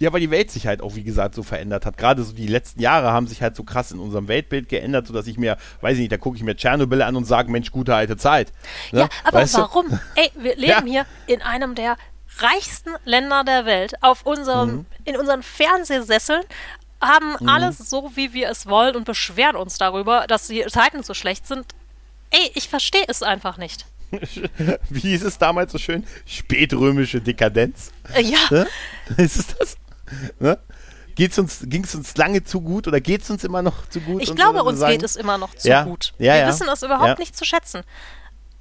Ja, 0.01 0.13
weil 0.13 0.21
die 0.21 0.31
Welt 0.31 0.51
sich 0.51 0.67
halt 0.67 0.83
auch, 0.83 0.97
wie 0.97 1.05
gesagt, 1.05 1.37
so 1.37 1.45
verändert 1.45 1.87
hat. 1.87 1.97
Gerade 1.97 2.25
so 2.25 2.33
die 2.33 2.49
letzten 2.49 2.81
Jahre 2.81 3.13
haben 3.13 3.29
sich 3.29 3.43
halt 3.43 3.55
so 3.55 3.63
krass 3.63 3.93
in 3.93 4.01
unserem 4.01 4.27
Weltbild 4.27 4.69
geändert, 4.69 5.07
sodass 5.07 5.29
ich 5.29 5.39
mir, 5.39 5.57
weiß 5.83 5.95
ich 5.95 6.01
nicht, 6.01 6.13
da 6.13 6.17
gucke 6.17 6.37
ich 6.37 6.43
mir 6.43 6.57
Tschernobyl 6.57 7.01
an 7.03 7.15
und 7.15 7.27
sage, 7.27 7.51
Mensch, 7.51 7.71
gute 7.71 7.95
alte 7.95 8.17
Zeit. 8.17 8.53
Ne? 8.91 9.01
Ja, 9.03 9.09
aber 9.23 9.39
Weißt 9.39 9.55
du? 9.55 9.59
warum? 9.61 9.87
Ey, 10.17 10.33
wir 10.35 10.57
leben 10.57 10.87
hier 10.89 11.07
in 11.29 11.43
einem 11.43 11.77
der 11.77 11.97
reichsten 12.39 12.91
Länder 13.05 13.45
der 13.45 13.67
Welt, 13.67 13.95
auf 14.03 14.27
unserem, 14.27 14.71
Mhm. 14.79 14.87
in 15.05 15.17
unseren 15.17 15.45
Fernsehsesseln, 15.45 16.43
haben 17.01 17.37
alles 17.49 17.79
so, 17.79 18.11
wie 18.17 18.33
wir 18.33 18.49
es 18.49 18.67
wollen 18.67 18.97
und 18.97 19.05
beschweren 19.05 19.57
uns 19.57 19.79
darüber, 19.79 20.27
dass 20.27 20.49
die 20.49 20.65
Zeiten 20.67 21.03
so 21.05 21.15
schlecht 21.15 21.47
sind. 21.47 21.67
Ey, 22.31 22.51
ich 22.55 22.69
verstehe 22.69 23.05
es 23.09 23.23
einfach 23.23 23.57
nicht. 23.59 23.87
Wie 24.91 25.01
hieß 25.01 25.25
es 25.25 25.39
damals 25.39 25.73
so 25.73 25.79
schön? 25.79 26.07
Spätrömische 26.27 27.21
Dekadenz. 27.21 27.91
Äh, 28.15 28.23
ja, 28.23 28.39
Ne? 28.51 28.67
Ist 29.17 29.37
es 29.37 29.47
das? 29.57 29.77
Ne? 30.39 30.59
Geht's 31.17 31.39
uns, 31.39 31.61
ging 31.67 31.85
es 31.85 31.95
uns 31.95 32.17
lange 32.17 32.43
zu 32.45 32.61
gut 32.61 32.89
oder 32.89 33.01
geht 33.01 33.23
es 33.23 33.31
uns 33.31 33.45
immer 33.45 33.63
noch 33.63 33.89
zu 33.89 34.01
gut? 34.01 34.23
ich 34.23 34.35
glaube, 34.35 34.59
so, 34.59 34.65
uns 34.67 34.81
geht 34.85 35.03
es 35.03 35.17
immer 35.17 35.39
noch 35.39 35.55
zu 35.55 35.69
Ja, 35.69 35.85
gut. 35.85 36.13
ja, 36.19 36.35
wir 36.35 36.41
ja. 36.41 36.49
wissen 36.49 36.69
es 36.69 36.83
überhaupt 36.83 37.07
Ja. 37.09 37.15
nicht 37.19 37.37
zu 37.37 37.45
schätzen. 37.45 37.83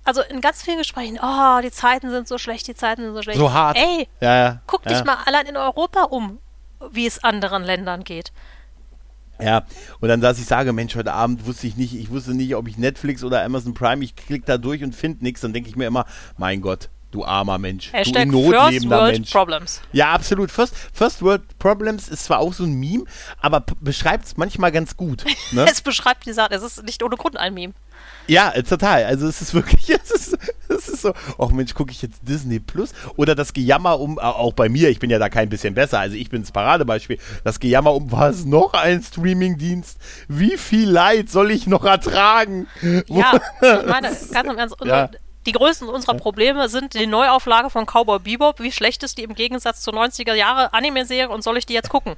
Also 0.06 0.22
in 0.22 0.42
ganz 0.42 0.62
vielen 0.62 0.78
Gesprächen, 0.78 1.18
oh, 1.22 1.62
die 1.64 1.72
Zeiten 1.72 2.10
sind 2.12 2.28
so 2.28 2.38
schlecht, 2.38 2.68
die 2.68 2.76
Zeiten 2.76 3.04
sind 3.04 3.16
so 3.16 3.22
schlecht. 3.24 3.40
So 3.40 3.52
hart. 3.54 3.78
Ey, 3.78 4.08
Ja, 4.22 4.36
ja. 4.36 4.62
guck 4.68 4.86
ja. 4.86 4.92
dich 4.94 5.04
mal 5.04 5.18
allein 5.26 5.46
in 5.48 5.58
Europa 5.58 6.04
um, 6.04 6.40
wie 6.92 7.08
es 7.08 7.24
anderen 7.24 7.64
Ländern 7.64 8.04
geht. 8.04 8.32
Ja, 9.42 9.66
und 10.00 10.10
dann, 10.10 10.22
dass 10.22 10.40
ich 10.40 10.46
sage, 10.46 10.74
Mensch, 10.74 10.96
heute 10.96 11.14
Abend 11.14 11.46
wusste 11.46 11.68
ich 11.68 11.76
nicht, 11.76 11.96
ich 11.96 12.10
wusste 12.12 12.34
nicht, 12.34 12.56
ob 12.56 12.68
ich 12.68 12.78
Netflix 12.78 13.24
oder 13.24 13.44
Amazon 13.44 13.74
Prime, 13.74 14.04
ich 14.04 14.16
klicke 14.16 14.46
da 14.46 14.58
durch 14.58 14.84
und 14.84 14.96
finde 14.96 15.24
nichts, 15.24 15.42
dann 15.42 15.54
denke 15.54 15.70
ich 15.70 15.76
mir 15.76 15.88
immer, 15.88 16.06
mein 16.38 16.62
Gott, 16.62 16.90
du 17.14 17.24
armer 17.26 17.58
Mensch, 17.58 17.92
Hashtag 17.94 18.30
du 18.30 18.38
in 18.40 18.44
Not 18.46 18.56
First 18.56 18.72
lebender 18.72 18.98
World 18.98 19.14
Mensch. 19.14 19.32
Problems. 19.32 19.82
Ja, 19.92 20.12
absolut. 20.14 20.52
First, 20.52 20.76
First 20.94 21.22
World 21.22 21.58
Problems 21.60 22.10
ist 22.10 22.26
zwar 22.26 22.40
auch 22.40 22.54
so 22.54 22.64
ein 22.64 22.74
Meme, 22.74 23.06
aber 23.40 23.64
beschreibt 23.80 24.26
es 24.26 24.38
manchmal 24.38 24.72
ganz 24.72 24.98
gut. 24.98 25.24
Ne? 25.52 25.66
Es 25.74 25.82
beschreibt 25.82 26.26
die 26.26 26.34
Sache, 26.34 26.54
es 26.54 26.64
ist 26.64 26.84
nicht 26.84 27.02
ohne 27.04 27.16
Grund 27.16 27.38
ein 27.38 27.54
Meme. 27.54 27.74
Ja, 28.28 28.52
total. 28.62 29.04
Also 29.06 29.28
es 29.28 29.42
ist 29.42 29.54
wirklich, 29.54 29.90
es 30.04 30.12
ist, 30.12 30.38
es 30.70 30.90
ist 30.90 31.02
so, 31.02 31.14
ach 31.38 31.50
Mensch, 31.50 31.74
gucke 31.74 31.92
ich 31.92 32.02
jetzt 32.02 32.20
Disney 32.28 32.60
Plus 32.60 32.92
oder 33.16 33.36
das 33.36 33.54
Gejammer 33.54 34.00
um, 34.00 34.18
äh, 34.18 34.22
auch 34.22 34.54
bei 34.54 34.70
mir, 34.70 34.90
ich 34.90 35.00
bin 35.00 35.10
ja 35.10 35.20
da 35.20 35.30
kein 35.30 35.50
bisschen 35.50 35.74
besser, 35.74 36.00
also 36.00 36.16
ich 36.16 36.30
bin 36.30 36.42
das 36.42 36.52
Paradebeispiel, 36.52 37.18
das 37.44 37.60
Gejammer 37.60 37.94
um, 37.94 38.12
was 38.12 38.46
noch 38.46 38.74
ein 38.74 39.02
Streamingdienst? 39.04 39.98
Wie 40.28 40.58
viel 40.58 40.90
Leid 40.90 41.30
soll 41.30 41.52
ich 41.52 41.68
noch 41.68 41.86
ertragen? 41.86 42.68
Ja, 43.08 43.40
ich 43.62 43.86
meine, 43.88 44.10
ganz 44.32 44.52
im 44.52 44.58
Ernst, 44.58 44.76
Ja. 44.86 45.10
die 45.46 45.52
größten 45.52 45.90
unserer 45.90 46.16
Probleme 46.16 46.70
sind 46.70 46.94
die 46.94 47.08
Neuauflage 47.08 47.70
von 47.70 47.86
Cowboy 47.86 48.20
Bebop. 48.20 48.60
Wie 48.60 48.72
schlecht 48.72 49.04
ist 49.04 49.18
die 49.18 49.24
im 49.24 49.36
Gegensatz 49.36 49.82
zur 49.82 49.94
90er 49.94 50.34
Jahre 50.34 50.74
Anime-Serie 50.74 51.30
und 51.30 51.44
soll 51.44 51.58
ich 51.58 51.66
die 51.66 51.74
jetzt 51.74 51.90
gucken? 51.90 52.16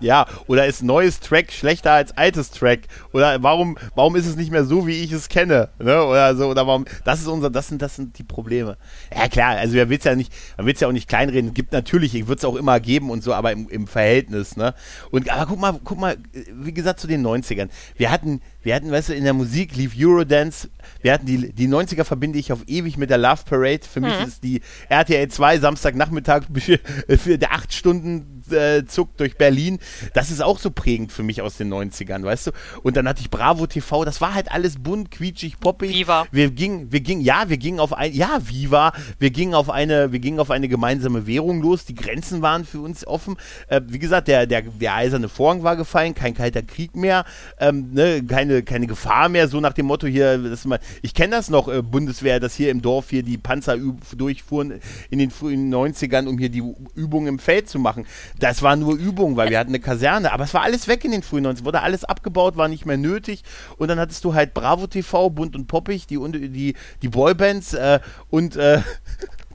Ja, 0.00 0.26
oder 0.46 0.66
ist 0.66 0.82
neues 0.82 1.20
Track 1.20 1.52
schlechter 1.52 1.92
als 1.92 2.16
altes 2.16 2.50
Track? 2.50 2.80
Oder 3.12 3.42
warum, 3.42 3.78
warum 3.94 4.16
ist 4.16 4.26
es 4.26 4.36
nicht 4.36 4.50
mehr 4.50 4.64
so, 4.64 4.86
wie 4.86 5.02
ich 5.02 5.12
es 5.12 5.28
kenne? 5.28 5.68
Ne? 5.78 6.04
Oder 6.04 6.34
so, 6.36 6.48
oder 6.48 6.66
warum, 6.66 6.84
das 7.04 7.20
ist 7.20 7.28
unser, 7.28 7.50
das 7.50 7.68
sind, 7.68 7.80
das 7.80 7.96
sind 7.96 8.18
die 8.18 8.24
Probleme. 8.24 8.76
Ja 9.14 9.28
klar, 9.28 9.56
also 9.56 9.74
wer 9.74 9.88
will 9.88 9.98
es 9.98 10.04
ja 10.04 10.14
nicht, 10.14 10.32
man 10.56 10.66
will 10.66 10.74
es 10.74 10.80
ja 10.80 10.88
auch 10.88 10.92
nicht 10.92 11.08
kleinreden. 11.08 11.48
Es 11.48 11.54
gibt 11.54 11.72
natürlich, 11.72 12.14
ich 12.14 12.26
würde 12.26 12.38
es 12.38 12.44
auch 12.44 12.56
immer 12.56 12.80
geben 12.80 13.10
und 13.10 13.22
so, 13.22 13.32
aber 13.32 13.52
im, 13.52 13.68
im 13.68 13.86
Verhältnis, 13.86 14.56
ne? 14.56 14.74
Und 15.10 15.30
aber 15.30 15.46
guck 15.46 15.60
mal, 15.60 15.80
guck 15.84 15.98
mal, 15.98 16.16
wie 16.32 16.74
gesagt, 16.74 17.00
zu 17.00 17.06
den 17.06 17.24
90ern. 17.24 17.68
Wir 17.96 18.10
hatten, 18.10 18.40
wir 18.64 18.74
hatten, 18.74 18.90
weißt 18.90 19.10
du, 19.10 19.14
in 19.14 19.24
der 19.24 19.34
Musik 19.34 19.76
lief 19.76 19.94
Eurodance, 19.96 20.68
wir 21.02 21.12
hatten 21.12 21.26
die, 21.26 21.52
die 21.52 21.68
90er 21.68 22.04
verbinde 22.04 22.38
ich 22.38 22.52
auf 22.52 22.60
ewig 22.66 22.96
mit 22.96 23.10
der 23.10 23.18
Love 23.18 23.42
Parade. 23.44 23.80
Für 23.90 24.00
mich 24.00 24.18
mhm. 24.18 24.26
ist 24.26 24.42
die 24.42 24.60
RTL 24.88 25.28
2 25.28 25.58
Samstagnachmittag 25.58 26.44
für 27.18 27.38
der 27.38 27.52
acht 27.52 27.72
Stunden 27.72 28.42
äh, 28.50 28.84
Zug 28.86 29.16
durch 29.16 29.36
Berlin. 29.36 29.78
Das 30.12 30.30
ist 30.30 30.42
auch 30.42 30.58
so 30.58 30.70
prägend 30.70 31.12
für 31.12 31.22
mich 31.22 31.42
aus 31.42 31.56
den 31.56 31.72
90ern, 31.72 32.22
weißt 32.24 32.48
du? 32.48 32.50
Und 32.82 32.96
dann 32.96 33.08
hatte 33.08 33.20
ich 33.20 33.30
Bravo 33.30 33.66
TV, 33.66 34.04
das 34.04 34.20
war 34.20 34.34
halt 34.34 34.50
alles 34.50 34.76
bunt, 34.76 35.10
quietschig, 35.10 35.60
poppig. 35.60 35.90
Viva. 35.90 36.26
Wir 36.30 36.50
gingen, 36.50 36.92
wir 36.92 37.00
gingen, 37.00 37.22
ja, 37.22 37.48
wir 37.48 37.58
gingen 37.58 37.80
auf 37.80 37.92
ein, 37.92 38.12
ja, 38.12 38.40
Viva, 38.42 38.92
wir 39.18 39.30
gingen 39.30 39.54
auf 39.54 39.70
eine, 39.70 40.12
wir 40.12 40.18
gingen 40.18 40.40
auf 40.40 40.50
eine 40.50 40.68
gemeinsame 40.68 41.26
Währung 41.26 41.62
los, 41.62 41.84
die 41.84 41.94
Grenzen 41.94 42.42
waren 42.42 42.64
für 42.64 42.80
uns 42.80 43.06
offen. 43.06 43.36
Äh, 43.68 43.80
wie 43.86 43.98
gesagt, 43.98 44.28
der, 44.28 44.46
der, 44.46 44.62
der 44.62 44.94
eiserne 44.94 45.28
Vorhang 45.28 45.62
war 45.62 45.76
gefallen, 45.76 46.14
kein 46.14 46.34
kalter 46.34 46.62
Krieg 46.62 46.96
mehr, 46.96 47.24
ähm, 47.58 47.92
ne, 47.92 48.22
keine, 48.26 48.53
keine 48.62 48.86
Gefahr 48.86 49.28
mehr, 49.28 49.48
so 49.48 49.60
nach 49.60 49.72
dem 49.72 49.86
Motto 49.86 50.06
hier, 50.06 50.38
das 50.38 50.64
mal, 50.64 50.80
ich 51.02 51.14
kenne 51.14 51.36
das 51.36 51.50
noch, 51.50 51.68
äh, 51.68 51.82
Bundeswehr, 51.82 52.40
dass 52.40 52.54
hier 52.54 52.70
im 52.70 52.82
Dorf 52.82 53.10
hier 53.10 53.22
die 53.22 53.38
Panzer 53.38 53.78
durchfuhren 54.16 54.80
in 55.10 55.18
den 55.18 55.30
frühen 55.30 55.72
90ern, 55.72 56.26
um 56.26 56.38
hier 56.38 56.48
die 56.48 56.62
Übungen 56.94 57.26
im 57.26 57.38
Feld 57.38 57.68
zu 57.68 57.78
machen. 57.78 58.06
Das 58.38 58.62
war 58.62 58.76
nur 58.76 58.96
Übung, 58.96 59.36
weil 59.36 59.50
wir 59.50 59.58
hatten 59.58 59.70
eine 59.70 59.80
Kaserne, 59.80 60.32
aber 60.32 60.44
es 60.44 60.54
war 60.54 60.62
alles 60.62 60.88
weg 60.88 61.04
in 61.04 61.10
den 61.10 61.22
frühen 61.22 61.46
90ern, 61.46 61.64
wurde 61.64 61.82
alles 61.82 62.04
abgebaut, 62.04 62.56
war 62.56 62.68
nicht 62.68 62.86
mehr 62.86 62.96
nötig 62.96 63.42
und 63.76 63.88
dann 63.88 63.98
hattest 63.98 64.24
du 64.24 64.34
halt 64.34 64.54
Bravo 64.54 64.86
TV, 64.86 65.30
bunt 65.30 65.56
und 65.56 65.66
poppig, 65.66 66.06
die, 66.06 66.18
die, 66.50 66.74
die 67.02 67.08
Boybands 67.08 67.74
äh, 67.74 68.00
und 68.30 68.56
äh, 68.56 68.80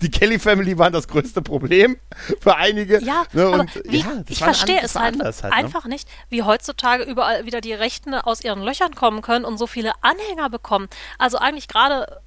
die 0.02 0.12
Kelly 0.12 0.39
Family 0.39 0.78
waren 0.78 0.93
das 0.93 1.08
größte 1.08 1.41
Problem 1.41 1.97
für 2.39 2.56
einige. 2.56 3.02
Ja, 3.04 3.24
ne, 3.34 3.45
aber 3.45 3.66
wie, 3.86 4.00
ja, 4.00 4.24
ich 4.28 4.39
verstehe 4.39 4.82
es 4.82 4.95
halt, 4.95 5.20
halt 5.22 5.43
ne? 5.43 5.52
einfach 5.52 5.86
nicht, 5.86 6.08
wie 6.30 6.43
heutzutage 6.43 7.04
überall 7.04 7.45
wieder 7.45 7.62
die 7.62 7.74
Rechten 7.74 8.14
aus 8.14 8.41
ihren 8.41 8.62
Löchern 8.62 8.95
kommen 8.95 9.22
können 9.22 9.45
und 9.45 9.58
so 9.58 9.68
viele 9.68 9.91
Anhänger 10.02 10.50
bekommen. 10.50 10.88
Also 11.18 11.38
eigentlich 11.38 11.68
gerade 11.68 12.22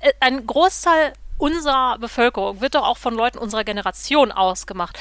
äh, 0.00 0.12
ein 0.20 0.46
Großteil 0.46 1.12
unserer 1.38 1.98
Bevölkerung 1.98 2.60
wird 2.60 2.74
doch 2.74 2.84
auch 2.84 2.98
von 2.98 3.14
Leuten 3.14 3.38
unserer 3.38 3.64
Generation 3.64 4.32
ausgemacht. 4.32 4.98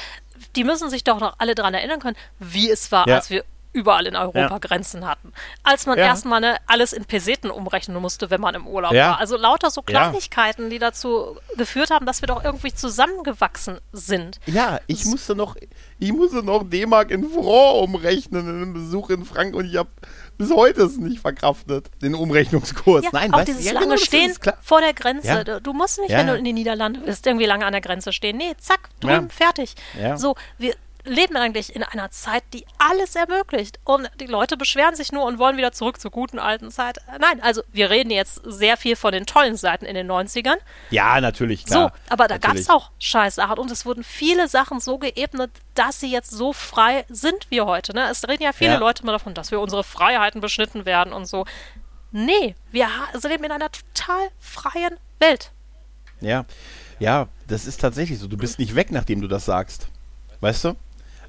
Die 0.55 0.63
müssen 0.63 0.89
sich 0.89 1.03
doch 1.03 1.19
noch 1.19 1.35
alle 1.37 1.55
daran 1.55 1.73
erinnern 1.73 1.99
können, 1.99 2.17
wie 2.39 2.69
es 2.69 2.91
war, 2.91 3.07
ja. 3.07 3.15
als 3.15 3.29
wir 3.29 3.45
überall 3.75 4.07
in 4.07 4.15
Europa 4.15 4.39
ja. 4.39 4.57
Grenzen 4.57 5.05
hatten. 5.05 5.33
Als 5.63 5.85
man 5.85 5.97
ja. 5.97 6.05
erstmal 6.05 6.39
ne, 6.39 6.57
alles 6.65 6.93
in 6.93 7.05
Peseten 7.05 7.51
umrechnen 7.51 8.01
musste, 8.01 8.29
wenn 8.29 8.39
man 8.39 8.55
im 8.55 8.67
Urlaub 8.67 8.93
ja. 8.93 9.11
war. 9.11 9.19
Also 9.19 9.35
lauter 9.35 9.69
so 9.69 9.81
Kleinigkeiten, 9.81 10.69
die 10.69 10.79
dazu 10.79 11.37
geführt 11.57 11.91
haben, 11.91 12.05
dass 12.05 12.21
wir 12.21 12.27
doch 12.27 12.43
irgendwie 12.43 12.73
zusammengewachsen 12.73 13.79
sind. 13.91 14.39
Ja, 14.45 14.79
ich 14.87 14.99
das 15.01 15.11
musste 15.11 15.35
noch, 15.35 15.55
ich 15.99 16.13
musste 16.13 16.41
noch 16.41 16.63
D-Mark 16.63 17.11
in 17.11 17.29
Franc 17.29 17.45
umrechnen 17.45 18.47
in 18.47 18.55
einem 18.55 18.73
Besuch 18.73 19.09
in 19.09 19.25
Frankreich 19.25 19.55
und 19.55 19.65
ich 19.69 19.75
habe 19.75 19.89
bis 20.37 20.51
heute 20.51 20.83
es 20.83 20.97
nicht 20.97 21.19
verkraftet, 21.19 21.89
den 22.01 22.15
Umrechnungskurs. 22.15 23.03
Ja, 23.03 23.09
Nein, 23.13 23.33
auch 23.33 23.43
dieses 23.43 23.65
ja, 23.65 23.73
lange 23.73 23.97
Stehen 23.97 24.33
vor 24.61 24.81
der 24.81 24.93
Grenze. 24.93 25.27
Ja. 25.27 25.43
Du, 25.43 25.61
du, 25.61 25.73
musst 25.73 25.99
nicht, 25.99 26.11
wenn 26.11 26.27
du 26.27 26.35
in 26.35 26.43
die 26.43 26.53
Niederlande 26.53 27.01
bist, 27.01 27.25
irgendwie 27.27 27.45
lange 27.45 27.65
an 27.65 27.71
der 27.71 27.81
Grenze 27.81 28.13
stehen. 28.13 28.37
Nee, 28.37 28.53
zack, 28.57 28.89
drüben, 28.99 29.29
fertig. 29.29 29.75
So, 30.15 30.35
wir, 30.57 30.75
leben 31.05 31.37
eigentlich 31.37 31.75
in 31.75 31.83
einer 31.83 32.11
Zeit, 32.11 32.43
die 32.53 32.65
alles 32.77 33.15
ermöglicht. 33.15 33.79
Und 33.83 34.09
die 34.19 34.25
Leute 34.25 34.57
beschweren 34.57 34.95
sich 34.95 35.11
nur 35.11 35.23
und 35.23 35.39
wollen 35.39 35.57
wieder 35.57 35.71
zurück 35.71 35.99
zur 35.99 36.11
guten 36.11 36.39
alten 36.39 36.71
Zeit. 36.71 36.99
Nein, 37.19 37.41
also 37.41 37.63
wir 37.71 37.89
reden 37.89 38.11
jetzt 38.11 38.41
sehr 38.43 38.77
viel 38.77 38.95
von 38.95 39.11
den 39.11 39.25
tollen 39.25 39.55
Seiten 39.55 39.85
in 39.85 39.95
den 39.95 40.09
90ern. 40.09 40.57
Ja, 40.89 41.19
natürlich, 41.21 41.65
klar. 41.65 41.93
So, 41.93 42.13
aber 42.13 42.27
da 42.27 42.37
gab 42.37 42.55
es 42.55 42.69
auch 42.69 42.91
Scheißsachen 42.99 43.57
und 43.57 43.71
es 43.71 43.85
wurden 43.85 44.03
viele 44.03 44.47
Sachen 44.47 44.79
so 44.79 44.97
geebnet, 44.97 45.51
dass 45.75 45.99
sie 45.99 46.11
jetzt 46.11 46.31
so 46.31 46.53
frei 46.53 47.05
sind 47.09 47.49
wie 47.49 47.61
heute. 47.61 47.93
Ne? 47.93 48.09
Es 48.09 48.27
reden 48.27 48.43
ja 48.43 48.53
viele 48.53 48.73
ja. 48.73 48.77
Leute 48.77 49.03
immer 49.03 49.11
davon, 49.11 49.33
dass 49.33 49.51
wir 49.51 49.59
unsere 49.59 49.83
Freiheiten 49.83 50.41
beschnitten 50.41 50.85
werden 50.85 51.13
und 51.13 51.25
so. 51.25 51.45
Nee, 52.11 52.55
wir 52.71 52.87
leben 53.23 53.43
in 53.43 53.51
einer 53.51 53.69
total 53.71 54.29
freien 54.39 54.97
Welt. 55.19 55.51
Ja, 56.21 56.45
ja, 56.99 57.27
das 57.47 57.65
ist 57.65 57.81
tatsächlich 57.81 58.19
so. 58.19 58.27
Du 58.27 58.37
bist 58.37 58.57
nicht 58.59 58.75
weg, 58.75 58.91
nachdem 58.91 59.21
du 59.21 59.27
das 59.27 59.45
sagst. 59.45 59.87
Weißt 60.39 60.63
du? 60.63 60.75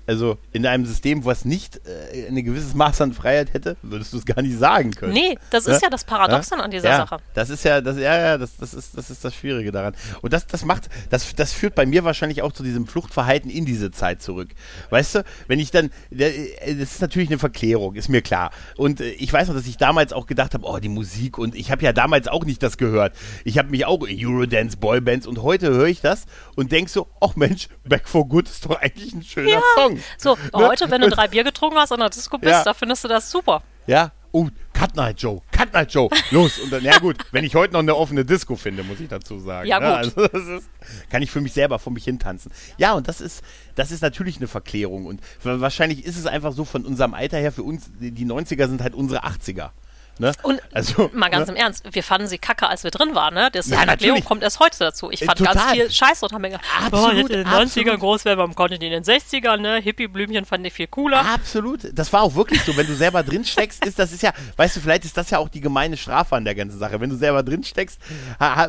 Also 0.07 0.39
in 0.53 0.67
einem 0.67 0.87
System, 0.87 1.25
was 1.25 1.45
nicht 1.45 1.81
äh, 1.87 2.29
ein 2.29 2.45
gewisses 2.45 2.75
Maß 2.75 3.01
an 3.01 3.13
Freiheit 3.13 3.53
hätte, 3.55 3.77
würdest 3.83 4.13
du 4.13 4.19
es 4.19 4.25
gar 4.25 4.41
nicht 4.41 4.57
sagen 4.57 4.93
können. 4.93 5.13
Nee, 5.13 5.37
das 5.51 5.67
ist 5.67 5.83
ja, 5.83 5.87
ja 5.87 5.91
das 5.91 6.05
Paradoxon 6.05 6.59
ja? 6.59 6.65
an 6.65 6.71
dieser 6.71 6.91
ja, 6.91 6.97
Sache. 6.99 7.19
Das 7.35 7.51
ist 7.51 7.65
ja, 7.65 7.81
das, 7.81 7.97
ja, 7.97 8.17
ja, 8.17 8.39
das, 8.39 8.57
das, 8.57 8.73
ist, 8.73 8.97
das 8.97 9.11
ist 9.11 9.25
das 9.25 9.35
Schwierige 9.35 9.73
daran. 9.73 9.95
Und 10.23 10.33
das, 10.33 10.47
das 10.47 10.65
macht, 10.65 10.89
das, 11.11 11.35
das 11.35 11.53
führt 11.53 11.75
bei 11.75 11.87
mir 11.87 12.05
wahrscheinlich 12.05 12.43
auch 12.43 12.53
zu 12.53 12.63
diesem 12.63 12.87
Fluchtverhalten 12.87 13.51
in 13.51 13.65
diese 13.65 13.91
Zeit 13.91 14.23
zurück. 14.23 14.51
Weißt 14.91 15.17
du, 15.17 15.25
wenn 15.49 15.59
ich 15.59 15.73
dann, 15.73 15.91
das 16.11 16.31
ist 16.31 17.01
natürlich 17.01 17.29
eine 17.29 17.39
Verklärung, 17.39 17.95
ist 17.97 18.09
mir 18.09 18.23
klar. 18.23 18.53
Und 18.77 19.01
äh, 19.01 19.11
ich 19.11 19.33
weiß 19.33 19.49
noch, 19.49 19.57
dass 19.57 19.67
ich 19.67 19.77
damals 19.77 20.13
auch 20.13 20.27
gedacht 20.27 20.55
habe, 20.55 20.67
oh, 20.67 20.79
die 20.79 20.89
Musik 20.89 21.39
und 21.39 21.57
ich 21.57 21.71
habe 21.73 21.83
ja 21.83 21.93
damals 21.93 22.29
auch 22.29 22.45
nicht 22.45 22.63
das 22.63 22.79
gehört. 22.79 23.15
Ich 23.45 23.59
habe 23.59 23.71
mich 23.71 23.85
auch 23.87 24.01
Eurodance, 24.03 24.77
Boybands 24.77 25.27
und 25.27 25.43
heute 25.43 25.69
höre 25.71 25.87
ich 25.87 26.01
das 26.01 26.27
und 26.55 26.71
denke 26.71 26.91
so, 26.91 27.09
ach 27.21 27.35
Mensch, 27.35 27.69
Back 27.85 28.09
for 28.09 28.29
Good 28.29 28.49
ist 28.49 28.67
doch 28.67 28.81
eigentlich 28.81 29.13
ein 29.13 29.23
schöner 29.23 29.63
Song. 29.75 29.96
So, 30.19 30.35
ne? 30.35 30.51
heute, 30.53 30.91
wenn 30.91 31.01
du 31.01 31.11
drei 31.11 31.29
Bier 31.29 31.45
getrunken 31.45 31.77
hast 31.79 31.93
und 31.93 32.01
der 32.01 32.11
Disco 32.11 32.39
bist, 32.39 32.53
ja. 32.53 32.65
da 32.65 32.75
findest 32.75 33.05
du 33.05 33.09
das 33.09 33.31
super. 33.31 33.63
Ja, 33.87 34.13
oh, 34.33 34.49
Cut 34.73 34.95
Night 34.95 35.21
Joe, 35.23 35.41
Cut 35.51 35.73
Night 35.73 35.93
Joe, 35.93 36.11
los. 36.31 36.59
Und 36.59 36.71
dann, 36.71 36.83
ja 36.83 36.99
gut, 36.99 37.17
wenn 37.33 37.45
ich 37.45 37.55
heute 37.55 37.73
noch 37.73 37.81
eine 37.81 37.97
offene 37.97 38.25
Disco 38.25 38.57
finde, 38.57 38.83
muss 38.83 39.01
ich 39.01 39.09
dazu 39.09 39.39
sagen. 39.39 39.69
Ja, 39.69 39.81
ne? 39.81 40.11
gut. 40.11 40.33
Also 40.35 40.55
ist, 40.55 40.69
kann 41.09 41.23
ich 41.23 41.31
für 41.31 41.41
mich 41.41 41.55
selber 41.55 41.79
vor 41.79 41.93
mich 41.93 42.05
hintanzen. 42.05 42.53
Ja, 42.77 42.93
und 42.93 43.09
das 43.09 43.21
ist, 43.21 43.43
das 43.75 43.91
ist 43.91 44.03
natürlich 44.03 44.37
eine 44.37 44.49
Verklärung. 44.49 45.07
Und 45.07 45.21
wahrscheinlich 45.43 46.05
ist 46.05 46.19
es 46.19 46.27
einfach 46.27 46.53
so 46.53 46.65
von 46.65 46.85
unserem 46.85 47.15
Alter 47.15 47.39
her, 47.39 47.53
für 47.53 47.63
uns, 47.63 47.91
die 47.99 48.27
90er 48.27 48.69
sind 48.69 48.83
halt 48.83 48.95
unsere 48.95 49.25
80er. 49.25 49.71
Ne? 50.19 50.33
Und 50.43 50.63
also, 50.73 51.11
mal 51.13 51.29
ganz 51.29 51.49
ne? 51.49 51.55
im 51.55 51.59
Ernst, 51.59 51.85
wir 51.91 52.03
fanden 52.03 52.27
sie 52.27 52.39
kacke, 52.39 52.69
als 52.69 52.85
wir 52.85 52.91
drin 52.91 53.15
waren. 53.15 53.35
Ne? 53.35 53.51
Das 53.53 53.69
ja, 53.69 53.83
Erklärung 53.83 54.25
kommt 54.25 54.43
erst 54.43 54.61
heute 54.61 54.79
dazu. 54.79 55.11
Ich 55.11 55.23
äh, 55.23 55.27
fand 55.27 55.39
Total. 55.39 55.55
ganz 55.55 55.73
viel 55.73 55.91
Scheiß 55.91 56.23
und 56.23 56.33
haben 56.33 56.43
mir 56.43 56.51
gedacht, 56.51 56.65
absolut, 56.85 57.31
oh, 57.31 57.35
in 57.35 57.45
den 57.45 57.47
90ern 57.47 57.97
groß 57.99 58.25
werden, 58.25 58.39
warum 58.39 58.55
konnte 58.55 58.77
ich 58.77 58.81
in 58.81 58.91
den 58.91 59.05
60ern, 59.05 59.59
ne? 59.59 59.77
Hippie-Blümchen 59.77 60.45
fand 60.45 60.67
ich 60.67 60.73
viel 60.73 60.87
cooler. 60.87 61.25
Absolut. 61.27 61.81
Das 61.93 62.13
war 62.13 62.23
auch 62.23 62.35
wirklich 62.35 62.63
so. 62.63 62.77
Wenn 62.77 62.87
du 62.87 62.95
selber 62.95 63.23
drin 63.23 63.45
steckst, 63.45 63.85
ist 63.85 63.99
das 63.99 64.13
ist 64.13 64.23
ja, 64.23 64.33
weißt 64.57 64.77
du, 64.77 64.81
vielleicht 64.81 65.05
ist 65.05 65.17
das 65.17 65.31
ja 65.31 65.39
auch 65.39 65.49
die 65.49 65.61
gemeine 65.61 65.97
Strafe 65.97 66.37
an 66.37 66.45
der 66.45 66.55
ganzen 66.55 66.79
Sache. 66.79 67.01
Wenn 67.01 67.11
du 67.11 67.17
selber 67.17 67.43
drin 67.43 67.63
steckst, 67.65 68.01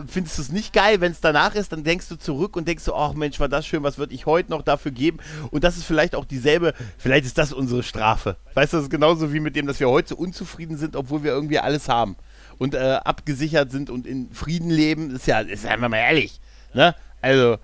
findest 0.08 0.38
du 0.38 0.42
es 0.42 0.52
nicht 0.52 0.74
geil. 0.74 1.00
Wenn 1.00 1.12
es 1.12 1.22
danach 1.22 1.56
ist, 1.56 1.72
dann 1.72 1.84
denkst 1.84 2.10
du 2.10 2.18
zurück 2.18 2.56
und 2.56 2.68
denkst 2.68 2.84
so, 2.84 2.96
ach 2.96 3.14
Mensch, 3.14 3.40
war 3.40 3.48
das 3.48 3.66
schön, 3.66 3.84
was 3.84 3.98
würde 3.98 4.14
ich 4.14 4.26
heute 4.26 4.52
noch 4.52 4.62
dafür 4.64 4.92
geben? 4.92 5.20
Und 5.52 5.64
das 5.64 5.78
ist 5.78 5.86
vielleicht 5.86 6.16
auch 6.16 6.26
dieselbe, 6.26 6.74
vielleicht 6.98 7.26
ist 7.26 7.38
das 7.38 7.54
unsere 7.54 7.84
Strafe. 7.84 8.36
Weißt 8.54 8.74
du, 8.74 8.78
das 8.78 8.86
ist 8.86 8.90
genauso 8.90 9.34
wie 9.34 9.40
mit 9.40 9.56
dem, 9.56 9.68
dass 9.68 9.80
wir 9.80 9.90
heute 9.90 10.10
so 10.10 10.16
unzufrieden 10.16 10.78
sind, 10.78 10.96
obwohl 10.96 11.24
wir 11.24 11.37
irgendwie 11.38 11.60
alles 11.60 11.88
haben 11.88 12.16
und 12.58 12.74
äh, 12.74 13.00
abgesichert 13.04 13.72
sind 13.72 13.90
und 13.90 14.06
in 14.06 14.32
Frieden 14.34 14.70
leben, 14.70 15.16
ist 15.16 15.28
ja, 15.28 15.40
ist 15.40 15.66
einfach 15.66 15.90
mal 15.90 15.98
ehrlich. 15.98 16.40
Ne? 16.74 16.96
Also, 17.22 17.58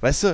weißt 0.00 0.22
du, 0.24 0.28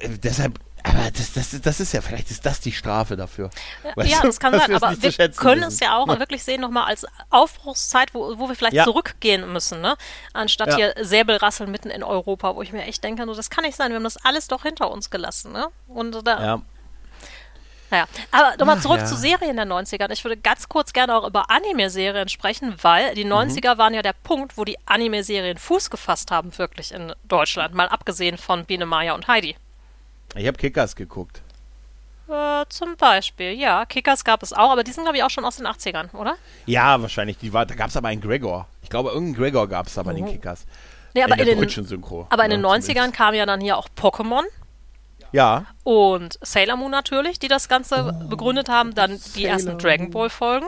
äh, 0.00 0.08
deshalb 0.22 0.58
aber 0.82 1.10
das, 1.10 1.32
das, 1.32 1.60
das 1.60 1.80
ist 1.80 1.92
ja, 1.92 2.00
vielleicht 2.00 2.30
ist 2.30 2.46
das 2.46 2.60
die 2.60 2.72
Strafe 2.72 3.16
dafür. 3.16 3.50
Weißt 3.96 4.10
ja, 4.10 4.22
das 4.22 4.40
kann 4.40 4.58
sein, 4.58 4.74
aber 4.74 4.94
wir 5.00 5.28
können 5.30 5.64
es 5.64 5.80
ja 5.80 5.96
auch 5.96 6.08
ja. 6.08 6.18
wirklich 6.18 6.42
sehen 6.42 6.60
nochmal 6.60 6.84
als 6.84 7.06
Aufbruchszeit, 7.28 8.14
wo, 8.14 8.38
wo 8.38 8.48
wir 8.48 8.54
vielleicht 8.54 8.76
ja. 8.76 8.84
zurückgehen 8.84 9.52
müssen, 9.52 9.80
ne? 9.80 9.96
Anstatt 10.32 10.68
ja. 10.68 10.76
hier 10.76 10.94
Säbelrasseln 11.00 11.70
mitten 11.70 11.90
in 11.90 12.02
Europa, 12.02 12.56
wo 12.56 12.62
ich 12.62 12.72
mir 12.72 12.84
echt 12.84 13.04
denke, 13.04 13.26
das 13.26 13.50
kann 13.50 13.64
nicht 13.64 13.76
sein, 13.76 13.90
wir 13.90 13.96
haben 13.96 14.04
das 14.04 14.16
alles 14.24 14.48
doch 14.48 14.62
hinter 14.62 14.90
uns 14.90 15.10
gelassen, 15.10 15.52
ne? 15.52 15.66
Und 15.86 16.26
da, 16.26 16.42
ja. 16.42 16.62
Naja, 17.90 18.06
aber 18.30 18.56
nochmal 18.58 18.80
zurück 18.80 19.00
ja. 19.00 19.04
zu 19.04 19.16
Serien 19.16 19.56
der 19.56 19.66
90er. 19.66 20.10
Ich 20.12 20.24
würde 20.24 20.36
ganz 20.36 20.68
kurz 20.68 20.92
gerne 20.92 21.16
auch 21.16 21.26
über 21.26 21.50
Anime-Serien 21.50 22.28
sprechen, 22.28 22.74
weil 22.82 23.14
die 23.14 23.26
90er 23.26 23.74
mhm. 23.74 23.78
waren 23.78 23.94
ja 23.94 24.02
der 24.02 24.12
Punkt, 24.12 24.56
wo 24.56 24.64
die 24.64 24.76
Anime-Serien 24.86 25.58
Fuß 25.58 25.90
gefasst 25.90 26.30
haben, 26.30 26.56
wirklich 26.58 26.92
in 26.92 27.12
Deutschland. 27.24 27.74
Mal 27.74 27.88
abgesehen 27.88 28.38
von 28.38 28.64
Biene 28.64 28.86
Maya 28.86 29.14
und 29.14 29.28
Heidi. 29.28 29.56
Ich 30.36 30.46
habe 30.46 30.56
Kickers 30.56 30.94
geguckt. 30.94 31.42
Äh, 32.28 32.64
zum 32.68 32.96
Beispiel, 32.96 33.52
ja. 33.52 33.84
Kickers 33.86 34.24
gab 34.24 34.42
es 34.44 34.52
auch, 34.52 34.70
aber 34.70 34.84
die 34.84 34.92
sind, 34.92 35.02
glaube 35.02 35.16
ich, 35.16 35.24
auch 35.24 35.30
schon 35.30 35.44
aus 35.44 35.56
den 35.56 35.66
80ern, 35.66 36.14
oder? 36.14 36.36
Ja, 36.66 37.02
wahrscheinlich. 37.02 37.38
Die 37.38 37.52
war, 37.52 37.66
da 37.66 37.74
gab 37.74 37.88
es 37.88 37.96
aber 37.96 38.08
einen 38.08 38.20
Gregor. 38.20 38.68
Ich 38.82 38.90
glaube, 38.90 39.10
irgendeinen 39.10 39.34
Gregor 39.34 39.68
gab 39.68 39.88
es 39.88 39.98
aber 39.98 40.12
oh. 40.12 40.16
in 40.16 40.24
den 40.24 40.32
Kickers. 40.32 40.64
Nee, 41.14 41.24
aber 41.24 41.36
in, 41.38 41.48
in 41.48 41.60
den, 41.60 41.68
Synchro. 41.68 42.28
Aber 42.30 42.44
in 42.44 42.50
den 42.50 42.64
90ern 42.64 43.10
kam 43.10 43.34
ja 43.34 43.46
dann 43.46 43.60
hier 43.60 43.76
auch 43.76 43.88
Pokémon. 43.96 44.44
Ja. 45.32 45.66
Und 45.84 46.38
Sailor 46.42 46.76
Moon 46.76 46.90
natürlich, 46.90 47.38
die 47.38 47.48
das 47.48 47.68
Ganze 47.68 48.14
oh, 48.14 48.28
begründet 48.28 48.68
haben. 48.68 48.94
Dann 48.94 49.20
die 49.36 49.44
ersten 49.44 49.78
Dragon 49.78 50.10
Ball 50.10 50.30
Folgen. 50.30 50.66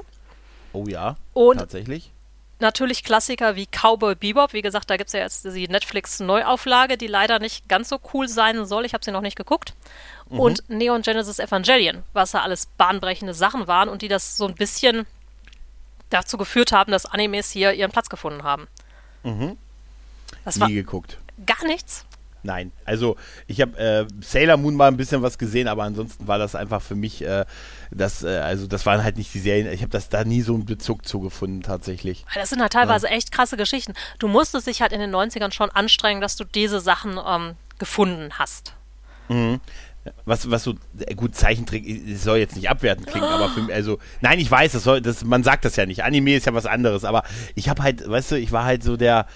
Oh 0.72 0.84
ja. 0.86 1.16
Und 1.34 1.58
tatsächlich. 1.58 2.10
natürlich 2.60 3.04
Klassiker 3.04 3.56
wie 3.56 3.66
Cowboy 3.66 4.14
Bebop. 4.14 4.52
Wie 4.52 4.62
gesagt, 4.62 4.88
da 4.88 4.96
gibt 4.96 5.08
es 5.08 5.12
ja 5.12 5.20
jetzt 5.20 5.44
die 5.44 5.68
Netflix-Neuauflage, 5.68 6.96
die 6.96 7.08
leider 7.08 7.38
nicht 7.38 7.68
ganz 7.68 7.88
so 7.88 7.98
cool 8.14 8.28
sein 8.28 8.64
soll. 8.66 8.84
Ich 8.84 8.94
habe 8.94 9.04
sie 9.04 9.10
noch 9.12 9.20
nicht 9.20 9.36
geguckt. 9.36 9.74
Mhm. 10.30 10.40
Und 10.40 10.68
Neon 10.68 11.02
Genesis 11.02 11.38
Evangelion, 11.38 12.04
was 12.12 12.32
ja 12.32 12.42
alles 12.42 12.66
bahnbrechende 12.78 13.34
Sachen 13.34 13.66
waren 13.66 13.88
und 13.88 14.02
die 14.02 14.08
das 14.08 14.36
so 14.36 14.46
ein 14.46 14.54
bisschen 14.54 15.06
dazu 16.08 16.36
geführt 16.36 16.72
haben, 16.72 16.92
dass 16.92 17.06
Animes 17.06 17.50
hier 17.50 17.72
ihren 17.72 17.90
Platz 17.90 18.08
gefunden 18.08 18.42
haben. 18.42 18.68
Mhm. 19.22 19.56
Das 20.44 20.56
Nie 20.56 20.74
geguckt. 20.74 21.18
Gar 21.46 21.66
nichts. 21.66 22.04
Nein, 22.44 22.72
also 22.84 23.16
ich 23.46 23.60
habe 23.60 23.78
äh, 23.78 24.06
Sailor 24.20 24.56
Moon 24.56 24.74
mal 24.74 24.88
ein 24.88 24.96
bisschen 24.96 25.22
was 25.22 25.38
gesehen, 25.38 25.68
aber 25.68 25.84
ansonsten 25.84 26.26
war 26.26 26.38
das 26.38 26.54
einfach 26.56 26.82
für 26.82 26.96
mich, 26.96 27.22
äh, 27.22 27.44
das, 27.92 28.24
äh, 28.24 28.38
also 28.38 28.66
das 28.66 28.84
waren 28.84 29.04
halt 29.04 29.16
nicht 29.16 29.32
die 29.32 29.38
Serien, 29.38 29.72
ich 29.72 29.82
habe 29.82 29.90
das 29.90 30.08
da 30.08 30.24
nie 30.24 30.42
so 30.42 30.54
einen 30.54 30.64
Bezug 30.64 31.06
zugefunden 31.06 31.62
tatsächlich. 31.62 32.24
Das 32.34 32.50
sind 32.50 32.60
halt 32.60 32.72
teilweise 32.72 33.06
ja. 33.06 33.12
echt 33.12 33.30
krasse 33.30 33.56
Geschichten. 33.56 33.94
Du 34.18 34.26
musstest 34.26 34.66
dich 34.66 34.82
halt 34.82 34.92
in 34.92 35.00
den 35.00 35.14
90ern 35.14 35.52
schon 35.52 35.70
anstrengen, 35.70 36.20
dass 36.20 36.36
du 36.36 36.44
diese 36.44 36.80
Sachen 36.80 37.18
ähm, 37.24 37.54
gefunden 37.78 38.30
hast. 38.38 38.74
Mhm. 39.28 39.60
Was, 40.24 40.50
was 40.50 40.64
so, 40.64 40.74
äh, 40.98 41.14
gut, 41.14 41.36
Zeichentrick, 41.36 41.84
soll 42.16 42.38
jetzt 42.38 42.56
nicht 42.56 42.68
abwertend 42.68 43.06
klingen, 43.06 43.28
aber 43.28 43.48
für 43.50 43.62
mich, 43.62 43.72
also, 43.72 44.00
nein, 44.20 44.40
ich 44.40 44.50
weiß, 44.50 44.72
das 44.72 44.82
soll, 44.82 45.00
das, 45.00 45.24
man 45.24 45.44
sagt 45.44 45.64
das 45.64 45.76
ja 45.76 45.86
nicht. 45.86 46.02
Anime 46.02 46.34
ist 46.34 46.46
ja 46.46 46.54
was 46.54 46.66
anderes, 46.66 47.04
aber 47.04 47.22
ich 47.54 47.68
habe 47.68 47.84
halt, 47.84 48.08
weißt 48.08 48.32
du, 48.32 48.34
ich 48.34 48.50
war 48.50 48.64
halt 48.64 48.82
so 48.82 48.96
der, 48.96 49.26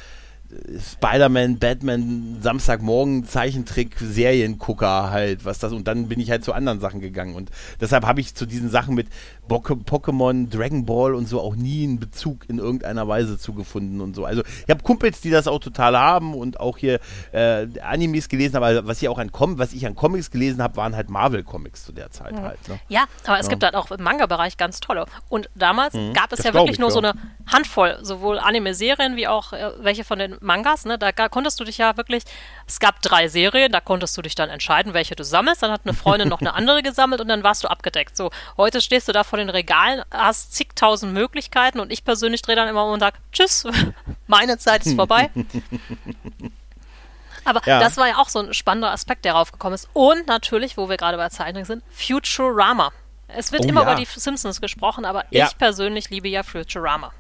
Spider-Man, 0.78 1.58
Batman, 1.58 2.38
Samstagmorgen 2.40 3.24
Zeichentrick-Seriengucker 3.24 5.10
halt, 5.10 5.44
was 5.44 5.58
das 5.58 5.72
und 5.72 5.88
dann 5.88 6.08
bin 6.08 6.20
ich 6.20 6.30
halt 6.30 6.44
zu 6.44 6.52
anderen 6.52 6.80
Sachen 6.80 7.00
gegangen. 7.00 7.34
Und 7.34 7.50
deshalb 7.80 8.04
habe 8.04 8.20
ich 8.20 8.34
zu 8.34 8.46
diesen 8.46 8.70
Sachen 8.70 8.94
mit 8.94 9.08
Pokémon, 9.48 10.48
Dragon 10.50 10.84
Ball 10.84 11.14
und 11.14 11.28
so 11.28 11.40
auch 11.40 11.56
nie 11.56 11.84
einen 11.84 11.98
Bezug 11.98 12.48
in 12.48 12.58
irgendeiner 12.58 13.08
Weise 13.08 13.38
zugefunden 13.38 14.00
und 14.00 14.14
so. 14.14 14.24
Also 14.24 14.42
ich 14.66 14.70
habe 14.70 14.82
Kumpels, 14.82 15.20
die 15.20 15.30
das 15.30 15.46
auch 15.48 15.60
total 15.60 15.96
haben 15.96 16.34
und 16.34 16.60
auch 16.60 16.78
hier 16.78 17.00
äh, 17.32 17.66
Animes 17.80 18.28
gelesen, 18.28 18.56
aber 18.56 18.86
was 18.86 19.02
ich 19.02 19.08
auch 19.08 19.18
an 19.18 19.32
Com 19.32 19.58
was 19.58 19.72
ich 19.72 19.86
an 19.86 19.94
Comics 19.94 20.30
gelesen 20.30 20.62
habe, 20.62 20.76
waren 20.76 20.96
halt 20.96 21.10
Marvel-Comics 21.10 21.84
zu 21.84 21.92
der 21.92 22.10
Zeit 22.10 22.32
mhm. 22.32 22.42
halt. 22.42 22.68
Ne? 22.68 22.78
Ja, 22.88 23.04
aber 23.26 23.38
es 23.38 23.46
ja. 23.46 23.50
gibt 23.50 23.62
halt 23.62 23.74
auch 23.74 23.90
im 23.90 24.02
Manga-Bereich 24.02 24.56
ganz 24.56 24.80
tolle. 24.80 25.06
Und 25.28 25.48
damals 25.54 25.94
mhm. 25.94 26.12
gab 26.12 26.32
es 26.32 26.38
das 26.38 26.46
ja 26.46 26.54
wirklich 26.54 26.78
nur 26.78 26.88
ja. 26.88 26.92
so 26.92 26.98
eine 26.98 27.14
Handvoll, 27.46 27.98
sowohl 28.02 28.38
Anime-Serien 28.38 29.16
wie 29.16 29.28
auch 29.28 29.52
äh, 29.52 29.72
welche 29.78 30.04
von 30.04 30.18
den 30.18 30.36
Mangas. 30.40 30.84
Ne? 30.84 30.98
Da 30.98 31.12
konntest 31.12 31.60
du 31.60 31.64
dich 31.64 31.78
ja 31.78 31.96
wirklich, 31.96 32.24
es 32.66 32.80
gab 32.80 33.02
drei 33.02 33.28
Serien, 33.28 33.72
da 33.72 33.80
konntest 33.80 34.16
du 34.16 34.22
dich 34.22 34.34
dann 34.34 34.50
entscheiden, 34.50 34.94
welche 34.94 35.16
du 35.16 35.24
sammelst. 35.24 35.62
Dann 35.62 35.70
hat 35.70 35.82
eine 35.84 35.94
Freundin 35.94 36.28
noch 36.28 36.40
eine 36.40 36.54
andere 36.54 36.82
gesammelt 36.82 37.20
und 37.20 37.28
dann 37.28 37.42
warst 37.42 37.64
du 37.64 37.68
abgedeckt. 37.68 38.16
So, 38.16 38.30
heute 38.56 38.80
stehst 38.80 39.08
du 39.08 39.12
da 39.12 39.24
vor 39.36 39.44
den 39.44 39.50
Regalen, 39.50 40.02
hast 40.10 40.54
zigtausend 40.54 41.12
Möglichkeiten 41.12 41.78
und 41.78 41.92
ich 41.92 42.04
persönlich 42.04 42.40
drehe 42.40 42.56
dann 42.56 42.68
immer 42.68 42.86
um 42.86 42.92
und 42.92 43.00
sage, 43.00 43.18
tschüss, 43.32 43.66
meine 44.26 44.56
Zeit 44.56 44.86
ist 44.86 44.96
vorbei. 44.96 45.30
Aber 47.44 47.60
ja. 47.66 47.78
das 47.78 47.98
war 47.98 48.08
ja 48.08 48.16
auch 48.16 48.30
so 48.30 48.40
ein 48.40 48.54
spannender 48.54 48.90
Aspekt, 48.90 49.26
der 49.26 49.34
raufgekommen 49.34 49.74
ist. 49.74 49.90
Und 49.92 50.26
natürlich, 50.26 50.78
wo 50.78 50.88
wir 50.88 50.96
gerade 50.96 51.18
bei 51.18 51.28
Zeichnung 51.28 51.66
sind, 51.66 51.84
Futurama. 51.90 52.92
Es 53.28 53.52
wird 53.52 53.66
oh, 53.66 53.68
immer 53.68 53.82
ja. 53.82 53.92
über 53.92 54.00
die 54.00 54.06
Simpsons 54.06 54.60
gesprochen, 54.60 55.04
aber 55.04 55.24
ja. 55.30 55.46
ich 55.46 55.58
persönlich 55.58 56.08
liebe 56.08 56.28
ja 56.28 56.42
Futurama. 56.42 57.12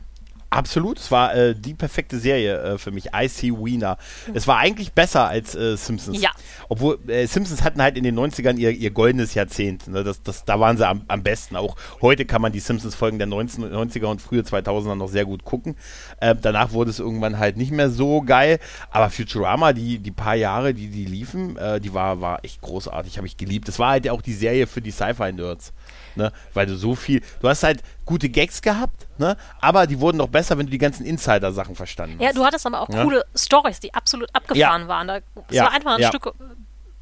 Absolut, 0.50 0.98
es 0.98 1.10
war 1.10 1.34
äh, 1.34 1.54
die 1.54 1.74
perfekte 1.74 2.18
Serie 2.18 2.58
äh, 2.58 2.78
für 2.78 2.92
mich. 2.92 3.08
I 3.14 3.28
See 3.28 3.52
Wiener. 3.52 3.98
Es 4.32 4.46
war 4.46 4.58
eigentlich 4.58 4.92
besser 4.92 5.26
als 5.26 5.54
äh, 5.54 5.76
Simpsons. 5.76 6.20
Ja. 6.22 6.30
Obwohl 6.68 6.98
äh, 7.08 7.26
Simpsons 7.26 7.62
hatten 7.62 7.82
halt 7.82 7.96
in 7.98 8.04
den 8.04 8.18
90ern 8.18 8.56
ihr, 8.56 8.70
ihr 8.70 8.90
goldenes 8.90 9.34
Jahrzehnt. 9.34 9.88
Ne? 9.88 10.04
Das, 10.04 10.22
das, 10.22 10.44
da 10.44 10.60
waren 10.60 10.76
sie 10.76 10.86
am, 10.86 11.02
am 11.08 11.22
besten. 11.22 11.56
Auch 11.56 11.76
heute 12.00 12.24
kann 12.24 12.40
man 12.42 12.52
die 12.52 12.60
Simpsons-Folgen 12.60 13.18
der 13.18 13.26
19, 13.26 13.64
90er 13.72 14.06
und 14.06 14.22
frühe 14.22 14.42
2000er 14.42 14.94
noch 14.94 15.08
sehr 15.08 15.24
gut 15.24 15.44
gucken. 15.44 15.76
Äh, 16.20 16.36
danach 16.40 16.72
wurde 16.72 16.90
es 16.90 17.00
irgendwann 17.00 17.38
halt 17.38 17.56
nicht 17.56 17.72
mehr 17.72 17.90
so 17.90 18.22
geil. 18.22 18.60
Aber 18.90 19.10
Futurama, 19.10 19.72
die, 19.72 19.98
die 19.98 20.12
paar 20.12 20.36
Jahre, 20.36 20.74
die 20.74 20.88
die 20.88 21.06
liefen, 21.06 21.56
äh, 21.56 21.80
die 21.80 21.92
war, 21.92 22.20
war 22.20 22.44
echt 22.44 22.60
großartig. 22.60 23.16
Habe 23.16 23.26
ich 23.26 23.36
geliebt. 23.36 23.66
Das 23.66 23.78
war 23.78 23.90
halt 23.90 24.04
ja 24.04 24.12
auch 24.12 24.22
die 24.22 24.34
Serie 24.34 24.66
für 24.66 24.80
die 24.80 24.92
Sci-Fi-Nerds 24.92 25.72
ne? 26.16 26.32
Weil 26.54 26.66
du 26.66 26.76
so 26.76 26.94
viel, 26.94 27.22
du 27.40 27.48
hast 27.48 27.62
halt 27.62 27.82
gute 28.04 28.28
Gags 28.28 28.62
gehabt, 28.62 29.06
ne? 29.18 29.36
Aber 29.60 29.86
die 29.86 30.00
wurden 30.00 30.18
noch 30.18 30.28
besser, 30.28 30.58
wenn 30.58 30.66
du 30.66 30.72
die 30.72 30.78
ganzen 30.78 31.04
Insider-Sachen 31.06 31.74
verstanden 31.74 32.16
hast. 32.18 32.24
Ja, 32.24 32.32
du 32.32 32.44
hattest 32.44 32.66
aber 32.66 32.80
auch 32.80 32.88
ja? 32.88 33.02
coole 33.02 33.24
Stories, 33.34 33.80
die 33.80 33.94
absolut 33.94 34.28
abgefahren 34.34 34.82
ja. 34.82 34.88
waren. 34.88 35.06
Da, 35.08 35.16
es 35.16 35.22
ja. 35.50 35.64
war 35.64 35.72
einfach 35.72 35.98
ein 35.98 36.04
Stück, 36.04 36.34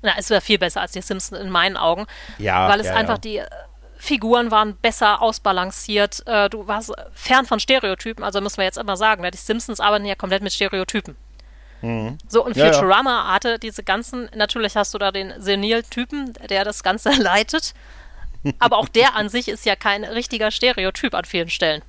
na, 0.02 0.12
es 0.18 0.30
wäre 0.30 0.40
viel 0.40 0.58
besser 0.58 0.80
als 0.80 0.92
die 0.92 1.00
Simpsons 1.00 1.40
in 1.40 1.50
meinen 1.50 1.76
Augen. 1.76 2.06
Ja. 2.38 2.68
Weil 2.68 2.80
es 2.80 2.88
einfach 2.88 3.18
die 3.18 3.38
äh, 3.38 3.46
Figuren 3.96 4.50
waren 4.50 4.76
besser 4.76 5.22
ausbalanciert. 5.22 6.22
Äh, 6.26 6.50
du 6.50 6.66
warst 6.68 6.92
fern 7.12 7.46
von 7.46 7.58
Stereotypen, 7.58 8.22
also 8.22 8.40
müssen 8.40 8.58
wir 8.58 8.64
jetzt 8.64 8.78
immer 8.78 8.96
sagen, 8.96 9.22
ne? 9.22 9.30
die 9.30 9.38
Simpsons 9.38 9.80
arbeiten 9.80 10.04
ja 10.04 10.14
komplett 10.14 10.42
mit 10.42 10.52
Stereotypen. 10.52 11.16
Mhm. 11.84 12.18
So, 12.28 12.44
und 12.44 12.56
Futurama 12.56 13.32
hatte 13.32 13.58
diese 13.58 13.82
ganzen, 13.82 14.30
natürlich 14.34 14.76
hast 14.76 14.94
du 14.94 14.98
da 14.98 15.10
den 15.10 15.34
Senil-Typen, 15.38 16.32
der 16.48 16.64
das 16.64 16.82
Ganze 16.82 17.10
leitet. 17.20 17.74
Aber 18.58 18.78
auch 18.78 18.88
der 18.88 19.16
an 19.16 19.28
sich 19.28 19.48
ist 19.48 19.64
ja 19.66 19.76
kein 19.76 20.04
richtiger 20.04 20.50
Stereotyp 20.50 21.14
an 21.14 21.24
vielen 21.24 21.50
Stellen. 21.50 21.82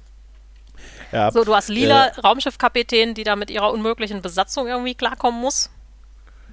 Ja, 1.12 1.32
so, 1.32 1.44
du 1.44 1.56
hast 1.56 1.70
lila 1.70 2.08
äh, 2.08 2.20
Raumschiffkapitän, 2.20 3.14
die 3.14 3.24
da 3.24 3.36
mit 3.36 3.50
ihrer 3.50 3.72
unmöglichen 3.72 4.22
Besatzung 4.22 4.68
irgendwie 4.68 4.96
klarkommen 4.96 5.40
muss. 5.40 5.70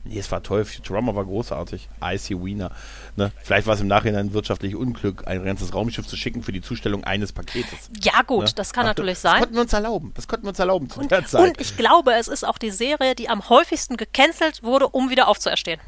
Nee, 0.04 0.18
es 0.18 0.30
war 0.32 0.42
toll. 0.42 0.64
Futurama 0.64 1.14
war 1.14 1.24
großartig. 1.24 1.88
Icy 2.02 2.42
Wiener. 2.42 2.72
Ne? 3.14 3.30
Vielleicht 3.42 3.68
war 3.68 3.74
es 3.74 3.80
im 3.80 3.86
Nachhinein 3.86 4.32
wirtschaftlich 4.32 4.74
Unglück, 4.74 5.28
ein 5.28 5.44
ganzes 5.44 5.74
Raumschiff 5.74 6.08
zu 6.08 6.16
schicken 6.16 6.42
für 6.42 6.50
die 6.50 6.60
Zustellung 6.60 7.04
eines 7.04 7.32
Paketes. 7.32 7.88
Ja, 8.02 8.22
gut, 8.22 8.46
ne? 8.46 8.52
das 8.56 8.72
kann 8.72 8.84
Ach, 8.84 8.90
natürlich 8.90 9.20
sein. 9.20 9.34
Das 9.34 9.40
konnten 9.42 9.54
wir 9.54 9.62
uns 9.62 9.72
erlauben. 9.72 10.12
Das 10.14 10.26
konnten 10.26 10.44
wir 10.44 10.48
uns 10.48 10.58
erlauben 10.58 10.90
zu 10.90 11.00
und, 11.00 11.10
der 11.12 11.24
Zeit. 11.24 11.42
Und 11.42 11.60
ich 11.60 11.76
glaube, 11.76 12.14
es 12.14 12.26
ist 12.26 12.44
auch 12.44 12.58
die 12.58 12.70
Serie, 12.70 13.14
die 13.14 13.28
am 13.28 13.48
häufigsten 13.48 13.96
gecancelt 13.96 14.64
wurde, 14.64 14.88
um 14.88 15.08
wieder 15.08 15.28
aufzuerstehen. 15.28 15.80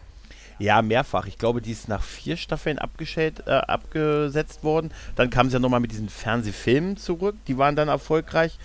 Ja, 0.59 0.83
mehrfach. 0.83 1.27
Ich 1.27 1.39
glaube, 1.39 1.61
die 1.61 1.73
ist 1.73 1.89
nach 1.89 2.03
vier 2.03 2.37
Staffeln 2.37 2.79
äh, 2.79 3.51
abgesetzt 3.51 4.65
worden. 4.65 4.93
Dann 5.17 5.31
kam 5.31 5.49
sie 5.49 5.55
ja 5.55 5.61
nochmal 5.61 5.81
mit 5.81 5.93
diesen 5.93 6.09
Fernsehfilmen 6.09 6.97
zurück. 6.97 7.37
Die 7.47 7.59
waren 7.59 7.77
dann 7.77 7.89
erfolgreich. 7.89 8.59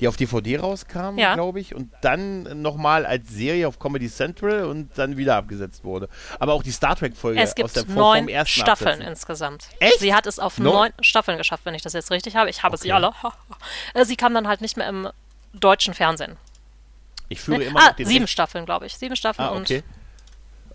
Die 0.00 0.08
auf 0.08 0.16
DVD 0.16 0.58
rauskamen, 0.58 1.16
ja. 1.16 1.34
glaube 1.34 1.60
ich. 1.60 1.76
Und 1.76 1.92
dann 2.00 2.60
nochmal 2.60 3.06
als 3.06 3.28
Serie 3.28 3.68
auf 3.68 3.78
Comedy 3.78 4.10
Central 4.10 4.64
und 4.64 4.90
dann 4.98 5.16
wieder 5.16 5.36
abgesetzt 5.36 5.84
wurde. 5.84 6.08
Aber 6.40 6.54
auch 6.54 6.64
die 6.64 6.72
Star 6.72 6.96
Trek-Folge 6.96 7.40
aus 7.40 7.54
der 7.54 7.66
Es 7.66 7.74
gibt 7.74 7.88
neun 7.90 8.28
Staffeln 8.44 8.88
Absetzen. 8.88 9.02
insgesamt. 9.02 9.68
Echt? 9.78 10.00
Sie 10.00 10.12
hat 10.12 10.26
es 10.26 10.40
auf 10.40 10.58
no 10.58 10.72
neun 10.72 10.92
Staffeln 11.02 11.38
geschafft, 11.38 11.64
wenn 11.66 11.74
ich 11.74 11.82
das 11.82 11.92
jetzt 11.92 12.10
richtig 12.10 12.34
habe. 12.34 12.50
Ich 12.50 12.64
habe 12.64 12.74
okay. 12.74 12.82
sie 12.82 12.92
alle. 12.92 13.12
Äh, 13.94 14.04
sie 14.04 14.16
kam 14.16 14.34
dann 14.34 14.48
halt 14.48 14.60
nicht 14.60 14.76
mehr 14.76 14.88
im 14.88 15.08
deutschen 15.52 15.94
Fernsehen. 15.94 16.36
Ich 17.28 17.40
führe 17.40 17.62
immer 17.62 17.80
ah, 17.80 17.94
sieben 17.98 18.26
Staffeln, 18.26 18.64
glaube 18.64 18.86
ich. 18.86 18.96
Sieben 18.96 19.16
Staffeln 19.16 19.48
ah, 19.48 19.52
okay. 19.52 19.78
und 19.78 19.84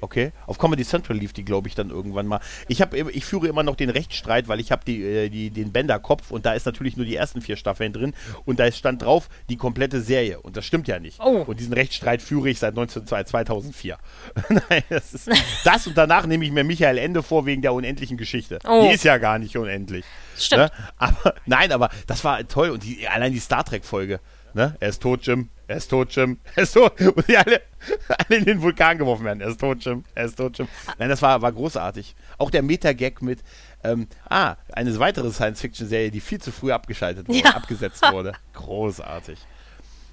Okay. 0.02 0.32
Auf 0.46 0.58
Comedy 0.58 0.84
Central 0.84 1.18
lief 1.18 1.34
die, 1.34 1.46
glaube 1.46 1.68
ich, 1.68 1.76
dann 1.76 1.90
irgendwann 1.90 2.28
mal. 2.28 2.40
Ich, 2.68 2.82
hab, 2.82 2.94
ich 2.94 3.26
führe 3.26 3.48
immer 3.48 3.64
noch 3.64 3.76
den 3.76 3.90
Rechtsstreit, 3.90 4.48
weil 4.48 4.60
ich 4.60 4.72
habe 4.72 4.84
die, 4.86 5.04
äh, 5.04 5.30
die, 5.30 5.50
den 5.50 5.72
Bender-Kopf 5.72 6.32
und 6.32 6.46
da 6.46 6.54
ist 6.54 6.66
natürlich 6.66 6.98
nur 6.98 7.06
die 7.06 7.16
ersten 7.16 7.42
vier 7.42 7.56
Staffeln 7.56 7.94
drin 7.94 8.14
und 8.46 8.60
da 8.60 8.72
stand 8.72 9.02
drauf 9.02 9.30
die 9.50 9.58
komplette 9.58 10.02
Serie 10.02 10.40
und 10.40 10.58
das 10.58 10.66
stimmt 10.66 10.88
ja 10.88 11.00
nicht. 11.00 11.20
Oh. 11.20 11.44
Und 11.48 11.60
diesen 11.60 11.74
Rechtsstreit 11.74 12.22
führe 12.22 12.50
ich 12.50 12.60
seit 12.60 12.76
19, 12.76 13.06
2004. 13.08 13.98
Nein, 14.50 14.84
das, 14.90 15.14
ist, 15.14 15.30
das 15.64 15.88
und 15.88 15.98
danach 15.98 16.26
nehme 16.26 16.46
ich 16.46 16.52
mir 16.52 16.64
Michael 16.64 16.98
Ende 16.98 17.24
vor 17.24 17.46
wegen 17.46 17.62
der 17.62 17.74
unendlichen 17.74 18.18
Geschichte. 18.18 18.60
Oh. 18.68 18.88
Die 18.88 18.96
ist 18.96 19.04
ja 19.04 19.18
gar 19.18 19.40
nicht 19.40 19.58
unendlich. 19.58 20.06
Stimmt. 20.38 20.64
Ne? 20.64 20.72
Aber 20.98 21.36
nein, 21.46 21.72
aber 21.72 21.90
das 22.06 22.24
war 22.24 22.48
toll 22.48 22.70
und 22.70 22.84
die, 22.84 23.08
allein 23.08 23.32
die 23.32 23.40
Star 23.40 23.64
Trek-Folge. 23.64 24.20
Ne? 24.54 24.76
Er 24.80 24.90
ist 24.90 25.02
tot, 25.02 25.26
Jim. 25.26 25.50
Er 25.68 25.78
ist 25.78 25.90
tot, 25.90 26.16
Jim. 26.16 26.40
Er 26.56 26.64
ist 26.64 26.74
tot. 26.74 27.00
Und 27.02 27.28
die 27.28 27.38
alle, 27.38 27.62
alle 28.08 28.38
in 28.38 28.46
den 28.46 28.62
Vulkan 28.62 28.98
geworfen 28.98 29.26
werden. 29.26 29.42
Er 29.42 29.50
ist 29.50 29.60
tot, 29.60 29.84
Jim. 29.84 30.04
Er 30.16 30.26
ist 30.26 30.38
tot, 30.38 30.58
Jim. 30.58 30.68
Nein, 30.98 31.10
das 31.10 31.22
war, 31.22 31.42
war 31.42 31.52
großartig. 31.52 32.16
Auch 32.38 32.50
der 32.50 32.64
Meta-Gag 32.64 33.22
mit, 33.22 33.40
ähm, 33.84 34.08
ah, 34.30 34.56
eine 34.72 34.98
weitere 35.00 35.32
Science-Fiction-Serie, 35.32 36.12
die 36.12 36.22
viel 36.22 36.42
zu 36.42 36.52
früh 36.52 36.72
abgeschaltet 36.72 37.28
wurde, 37.28 37.40
ja. 37.40 37.52
abgesetzt 37.52 38.04
wurde. 38.12 38.34
Großartig. 38.54 39.40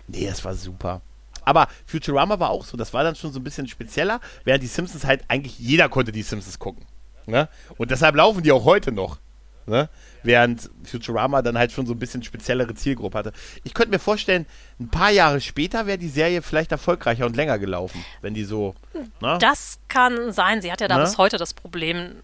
Nee, 0.09 0.26
das 0.26 0.45
war 0.45 0.55
super. 0.55 1.01
Aber 1.45 1.68
Futurama 1.87 2.39
war 2.41 2.51
auch 2.51 2.64
so, 2.64 2.76
das 2.76 2.93
war 2.93 3.05
dann 3.05 3.16
schon 3.16 3.32
so 3.32 3.39
ein 3.39 3.45
bisschen 3.45 3.68
spezieller, 3.68 4.20
während 4.45 4.62
die 4.62 4.68
Simpsons 4.68 5.05
halt 5.05 5.24
eigentlich 5.28 5.59
jeder 5.59 5.89
konnte 5.89 6.12
die 6.12 6.22
Simpsons 6.22 6.59
gucken. 6.59 6.87
Ne? 7.26 7.49
Und 7.76 7.91
deshalb 7.91 8.16
laufen 8.16 8.43
die 8.43 8.53
auch 8.53 8.64
heute 8.64 8.93
noch. 8.93 9.18
Ne? 9.66 9.89
Während 10.24 10.70
Futurama 10.84 11.42
dann 11.42 11.56
halt 11.56 11.70
schon 11.70 11.86
so 11.86 11.92
ein 11.92 11.98
bisschen 11.98 12.22
speziellere 12.22 12.74
Zielgruppe 12.74 13.18
hatte. 13.18 13.32
Ich 13.62 13.74
könnte 13.74 13.90
mir 13.90 13.98
vorstellen, 13.98 14.46
ein 14.80 14.88
paar 14.88 15.10
Jahre 15.10 15.40
später 15.40 15.86
wäre 15.86 15.98
die 15.98 16.08
Serie 16.08 16.42
vielleicht 16.42 16.72
erfolgreicher 16.72 17.26
und 17.26 17.36
länger 17.36 17.58
gelaufen, 17.58 18.04
wenn 18.22 18.34
die 18.34 18.44
so. 18.44 18.74
Ne? 19.20 19.38
Das 19.40 19.78
kann 19.88 20.32
sein. 20.32 20.62
Sie 20.62 20.72
hat 20.72 20.80
ja 20.80 20.88
da 20.88 20.96
ne? 20.96 21.04
bis 21.04 21.18
heute 21.18 21.36
das 21.36 21.54
Problem, 21.54 22.16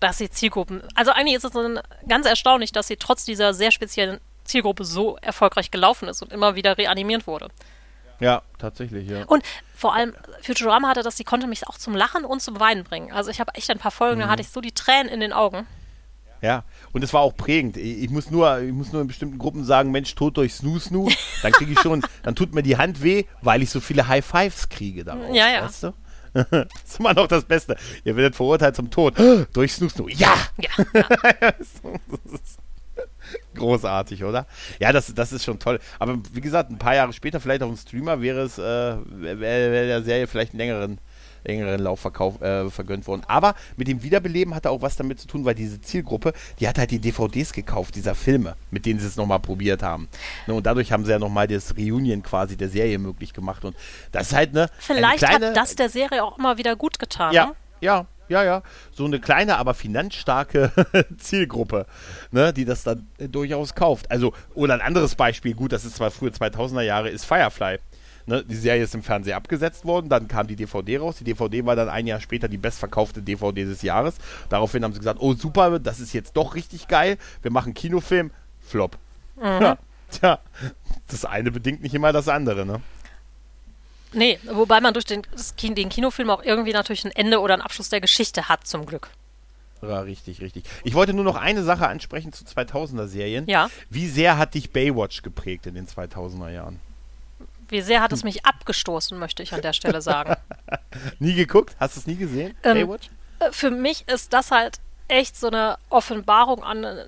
dass 0.00 0.18
sie 0.18 0.30
Zielgruppen. 0.30 0.82
Also 0.94 1.12
eigentlich 1.12 1.36
ist 1.36 1.44
es 1.44 1.52
ganz 2.08 2.26
erstaunlich, 2.26 2.72
dass 2.72 2.88
sie 2.88 2.96
trotz 2.96 3.24
dieser 3.24 3.54
sehr 3.54 3.70
speziellen 3.70 4.18
Zielgruppe 4.44 4.84
so 4.84 5.16
erfolgreich 5.20 5.70
gelaufen 5.70 6.08
ist 6.08 6.22
und 6.22 6.32
immer 6.32 6.56
wieder 6.56 6.76
reanimiert 6.76 7.26
wurde. 7.26 7.48
Ja, 8.18 8.42
tatsächlich, 8.58 9.08
ja. 9.08 9.24
Und 9.24 9.42
vor 9.74 9.94
allem 9.94 10.14
Futurama 10.42 10.88
hatte 10.88 11.02
das, 11.02 11.16
sie 11.16 11.24
konnte 11.24 11.46
mich 11.46 11.66
auch 11.66 11.76
zum 11.76 11.96
Lachen 11.96 12.24
und 12.24 12.40
zum 12.40 12.60
Weinen 12.60 12.84
bringen. 12.84 13.12
Also 13.12 13.30
ich 13.30 13.40
habe 13.40 13.54
echt 13.54 13.70
ein 13.70 13.78
paar 13.78 13.90
Folgen, 13.90 14.18
mhm. 14.18 14.24
da 14.24 14.28
hatte 14.28 14.42
ich 14.42 14.48
so 14.48 14.60
die 14.60 14.72
Tränen 14.72 15.08
in 15.08 15.20
den 15.20 15.32
Augen. 15.32 15.66
Ja, 16.42 16.64
und 16.92 17.04
es 17.04 17.12
war 17.12 17.20
auch 17.20 17.36
prägend. 17.36 17.76
Ich 17.76 18.10
muss 18.10 18.30
nur, 18.30 18.60
ich 18.60 18.72
muss 18.72 18.92
nur 18.92 19.00
in 19.00 19.06
bestimmten 19.06 19.38
Gruppen 19.38 19.64
sagen, 19.64 19.92
Mensch, 19.92 20.12
tot 20.16 20.36
durch 20.36 20.54
Snoo 20.54 20.80
Snoo, 20.80 21.08
dann 21.42 21.52
kriege 21.52 21.72
ich 21.72 21.78
schon, 21.78 22.02
dann 22.24 22.34
tut 22.34 22.52
mir 22.52 22.64
die 22.64 22.76
Hand 22.76 23.02
weh, 23.02 23.24
weil 23.42 23.62
ich 23.62 23.70
so 23.70 23.78
viele 23.78 24.08
High 24.08 24.24
Fives 24.24 24.68
kriege 24.68 25.04
darauf. 25.04 25.32
Ja, 25.32 25.48
ja. 25.48 25.64
Weißt 25.64 25.84
du? 25.84 25.94
das 26.34 26.66
ist 26.84 26.98
immer 26.98 27.14
noch 27.14 27.28
das 27.28 27.44
Beste. 27.44 27.76
Ihr 28.04 28.16
werdet 28.16 28.34
verurteilt 28.34 28.74
zum 28.74 28.90
Tod. 28.90 29.14
durch 29.52 29.72
Snoo 29.72 29.88
Snoo. 29.88 30.08
Ja! 30.08 30.34
ja, 30.58 30.70
ja. 31.40 31.52
Großartig, 33.54 34.24
oder? 34.24 34.46
Ja, 34.80 34.92
das, 34.92 35.14
das 35.14 35.32
ist 35.32 35.44
schon 35.44 35.60
toll. 35.60 35.78
Aber 36.00 36.18
wie 36.32 36.40
gesagt, 36.40 36.70
ein 36.70 36.78
paar 36.78 36.96
Jahre 36.96 37.12
später, 37.12 37.38
vielleicht 37.38 37.62
auf 37.62 37.70
dem 37.70 37.76
Streamer, 37.76 38.20
wäre 38.20 38.40
es, 38.40 38.58
äh, 38.58 38.62
wäre 38.62 39.38
wär 39.38 39.86
der 39.86 40.02
Serie 40.02 40.26
vielleicht 40.26 40.52
einen 40.52 40.58
längeren 40.58 40.98
längeren 41.44 41.80
Laufverkauf 41.80 42.40
äh, 42.40 42.70
vergönnt 42.70 43.06
worden. 43.06 43.22
Aber 43.26 43.54
mit 43.76 43.88
dem 43.88 44.02
Wiederbeleben 44.02 44.54
hat 44.54 44.64
er 44.64 44.70
auch 44.70 44.82
was 44.82 44.96
damit 44.96 45.20
zu 45.20 45.26
tun, 45.26 45.44
weil 45.44 45.54
diese 45.54 45.80
Zielgruppe, 45.80 46.32
die 46.60 46.68
hat 46.68 46.78
halt 46.78 46.90
die 46.90 46.98
DVDs 46.98 47.52
gekauft, 47.52 47.94
dieser 47.94 48.14
Filme, 48.14 48.56
mit 48.70 48.86
denen 48.86 49.00
sie 49.00 49.06
es 49.06 49.16
nochmal 49.16 49.40
probiert 49.40 49.82
haben. 49.82 50.08
Ne, 50.46 50.54
und 50.54 50.66
dadurch 50.66 50.92
haben 50.92 51.04
sie 51.04 51.10
ja 51.10 51.18
nochmal 51.18 51.46
das 51.46 51.76
Reunion 51.76 52.22
quasi 52.22 52.56
der 52.56 52.68
Serie 52.68 52.98
möglich 52.98 53.32
gemacht. 53.32 53.64
Und 53.64 53.76
das 54.10 54.28
ist 54.28 54.34
halt, 54.34 54.52
ne? 54.52 54.68
Vielleicht 54.78 55.18
kleine, 55.18 55.48
hat 55.48 55.56
das 55.56 55.76
der 55.76 55.88
Serie 55.88 56.24
auch 56.24 56.38
immer 56.38 56.58
wieder 56.58 56.76
gut 56.76 56.98
getan. 56.98 57.32
Ja, 57.32 57.46
ne? 57.46 57.54
ja, 57.80 58.06
ja, 58.28 58.42
ja. 58.42 58.62
So 58.92 59.04
eine 59.04 59.20
kleine, 59.20 59.58
aber 59.58 59.74
finanzstarke 59.74 60.72
Zielgruppe, 61.18 61.86
ne, 62.30 62.52
die 62.52 62.64
das 62.64 62.82
dann 62.82 63.08
durchaus 63.18 63.74
kauft. 63.74 64.10
Also, 64.10 64.32
oder 64.54 64.74
ein 64.74 64.80
anderes 64.80 65.14
Beispiel, 65.14 65.54
gut, 65.54 65.72
das 65.72 65.84
ist 65.84 65.96
zwar 65.96 66.10
frühe 66.10 66.30
2000er 66.30 66.82
Jahre, 66.82 67.10
ist 67.10 67.24
Firefly. 67.24 67.78
Ne, 68.26 68.44
die 68.44 68.54
Serie 68.54 68.84
ist 68.84 68.94
im 68.94 69.02
Fernsehen 69.02 69.34
abgesetzt 69.34 69.84
worden, 69.84 70.08
dann 70.08 70.28
kam 70.28 70.46
die 70.46 70.56
DVD 70.56 70.98
raus. 70.98 71.16
Die 71.18 71.24
DVD 71.24 71.64
war 71.64 71.76
dann 71.76 71.88
ein 71.88 72.06
Jahr 72.06 72.20
später 72.20 72.48
die 72.48 72.58
bestverkaufte 72.58 73.20
DVD 73.20 73.64
des 73.64 73.82
Jahres. 73.82 74.16
Daraufhin 74.48 74.84
haben 74.84 74.92
sie 74.92 75.00
gesagt, 75.00 75.20
oh 75.20 75.34
super, 75.34 75.78
das 75.78 76.00
ist 76.00 76.12
jetzt 76.12 76.36
doch 76.36 76.54
richtig 76.54 76.88
geil. 76.88 77.18
Wir 77.42 77.50
machen 77.50 77.74
Kinofilm. 77.74 78.30
Flop. 78.60 78.96
Mhm. 79.36 79.42
Ja, 79.42 79.78
tja, 80.10 80.38
das 81.08 81.24
eine 81.24 81.50
bedingt 81.50 81.82
nicht 81.82 81.94
immer 81.94 82.12
das 82.12 82.28
andere, 82.28 82.64
ne? 82.64 82.80
Nee, 84.12 84.38
wobei 84.44 84.80
man 84.80 84.92
durch 84.92 85.06
den, 85.06 85.22
den 85.62 85.88
Kinofilm 85.88 86.30
auch 86.30 86.42
irgendwie 86.42 86.72
natürlich 86.72 87.04
ein 87.04 87.12
Ende 87.12 87.40
oder 87.40 87.54
einen 87.54 87.62
Abschluss 87.62 87.88
der 87.88 88.00
Geschichte 88.00 88.48
hat, 88.48 88.66
zum 88.66 88.86
Glück. 88.86 89.08
Ja, 89.80 90.00
richtig, 90.00 90.40
richtig. 90.40 90.64
Ich 90.84 90.94
wollte 90.94 91.12
nur 91.12 91.24
noch 91.24 91.36
eine 91.36 91.64
Sache 91.64 91.88
ansprechen 91.88 92.32
zu 92.32 92.44
2000er 92.44 93.08
Serien. 93.08 93.48
Ja. 93.48 93.68
Wie 93.90 94.06
sehr 94.06 94.38
hat 94.38 94.54
dich 94.54 94.70
Baywatch 94.70 95.22
geprägt 95.22 95.66
in 95.66 95.74
den 95.74 95.86
2000er 95.88 96.50
Jahren? 96.50 96.78
Wie 97.72 97.80
sehr 97.80 98.02
hat 98.02 98.12
es 98.12 98.22
mich 98.22 98.44
abgestoßen, 98.44 99.18
möchte 99.18 99.42
ich 99.42 99.54
an 99.54 99.62
der 99.62 99.72
Stelle 99.72 100.02
sagen. 100.02 100.36
nie 101.18 101.34
geguckt? 101.34 101.74
Hast 101.80 101.96
du 101.96 102.00
es 102.00 102.06
nie 102.06 102.16
gesehen? 102.16 102.54
Ähm, 102.64 102.74
Baywatch? 102.74 103.08
Äh, 103.38 103.50
für 103.50 103.70
mich 103.70 104.06
ist 104.08 104.34
das 104.34 104.50
halt 104.50 104.76
echt 105.08 105.36
so 105.36 105.46
eine 105.46 105.78
Offenbarung 105.88 106.62
an 106.62 106.84
äh, 106.84 107.06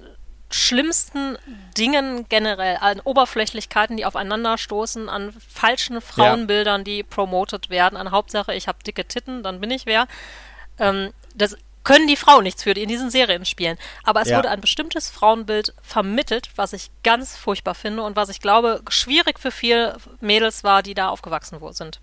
schlimmsten 0.51 1.37
Dingen 1.77 2.25
generell, 2.31 2.79
an 2.81 3.01
Oberflächlichkeiten, 3.01 3.99
die 3.99 4.07
aufeinanderstoßen, 4.07 5.11
an 5.11 5.35
falschen 5.49 6.01
Frauenbildern, 6.01 6.81
ja. 6.81 6.85
die 6.85 7.03
promotet 7.03 7.69
werden, 7.69 7.97
an 7.97 8.11
Hauptsache, 8.11 8.55
ich 8.55 8.67
habe 8.67 8.79
dicke 8.87 9.05
Titten, 9.05 9.43
dann 9.43 9.61
bin 9.61 9.71
ich 9.71 9.85
wer. 9.85 10.07
Ähm, 10.79 11.13
das 11.35 11.59
können 11.85 12.09
die 12.09 12.17
Frauen 12.17 12.45
nichts 12.45 12.63
für, 12.63 12.75
die 12.75 12.83
in 12.83 12.89
diesen 12.89 13.11
Serien 13.11 13.45
spielen. 13.45 13.79
Aber 14.03 14.23
es 14.23 14.29
ja. 14.29 14.39
wurde 14.39 14.51
ein 14.51 14.61
bestimmtes 14.61 15.11
Frauenbild 15.11 15.75
vermittelt, 15.83 16.51
was 16.57 16.73
ich 16.73 16.91
ganz 17.03 17.37
furchtbar 17.37 17.75
finde 17.75 18.03
und 18.03 18.17
was 18.17 18.31
ich 18.31 18.41
glaube 18.41 18.83
schwierig 18.89 19.39
für 19.39 19.51
viele 19.51 19.99
Mädels 20.21 20.65
war, 20.65 20.83
die 20.83 20.95
da 20.95 21.09
aufgewachsen 21.09 21.59
sind. 21.73 22.01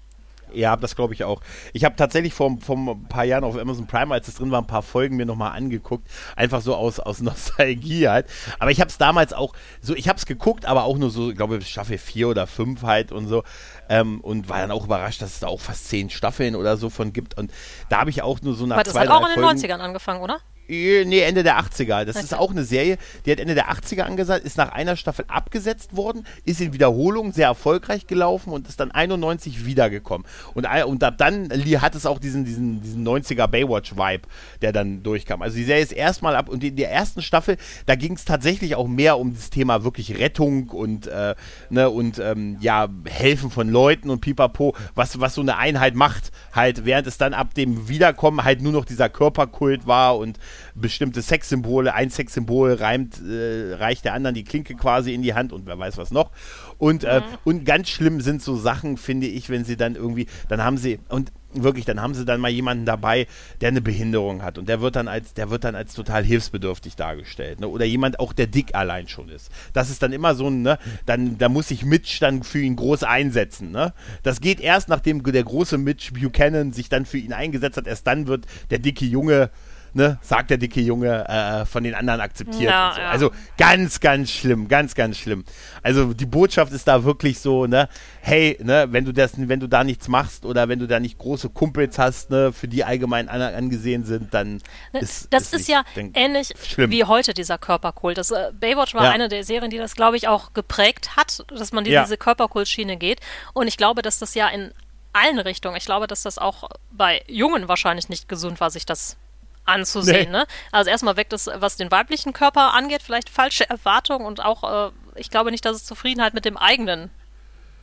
Ja, 0.54 0.76
das 0.76 0.96
glaube 0.96 1.14
ich 1.14 1.24
auch. 1.24 1.42
Ich 1.74 1.86
habe 1.86 1.96
tatsächlich 1.96 2.34
vor, 2.34 2.58
vor 2.60 2.78
ein 2.78 3.08
paar 3.08 3.24
Jahren 3.24 3.44
auf 3.44 3.58
Amazon 3.58 3.88
Prime, 3.88 4.14
als 4.14 4.28
es 4.28 4.36
drin 4.36 4.52
war, 4.52 4.62
ein 4.62 4.68
paar 4.68 4.82
Folgen 4.82 5.16
mir 5.16 5.26
nochmal 5.26 5.52
angeguckt. 5.58 6.08
Einfach 6.36 6.62
so 6.62 6.76
aus, 6.76 7.00
aus 7.00 7.22
Nostalgie 7.22 8.08
halt. 8.08 8.28
Aber 8.60 8.72
ich 8.72 8.80
habe 8.80 8.90
es 8.90 8.98
damals 8.98 9.34
auch, 9.34 9.54
so 9.82 9.96
ich 9.96 10.08
habe 10.08 10.18
es 10.18 10.26
geguckt, 10.26 10.66
aber 10.66 10.84
auch 10.84 10.98
nur 10.98 11.10
so, 11.10 11.32
ich 11.32 11.38
glaube, 11.38 11.62
Staffel 11.62 11.98
4 11.98 12.30
oder 12.30 12.48
5 12.48 12.82
halt 12.84 13.12
und 13.12 13.28
so. 13.28 13.44
Ähm, 13.90 14.22
und 14.22 14.50
war 14.50 14.60
dann 14.60 14.72
auch 14.72 14.86
überrascht, 14.86 15.22
dass 15.22 15.34
es 15.34 15.40
da 15.40 15.48
auch 15.48 15.60
fast 15.60 15.90
10 15.90 16.10
Staffeln 16.10 16.56
oder 16.56 16.78
so 16.78 16.90
von 16.90 17.14
gibt. 17.14 17.38
Und 17.38 17.52
da 17.90 18.00
habe 18.00 18.10
ich 18.10 18.22
auch 18.22 18.42
nur 18.42 18.56
so 18.56 18.66
nach 18.66 18.76
Aber 18.76 18.84
das 18.84 18.94
zwei, 18.94 19.02
hat 19.02 19.10
auch 19.10 19.28
in 19.28 19.42
den 19.42 19.44
90ern 19.44 19.80
angefangen, 19.80 20.22
oder? 20.22 20.40
Nee, 20.72 21.20
Ende 21.20 21.44
der 21.44 21.60
80er. 21.60 22.06
Das 22.06 22.16
okay. 22.16 22.24
ist 22.24 22.34
auch 22.34 22.52
eine 22.52 22.64
Serie, 22.64 22.98
die 23.26 23.32
hat 23.32 23.42
Ende 23.42 23.56
der 23.56 23.70
80er 23.70 24.04
angesagt, 24.04 24.46
ist 24.46 24.58
nach 24.58 24.72
einer 24.72 24.96
Staffel 24.96 25.26
abgesetzt 25.28 25.98
worden, 25.98 26.26
ist 26.46 26.62
in 26.62 26.72
Wiederholung 26.72 27.34
sehr 27.34 27.48
erfolgreich 27.48 28.08
gelaufen 28.08 28.54
und 28.54 28.70
ist 28.70 28.80
dann 28.80 28.90
91 28.90 29.66
wiedergekommen. 29.66 30.26
Und, 30.54 30.66
und 30.86 31.04
ab 31.04 31.16
dann 31.18 31.50
hat 31.52 31.96
es 31.96 32.06
auch 32.06 32.20
diesen, 32.20 32.46
diesen, 32.46 32.82
diesen 32.82 33.06
90er 33.06 33.48
Baywatch-Vibe, 33.48 34.22
der 34.62 34.72
dann 34.72 35.04
durchkam. 35.04 35.42
Also 35.42 35.58
die 35.58 35.66
Serie 35.66 35.84
ist 35.84 35.92
erstmal 35.92 36.38
ab 36.38 36.48
und 36.48 36.64
in 36.64 36.78
der 36.78 36.90
ersten 36.90 37.22
Staffel, 37.22 37.58
da 37.86 37.96
ging 37.96 38.14
es 38.14 38.24
tatsächlich 38.24 38.76
auch 38.76 38.88
mehr 38.88 39.20
um 39.20 39.36
das 39.36 39.50
Thema 39.50 39.84
wirklich 39.84 40.20
Rettung 40.20 40.70
und, 40.70 41.08
äh, 41.08 41.36
ne, 41.70 41.90
und 41.90 42.18
ähm, 42.20 42.56
ja, 42.62 42.88
Helfen 43.10 43.52
von 43.52 43.68
Leuten 43.68 44.10
und 44.10 44.22
pipapo, 44.22 44.74
was, 44.96 45.20
was 45.20 45.36
so 45.36 45.42
eine 45.42 45.58
Einheit 45.58 45.96
macht, 45.96 46.32
halt, 46.54 46.86
während 46.86 47.08
es 47.08 47.18
dann 47.18 47.34
ab 47.34 47.54
dem 47.56 47.90
Wiederkommen 47.90 48.46
halt 48.46 48.62
nur 48.62 48.72
noch 48.72 48.86
dieser 48.86 49.10
Körperkult 49.10 49.86
war 49.86 50.18
und 50.18 50.40
bestimmte 50.76 51.22
Sexsymbole, 51.22 51.94
ein 51.94 52.10
Sexsymbol 52.10 52.74
reimt, 52.74 53.22
äh, 53.22 53.74
reicht 53.76 54.06
der 54.06 54.14
anderen 54.14 54.36
die 54.36 54.44
Klinke 54.44 54.76
quasi 54.76 55.14
in 55.14 55.22
die 55.22 55.34
Hand 55.34 55.54
und 55.54 55.66
wer 55.66 55.78
weiß 55.78 55.98
was 55.98 56.12
noch. 56.12 56.32
Und, 56.78 57.04
äh, 57.04 57.20
mhm. 57.20 57.38
und 57.44 57.66
ganz 57.66 57.90
schlimm 57.90 58.22
sind 58.22 58.42
so 58.42 58.56
Sachen, 58.56 58.98
finde 58.98 59.28
ich, 59.28 59.50
wenn 59.50 59.66
sie 59.66 59.78
dann 59.78 59.96
irgendwie, 59.96 60.28
dann 60.50 60.64
haben 60.64 60.78
sie, 60.78 61.00
und 61.10 61.32
wirklich, 61.54 61.86
dann 61.86 62.02
haben 62.02 62.14
sie 62.14 62.26
dann 62.26 62.40
mal 62.40 62.50
jemanden 62.50 62.86
dabei, 62.86 63.28
der 63.60 63.70
eine 63.70 63.82
Behinderung 63.82 64.44
hat 64.44 64.58
und 64.58 64.70
der 64.70 64.82
wird 64.82 64.96
dann 64.96 65.08
als, 65.08 65.34
der 65.34 65.50
wird 65.50 65.64
dann 65.64 65.76
als 65.76 65.94
total 65.94 66.24
hilfsbedürftig 66.24 66.96
dargestellt. 66.96 67.60
Ne? 67.60 67.68
Oder 67.68 67.86
jemand 67.86 68.20
auch, 68.20 68.34
der 68.34 68.48
dick 68.48 68.76
allein 68.76 69.08
schon 69.08 69.30
ist. 69.30 69.52
Das 69.74 69.90
ist 69.90 70.02
dann 70.02 70.14
immer 70.14 70.36
so 70.36 70.48
ein, 70.48 70.62
ne, 70.62 70.78
dann, 71.06 71.38
da 71.38 71.50
muss 71.50 71.68
sich 71.68 71.86
Mitch 71.86 72.20
dann 72.20 72.44
für 72.44 72.60
ihn 72.60 72.76
groß 72.76 73.04
einsetzen. 73.04 73.72
Ne? 73.72 73.94
Das 74.24 74.42
geht 74.42 74.60
erst, 74.60 74.90
nachdem 74.90 75.24
der 75.24 75.44
große 75.44 75.78
Mitch 75.78 76.14
Buchanan 76.14 76.74
sich 76.74 76.90
dann 76.90 77.06
für 77.06 77.18
ihn 77.18 77.34
eingesetzt 77.34 77.78
hat, 77.78 77.88
erst 77.88 78.08
dann 78.08 78.28
wird 78.28 78.46
der 78.70 78.80
dicke 78.80 79.06
Junge 79.06 79.50
ne, 79.94 80.20
sagt 80.22 80.50
der 80.50 80.58
dicke 80.58 80.82
Junge, 80.82 81.28
äh, 81.28 81.66
von 81.66 81.84
den 81.84 81.96
anderen 81.96 82.22
akzeptiert. 82.22 82.72
Ja, 82.72 82.94
so. 82.96 83.02
ja. 83.02 83.10
Also 83.10 83.32
ganz, 83.58 84.00
ganz 84.00 84.32
schlimm, 84.32 84.68
ganz, 84.68 84.96
ganz 84.96 85.18
schlimm. 85.18 85.44
Also 85.84 86.14
die 86.14 86.26
Botschaft 86.26 86.72
ist 86.74 86.88
da 86.88 87.04
wirklich 87.04 87.40
so, 87.40 87.66
ne, 87.66 87.90
hey, 88.22 88.58
ne, 88.62 88.88
wenn 88.92 89.06
du 89.06 89.12
das, 89.12 89.34
wenn 89.36 89.60
du 89.60 89.68
da 89.68 89.84
nichts 89.84 90.08
machst 90.08 90.46
oder 90.46 90.70
wenn 90.70 90.80
du 90.80 90.88
da 90.88 91.00
nicht 91.00 91.18
große 91.18 91.50
Kumpels 91.50 91.98
hast, 91.98 92.30
ne, 92.30 92.54
für 92.54 92.68
die 92.68 92.84
allgemein 92.84 93.30
an, 93.30 93.42
angesehen 93.42 94.04
sind, 94.04 94.34
dann 94.34 94.62
ne, 94.94 95.00
ist 95.00 95.28
das 95.32 95.44
ist, 95.44 95.54
ist 95.54 95.68
ja 95.68 95.84
ähnlich 95.96 96.54
schlimm. 96.64 96.92
wie 96.92 97.04
heute 97.04 97.34
dieser 97.34 97.58
Körperkult. 97.58 98.18
Das 98.18 98.32
äh, 98.32 98.52
Baywatch 98.60 98.94
war 98.94 99.06
ja. 99.06 99.12
eine 99.12 99.30
der 99.30 99.44
Serien, 99.44 99.70
die 99.70 99.78
das, 99.78 99.96
glaube 99.96 100.18
ich, 100.18 100.28
auch 100.28 100.54
geprägt 100.54 101.16
hat, 101.16 101.44
dass 101.50 101.72
man 101.72 101.84
diese, 101.84 102.02
diese 102.02 102.18
Körperkult-Schiene 102.18 102.98
geht. 102.98 103.20
Und 103.54 103.68
ich 103.68 103.78
glaube, 103.78 104.02
dass 104.02 104.20
das 104.20 104.36
ja 104.36 104.48
in 104.48 104.72
allen 105.14 105.40
Richtungen. 105.40 105.76
Ich 105.76 105.86
glaube, 105.86 106.08
dass 106.08 106.24
das 106.24 106.38
auch 106.38 106.70
bei 106.92 107.24
Jungen 107.28 107.68
wahrscheinlich 107.68 108.10
nicht 108.10 108.30
gesund 108.30 108.60
war, 108.60 108.70
sich 108.70 108.86
das 108.86 109.18
anzusehen. 109.66 110.32
Nee. 110.32 110.38
Ne? 110.40 110.46
Also 110.72 110.90
erstmal 110.90 111.18
weckt 111.18 111.34
es, 111.34 111.50
was 111.54 111.78
den 111.78 111.92
weiblichen 111.92 112.34
Körper 112.34 112.74
angeht, 112.74 113.02
vielleicht 113.04 113.30
falsche 113.30 113.70
Erwartungen 113.70 114.26
und 114.26 114.44
auch, 114.44 114.90
äh, 114.90 114.92
ich 115.16 115.30
glaube 115.30 115.52
nicht, 115.52 115.66
dass 115.66 115.76
es 115.76 115.86
Zufriedenheit 115.86 116.34
mit 116.34 116.46
dem 116.46 116.58
eigenen 116.58 117.10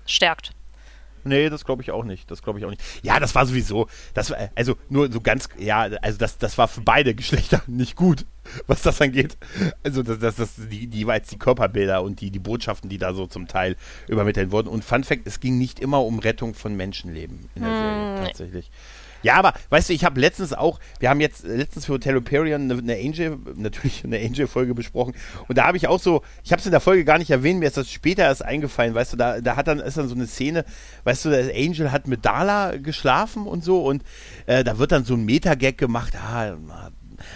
stärkt. 0.07 0.53
Nee, 1.25 1.51
das 1.51 1.65
glaube 1.65 1.83
ich 1.83 1.91
auch 1.91 2.05
nicht. 2.05 2.31
Das 2.31 2.43
glaube 2.43 2.59
ich 2.59 2.65
auch 2.65 2.71
nicht. 2.71 2.83
Ja, 3.03 3.21
das 3.21 3.35
war 3.35 3.45
sowieso, 3.47 3.89
das 4.15 4.31
war, 4.31 4.51
also 4.55 4.77
nur 4.89 5.11
so 5.13 5.21
ganz, 5.21 5.49
ja, 5.59 5.83
also 6.03 6.19
das, 6.19 6.39
das 6.39 6.57
war 6.59 6.69
für 6.69 6.81
beide 6.81 7.15
Geschlechter 7.15 7.63
nicht 7.67 7.97
gut, 7.97 8.25
was 8.67 8.83
das 8.83 9.01
angeht. 9.01 9.37
Also 9.83 10.03
das, 10.03 10.19
das, 10.19 10.37
das 10.37 10.55
die, 10.57 10.87
die 10.87 11.07
war 11.07 11.17
jetzt 11.17 11.31
die 11.33 11.39
Körperbilder 11.39 12.03
und 12.03 12.21
die, 12.21 12.31
die 12.31 12.39
Botschaften, 12.39 12.89
die 12.89 12.99
da 12.99 13.13
so 13.13 13.27
zum 13.27 13.47
Teil 13.47 13.77
übermittelt 14.07 14.51
wurden. 14.51 14.69
Und 14.69 14.85
Fun 14.85 15.05
Fact, 15.05 15.27
es 15.27 15.41
ging 15.41 15.59
nicht 15.59 15.81
immer 15.81 16.03
um 16.03 16.19
Rettung 16.19 16.55
von 16.55 16.75
Menschenleben 16.77 17.51
in 17.55 17.63
der 17.63 17.73
hm, 17.73 17.79
Serie, 17.79 18.27
tatsächlich. 18.27 18.71
Nee. 18.71 19.08
Ja, 19.23 19.35
aber 19.35 19.55
weißt 19.71 19.89
du, 19.89 19.93
ich 19.93 20.05
habe 20.05 20.21
letztens 20.21 20.53
auch, 20.53 20.79
wir 21.01 21.11
haben 21.11 21.21
jetzt 21.21 21.45
letztens 21.45 21.87
für 21.87 21.95
Hotel 21.95 22.15
Hyperion 22.15 22.71
eine, 22.71 22.75
eine 22.75 22.95
Angel, 22.97 23.39
natürlich 23.57 24.05
eine 24.05 24.19
Angel-Folge 24.19 24.75
besprochen. 24.75 25.15
Und 25.49 25.59
da 25.59 25.67
habe 25.67 25.77
ich 25.77 25.89
auch 25.89 26.01
so, 26.01 26.23
ich 26.45 26.53
habe 26.53 26.61
es 26.61 26.67
in 26.67 26.73
der 26.73 26.81
Folge 26.81 27.05
gar 27.05 27.19
nicht 27.19 27.31
erwähnt, 27.31 27.61
mir 27.61 27.67
ist 27.67 27.77
das 27.77 27.91
später 27.91 28.23
erst 28.23 28.45
eingefallen, 28.45 28.95
weißt 28.95 29.15
du, 29.15 29.17
da, 29.17 29.41
da 29.41 29.57
hat 29.57 29.67
dann, 29.67 29.81
ist 29.81 29.97
dann 29.97 30.09
so 30.09 30.15
eine 30.15 30.27
Szene, 30.27 30.65
weißt 31.05 31.25
du, 31.25 31.31
der 31.31 31.55
Angel 31.55 31.91
hat 31.91 32.07
mit 32.07 32.25
Dala 32.25 32.77
geschlafen 32.77 33.47
und 33.47 33.65
so 33.65 33.85
und 33.85 34.03
äh, 34.47 34.65
da 34.65 34.79
wird 34.79 34.93
dann 34.93 35.05
so 35.05 35.15
ein 35.15 35.25
Meta-Gag 35.25 35.79
gemacht, 35.79 36.15
ah, 36.17 36.57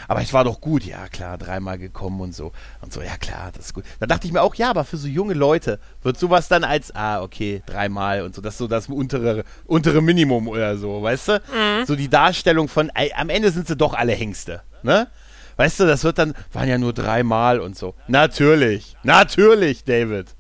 aber 0.09 0.23
es 0.23 0.33
war 0.33 0.45
doch 0.45 0.61
gut, 0.61 0.85
ja 0.85 1.09
klar, 1.09 1.39
dreimal 1.39 1.79
gekommen 1.79 2.21
und 2.21 2.35
so. 2.35 2.53
Und 2.81 2.93
so, 2.93 3.03
ja 3.03 3.17
klar, 3.17 3.51
das 3.55 3.67
ist 3.67 3.75
gut. 3.75 3.85
Da 4.01 4.07
dachte 4.07 4.27
ich 4.27 4.33
mir 4.33 4.43
auch, 4.43 4.55
ja, 4.55 4.71
aber 4.71 4.85
für 4.85 4.97
so 4.97 5.09
junge 5.09 5.35
Leute 5.35 5.79
wird 6.03 6.19
sowas 6.19 6.49
dann 6.49 6.65
als, 6.65 6.95
ah, 6.95 7.23
okay, 7.23 7.63
dreimal 7.67 8.23
und 8.23 8.35
so, 8.35 8.43
das 8.43 8.55
ist 8.55 8.59
so 8.59 8.69
das 8.69 8.89
untere, 8.89 9.45
untere 9.67 10.03
Minimum 10.03 10.49
oder 10.49 10.77
so, 10.77 11.03
weißt 11.03 11.29
du? 11.29 11.33
Mhm. 11.53 11.87
So 11.87 11.97
die 11.97 12.09
Darstellung 12.09 12.69
von, 12.69 12.91
ey, 12.95 13.13
am 13.17 13.29
Ende 13.29 13.51
sind 13.51 13.67
sie 13.67 13.77
doch 13.77 13.95
alle 13.95 14.13
Hengste, 14.13 14.63
ne? 14.83 15.09
Weißt 15.57 15.81
du, 15.81 15.87
das 15.87 16.03
wird 16.03 16.19
dann, 16.19 16.35
waren 16.53 16.69
ja 16.69 16.79
nur 16.79 16.95
dreimal 16.95 17.61
und 17.61 17.77
so. 17.77 17.95
Natürlich, 18.09 18.97
natürlich, 19.03 19.85
David. 19.85 20.35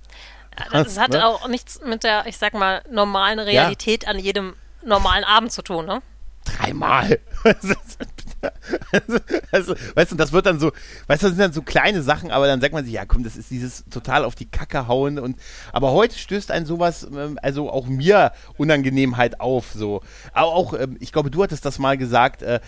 Das 0.70 0.99
hat 0.99 1.11
ne? 1.11 1.26
auch 1.26 1.49
nichts 1.49 1.80
mit 1.84 2.05
der, 2.05 2.26
ich 2.26 2.38
sag 2.38 2.55
mal, 2.55 2.82
normalen 2.90 3.38
Realität 3.38 4.05
ja. 4.05 4.11
an 4.11 4.18
jedem 4.18 4.55
normalen 4.84 5.24
Abend 5.24 5.53
zu 5.53 5.62
tun, 5.62 5.86
ne? 5.86 6.03
Dreimal. 6.45 7.20
also, 7.45 9.18
also, 9.51 9.74
weißt 9.95 10.12
du, 10.12 10.16
das 10.16 10.32
wird 10.32 10.47
dann 10.47 10.59
so, 10.59 10.72
weißt 11.07 11.22
du, 11.22 11.26
das 11.26 11.36
sind 11.36 11.38
dann 11.38 11.53
so 11.53 11.62
kleine 11.62 12.03
Sachen, 12.03 12.30
aber 12.30 12.47
dann 12.47 12.61
sagt 12.61 12.74
man 12.74 12.84
sich, 12.84 12.95
ja 12.95 13.05
komm, 13.05 13.22
das 13.22 13.36
ist 13.36 13.51
dieses 13.51 13.84
total 13.90 14.24
auf 14.24 14.34
die 14.34 14.47
Kacke 14.47 14.88
hauen 14.88 15.18
und, 15.18 15.38
aber 15.72 15.93
heute 15.93 16.18
stößt 16.18 16.51
ein 16.51 16.66
sowas, 16.66 17.07
ähm, 17.14 17.38
also 17.43 17.70
auch 17.70 17.86
mir 17.86 18.32
Unangenehmheit 18.57 19.40
auf, 19.40 19.72
so. 19.72 20.03
Aber 20.32 20.49
auch, 20.49 20.74
ähm, 20.74 20.97
ich 21.01 21.12
glaube, 21.12 21.30
du 21.30 21.43
hattest 21.43 21.64
das 21.64 21.78
mal 21.78 21.97
gesagt, 21.97 22.43
äh, 22.43 22.61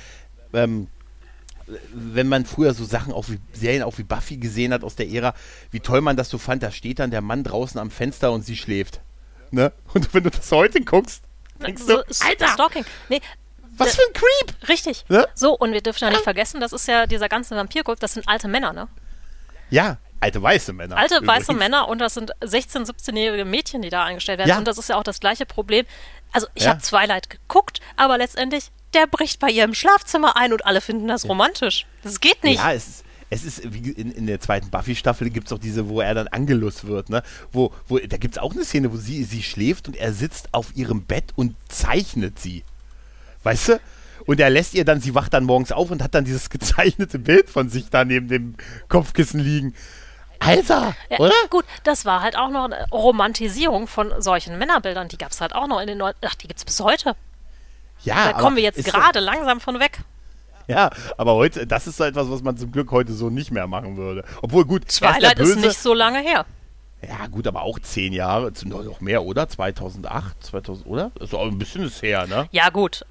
ähm, 0.52 0.88
wenn 1.92 2.28
man 2.28 2.44
früher 2.44 2.74
so 2.74 2.84
Sachen 2.84 3.12
auch 3.12 3.28
wie 3.28 3.38
Serien 3.52 3.82
auch 3.82 3.98
wie 3.98 4.02
Buffy 4.02 4.36
gesehen 4.36 4.72
hat 4.72 4.84
aus 4.84 4.96
der 4.96 5.08
Ära, 5.10 5.34
wie 5.70 5.80
toll 5.80 6.00
man 6.00 6.16
das 6.16 6.28
so 6.28 6.38
fand, 6.38 6.62
da 6.62 6.70
steht 6.70 6.98
dann 6.98 7.10
der 7.10 7.22
Mann 7.22 7.42
draußen 7.42 7.80
am 7.80 7.90
Fenster 7.90 8.32
und 8.32 8.44
sie 8.44 8.56
schläft. 8.56 9.00
Ne? 9.50 9.72
Und 9.94 10.12
wenn 10.12 10.24
du 10.24 10.30
das 10.30 10.50
heute 10.52 10.80
guckst, 10.80 11.22
denkst 11.64 11.82
so, 11.82 12.02
du, 12.02 12.26
Alter! 12.26 12.48
Stalking. 12.48 12.84
Nee, 13.08 13.20
was 13.76 13.96
für 13.96 14.02
ein 14.02 14.12
Creep! 14.12 14.68
Richtig. 14.68 15.04
Ne? 15.08 15.26
So, 15.34 15.56
und 15.56 15.72
wir 15.72 15.80
dürfen 15.80 16.04
ja 16.04 16.10
nicht 16.10 16.22
vergessen, 16.22 16.60
das 16.60 16.72
ist 16.72 16.86
ja 16.88 17.06
dieser 17.06 17.28
ganze 17.28 17.56
Vampirkult, 17.56 18.02
das 18.02 18.14
sind 18.14 18.28
alte 18.28 18.48
Männer, 18.48 18.72
ne? 18.72 18.88
Ja, 19.70 19.98
alte 20.20 20.42
weiße 20.42 20.72
Männer. 20.72 20.96
Alte 20.96 21.16
übrigens. 21.16 21.48
weiße 21.48 21.52
Männer 21.54 21.88
und 21.88 21.98
das 21.98 22.14
sind 22.14 22.32
16-, 22.40 22.86
17-jährige 22.86 23.44
Mädchen, 23.44 23.82
die 23.82 23.90
da 23.90 24.04
eingestellt 24.04 24.38
werden. 24.38 24.50
Ja. 24.50 24.58
Und 24.58 24.68
das 24.68 24.78
ist 24.78 24.88
ja 24.88 24.96
auch 24.96 25.02
das 25.02 25.20
gleiche 25.20 25.46
Problem. 25.46 25.86
Also, 26.32 26.46
ich 26.54 26.64
ja. 26.64 26.70
habe 26.70 26.82
Twilight 26.82 27.30
geguckt, 27.30 27.80
aber 27.96 28.18
letztendlich, 28.18 28.70
der 28.94 29.06
bricht 29.06 29.40
bei 29.40 29.50
ihrem 29.50 29.74
Schlafzimmer 29.74 30.36
ein 30.36 30.52
und 30.52 30.66
alle 30.66 30.80
finden 30.80 31.08
das 31.08 31.28
romantisch. 31.28 31.86
Das 32.02 32.20
geht 32.20 32.42
nicht. 32.44 32.58
Ja, 32.58 32.72
es 32.72 32.88
ist 32.88 33.04
es 33.30 33.44
ist, 33.44 33.72
wie 33.72 33.90
in, 33.90 34.12
in 34.12 34.26
der 34.26 34.38
zweiten 34.38 34.70
Buffy-Staffel 34.70 35.30
gibt 35.30 35.48
es 35.48 35.52
auch 35.52 35.58
diese, 35.58 35.88
wo 35.88 36.00
er 36.00 36.14
dann 36.14 36.28
angelust 36.28 36.86
wird, 36.86 37.08
ne? 37.08 37.22
Wo, 37.52 37.72
wo, 37.88 37.98
da 37.98 38.16
gibt 38.16 38.36
es 38.36 38.42
auch 38.42 38.52
eine 38.52 38.64
Szene, 38.64 38.92
wo 38.92 38.96
sie, 38.96 39.24
sie 39.24 39.42
schläft 39.42 39.88
und 39.88 39.96
er 39.96 40.12
sitzt 40.12 40.48
auf 40.52 40.76
ihrem 40.76 41.04
Bett 41.04 41.32
und 41.34 41.56
zeichnet 41.68 42.38
sie. 42.38 42.62
Weißt 43.44 43.68
du? 43.68 43.80
Und 44.26 44.40
er 44.40 44.50
lässt 44.50 44.74
ihr 44.74 44.84
dann, 44.84 45.00
sie 45.00 45.14
wacht 45.14 45.34
dann 45.34 45.44
morgens 45.44 45.70
auf 45.70 45.90
und 45.90 46.02
hat 46.02 46.14
dann 46.14 46.24
dieses 46.24 46.50
gezeichnete 46.50 47.18
Bild 47.18 47.50
von 47.50 47.68
sich 47.68 47.90
da 47.90 48.04
neben 48.04 48.28
dem 48.28 48.54
Kopfkissen 48.88 49.38
liegen. 49.38 49.74
Alter, 50.40 50.94
ja, 51.08 51.18
oder? 51.18 51.34
Gut, 51.50 51.64
das 51.84 52.04
war 52.04 52.20
halt 52.20 52.36
auch 52.36 52.50
noch 52.50 52.64
eine 52.64 52.86
Romantisierung 52.90 53.86
von 53.86 54.12
solchen 54.20 54.58
Männerbildern. 54.58 55.08
Die 55.08 55.16
gab 55.16 55.30
es 55.30 55.40
halt 55.40 55.54
auch 55.54 55.66
noch 55.66 55.80
in 55.80 55.86
den 55.86 55.98
Neun 55.98 56.12
Ach, 56.22 56.34
die 56.34 56.48
gibt 56.48 56.58
es 56.58 56.64
bis 56.64 56.80
heute. 56.80 57.14
Ja, 58.02 58.32
da 58.32 58.32
kommen 58.34 58.56
wir 58.56 58.62
jetzt 58.62 58.84
gerade 58.84 59.20
langsam 59.20 59.60
von 59.60 59.80
weg. 59.80 60.00
Ja, 60.66 60.90
aber 61.16 61.34
heute, 61.34 61.66
das 61.66 61.86
ist 61.86 61.98
so 61.98 62.04
etwas, 62.04 62.30
was 62.30 62.42
man 62.42 62.56
zum 62.56 62.72
Glück 62.72 62.90
heute 62.90 63.12
so 63.12 63.30
nicht 63.30 63.50
mehr 63.50 63.66
machen 63.66 63.96
würde. 63.96 64.24
Obwohl, 64.42 64.64
gut, 64.64 64.88
Twilight 64.88 65.38
ist 65.38 65.56
nicht 65.56 65.78
so 65.78 65.94
lange 65.94 66.20
her. 66.20 66.46
Ja, 67.06 67.26
gut, 67.26 67.46
aber 67.46 67.62
auch 67.62 67.78
zehn 67.78 68.14
Jahre, 68.14 68.50
noch 68.64 69.00
mehr, 69.00 69.22
oder? 69.24 69.46
2008, 69.46 70.42
2000, 70.42 70.86
oder? 70.86 71.10
Ist 71.20 71.34
auch 71.34 71.46
ein 71.46 71.58
bisschen 71.58 71.84
ist 71.84 72.02
her, 72.02 72.26
ne? 72.26 72.48
Ja, 72.50 72.70
gut. 72.70 73.04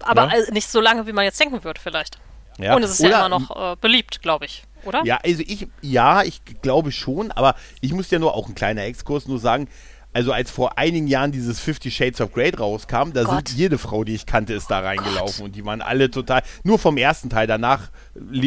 Aber 0.00 0.34
ja? 0.34 0.50
nicht 0.52 0.68
so 0.68 0.80
lange, 0.80 1.06
wie 1.06 1.12
man 1.12 1.24
jetzt 1.24 1.38
denken 1.40 1.62
wird, 1.64 1.78
vielleicht. 1.78 2.18
Ja. 2.58 2.76
Und 2.76 2.82
es 2.82 2.92
ist 2.92 3.00
oder, 3.00 3.10
ja 3.10 3.26
immer 3.26 3.38
noch 3.38 3.72
äh, 3.72 3.76
beliebt, 3.80 4.22
glaube 4.22 4.44
ich, 4.44 4.64
oder? 4.84 5.02
Ja, 5.04 5.18
also 5.24 5.42
ich, 5.46 5.68
ja, 5.80 6.22
ich 6.22 6.42
glaube 6.62 6.92
schon, 6.92 7.32
aber 7.32 7.54
ich 7.80 7.92
muss 7.92 8.10
ja 8.10 8.18
nur 8.18 8.34
auch 8.34 8.48
ein 8.48 8.54
kleiner 8.54 8.82
Exkurs 8.82 9.26
nur 9.26 9.38
sagen, 9.38 9.68
also 10.12 10.32
als 10.32 10.50
vor 10.50 10.76
einigen 10.76 11.06
Jahren 11.06 11.30
dieses 11.30 11.60
Fifty 11.60 11.90
Shades 11.90 12.20
of 12.20 12.32
Grey 12.32 12.50
rauskam, 12.50 13.12
da 13.12 13.22
Gott. 13.22 13.48
sind 13.48 13.56
jede 13.56 13.78
Frau, 13.78 14.02
die 14.02 14.14
ich 14.14 14.26
kannte, 14.26 14.54
ist 14.54 14.70
da 14.70 14.80
reingelaufen 14.80 15.36
Gott. 15.36 15.44
und 15.44 15.56
die 15.56 15.64
waren 15.64 15.80
alle 15.82 16.10
total, 16.10 16.42
nur 16.64 16.78
vom 16.78 16.96
ersten 16.96 17.30
Teil, 17.30 17.46
danach 17.46 17.90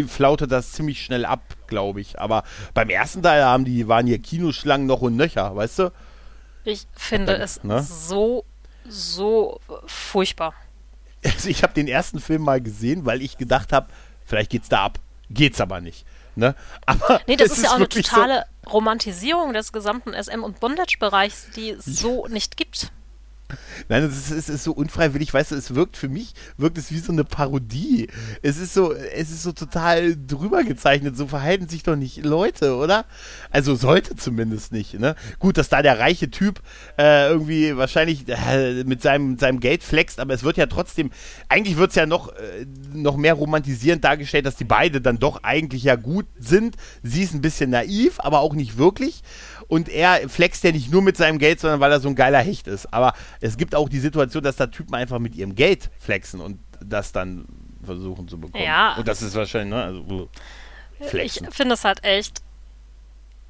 flaute 0.08 0.48
das 0.48 0.74
ziemlich 0.74 1.04
schnell 1.04 1.26
ab, 1.26 1.42
glaube 1.68 2.02
ich. 2.02 2.20
Aber 2.20 2.44
beim 2.74 2.90
ersten 2.90 3.24
Teil 3.24 3.44
haben 3.44 3.64
die, 3.64 3.88
waren 3.88 4.08
hier 4.08 4.20
Kinoschlangen 4.20 4.88
noch 4.88 5.02
und 5.02 5.16
nöcher, 5.16 5.56
weißt 5.56 5.80
du? 5.80 5.92
Ich 6.66 6.86
finde 6.96 7.38
es 7.38 7.64
ne? 7.64 7.82
so, 7.82 8.46
so 8.88 9.60
furchtbar. 9.86 10.54
Also 11.34 11.50
ich 11.50 11.64
habe 11.64 11.74
den 11.74 11.88
ersten 11.88 12.20
Film 12.20 12.44
mal 12.44 12.62
gesehen, 12.62 13.06
weil 13.06 13.22
ich 13.22 13.38
gedacht 13.38 13.72
habe, 13.74 13.88
vielleicht 14.26 14.52
geht's 14.52 14.70
da 14.70 14.84
ab. 14.86 15.00
Geht's 15.30 15.62
aber 15.62 15.82
nicht. 15.82 16.06
Ne? 16.36 16.56
Aber 16.86 17.22
nee, 17.28 17.36
das 17.36 17.52
ist, 17.52 17.58
ist 17.58 17.64
ja 17.66 17.70
auch 17.72 17.76
eine 17.76 17.88
totale 17.88 18.46
so 18.64 18.72
Romantisierung 18.72 19.54
des 19.54 19.72
gesamten 19.72 20.16
SM- 20.16 20.42
und 20.42 20.60
Bondage-Bereichs, 20.60 21.52
die 21.56 21.70
es 21.70 21.86
so 21.86 22.28
nicht 22.28 22.58
gibt. 22.58 22.92
Nein, 23.90 24.04
es 24.04 24.32
ist, 24.32 24.50
ist, 24.50 24.64
so 24.64 24.72
unfreiwillig, 24.72 25.34
weißt 25.34 25.52
du, 25.52 25.56
es 25.56 25.76
wirkt 25.76 25.98
für 25.98 26.10
mich, 26.10 26.34
wirkt 26.58 26.78
es 26.78 26.92
wie 26.92 27.00
so 27.00 27.12
eine 27.12 27.24
Parodie. 27.24 28.08
Es 28.42 28.58
ist 28.58 28.74
so, 28.74 28.94
es 28.94 29.30
ist 29.30 29.44
so 29.44 29.52
total 29.52 30.16
drüber 30.16 30.64
gezeichnet, 30.64 31.18
so 31.18 31.28
verhalten 31.28 31.68
sich 31.68 31.84
doch 31.84 31.96
nicht 31.96 32.24
Leute, 32.24 32.76
oder? 32.76 33.06
Also 33.52 33.76
sollte 33.76 34.16
zumindest 34.16 34.72
nicht, 34.72 35.00
ne? 35.00 35.16
Gut, 35.40 35.58
dass 35.58 35.70
da 35.70 35.82
der 35.82 36.00
reiche 36.00 36.32
Typ 36.32 36.62
äh, 36.98 37.28
irgendwie 37.28 37.76
wahrscheinlich 37.78 38.26
äh, 38.28 38.84
mit 38.84 39.02
seinem, 39.02 39.38
seinem 39.38 39.60
Geld 39.60 39.84
flext, 39.84 40.20
aber 40.20 40.34
es 40.34 40.44
wird 40.44 40.58
ja 40.58 40.66
trotzdem, 40.66 41.12
eigentlich 41.50 41.78
wird 41.78 41.92
es 41.92 41.96
ja 41.96 42.06
noch, 42.06 42.30
äh, 42.30 42.66
noch 42.94 43.18
mehr 43.18 43.34
romantisierend 43.34 44.04
dargestellt, 44.04 44.46
dass 44.46 44.56
die 44.56 44.64
beide 44.64 45.02
dann 45.02 45.20
doch 45.20 45.44
eigentlich 45.44 45.84
ja 45.84 45.96
gut 45.96 46.26
sind. 46.40 46.76
Sie 47.04 47.24
ist 47.24 47.34
ein 47.34 47.42
bisschen 47.42 47.70
naiv, 47.70 48.20
aber 48.20 48.40
auch 48.40 48.54
nicht 48.54 48.78
wirklich 48.78 49.24
und 49.74 49.90
er 49.90 50.30
flext 50.30 50.64
ja 50.64 50.72
nicht 50.72 50.92
nur 50.92 51.02
mit 51.02 51.18
seinem 51.18 51.40
Geld, 51.40 51.60
sondern 51.60 51.80
weil 51.80 51.92
er 51.92 52.00
so 52.00 52.08
ein 52.08 52.14
geiler 52.14 52.40
Hecht 52.40 52.68
ist. 52.68 52.94
Aber 52.94 53.14
es 53.42 53.58
gibt 53.58 53.74
auch 53.74 53.90
die 53.90 53.98
Situation, 53.98 54.44
dass 54.44 54.56
da 54.56 54.68
Typen 54.68 54.94
einfach 54.94 55.18
mit 55.18 55.34
ihrem 55.34 55.56
Geld 55.56 55.90
flexen 56.00 56.42
und 56.42 56.60
das 56.80 57.12
dann 57.12 57.46
versuchen 57.84 58.28
zu 58.28 58.40
bekommen. 58.40 58.64
Ja. 58.64 58.96
Und 58.98 59.08
das 59.08 59.24
ist 59.24 59.34
wahrscheinlich, 59.34 59.74
ne, 59.74 59.84
also 59.84 60.30
flexen. 61.02 61.48
Ich 61.50 61.56
finde 61.56 61.74
es 61.74 61.84
halt 61.84 62.04
echt 62.04 62.44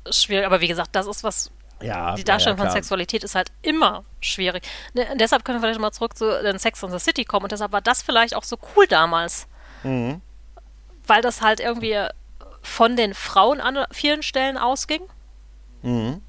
schwierig, 0.10 0.46
aber 0.46 0.62
wie 0.62 0.70
gesagt, 0.70 0.96
das 0.96 1.08
ist 1.08 1.26
was 1.26 1.52
ja, 1.82 2.16
die 2.16 2.24
Darstellung 2.24 2.58
ja, 2.58 2.64
von 2.64 2.72
Sexualität 2.72 3.26
ist 3.26 3.36
halt 3.36 3.52
immer 3.62 4.06
schwierig. 4.22 4.64
Ne, 4.94 5.06
deshalb 5.16 5.44
können 5.44 5.58
wir 5.58 5.68
vielleicht 5.68 5.82
mal 5.82 5.92
zurück 5.92 6.18
zu 6.18 6.42
den 6.42 6.58
Sex 6.58 6.82
in 6.84 6.92
the 6.92 7.00
City 7.00 7.26
kommen 7.26 7.44
und 7.44 7.52
deshalb 7.52 7.74
war 7.74 7.82
das 7.82 8.02
vielleicht 8.02 8.34
auch 8.34 8.44
so 8.44 8.58
cool 8.78 8.88
damals. 8.88 9.48
Mhm. 9.84 10.22
Weil 11.06 11.22
das 11.22 11.42
halt 11.42 11.60
irgendwie 11.60 11.98
von 12.62 12.96
den 12.96 13.14
Frauen 13.14 13.60
an 13.60 13.86
vielen 13.92 14.24
Stellen 14.24 14.58
ausging. 14.58 15.02
Mhm. 15.84 16.22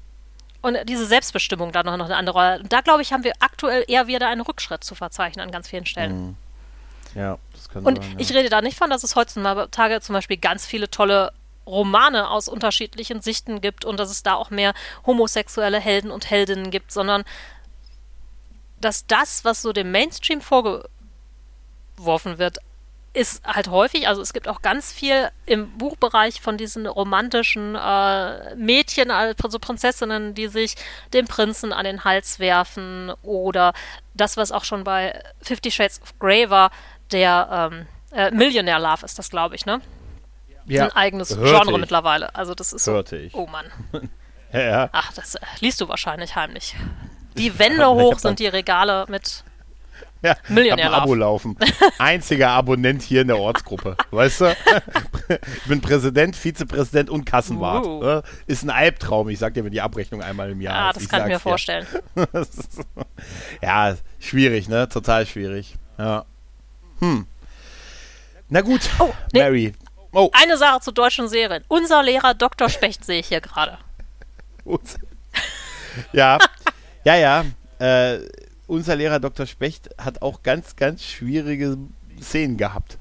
Und 0.61 0.77
diese 0.89 1.05
Selbstbestimmung 1.05 1.71
da 1.71 1.83
noch 1.83 1.93
eine 1.93 2.15
andere 2.15 2.37
Rolle. 2.37 2.59
Und 2.61 2.73
da, 2.73 2.81
glaube 2.81 3.01
ich, 3.01 3.13
haben 3.13 3.23
wir 3.23 3.33
aktuell 3.39 3.83
eher 3.87 4.07
wieder 4.07 4.27
einen 4.27 4.41
Rückschritt 4.41 4.83
zu 4.83 4.95
verzeichnen 4.95 5.45
an 5.45 5.51
ganz 5.51 5.67
vielen 5.67 5.85
Stellen. 5.85 6.27
Mhm. 6.27 6.35
Ja, 7.13 7.37
das 7.53 7.69
kann 7.69 7.83
Und 7.83 8.03
sein, 8.03 8.11
ja. 8.13 8.19
ich 8.19 8.33
rede 8.33 8.49
da 8.49 8.61
nicht 8.61 8.77
von, 8.77 8.89
dass 8.89 9.03
es 9.03 9.15
heutzutage 9.15 10.01
zum 10.01 10.13
Beispiel 10.13 10.37
ganz 10.37 10.65
viele 10.65 10.89
tolle 10.89 11.31
Romane 11.65 12.29
aus 12.29 12.47
unterschiedlichen 12.47 13.21
Sichten 13.21 13.61
gibt 13.61 13.85
und 13.85 13.99
dass 13.99 14.11
es 14.11 14.23
da 14.23 14.35
auch 14.35 14.49
mehr 14.49 14.73
homosexuelle 15.05 15.79
Helden 15.79 16.11
und 16.11 16.29
Heldinnen 16.29 16.71
gibt, 16.71 16.91
sondern 16.91 17.23
dass 18.81 19.07
das, 19.07 19.45
was 19.45 19.61
so 19.61 19.73
dem 19.73 19.91
Mainstream 19.91 20.41
vorgeworfen 20.41 20.89
wird, 22.37 22.59
ist 23.15 23.45
halt 23.47 23.69
häufig, 23.69 24.07
also 24.07 24.21
es 24.21 24.33
gibt 24.33 24.47
auch 24.47 24.61
ganz 24.61 24.91
viel 24.91 25.29
im 25.45 25.77
Buchbereich 25.77 26.41
von 26.41 26.57
diesen 26.57 26.85
romantischen 26.85 27.75
äh, 27.75 28.55
Mädchen, 28.55 29.09
also 29.09 29.57
Prinzessinnen, 29.57 30.33
die 30.33 30.47
sich 30.47 30.75
dem 31.13 31.25
Prinzen 31.25 31.71
an 31.71 31.85
den 31.85 32.03
Hals 32.03 32.39
werfen 32.39 33.13
oder 33.23 33.73
das, 34.13 34.35
was 34.35 34.51
auch 34.51 34.65
schon 34.65 34.83
bei 34.83 35.23
Fifty 35.41 35.71
Shades 35.71 36.01
of 36.01 36.19
Grey 36.19 36.49
war, 36.49 36.71
der 37.11 37.69
ähm, 37.71 37.87
äh, 38.11 38.31
Millionaire 38.31 38.79
Love 38.79 39.05
ist 39.05 39.17
das, 39.17 39.29
glaube 39.29 39.55
ich, 39.55 39.65
ne? 39.65 39.81
Ja, 40.65 40.85
ein 40.85 40.91
eigenes 40.91 41.29
Genre 41.29 41.71
ich. 41.71 41.77
mittlerweile. 41.77 42.35
Also 42.35 42.53
das 42.53 42.73
ist 42.73 42.87
Hörte 42.87 43.17
ich. 43.17 43.33
Oh 43.33 43.47
Mann. 43.47 43.71
ja, 44.51 44.61
ja. 44.61 44.89
Ach, 44.91 45.13
das 45.13 45.35
äh, 45.35 45.39
liest 45.59 45.79
du 45.79 45.87
wahrscheinlich 45.87 46.35
heimlich. 46.35 46.75
Die 47.37 47.57
Wände 47.59 47.87
hoch 47.87 48.19
sind 48.19 48.39
die 48.39 48.47
Regale 48.47 49.05
mit 49.07 49.43
ja, 50.21 50.35
Millionär. 50.49 50.87
Ein 50.87 50.93
Abo 50.93 51.13
laufen. 51.13 51.57
Einziger 51.97 52.49
Abonnent 52.49 53.01
hier 53.01 53.21
in 53.21 53.27
der 53.27 53.37
Ortsgruppe. 53.37 53.95
weißt 54.11 54.41
du? 54.41 54.55
ich 55.29 55.63
bin 55.67 55.81
Präsident, 55.81 56.35
Vizepräsident 56.35 57.09
und 57.09 57.25
Kassenwart. 57.25 57.85
Uh. 57.85 58.21
Ist 58.47 58.63
ein 58.63 58.69
Albtraum. 58.69 59.29
Ich 59.29 59.39
sag 59.39 59.53
dir, 59.53 59.63
wenn 59.63 59.71
die 59.71 59.81
Abrechnung 59.81 60.21
einmal 60.21 60.49
im 60.51 60.61
Jahr 60.61 60.89
Ah, 60.89 60.93
das 60.93 61.07
kann 61.07 61.23
ich 61.23 61.27
mir 61.27 61.39
vorstellen. 61.39 61.85
ja, 63.61 63.95
schwierig, 64.19 64.67
ne? 64.67 64.89
Total 64.89 65.25
schwierig. 65.25 65.75
Ja. 65.97 66.25
Hm. 66.99 67.27
Na 68.49 68.61
gut, 68.61 68.81
oh, 68.99 69.11
nee. 69.33 69.39
Mary. 69.39 69.73
Oh. 70.11 70.29
Eine 70.33 70.57
Sache 70.57 70.79
zu 70.79 70.91
deutschen 70.91 71.27
Serien. 71.27 71.63
Unser 71.67 72.01
Lehrer 72.01 72.33
Dr. 72.33 72.69
Specht 72.69 73.03
sehe 73.03 73.19
ich 73.19 73.27
hier 73.27 73.41
gerade. 73.41 73.77
ja, 76.13 76.37
ja, 77.03 77.15
ja. 77.15 77.45
Äh, 77.79 78.19
unser 78.67 78.95
Lehrer 78.95 79.19
Dr. 79.19 79.45
Specht 79.45 79.89
hat 79.97 80.21
auch 80.21 80.43
ganz, 80.43 80.75
ganz 80.75 81.03
schwierige 81.03 81.77
Szenen 82.21 82.57
gehabt. 82.57 82.97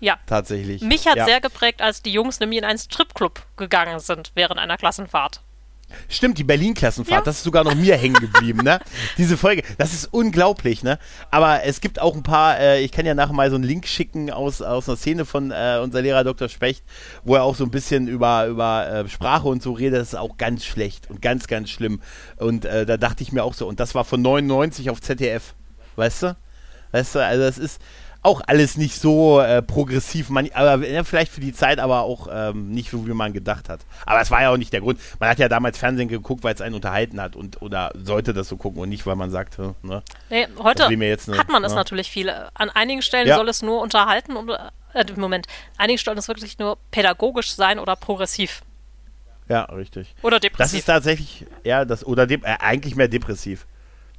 Ja. 0.00 0.18
Tatsächlich. 0.26 0.82
Mich 0.82 1.06
hat 1.06 1.16
ja. 1.16 1.26
sehr 1.26 1.40
geprägt, 1.40 1.82
als 1.82 2.02
die 2.02 2.12
Jungs 2.12 2.40
nämlich 2.40 2.58
in 2.58 2.64
einen 2.64 2.78
Stripclub 2.78 3.46
gegangen 3.56 4.00
sind 4.00 4.32
während 4.34 4.58
einer 4.58 4.78
Klassenfahrt. 4.78 5.42
Stimmt, 6.08 6.38
die 6.38 6.44
Berlin-Klassenfahrt, 6.44 7.20
ja. 7.20 7.24
das 7.24 7.38
ist 7.38 7.44
sogar 7.44 7.64
noch 7.64 7.74
mir 7.74 7.96
hängen 7.96 8.14
geblieben, 8.14 8.62
ne? 8.62 8.80
Diese 9.18 9.36
Folge, 9.36 9.62
das 9.78 9.92
ist 9.92 10.06
unglaublich, 10.12 10.82
ne? 10.82 10.98
Aber 11.30 11.64
es 11.64 11.80
gibt 11.80 12.00
auch 12.00 12.14
ein 12.14 12.22
paar, 12.22 12.58
äh, 12.58 12.82
ich 12.82 12.92
kann 12.92 13.06
ja 13.06 13.14
nachher 13.14 13.32
mal 13.32 13.50
so 13.50 13.56
einen 13.56 13.64
Link 13.64 13.86
schicken 13.86 14.30
aus, 14.30 14.62
aus 14.62 14.88
einer 14.88 14.96
Szene 14.96 15.24
von 15.24 15.50
äh, 15.50 15.80
unser 15.82 16.02
Lehrer 16.02 16.24
Dr. 16.24 16.48
Specht, 16.48 16.84
wo 17.24 17.34
er 17.34 17.44
auch 17.44 17.54
so 17.54 17.64
ein 17.64 17.70
bisschen 17.70 18.08
über, 18.08 18.46
über 18.46 18.88
äh, 18.88 19.08
Sprache 19.08 19.48
und 19.48 19.62
so 19.62 19.72
redet, 19.72 20.00
das 20.00 20.08
ist 20.08 20.18
auch 20.18 20.36
ganz 20.36 20.64
schlecht 20.64 21.10
und 21.10 21.22
ganz, 21.22 21.46
ganz 21.46 21.70
schlimm. 21.70 22.00
Und 22.36 22.64
äh, 22.64 22.86
da 22.86 22.96
dachte 22.96 23.22
ich 23.22 23.32
mir 23.32 23.44
auch 23.44 23.54
so, 23.54 23.66
und 23.66 23.80
das 23.80 23.94
war 23.94 24.04
von 24.04 24.22
99 24.22 24.90
auf 24.90 25.00
ZDF, 25.00 25.54
weißt 25.96 26.22
du? 26.24 26.36
Weißt 26.92 27.14
du, 27.14 27.24
also 27.24 27.42
das 27.42 27.58
ist, 27.58 27.80
auch 28.22 28.42
alles 28.46 28.76
nicht 28.76 29.00
so 29.00 29.40
äh, 29.40 29.62
progressiv, 29.62 30.28
man, 30.28 30.50
aber 30.52 30.86
ja, 30.86 31.04
vielleicht 31.04 31.32
für 31.32 31.40
die 31.40 31.52
Zeit, 31.52 31.78
aber 31.78 32.02
auch 32.02 32.28
ähm, 32.30 32.70
nicht 32.70 32.90
so, 32.90 33.06
wie 33.06 33.14
man 33.14 33.32
gedacht 33.32 33.68
hat. 33.68 33.80
Aber 34.04 34.20
es 34.20 34.30
war 34.30 34.42
ja 34.42 34.50
auch 34.50 34.58
nicht 34.58 34.72
der 34.72 34.80
Grund. 34.80 35.00
Man 35.18 35.30
hat 35.30 35.38
ja 35.38 35.48
damals 35.48 35.78
Fernsehen 35.78 36.08
geguckt, 36.08 36.44
weil 36.44 36.54
es 36.54 36.60
einen 36.60 36.74
unterhalten 36.74 37.20
hat 37.20 37.34
und 37.34 37.62
oder 37.62 37.92
sollte 37.94 38.34
das 38.34 38.48
so 38.48 38.56
gucken 38.56 38.82
und 38.82 38.90
nicht, 38.90 39.06
weil 39.06 39.16
man 39.16 39.30
sagt, 39.30 39.58
ne? 39.58 40.02
Nee, 40.28 40.48
heute 40.58 40.86
eine, 40.86 41.16
hat 41.38 41.48
man 41.48 41.64
es 41.64 41.72
ne? 41.72 41.76
natürlich 41.76 42.10
viel. 42.10 42.30
An 42.54 42.68
einigen 42.68 43.00
Stellen 43.00 43.26
ja. 43.26 43.36
soll 43.36 43.48
es 43.48 43.62
nur 43.62 43.80
unterhalten 43.80 44.36
und 44.36 44.50
äh, 44.50 45.04
Moment, 45.16 45.46
an 45.76 45.84
einigen 45.84 45.98
Stellen 45.98 46.18
es 46.18 46.28
wirklich 46.28 46.58
nur 46.58 46.76
pädagogisch 46.90 47.54
sein 47.54 47.78
oder 47.78 47.96
progressiv. 47.96 48.62
Ja, 49.48 49.62
richtig. 49.64 50.14
Oder 50.22 50.38
depressiv. 50.38 50.58
Das 50.58 50.74
ist 50.74 50.84
tatsächlich, 50.84 51.46
ja, 51.64 51.84
das, 51.84 52.06
oder 52.06 52.30
äh, 52.30 52.38
eigentlich 52.60 52.94
mehr 52.94 53.08
depressiv. 53.08 53.66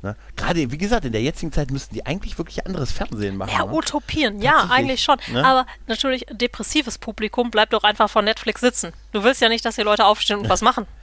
Ne? 0.02 0.15
Gerade, 0.36 0.72
wie 0.72 0.78
gesagt, 0.78 1.06
in 1.06 1.11
der 1.11 1.22
jetzigen 1.22 1.52
Zeit 1.52 1.69
müssten 1.69 1.94
die 1.94 2.06
eigentlich 2.06 2.38
wirklich 2.38 2.65
anderes 2.65 2.91
Fernsehen 2.91 3.38
machen. 3.38 3.52
Ja, 3.52 3.65
ne? 3.65 3.73
Utopien, 3.73 4.41
ja, 4.41 4.68
eigentlich 4.69 5.03
schon. 5.03 5.18
Ne? 5.32 5.45
Aber 5.45 5.68
natürlich, 5.88 6.26
depressives 6.32 6.98
Publikum 6.98 7.52
bleibt 7.52 7.73
doch 7.73 7.84
einfach 7.84 8.10
vor 8.10 8.22
Netflix 8.22 8.61
sitzen. 8.61 8.94
Du 9.11 9.23
willst 9.23 9.41
ja 9.41 9.49
nicht, 9.49 9.64
dass 9.64 9.76
die 9.76 9.84
Leute 9.84 10.06
aufstehen 10.06 10.40
und 10.40 10.49
was 10.49 10.61
machen. 10.61 10.88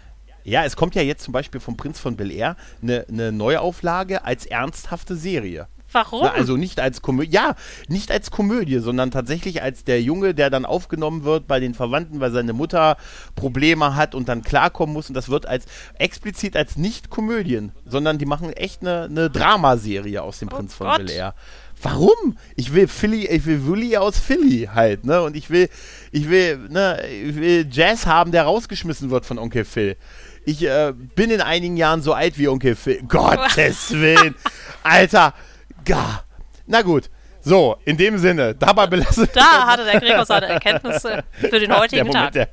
Ja, 0.45 0.65
es 0.65 0.77
kommt 0.77 0.95
ja 0.95 1.03
jetzt 1.03 1.25
zum 1.25 1.33
Beispiel 1.33 1.61
vom 1.61 1.77
Prinz 1.77 2.01
von 2.01 2.17
Bel 2.17 2.31
Air 2.31 2.57
eine, 2.81 3.05
eine 3.11 3.33
Neuauflage 3.33 4.25
als 4.25 4.47
ernsthafte 4.47 5.15
Serie. 5.15 5.69
Warum? 5.91 6.23
Na, 6.25 6.33
also 6.33 6.57
nicht 6.57 6.81
als 6.81 7.01
Komödie, 7.01 7.33
ja, 7.33 7.55
nicht 7.89 8.11
als 8.11 8.31
Komödie, 8.31 8.79
sondern 8.79 9.11
tatsächlich 9.11 9.63
als 9.63 9.85
der 9.85 10.03
Junge, 10.03 10.35
der 10.35 10.51
dann 10.51 10.67
aufgenommen 10.67 11.25
wird 11.25 11.47
bei 11.47 11.61
den 11.61 11.75
Verwandten, 11.75 12.21
weil 12.21 12.31
seine 12.31 12.53
Mutter 12.53 12.97
Probleme 13.35 13.97
hat 13.97 14.15
und 14.15 14.29
dann 14.29 14.43
klarkommen 14.43 14.93
muss. 14.93 15.09
Und 15.09 15.15
das 15.15 15.29
wird 15.29 15.47
als 15.47 15.65
explizit 15.99 16.57
als 16.57 16.77
nicht 16.77 17.09
Komödien, 17.09 17.73
sondern 17.87 18.19
die 18.19 18.27
machen 18.27 18.53
echt 18.53 18.83
eine, 18.83 19.05
eine 19.05 19.31
Dramaserie 19.31 20.23
aus 20.23 20.41
dem 20.41 20.49
oh 20.53 20.57
Prinz 20.57 20.75
von 20.75 20.95
Bel 20.97 21.11
Air. 21.11 21.35
Warum? 21.83 22.37
Ich 22.57 22.75
will 22.75 22.89
Philly, 22.89 23.27
ich 23.27 23.47
will 23.47 23.67
Willy 23.67 23.97
aus 23.97 24.19
Philly 24.19 24.69
halt, 24.75 25.05
ne? 25.05 25.23
Und 25.23 25.37
ich 25.37 25.49
will, 25.49 25.69
ich 26.11 26.29
will, 26.29 26.59
ne, 26.69 27.01
ich 27.09 27.37
will 27.37 27.69
Jazz 27.71 28.07
haben, 28.07 28.33
der 28.33 28.45
rausgeschmissen 28.45 29.11
wird 29.11 29.25
von 29.25 29.39
Onkel 29.39 29.65
Phil. 29.65 29.97
Ich 30.45 30.65
äh, 30.65 30.93
bin 31.15 31.31
in 31.31 31.41
einigen 31.41 31.77
Jahren 31.77 32.03
so 32.03 32.15
alt 32.15 32.39
wie 32.39 32.49
Onkel 32.49 32.75
Phil. 32.75 33.03
Gottes 33.09 33.93
Willen. 33.93 34.35
Alter, 34.83 35.35
Gar. 35.85 36.25
Na 36.67 36.83
gut. 36.83 37.11
So, 37.41 37.77
in 37.85 37.97
dem 37.97 38.19
Sinne, 38.19 38.55
dabei 38.55 38.87
belassen. 38.87 39.29
Da 39.33 39.67
hatte 39.67 39.85
der 39.85 40.01
Gregor 40.01 40.27
seine 40.27 40.47
Erkenntnisse 40.47 41.25
für 41.33 41.59
den 41.59 41.75
heutigen 41.77 42.05
der 42.05 42.13
Tag. 42.13 42.33
Der, 42.33 42.49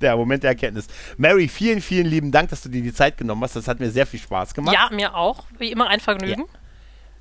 der 0.00 0.16
Moment 0.16 0.42
der 0.42 0.50
Erkenntnis. 0.50 0.86
Mary, 1.16 1.48
vielen, 1.48 1.80
vielen 1.80 2.06
lieben 2.06 2.30
Dank, 2.30 2.50
dass 2.50 2.62
du 2.62 2.68
dir 2.68 2.82
die 2.82 2.92
Zeit 2.92 3.16
genommen 3.16 3.42
hast. 3.42 3.56
Das 3.56 3.68
hat 3.68 3.80
mir 3.80 3.90
sehr 3.90 4.06
viel 4.06 4.20
Spaß 4.20 4.54
gemacht. 4.54 4.74
Ja, 4.74 4.94
mir 4.94 5.14
auch. 5.14 5.44
Wie 5.58 5.70
immer 5.70 5.88
ein 5.88 6.00
Vergnügen. 6.00 6.44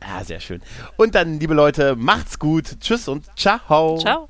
Ja, 0.02 0.20
ja 0.20 0.24
sehr 0.26 0.40
schön. 0.40 0.62
Und 0.98 1.16
dann, 1.16 1.40
liebe 1.40 1.54
Leute, 1.54 1.96
macht's 1.96 2.40
gut. 2.40 2.80
Tschüss 2.80 3.08
und 3.08 3.26
ciao. 3.38 3.98
Ciao. 4.00 4.30